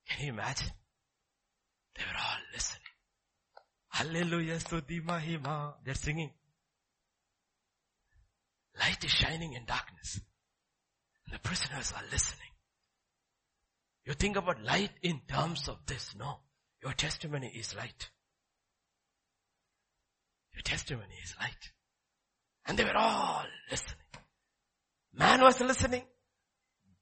Can 0.09 0.27
you 0.27 0.33
imagine? 0.33 0.71
They 1.97 2.03
were 2.03 2.19
all 2.19 2.39
listening. 2.53 2.83
Hallelujah, 3.89 4.57
Sudhi 4.57 5.05
Mahima. 5.05 5.75
They're 5.85 5.95
singing. 5.95 6.31
Light 8.79 9.05
is 9.05 9.11
shining 9.11 9.53
in 9.53 9.65
darkness. 9.67 10.21
The 11.33 11.39
prisoners 11.39 11.93
are 11.97 12.05
listening. 12.13 12.51
You 14.05 14.13
think 14.13 14.37
about 14.37 14.63
light 14.63 14.93
in 15.03 15.23
terms 15.27 15.67
of 15.67 15.79
this. 15.87 16.15
No. 16.17 16.41
Your 16.83 16.93
testimony 16.93 17.51
is 17.57 17.75
light. 17.75 18.11
Your 20.53 20.63
testimony 20.63 21.15
is 21.25 21.35
light. 21.41 21.71
And 22.67 22.79
they 22.79 22.85
were 22.85 22.97
all 22.97 23.45
listening. 23.71 23.97
Man 25.15 25.41
was 25.41 25.59
listening. 25.61 26.03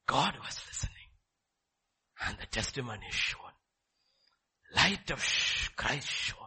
God 0.07 0.35
was 0.39 0.63
listening. 0.69 0.95
And 2.27 2.37
the 2.39 2.47
testimony 2.47 3.07
is 3.09 3.15
shown. 3.15 3.41
Light 4.77 5.11
of 5.11 5.25
Christ 5.75 6.09
shown. 6.09 6.39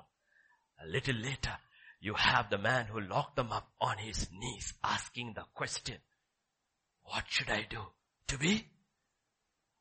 A 0.83 0.87
little 0.87 1.15
later, 1.15 1.57
you 1.99 2.13
have 2.13 2.49
the 2.49 2.57
man 2.57 2.85
who 2.85 3.01
locked 3.01 3.35
them 3.35 3.51
up 3.51 3.69
on 3.81 3.97
his 3.97 4.29
knees 4.31 4.73
asking 4.83 5.33
the 5.35 5.43
question, 5.53 5.97
what 7.05 7.25
should 7.27 7.49
I 7.49 7.65
do 7.69 7.79
to 8.27 8.37
be? 8.37 8.67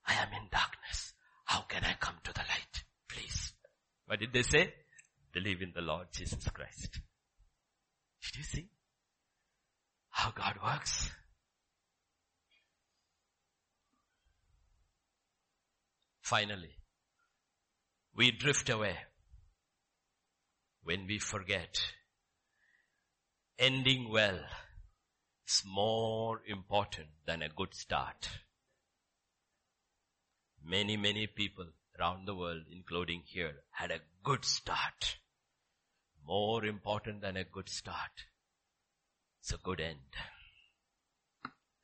I 0.07 0.15
am 0.15 0.28
in 0.32 0.49
darkness. 0.51 1.12
How 1.44 1.61
can 1.62 1.85
I 1.85 1.94
come 2.01 2.16
to 2.24 2.32
the 2.32 2.40
light? 2.40 2.85
Please. 3.09 3.53
What 4.07 4.20
did 4.20 4.32
they 4.32 4.43
say? 4.43 4.73
Believe 5.32 5.62
in 5.62 5.73
the 5.74 5.81
Lord 5.81 6.09
Jesus 6.12 6.49
Christ. 6.49 7.01
Did 8.23 8.36
you 8.36 8.44
see 8.44 8.69
how 10.11 10.31
God 10.31 10.57
works? 10.62 11.11
Finally, 16.20 16.70
we 18.15 18.31
drift 18.31 18.70
away 18.70 18.97
when 20.85 21.07
we 21.07 21.19
forget 21.19 21.81
ending 23.59 24.11
well 24.11 24.39
is 25.52 25.62
more 25.66 26.40
important 26.46 27.08
than 27.26 27.42
a 27.42 27.48
good 27.48 27.74
start. 27.74 28.28
Many, 30.64 30.96
many 30.96 31.26
people 31.26 31.66
around 31.98 32.26
the 32.26 32.34
world, 32.34 32.62
including 32.70 33.22
here, 33.26 33.56
had 33.70 33.90
a 33.90 34.00
good 34.24 34.44
start. 34.44 35.16
More 36.26 36.64
important 36.64 37.20
than 37.20 37.36
a 37.36 37.44
good 37.44 37.68
start 37.68 38.26
It's 39.40 39.52
a 39.52 39.58
good 39.58 39.80
end. 39.80 40.14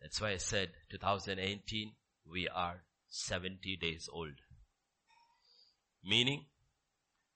That's 0.01 0.21
why 0.21 0.31
I 0.31 0.37
said 0.37 0.69
2018, 0.91 1.93
we 2.25 2.49
are 2.49 2.85
70 3.09 3.77
days 3.77 4.09
old. 4.11 4.41
Meaning, 6.05 6.47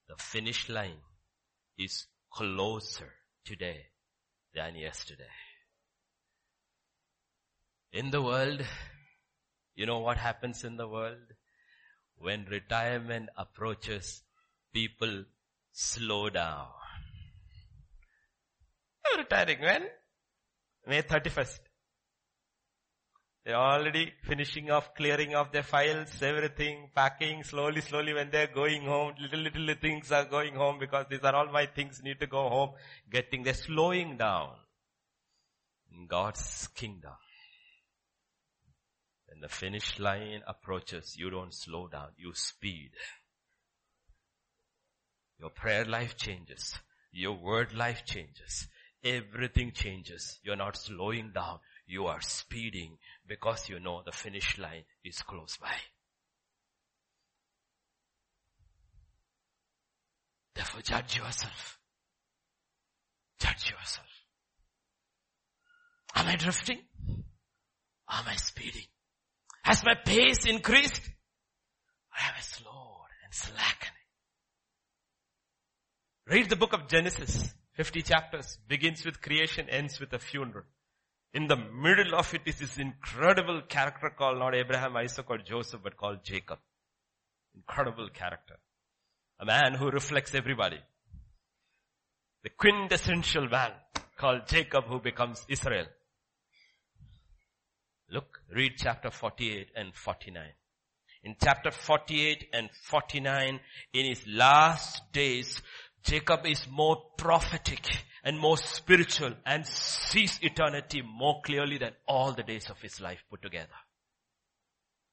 the 0.09 0.14
finish 0.16 0.68
line 0.68 1.02
is 1.76 2.06
closer 2.32 3.12
today 3.44 3.86
than 4.54 4.76
yesterday. 4.76 5.52
In 7.93 8.10
the 8.10 8.23
world, 8.23 8.64
you 9.74 9.85
know 9.85 9.98
what 9.98 10.16
happens 10.16 10.64
in 10.64 10.77
the 10.77 10.89
world? 10.89 11.35
When 12.16 12.47
retirement 12.47 13.28
approaches, 13.36 14.23
people 14.73 15.24
slow 15.73 16.31
down. 16.31 16.69
Retiring 19.19 19.60
when? 19.60 19.82
May 20.86 21.02
31st. 21.02 21.59
They're 23.44 23.56
already 23.56 24.14
finishing 24.23 24.70
off, 24.70 24.94
clearing 24.94 25.35
off 25.35 25.52
their 25.52 25.62
files, 25.62 26.23
everything, 26.23 26.89
packing 26.94 27.43
slowly, 27.43 27.82
slowly 27.82 28.14
when 28.14 28.31
they're 28.31 28.47
going 28.47 28.85
home. 28.85 29.14
Little, 29.20 29.40
little 29.40 29.74
things 29.74 30.10
are 30.12 30.24
going 30.24 30.55
home 30.55 30.78
because 30.78 31.06
these 31.10 31.20
are 31.20 31.35
all 31.35 31.52
my 31.52 31.66
things 31.66 32.01
need 32.02 32.20
to 32.20 32.27
go 32.27 32.48
home. 32.48 32.70
Getting, 33.10 33.43
they're 33.43 33.52
slowing 33.52 34.16
down. 34.16 34.52
God's 36.09 36.69
kingdom. 36.74 37.12
When 39.32 39.40
the 39.40 39.48
finish 39.48 39.98
line 39.98 40.42
approaches, 40.46 41.16
you 41.16 41.30
don't 41.30 41.54
slow 41.54 41.88
down, 41.88 42.09
you 42.18 42.34
speed. 42.34 42.90
Your 45.38 45.48
prayer 45.48 45.86
life 45.86 46.18
changes. 46.18 46.78
Your 47.12 47.32
word 47.32 47.72
life 47.72 48.04
changes. 48.04 48.68
Everything 49.02 49.72
changes. 49.72 50.38
You're 50.42 50.56
not 50.56 50.76
slowing 50.76 51.32
down. 51.34 51.60
You 51.86 52.09
are 52.09 52.20
speeding 52.20 52.98
because 53.26 53.70
you 53.70 53.80
know 53.80 54.02
the 54.04 54.12
finish 54.12 54.59
line 54.59 54.84
is 55.02 55.22
close 55.22 55.56
by. 55.56 55.76
Therefore 60.54 60.82
judge 60.82 61.16
yourself. 61.16 61.78
Judge 63.40 63.70
yourself. 63.70 64.06
Am 66.16 66.26
I 66.26 66.36
drifting? 66.36 66.80
Am 68.10 68.24
I 68.26 68.36
speeding? 68.36 68.84
Has 69.62 69.84
my 69.84 69.94
pace 69.94 70.44
increased? 70.44 71.02
Or 71.06 72.18
have 72.18 72.34
I 72.36 72.40
slowed 72.40 73.10
and 73.24 73.32
slackened? 73.32 73.93
Read 76.26 76.48
the 76.48 76.56
book 76.56 76.72
of 76.72 76.89
Genesis. 76.89 77.55
50 77.74 78.02
chapters. 78.02 78.59
Begins 78.68 79.05
with 79.05 79.22
creation, 79.22 79.68
ends 79.68 79.98
with 80.01 80.12
a 80.12 80.18
funeral. 80.18 80.64
In 81.32 81.47
the 81.47 81.56
middle 81.56 82.14
of 82.14 82.34
it 82.34 82.43
is 82.44 82.59
this 82.59 82.76
incredible 82.76 83.62
character 83.68 84.10
called 84.16 84.39
not 84.39 84.55
Abraham, 84.55 84.97
Isaac 84.97 85.30
or 85.30 85.39
Joseph, 85.39 85.80
but 85.82 85.97
called 85.97 86.22
Jacob. 86.22 86.59
Incredible 87.55 88.09
character. 88.10 88.56
A 89.40 89.47
man 89.47 89.74
who 89.74 89.90
reflects 89.90 90.34
everybody. 90.34 90.78
The 92.43 92.51
quintessential 92.51 93.48
man 93.48 93.72
called 94.18 94.47
Jacob 94.47 94.84
who 94.84 95.01
becomes 95.01 95.44
Israel. 95.48 95.86
Look, 98.12 98.43
read 98.55 98.72
chapter 98.76 99.10
48 99.10 99.70
and 99.74 99.94
49. 99.94 100.43
In 101.24 101.34
chapter 101.43 101.70
48 101.70 102.48
and 102.52 102.68
49, 102.84 103.59
in 103.94 104.05
his 104.05 104.26
last 104.26 105.10
days, 105.12 105.62
Jacob 106.02 106.44
is 106.44 106.66
more 106.70 107.02
prophetic 107.16 107.89
and 108.22 108.39
more 108.39 108.59
spiritual 108.59 109.32
and 109.47 109.66
sees 109.66 110.39
eternity 110.43 111.01
more 111.01 111.40
clearly 111.40 111.78
than 111.78 111.93
all 112.06 112.32
the 112.32 112.43
days 112.43 112.68
of 112.68 112.78
his 112.82 113.01
life 113.01 113.24
put 113.30 113.40
together. 113.40 113.68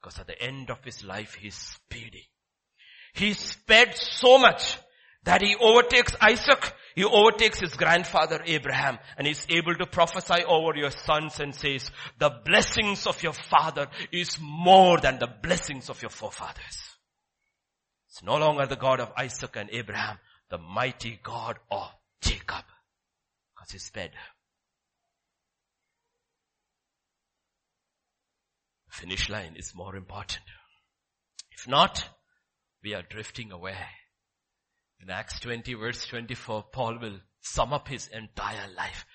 Because 0.01 0.19
at 0.19 0.27
the 0.27 0.41
end 0.41 0.69
of 0.69 0.83
his 0.83 1.01
life, 1.01 1.35
he's 1.35 1.55
speedy. 1.55 2.27
He 3.13 3.31
sped 3.31 3.95
so 3.95 4.39
much 4.39 4.77
that 5.23 5.41
he 5.41 5.55
overtakes 5.55 6.15
Isaac, 6.21 6.73
he 6.95 7.03
overtakes 7.03 7.59
his 7.59 7.73
grandfather 7.75 8.41
Abraham 8.45 8.97
and 9.17 9.27
is 9.27 9.45
able 9.49 9.75
to 9.75 9.85
prophesy 9.85 10.43
over 10.45 10.77
your 10.77 10.91
sons 10.91 11.39
and 11.39 11.53
says, 11.53 11.91
the 12.17 12.31
blessings 12.45 13.05
of 13.05 13.21
your 13.21 13.33
father 13.33 13.87
is 14.11 14.37
more 14.39 14.99
than 14.99 15.19
the 15.19 15.27
blessings 15.27 15.89
of 15.89 16.01
your 16.01 16.09
forefathers. 16.09 16.79
It's 18.07 18.23
no 18.23 18.37
longer 18.37 18.65
the 18.65 18.75
God 18.75 18.99
of 18.99 19.11
Isaac 19.17 19.55
and 19.55 19.69
Abraham, 19.71 20.17
the 20.49 20.57
mighty 20.57 21.19
God 21.21 21.57
of 21.69 21.89
Jacob. 22.21 22.63
Because 23.55 23.71
he's 23.71 23.83
sped. 23.83 24.11
Finish 28.89 29.29
line 29.29 29.55
is 29.55 29.73
more 29.75 29.95
important. 29.95 30.43
If 31.51 31.67
not, 31.67 32.03
we 32.83 32.93
are 32.95 33.03
drifting 33.03 33.51
away. 33.51 33.77
In 35.01 35.09
Acts 35.09 35.39
20 35.39 35.73
verse 35.75 36.05
24, 36.07 36.65
Paul 36.71 36.99
will 36.99 37.19
sum 37.41 37.73
up 37.73 37.87
his 37.87 38.07
entire 38.07 38.67
life. 38.75 39.05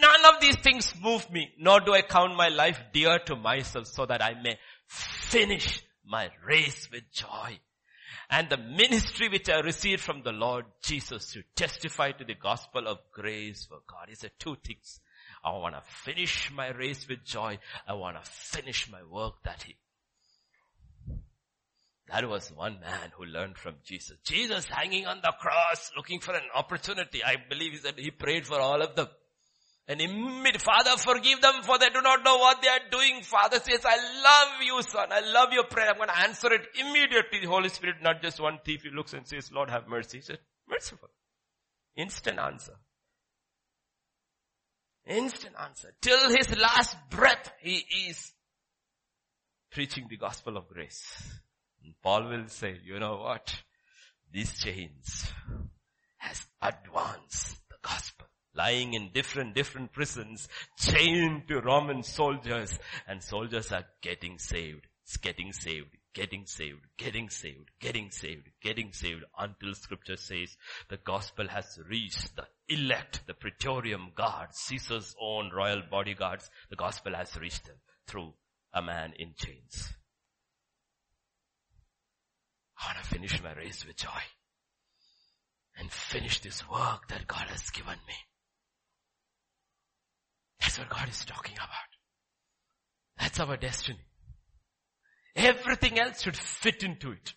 None 0.00 0.34
of 0.34 0.40
these 0.40 0.56
things 0.56 0.92
move 1.00 1.30
me, 1.30 1.52
nor 1.58 1.80
do 1.80 1.92
I 1.92 2.02
count 2.02 2.36
my 2.36 2.48
life 2.48 2.80
dear 2.92 3.18
to 3.26 3.36
myself 3.36 3.86
so 3.86 4.06
that 4.06 4.22
I 4.22 4.34
may 4.40 4.58
finish 4.86 5.82
my 6.04 6.30
race 6.46 6.88
with 6.92 7.04
joy 7.12 7.58
and 8.30 8.48
the 8.48 8.56
ministry 8.56 9.28
which 9.28 9.48
I 9.48 9.60
received 9.60 10.02
from 10.02 10.22
the 10.22 10.32
Lord 10.32 10.64
Jesus 10.82 11.32
to 11.32 11.42
testify 11.54 12.12
to 12.12 12.24
the 12.24 12.34
gospel 12.34 12.88
of 12.88 12.98
grace 13.12 13.66
for 13.66 13.78
God. 13.86 14.08
He 14.08 14.14
said 14.14 14.32
two 14.38 14.56
things. 14.64 15.00
I 15.44 15.52
want 15.52 15.74
to 15.74 15.82
finish 15.86 16.50
my 16.52 16.70
race 16.70 17.06
with 17.08 17.24
joy. 17.24 17.58
I 17.86 17.92
want 17.94 18.22
to 18.22 18.30
finish 18.30 18.90
my 18.90 19.02
work 19.02 19.34
that 19.44 19.62
he 19.62 19.76
that 22.08 22.28
was 22.28 22.52
one 22.52 22.80
man 22.80 23.12
who 23.16 23.24
learned 23.24 23.56
from 23.56 23.76
Jesus. 23.84 24.16
Jesus 24.24 24.66
hanging 24.66 25.06
on 25.06 25.20
the 25.22 25.32
cross 25.40 25.90
looking 25.96 26.20
for 26.20 26.34
an 26.34 26.42
opportunity. 26.54 27.24
I 27.24 27.36
believe 27.48 27.72
he 27.72 27.78
said 27.78 27.94
he 27.96 28.10
prayed 28.10 28.46
for 28.46 28.60
all 28.60 28.82
of 28.82 28.94
them. 28.94 29.08
And 29.86 30.00
immediate, 30.00 30.62
Father 30.62 30.96
forgive 30.96 31.42
them 31.42 31.62
for 31.62 31.78
they 31.78 31.90
do 31.90 32.00
not 32.00 32.24
know 32.24 32.36
what 32.38 32.62
they 32.62 32.68
are 32.68 32.90
doing. 32.90 33.22
Father 33.22 33.58
says, 33.58 33.84
I 33.84 33.96
love 33.96 34.62
you 34.62 34.82
son. 34.82 35.08
I 35.10 35.20
love 35.20 35.52
your 35.52 35.64
prayer. 35.64 35.90
I'm 35.90 35.96
going 35.96 36.08
to 36.08 36.22
answer 36.22 36.52
it 36.52 36.62
immediately. 36.78 37.40
The 37.42 37.48
Holy 37.48 37.68
Spirit, 37.68 37.96
not 38.02 38.22
just 38.22 38.40
one 38.40 38.58
thief, 38.64 38.82
he 38.82 38.90
looks 38.90 39.12
and 39.12 39.26
says, 39.26 39.52
Lord 39.52 39.70
have 39.70 39.88
mercy. 39.88 40.18
He 40.18 40.22
said, 40.22 40.38
merciful. 40.68 41.08
Instant 41.96 42.38
answer. 42.38 42.74
Instant 45.06 45.54
answer. 45.60 45.92
Till 46.00 46.30
his 46.30 46.56
last 46.56 46.96
breath, 47.10 47.52
he 47.60 47.84
is 48.08 48.32
preaching 49.70 50.06
the 50.08 50.16
gospel 50.16 50.56
of 50.56 50.68
grace. 50.68 51.04
Paul 52.02 52.28
will 52.28 52.48
say, 52.48 52.78
you 52.84 52.98
know 52.98 53.16
what? 53.16 53.62
These 54.32 54.58
chains 54.58 55.32
has 56.18 56.46
advanced 56.60 57.60
the 57.68 57.76
gospel 57.82 58.26
lying 58.54 58.94
in 58.94 59.10
different, 59.12 59.54
different 59.54 59.92
prisons, 59.92 60.48
chained 60.78 61.48
to 61.48 61.60
Roman 61.60 62.02
soldiers, 62.02 62.78
and 63.06 63.22
soldiers 63.22 63.72
are 63.72 63.84
getting 64.00 64.38
saved, 64.38 64.86
it's 65.02 65.16
getting 65.16 65.52
saved, 65.52 65.96
getting 66.14 66.46
saved, 66.46 66.86
getting 66.96 67.28
saved, 67.28 67.70
getting 67.80 68.10
saved, 68.10 68.48
getting 68.62 68.92
saved, 68.92 69.24
until 69.38 69.74
scripture 69.74 70.16
says 70.16 70.56
the 70.88 70.96
gospel 70.98 71.48
has 71.48 71.78
reached 71.88 72.36
the 72.36 72.46
elect, 72.68 73.22
the 73.26 73.34
praetorium 73.34 74.12
guards, 74.14 74.58
Caesar's 74.66 75.14
own 75.20 75.50
royal 75.54 75.82
bodyguards, 75.90 76.48
the 76.70 76.76
gospel 76.76 77.14
has 77.14 77.36
reached 77.36 77.66
them 77.66 77.76
through 78.06 78.32
a 78.72 78.80
man 78.80 79.12
in 79.18 79.34
chains. 79.36 79.94
I 82.78 82.86
want 82.86 83.04
to 83.04 83.10
finish 83.10 83.42
my 83.42 83.52
race 83.54 83.84
with 83.86 83.96
joy 83.96 84.22
and 85.78 85.90
finish 85.90 86.40
this 86.40 86.68
work 86.68 87.08
that 87.08 87.26
God 87.26 87.46
has 87.48 87.70
given 87.70 87.98
me. 88.06 88.14
That's 90.60 90.78
what 90.78 90.88
God 90.88 91.08
is 91.08 91.24
talking 91.24 91.56
about. 91.56 91.68
That's 93.18 93.40
our 93.40 93.56
destiny. 93.56 93.98
Everything 95.36 95.98
else 95.98 96.22
should 96.22 96.36
fit 96.36 96.82
into 96.82 97.12
it. 97.12 97.34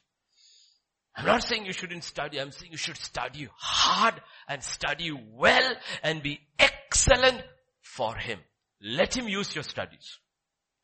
I'm 1.16 1.26
not 1.26 1.44
saying 1.44 1.66
you 1.66 1.74
shouldn't 1.74 2.04
study. 2.04 2.40
I'm 2.40 2.52
saying 2.52 2.72
you 2.72 2.78
should 2.78 2.98
study 2.98 3.48
hard 3.58 4.22
and 4.48 4.64
study 4.64 5.12
well 5.12 5.74
and 6.04 6.22
be 6.22 6.40
excellent 6.60 7.42
for 7.82 8.16
Him. 8.16 8.40
Let 8.82 9.18
Him 9.18 9.28
use 9.28 9.56
your 9.56 9.64
studies. 9.64 10.20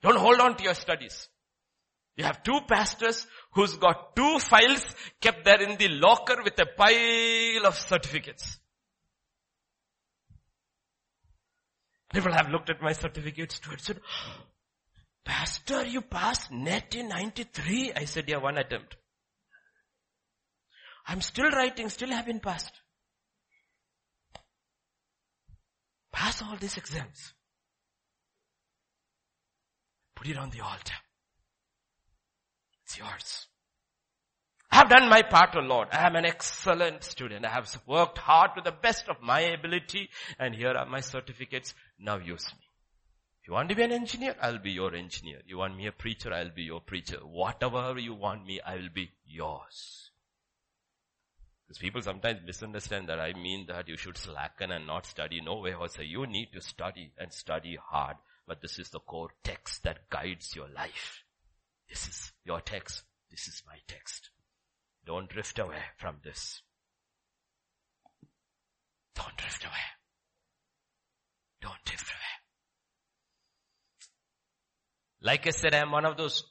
Don't 0.01 0.17
hold 0.17 0.39
on 0.39 0.57
to 0.57 0.63
your 0.63 0.73
studies. 0.73 1.29
You 2.15 2.25
have 2.25 2.43
two 2.43 2.59
pastors 2.67 3.25
who's 3.53 3.75
got 3.77 4.15
two 4.15 4.39
files 4.39 4.85
kept 5.19 5.45
there 5.45 5.61
in 5.61 5.77
the 5.77 5.87
locker 5.87 6.43
with 6.43 6.59
a 6.59 6.65
pile 6.65 7.67
of 7.67 7.77
certificates. 7.77 8.59
People 12.13 12.31
have 12.31 12.49
looked 12.49 12.69
at 12.69 12.81
my 12.81 12.93
certificates 12.93 13.59
too 13.59 13.71
and 13.71 13.81
said, 13.81 13.99
Pastor, 15.25 15.85
you 15.85 16.01
passed 16.01 16.51
NET 16.51 16.93
in 16.93 17.07
93. 17.07 17.93
I 17.95 18.05
said, 18.05 18.25
yeah, 18.27 18.37
one 18.37 18.57
attempt. 18.57 18.97
I'm 21.07 21.21
still 21.21 21.49
writing, 21.49 21.89
still 21.89 22.11
haven't 22.11 22.43
passed. 22.43 22.73
Pass 26.11 26.43
all 26.43 26.55
these 26.57 26.77
exams. 26.77 27.33
Put 30.15 30.27
it 30.27 30.37
on 30.37 30.51
the 30.51 30.61
altar. 30.61 30.93
It's 32.93 32.99
yours. 32.99 33.47
I 34.69 34.75
have 34.77 34.89
done 34.89 35.09
my 35.09 35.23
part, 35.23 35.55
O 35.55 35.59
oh 35.59 35.63
Lord. 35.63 35.87
I 35.91 36.05
am 36.05 36.15
an 36.15 36.25
excellent 36.25 37.03
student. 37.03 37.43
I 37.43 37.49
have 37.49 37.81
worked 37.87 38.19
hard 38.19 38.51
to 38.55 38.61
the 38.61 38.71
best 38.71 39.09
of 39.09 39.19
my 39.19 39.39
ability 39.39 40.09
and 40.37 40.53
here 40.53 40.73
are 40.73 40.85
my 40.85 40.99
certificates. 40.99 41.73
Now 41.97 42.17
use 42.17 42.45
me. 42.53 42.61
If 43.41 43.47
you 43.47 43.53
want 43.53 43.69
to 43.69 43.75
be 43.75 43.81
an 43.81 43.91
engineer, 43.91 44.35
I'll 44.39 44.59
be 44.59 44.71
your 44.71 44.93
engineer. 44.93 45.39
You 45.47 45.57
want 45.57 45.75
me 45.75 45.87
a 45.87 45.91
preacher, 45.91 46.31
I'll 46.31 46.51
be 46.51 46.63
your 46.63 46.81
preacher. 46.81 47.17
Whatever 47.17 47.97
you 47.97 48.13
want 48.13 48.45
me, 48.45 48.61
I 48.61 48.75
will 48.75 48.93
be 48.93 49.09
yours. 49.25 50.11
Because 51.65 51.79
people 51.79 52.03
sometimes 52.03 52.41
misunderstand 52.45 53.09
that 53.09 53.19
I 53.19 53.33
mean 53.33 53.65
that 53.69 53.87
you 53.87 53.97
should 53.97 54.17
slacken 54.17 54.71
and 54.71 54.85
not 54.85 55.07
study. 55.07 55.41
No 55.41 55.55
way, 55.55 55.73
say 55.87 56.03
you 56.03 56.27
need 56.27 56.49
to 56.53 56.61
study 56.61 57.11
and 57.17 57.33
study 57.33 57.75
hard. 57.83 58.17
But 58.47 58.61
this 58.61 58.77
is 58.77 58.89
the 58.89 58.99
core 58.99 59.31
text 59.43 59.81
that 59.83 60.11
guides 60.11 60.55
your 60.55 60.67
life. 60.69 61.22
This 61.93 62.07
is 62.07 62.33
your 62.43 62.59
text. 62.59 63.03
This 63.29 63.47
is 63.47 63.61
my 63.67 63.77
text. 63.87 64.31
Don't 65.05 65.29
drift 65.29 65.59
away 65.59 65.83
from 65.97 66.15
this. 66.23 66.63
Don't 69.13 69.37
drift 69.37 69.63
away. 69.63 69.85
Don't 71.61 71.85
drift 71.85 72.09
away. 72.09 72.33
Like 75.21 75.45
I 75.45 75.51
said, 75.51 75.75
I 75.75 75.81
am 75.81 75.91
one 75.91 76.05
of 76.05 76.17
those 76.17 76.43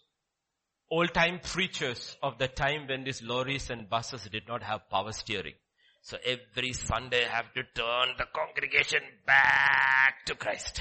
old 0.89 1.13
time 1.13 1.41
preachers 1.43 2.17
of 2.23 2.39
the 2.39 2.47
time 2.47 2.87
when 2.87 3.03
these 3.03 3.21
lorries 3.21 3.69
and 3.69 3.91
buses 3.91 4.29
did 4.31 4.47
not 4.47 4.63
have 4.63 4.89
power 4.91 5.11
steering. 5.11 5.55
So 6.03 6.19
every 6.25 6.73
Sunday 6.73 7.27
I 7.27 7.35
have 7.35 7.53
to 7.55 7.65
turn 7.75 8.15
the 8.17 8.27
congregation 8.33 9.01
back 9.27 10.25
to 10.27 10.37
Christ. 10.37 10.81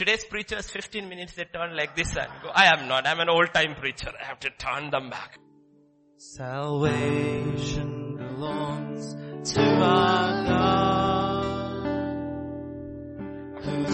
Today's 0.00 0.24
preachers, 0.24 0.64
15 0.70 1.10
minutes 1.10 1.34
they 1.34 1.44
turn 1.44 1.76
like 1.76 1.94
this 1.94 2.16
and 2.16 2.26
go, 2.42 2.48
I 2.48 2.72
am 2.72 2.88
not, 2.88 3.06
I'm 3.06 3.20
an 3.20 3.28
old 3.28 3.52
time 3.52 3.74
preacher. 3.74 4.10
I 4.18 4.24
have 4.24 4.40
to 4.40 4.48
turn 4.48 4.88
them 4.88 5.10
back. 5.10 5.38
Salvation 6.16 8.16
belongs 8.16 9.14
to 9.52 9.60
our 9.60 10.46
God, 10.46 11.44
who 13.62 13.84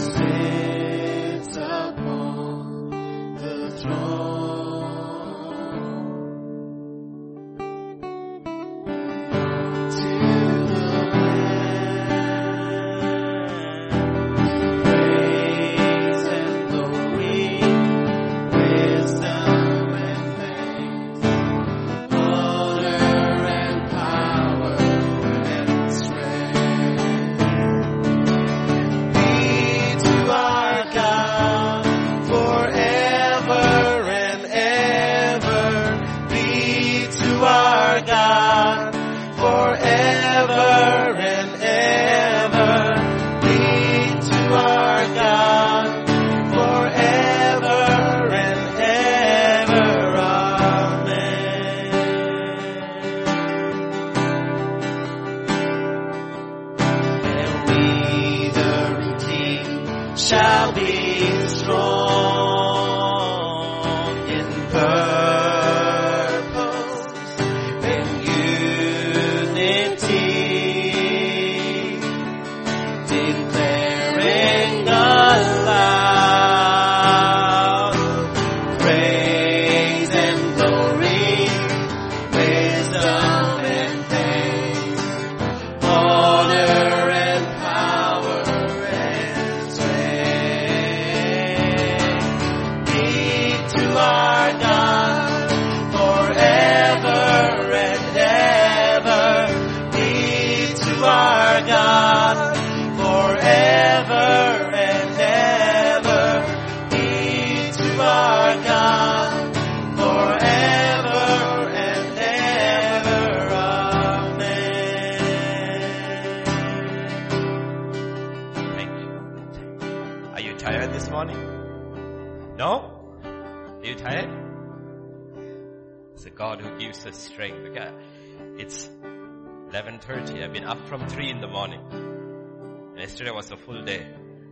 yesterday 133.16 133.34
was 133.34 133.50
a 133.50 133.56
full 133.56 133.82
day. 133.82 134.06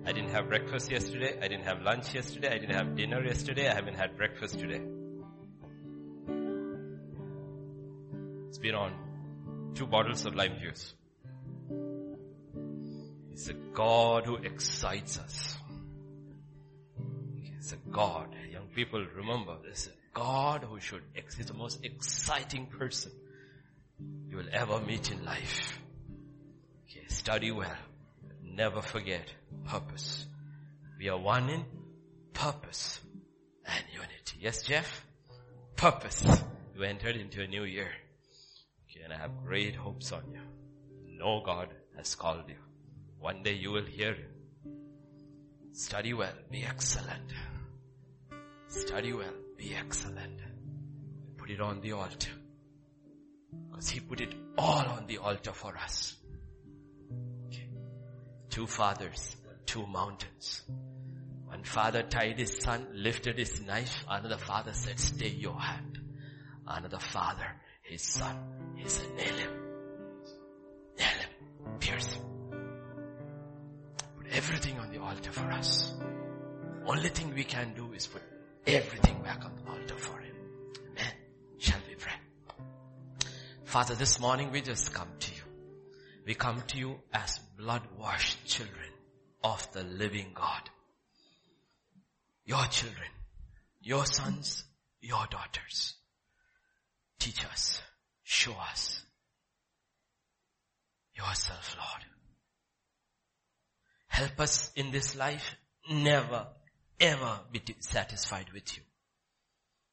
I 0.06 0.12
didn't 0.12 0.30
have 0.30 0.48
breakfast 0.48 0.90
yesterday. 0.90 1.38
I 1.38 1.48
didn't 1.48 1.64
have 1.64 1.82
lunch 1.82 2.14
yesterday. 2.14 2.48
I 2.48 2.56
didn't 2.56 2.74
have 2.74 2.96
dinner 2.96 3.22
yesterday. 3.22 3.68
I 3.68 3.74
haven't 3.74 3.96
had 3.96 4.16
breakfast 4.16 4.58
today. 4.58 4.80
It's 8.48 8.56
been 8.56 8.74
on 8.74 9.72
two 9.74 9.86
bottles 9.86 10.24
of 10.24 10.34
lime 10.34 10.56
juice. 10.62 10.94
It's 13.32 13.48
a 13.50 13.52
God 13.52 14.24
who 14.24 14.36
excites 14.36 15.18
us. 15.18 15.58
It's 17.58 17.72
a 17.72 17.78
God. 17.90 18.34
Young 18.50 18.68
people 18.68 19.04
remember 19.14 19.58
this. 19.62 19.90
God 20.14 20.64
who 20.64 20.80
should, 20.80 21.02
he's 21.36 21.44
the 21.44 21.52
most 21.52 21.84
exciting 21.84 22.68
person 22.68 23.12
you 24.26 24.38
will 24.38 24.48
ever 24.50 24.80
meet 24.80 25.10
in 25.10 25.22
life. 25.22 25.78
Okay, 26.88 27.04
study 27.08 27.50
well. 27.50 27.76
Never 28.56 28.82
forget 28.82 29.34
purpose. 29.64 30.26
We 30.96 31.08
are 31.08 31.18
one 31.18 31.48
in 31.48 31.64
purpose 32.32 33.00
and 33.66 33.84
unity. 33.92 34.38
Yes, 34.40 34.62
Jeff? 34.62 35.04
Purpose. 35.74 36.24
You 36.76 36.84
entered 36.84 37.16
into 37.16 37.42
a 37.42 37.48
new 37.48 37.64
year. 37.64 37.90
Okay, 38.88 39.02
and 39.02 39.12
I 39.12 39.16
have 39.16 39.44
great 39.44 39.74
hopes 39.74 40.12
on 40.12 40.22
you. 40.32 41.18
Know 41.18 41.42
God 41.44 41.68
has 41.96 42.14
called 42.14 42.44
you. 42.48 42.54
One 43.18 43.42
day 43.42 43.54
you 43.54 43.72
will 43.72 43.84
hear 43.84 44.14
Him. 44.14 44.30
Study 45.72 46.14
well, 46.14 46.34
be 46.48 46.64
excellent. 46.64 47.32
Study 48.68 49.12
well, 49.14 49.34
be 49.56 49.74
excellent. 49.74 50.40
Put 51.38 51.50
it 51.50 51.60
on 51.60 51.80
the 51.80 51.92
altar. 51.92 52.30
Because 53.68 53.88
He 53.88 53.98
put 53.98 54.20
it 54.20 54.32
all 54.56 54.86
on 54.86 55.06
the 55.08 55.18
altar 55.18 55.52
for 55.52 55.76
us. 55.76 56.16
Two 58.54 58.68
fathers, 58.68 59.34
two 59.66 59.84
mountains. 59.84 60.62
One 61.46 61.64
father 61.64 62.04
tied 62.04 62.38
his 62.38 62.56
son, 62.56 62.86
lifted 62.94 63.36
his 63.36 63.60
knife. 63.60 64.04
Another 64.08 64.38
father 64.38 64.72
said, 64.72 65.00
stay 65.00 65.30
your 65.30 65.60
hand. 65.60 65.98
Another 66.64 67.00
father, 67.00 67.48
his 67.82 68.02
son, 68.02 68.36
he 68.76 68.88
said, 68.88 69.12
nail 69.16 69.34
him. 69.34 69.50
Nail 70.96 71.18
him. 71.18 71.78
Pierce 71.80 72.12
him. 72.12 72.22
Put 74.18 74.28
everything 74.30 74.78
on 74.78 74.92
the 74.92 75.00
altar 75.00 75.32
for 75.32 75.50
us. 75.50 75.92
Only 76.86 77.08
thing 77.08 77.34
we 77.34 77.42
can 77.42 77.74
do 77.74 77.92
is 77.92 78.06
put 78.06 78.22
everything 78.68 79.20
back 79.24 79.44
on 79.44 79.56
the 79.56 79.68
altar 79.68 79.96
for 79.96 80.16
him. 80.20 80.36
Amen. 80.92 81.12
Shall 81.58 81.80
we 81.88 81.96
pray? 81.96 82.12
Father, 83.64 83.96
this 83.96 84.20
morning 84.20 84.52
we 84.52 84.60
just 84.60 84.94
come 84.94 85.08
to 85.18 85.33
you. 85.33 85.33
We 86.26 86.34
come 86.34 86.62
to 86.68 86.78
you 86.78 87.00
as 87.12 87.38
blood 87.58 87.82
washed 87.98 88.44
children 88.46 88.90
of 89.42 89.70
the 89.72 89.84
living 89.84 90.30
God. 90.34 90.70
Your 92.46 92.64
children, 92.66 93.10
your 93.80 94.06
sons, 94.06 94.64
your 95.00 95.26
daughters. 95.30 95.94
Teach 97.18 97.44
us, 97.44 97.80
show 98.22 98.54
us 98.70 99.04
yourself, 101.14 101.76
Lord. 101.78 102.04
Help 104.08 104.40
us 104.40 104.72
in 104.76 104.90
this 104.90 105.16
life 105.16 105.56
never, 105.90 106.46
ever 107.00 107.40
be 107.52 107.62
satisfied 107.80 108.46
with 108.52 108.76
you. 108.76 108.82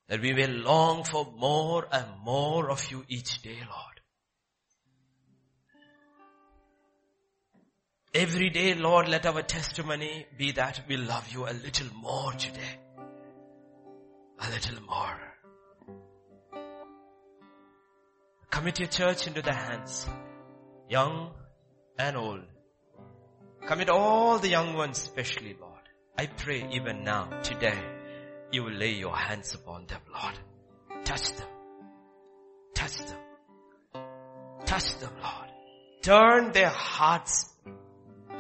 That 0.07 0.21
we 0.21 0.33
will 0.33 0.51
long 0.51 1.03
for 1.03 1.31
more 1.37 1.87
and 1.91 2.05
more 2.23 2.69
of 2.69 2.91
you 2.91 3.05
each 3.07 3.41
day, 3.41 3.57
Lord. 3.57 4.00
Every 8.13 8.49
day, 8.49 8.73
Lord, 8.73 9.07
let 9.07 9.25
our 9.25 9.41
testimony 9.41 10.25
be 10.37 10.51
that 10.51 10.81
we 10.89 10.97
love 10.97 11.29
you 11.31 11.45
a 11.45 11.53
little 11.53 11.87
more 11.95 12.33
today. 12.33 12.77
A 14.39 14.49
little 14.49 14.81
more. 14.83 15.17
Commit 18.49 18.79
your 18.79 18.89
church 18.89 19.27
into 19.27 19.41
the 19.41 19.53
hands, 19.53 20.05
young 20.89 21.31
and 21.97 22.17
old. 22.17 22.41
Commit 23.65 23.89
all 23.89 24.39
the 24.39 24.49
young 24.49 24.73
ones 24.73 24.97
especially, 24.97 25.55
Lord. 25.57 25.71
I 26.17 26.25
pray 26.25 26.67
even 26.73 27.05
now, 27.05 27.29
today, 27.43 27.79
you 28.51 28.63
will 28.63 28.73
lay 28.73 28.91
your 28.91 29.15
hands 29.15 29.53
upon 29.53 29.85
them, 29.85 30.01
Lord. 30.11 31.05
Touch 31.05 31.31
them. 31.31 31.47
Touch 32.73 32.97
them. 32.97 33.19
Touch 34.65 34.99
them, 34.99 35.13
Lord. 35.23 35.49
Turn 36.01 36.51
their 36.51 36.67
hearts 36.67 37.51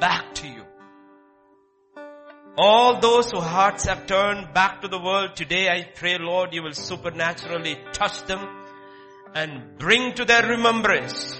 back 0.01 0.33
to 0.33 0.47
you. 0.47 0.65
All 2.57 2.99
those 2.99 3.31
whose 3.31 3.43
hearts 3.43 3.85
have 3.85 4.07
turned 4.07 4.53
back 4.53 4.81
to 4.81 4.89
the 4.89 4.99
world 4.99 5.35
today, 5.35 5.69
I 5.69 5.83
pray 5.95 6.17
Lord, 6.17 6.53
you 6.53 6.63
will 6.63 6.73
supernaturally 6.73 7.77
touch 7.93 8.23
them 8.23 8.45
and 9.33 9.77
bring 9.77 10.13
to 10.15 10.25
their 10.25 10.45
remembrance 10.45 11.39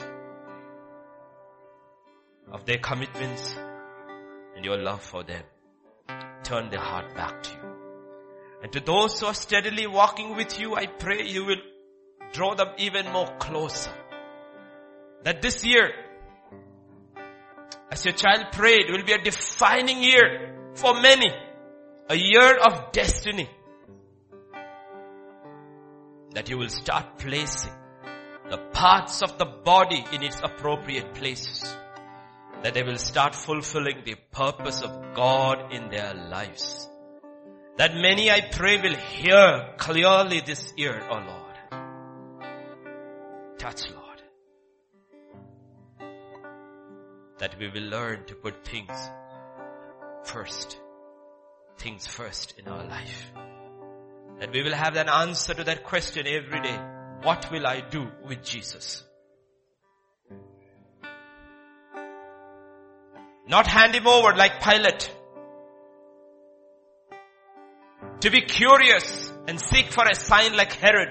of 2.52 2.66
their 2.66 2.78
commitments 2.78 3.56
and 4.56 4.64
your 4.64 4.78
love 4.78 5.02
for 5.02 5.24
them. 5.24 5.44
Turn 6.44 6.70
their 6.70 6.80
heart 6.80 7.16
back 7.16 7.44
to 7.44 7.52
you. 7.52 7.72
And 8.64 8.72
to 8.74 8.80
those 8.80 9.20
who 9.20 9.26
are 9.26 9.34
steadily 9.34 9.88
walking 9.88 10.36
with 10.36 10.60
you, 10.60 10.76
I 10.76 10.86
pray 10.86 11.24
you 11.26 11.46
will 11.46 11.62
draw 12.32 12.54
them 12.56 12.70
even 12.78 13.12
more 13.12 13.36
closer. 13.40 13.92
That 15.24 15.42
this 15.42 15.66
year, 15.66 15.92
as 17.92 18.06
your 18.06 18.14
child 18.14 18.54
prayed, 18.54 18.90
will 18.90 19.04
be 19.04 19.12
a 19.12 19.22
defining 19.22 20.02
year 20.02 20.72
for 20.76 20.94
many. 21.02 21.30
A 22.10 22.16
year 22.16 22.58
of 22.58 22.94
destiny. 22.94 23.50
That 26.34 26.50
you 26.50 26.58
will 26.58 26.70
start 26.70 27.18
placing 27.18 27.74
the 28.50 28.58
parts 28.58 29.22
of 29.22 29.38
the 29.38 29.46
body 29.46 30.06
in 30.14 30.24
its 30.24 30.40
appropriate 30.42 31.14
places. 31.14 31.76
That 32.64 32.74
they 32.74 32.84
will 32.84 32.98
start 32.98 33.36
fulfilling 33.36 34.04
the 34.06 34.16
purpose 34.32 34.82
of 34.82 35.14
God 35.14 35.74
in 35.74 35.90
their 35.90 36.14
lives. 36.14 36.88
That 37.78 37.94
many 37.96 38.32
I 38.32 38.42
pray 38.52 38.82
will 38.82 38.96
hear 38.96 39.74
clearly 39.78 40.42
this 40.46 40.74
year, 40.78 41.02
O 41.10 41.16
oh 41.16 41.24
Lord. 41.26 41.58
Touch 43.58 43.90
Lord. 43.90 44.01
That 47.42 47.58
we 47.58 47.68
will 47.70 47.90
learn 47.90 48.24
to 48.26 48.36
put 48.36 48.64
things 48.64 49.10
first. 50.24 50.78
Things 51.80 52.06
first 52.06 52.54
in 52.60 52.68
our 52.68 52.84
life. 52.86 53.32
That 54.40 54.54
we 54.54 54.62
will 54.62 54.76
have 54.76 54.96
an 54.96 55.10
answer 55.10 55.56
to 55.56 55.64
that 55.64 55.84
question 55.84 56.28
every 56.28 56.62
day. 56.62 56.80
What 57.24 57.52
will 57.52 57.66
I 57.66 57.82
do 57.82 58.08
with 58.28 58.44
Jesus? 58.44 59.04
Not 63.48 63.66
hand 63.66 63.96
him 63.96 64.06
over 64.06 64.36
like 64.36 64.62
Pilate. 64.62 65.12
To 68.20 68.30
be 68.30 68.42
curious 68.42 69.34
and 69.48 69.60
seek 69.60 69.92
for 69.92 70.06
a 70.06 70.14
sign 70.14 70.56
like 70.56 70.74
Herod. 70.74 71.10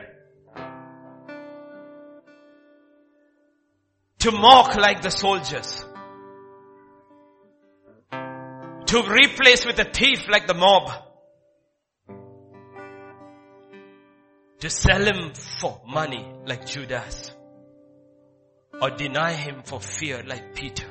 To 4.20 4.30
mock 4.30 4.76
like 4.76 5.02
the 5.02 5.10
soldiers. 5.10 5.84
To 8.90 9.02
replace 9.04 9.64
with 9.64 9.78
a 9.78 9.84
thief 9.84 10.28
like 10.28 10.48
the 10.48 10.54
mob. 10.54 10.90
To 14.58 14.68
sell 14.68 15.04
him 15.06 15.32
for 15.32 15.80
money 15.86 16.28
like 16.44 16.66
Judas. 16.66 17.30
Or 18.82 18.90
deny 18.90 19.32
him 19.34 19.62
for 19.62 19.80
fear 19.80 20.24
like 20.26 20.56
Peter. 20.56 20.88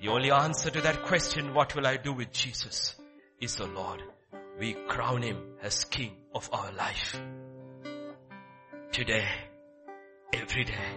The 0.00 0.08
only 0.08 0.30
answer 0.30 0.70
to 0.70 0.80
that 0.80 1.02
question, 1.02 1.52
what 1.52 1.76
will 1.76 1.86
I 1.86 1.98
do 1.98 2.14
with 2.14 2.32
Jesus, 2.32 2.94
is 3.38 3.56
the 3.56 3.66
Lord. 3.66 4.02
We 4.58 4.72
crown 4.88 5.20
him 5.20 5.42
as 5.62 5.84
King 5.84 6.12
of 6.34 6.48
our 6.54 6.72
life. 6.72 7.20
Today, 8.92 9.28
every 10.32 10.64
day, 10.64 10.88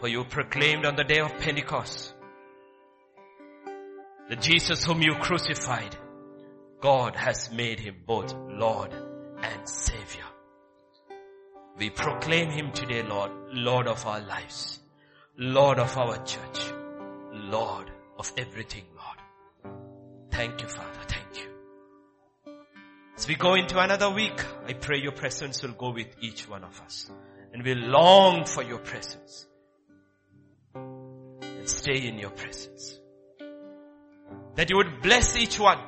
for 0.00 0.08
you 0.08 0.24
proclaimed 0.24 0.86
on 0.86 0.96
the 0.96 1.04
day 1.04 1.20
of 1.20 1.38
Pentecost 1.38 2.14
the 4.30 4.36
Jesus 4.36 4.84
whom 4.84 5.02
you 5.02 5.16
crucified, 5.16 5.96
God 6.80 7.16
has 7.16 7.50
made 7.50 7.80
him 7.80 7.96
both 8.06 8.32
Lord 8.32 8.94
and 9.42 9.68
Savior. 9.68 10.24
We 11.76 11.90
proclaim 11.90 12.48
him 12.50 12.70
today, 12.70 13.02
Lord, 13.02 13.32
Lord 13.52 13.88
of 13.88 14.06
our 14.06 14.20
lives, 14.20 14.78
Lord 15.36 15.80
of 15.80 15.98
our 15.98 16.16
church, 16.24 16.72
Lord 17.32 17.90
of 18.18 18.32
everything, 18.38 18.84
Lord. 18.94 19.74
Thank 20.30 20.62
you, 20.62 20.68
Father. 20.68 21.00
Thank 21.08 21.36
you. 21.36 22.52
As 23.16 23.26
we 23.26 23.34
go 23.34 23.54
into 23.54 23.80
another 23.80 24.10
week, 24.10 24.40
I 24.64 24.74
pray 24.74 25.00
your 25.00 25.12
presence 25.12 25.60
will 25.64 25.72
go 25.72 25.90
with 25.90 26.14
each 26.20 26.48
one 26.48 26.62
of 26.62 26.80
us. 26.82 27.10
And 27.52 27.64
we 27.64 27.74
long 27.74 28.44
for 28.44 28.62
your 28.62 28.78
presence 28.78 29.48
stay 31.68 32.06
in 32.06 32.18
your 32.18 32.30
presence. 32.30 32.98
That 34.56 34.70
you 34.70 34.76
would 34.76 35.02
bless 35.02 35.36
each 35.36 35.58
one. 35.58 35.78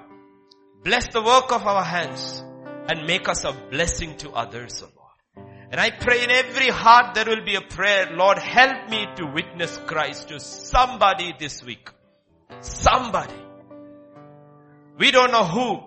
Bless 0.84 1.08
the 1.08 1.22
work 1.22 1.52
of 1.52 1.66
our 1.66 1.84
hands 1.84 2.42
and 2.88 3.06
make 3.06 3.28
us 3.28 3.44
a 3.44 3.52
blessing 3.52 4.16
to 4.18 4.30
others, 4.30 4.82
O 4.82 4.86
Lord. 4.86 5.02
And 5.70 5.80
I 5.80 5.90
pray 5.90 6.24
in 6.24 6.30
every 6.30 6.68
heart 6.68 7.14
there 7.14 7.24
will 7.24 7.44
be 7.44 7.54
a 7.54 7.62
prayer, 7.62 8.10
Lord, 8.12 8.38
help 8.38 8.90
me 8.90 9.06
to 9.16 9.26
witness 9.26 9.78
Christ 9.86 10.28
to 10.28 10.40
somebody 10.40 11.32
this 11.38 11.64
week. 11.64 11.88
Somebody. 12.60 13.34
We 14.98 15.10
don't 15.10 15.32
know 15.32 15.44
who. 15.44 15.80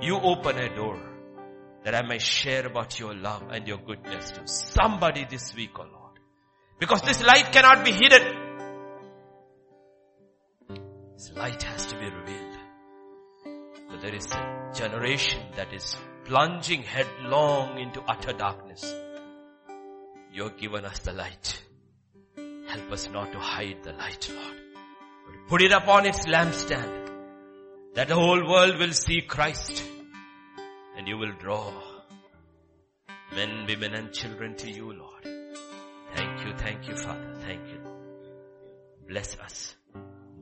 You 0.00 0.20
open 0.20 0.56
a 0.58 0.74
door 0.74 1.02
that 1.84 1.94
I 1.94 2.02
may 2.02 2.18
share 2.18 2.66
about 2.66 3.00
your 3.00 3.14
love 3.14 3.42
and 3.50 3.66
your 3.66 3.78
goodness 3.78 4.30
to 4.32 4.46
somebody 4.46 5.26
this 5.28 5.54
week, 5.54 5.76
O 5.78 5.82
Lord. 5.82 6.18
Because 6.78 7.02
this 7.02 7.22
light 7.22 7.50
cannot 7.50 7.84
be 7.84 7.92
hidden. 7.92 8.47
His 11.18 11.32
light 11.32 11.60
has 11.64 11.84
to 11.86 11.96
be 11.96 12.04
revealed. 12.04 12.58
But 13.90 14.00
there 14.02 14.14
is 14.14 14.30
a 14.30 14.70
generation 14.72 15.42
that 15.56 15.72
is 15.72 15.96
plunging 16.24 16.84
headlong 16.84 17.76
into 17.80 18.00
utter 18.02 18.32
darkness. 18.32 18.84
You 20.32 20.44
have 20.44 20.58
given 20.58 20.84
us 20.84 21.00
the 21.00 21.12
light. 21.12 21.60
Help 22.68 22.92
us 22.92 23.08
not 23.10 23.32
to 23.32 23.40
hide 23.40 23.82
the 23.82 23.94
light, 23.94 24.30
Lord. 24.32 24.56
But 25.26 25.48
put 25.48 25.62
it 25.62 25.72
upon 25.72 26.06
its 26.06 26.24
lampstand 26.26 27.10
that 27.96 28.06
the 28.06 28.14
whole 28.14 28.48
world 28.48 28.78
will 28.78 28.92
see 28.92 29.22
Christ 29.22 29.82
and 30.96 31.08
you 31.08 31.18
will 31.18 31.32
draw 31.32 31.72
men, 33.34 33.66
women 33.66 33.94
and 33.94 34.12
children 34.12 34.54
to 34.58 34.70
you, 34.70 34.92
Lord. 34.92 35.24
Thank 36.14 36.46
you, 36.46 36.52
thank 36.58 36.86
you, 36.86 36.94
Father. 36.94 37.34
Thank 37.40 37.66
you. 37.66 37.80
Bless 39.08 39.36
us. 39.40 39.74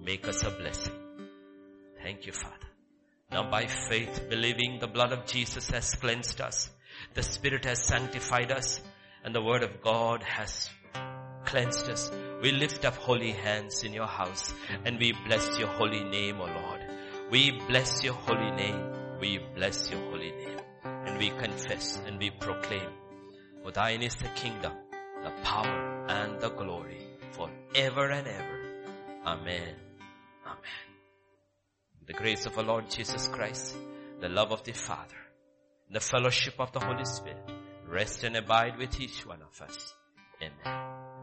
Make 0.06 0.28
us 0.28 0.44
a 0.44 0.50
blessing. 0.50 0.92
Thank 2.00 2.26
you, 2.26 2.32
Father. 2.32 2.68
Now 3.32 3.50
by 3.50 3.66
faith, 3.66 4.28
believing 4.30 4.78
the 4.78 4.86
blood 4.86 5.12
of 5.12 5.26
Jesus 5.26 5.68
has 5.70 5.96
cleansed 5.96 6.40
us, 6.40 6.70
the 7.14 7.24
Spirit 7.24 7.64
has 7.64 7.82
sanctified 7.82 8.52
us, 8.52 8.80
and 9.24 9.34
the 9.34 9.42
Word 9.42 9.64
of 9.64 9.82
God 9.82 10.22
has 10.22 10.70
cleansed 11.44 11.90
us. 11.90 12.12
We 12.40 12.52
lift 12.52 12.84
up 12.84 12.94
holy 12.94 13.32
hands 13.32 13.82
in 13.82 13.92
your 13.92 14.06
house 14.06 14.54
and 14.84 14.96
we 15.00 15.12
bless 15.26 15.58
your 15.58 15.68
holy 15.68 16.04
name, 16.04 16.40
O 16.40 16.44
Lord. 16.44 16.86
We 17.32 17.50
bless 17.66 18.04
your 18.04 18.14
holy 18.14 18.52
name. 18.52 19.18
We 19.20 19.40
bless 19.56 19.90
your 19.90 20.00
holy 20.10 20.30
name. 20.30 20.60
And 20.84 21.18
we 21.18 21.30
confess 21.30 22.00
and 22.06 22.20
we 22.20 22.30
proclaim, 22.30 22.90
for 23.64 23.72
thine 23.72 24.02
is 24.02 24.14
the 24.14 24.28
kingdom, 24.36 24.72
the 25.24 25.32
power 25.42 26.06
and 26.08 26.40
the 26.40 26.50
glory 26.50 27.00
forever 27.32 28.08
and 28.10 28.28
ever. 28.28 28.60
Amen. 29.26 29.85
The 32.06 32.12
grace 32.12 32.46
of 32.46 32.56
our 32.56 32.64
Lord 32.64 32.88
Jesus 32.88 33.26
Christ, 33.28 33.76
the 34.20 34.28
love 34.28 34.52
of 34.52 34.62
the 34.62 34.72
Father, 34.72 35.16
the 35.90 36.00
fellowship 36.00 36.54
of 36.60 36.70
the 36.72 36.80
Holy 36.80 37.04
Spirit, 37.04 37.50
rest 37.88 38.22
and 38.22 38.36
abide 38.36 38.78
with 38.78 39.00
each 39.00 39.26
one 39.26 39.42
of 39.42 39.60
us. 39.60 39.94
Amen. 40.40 41.15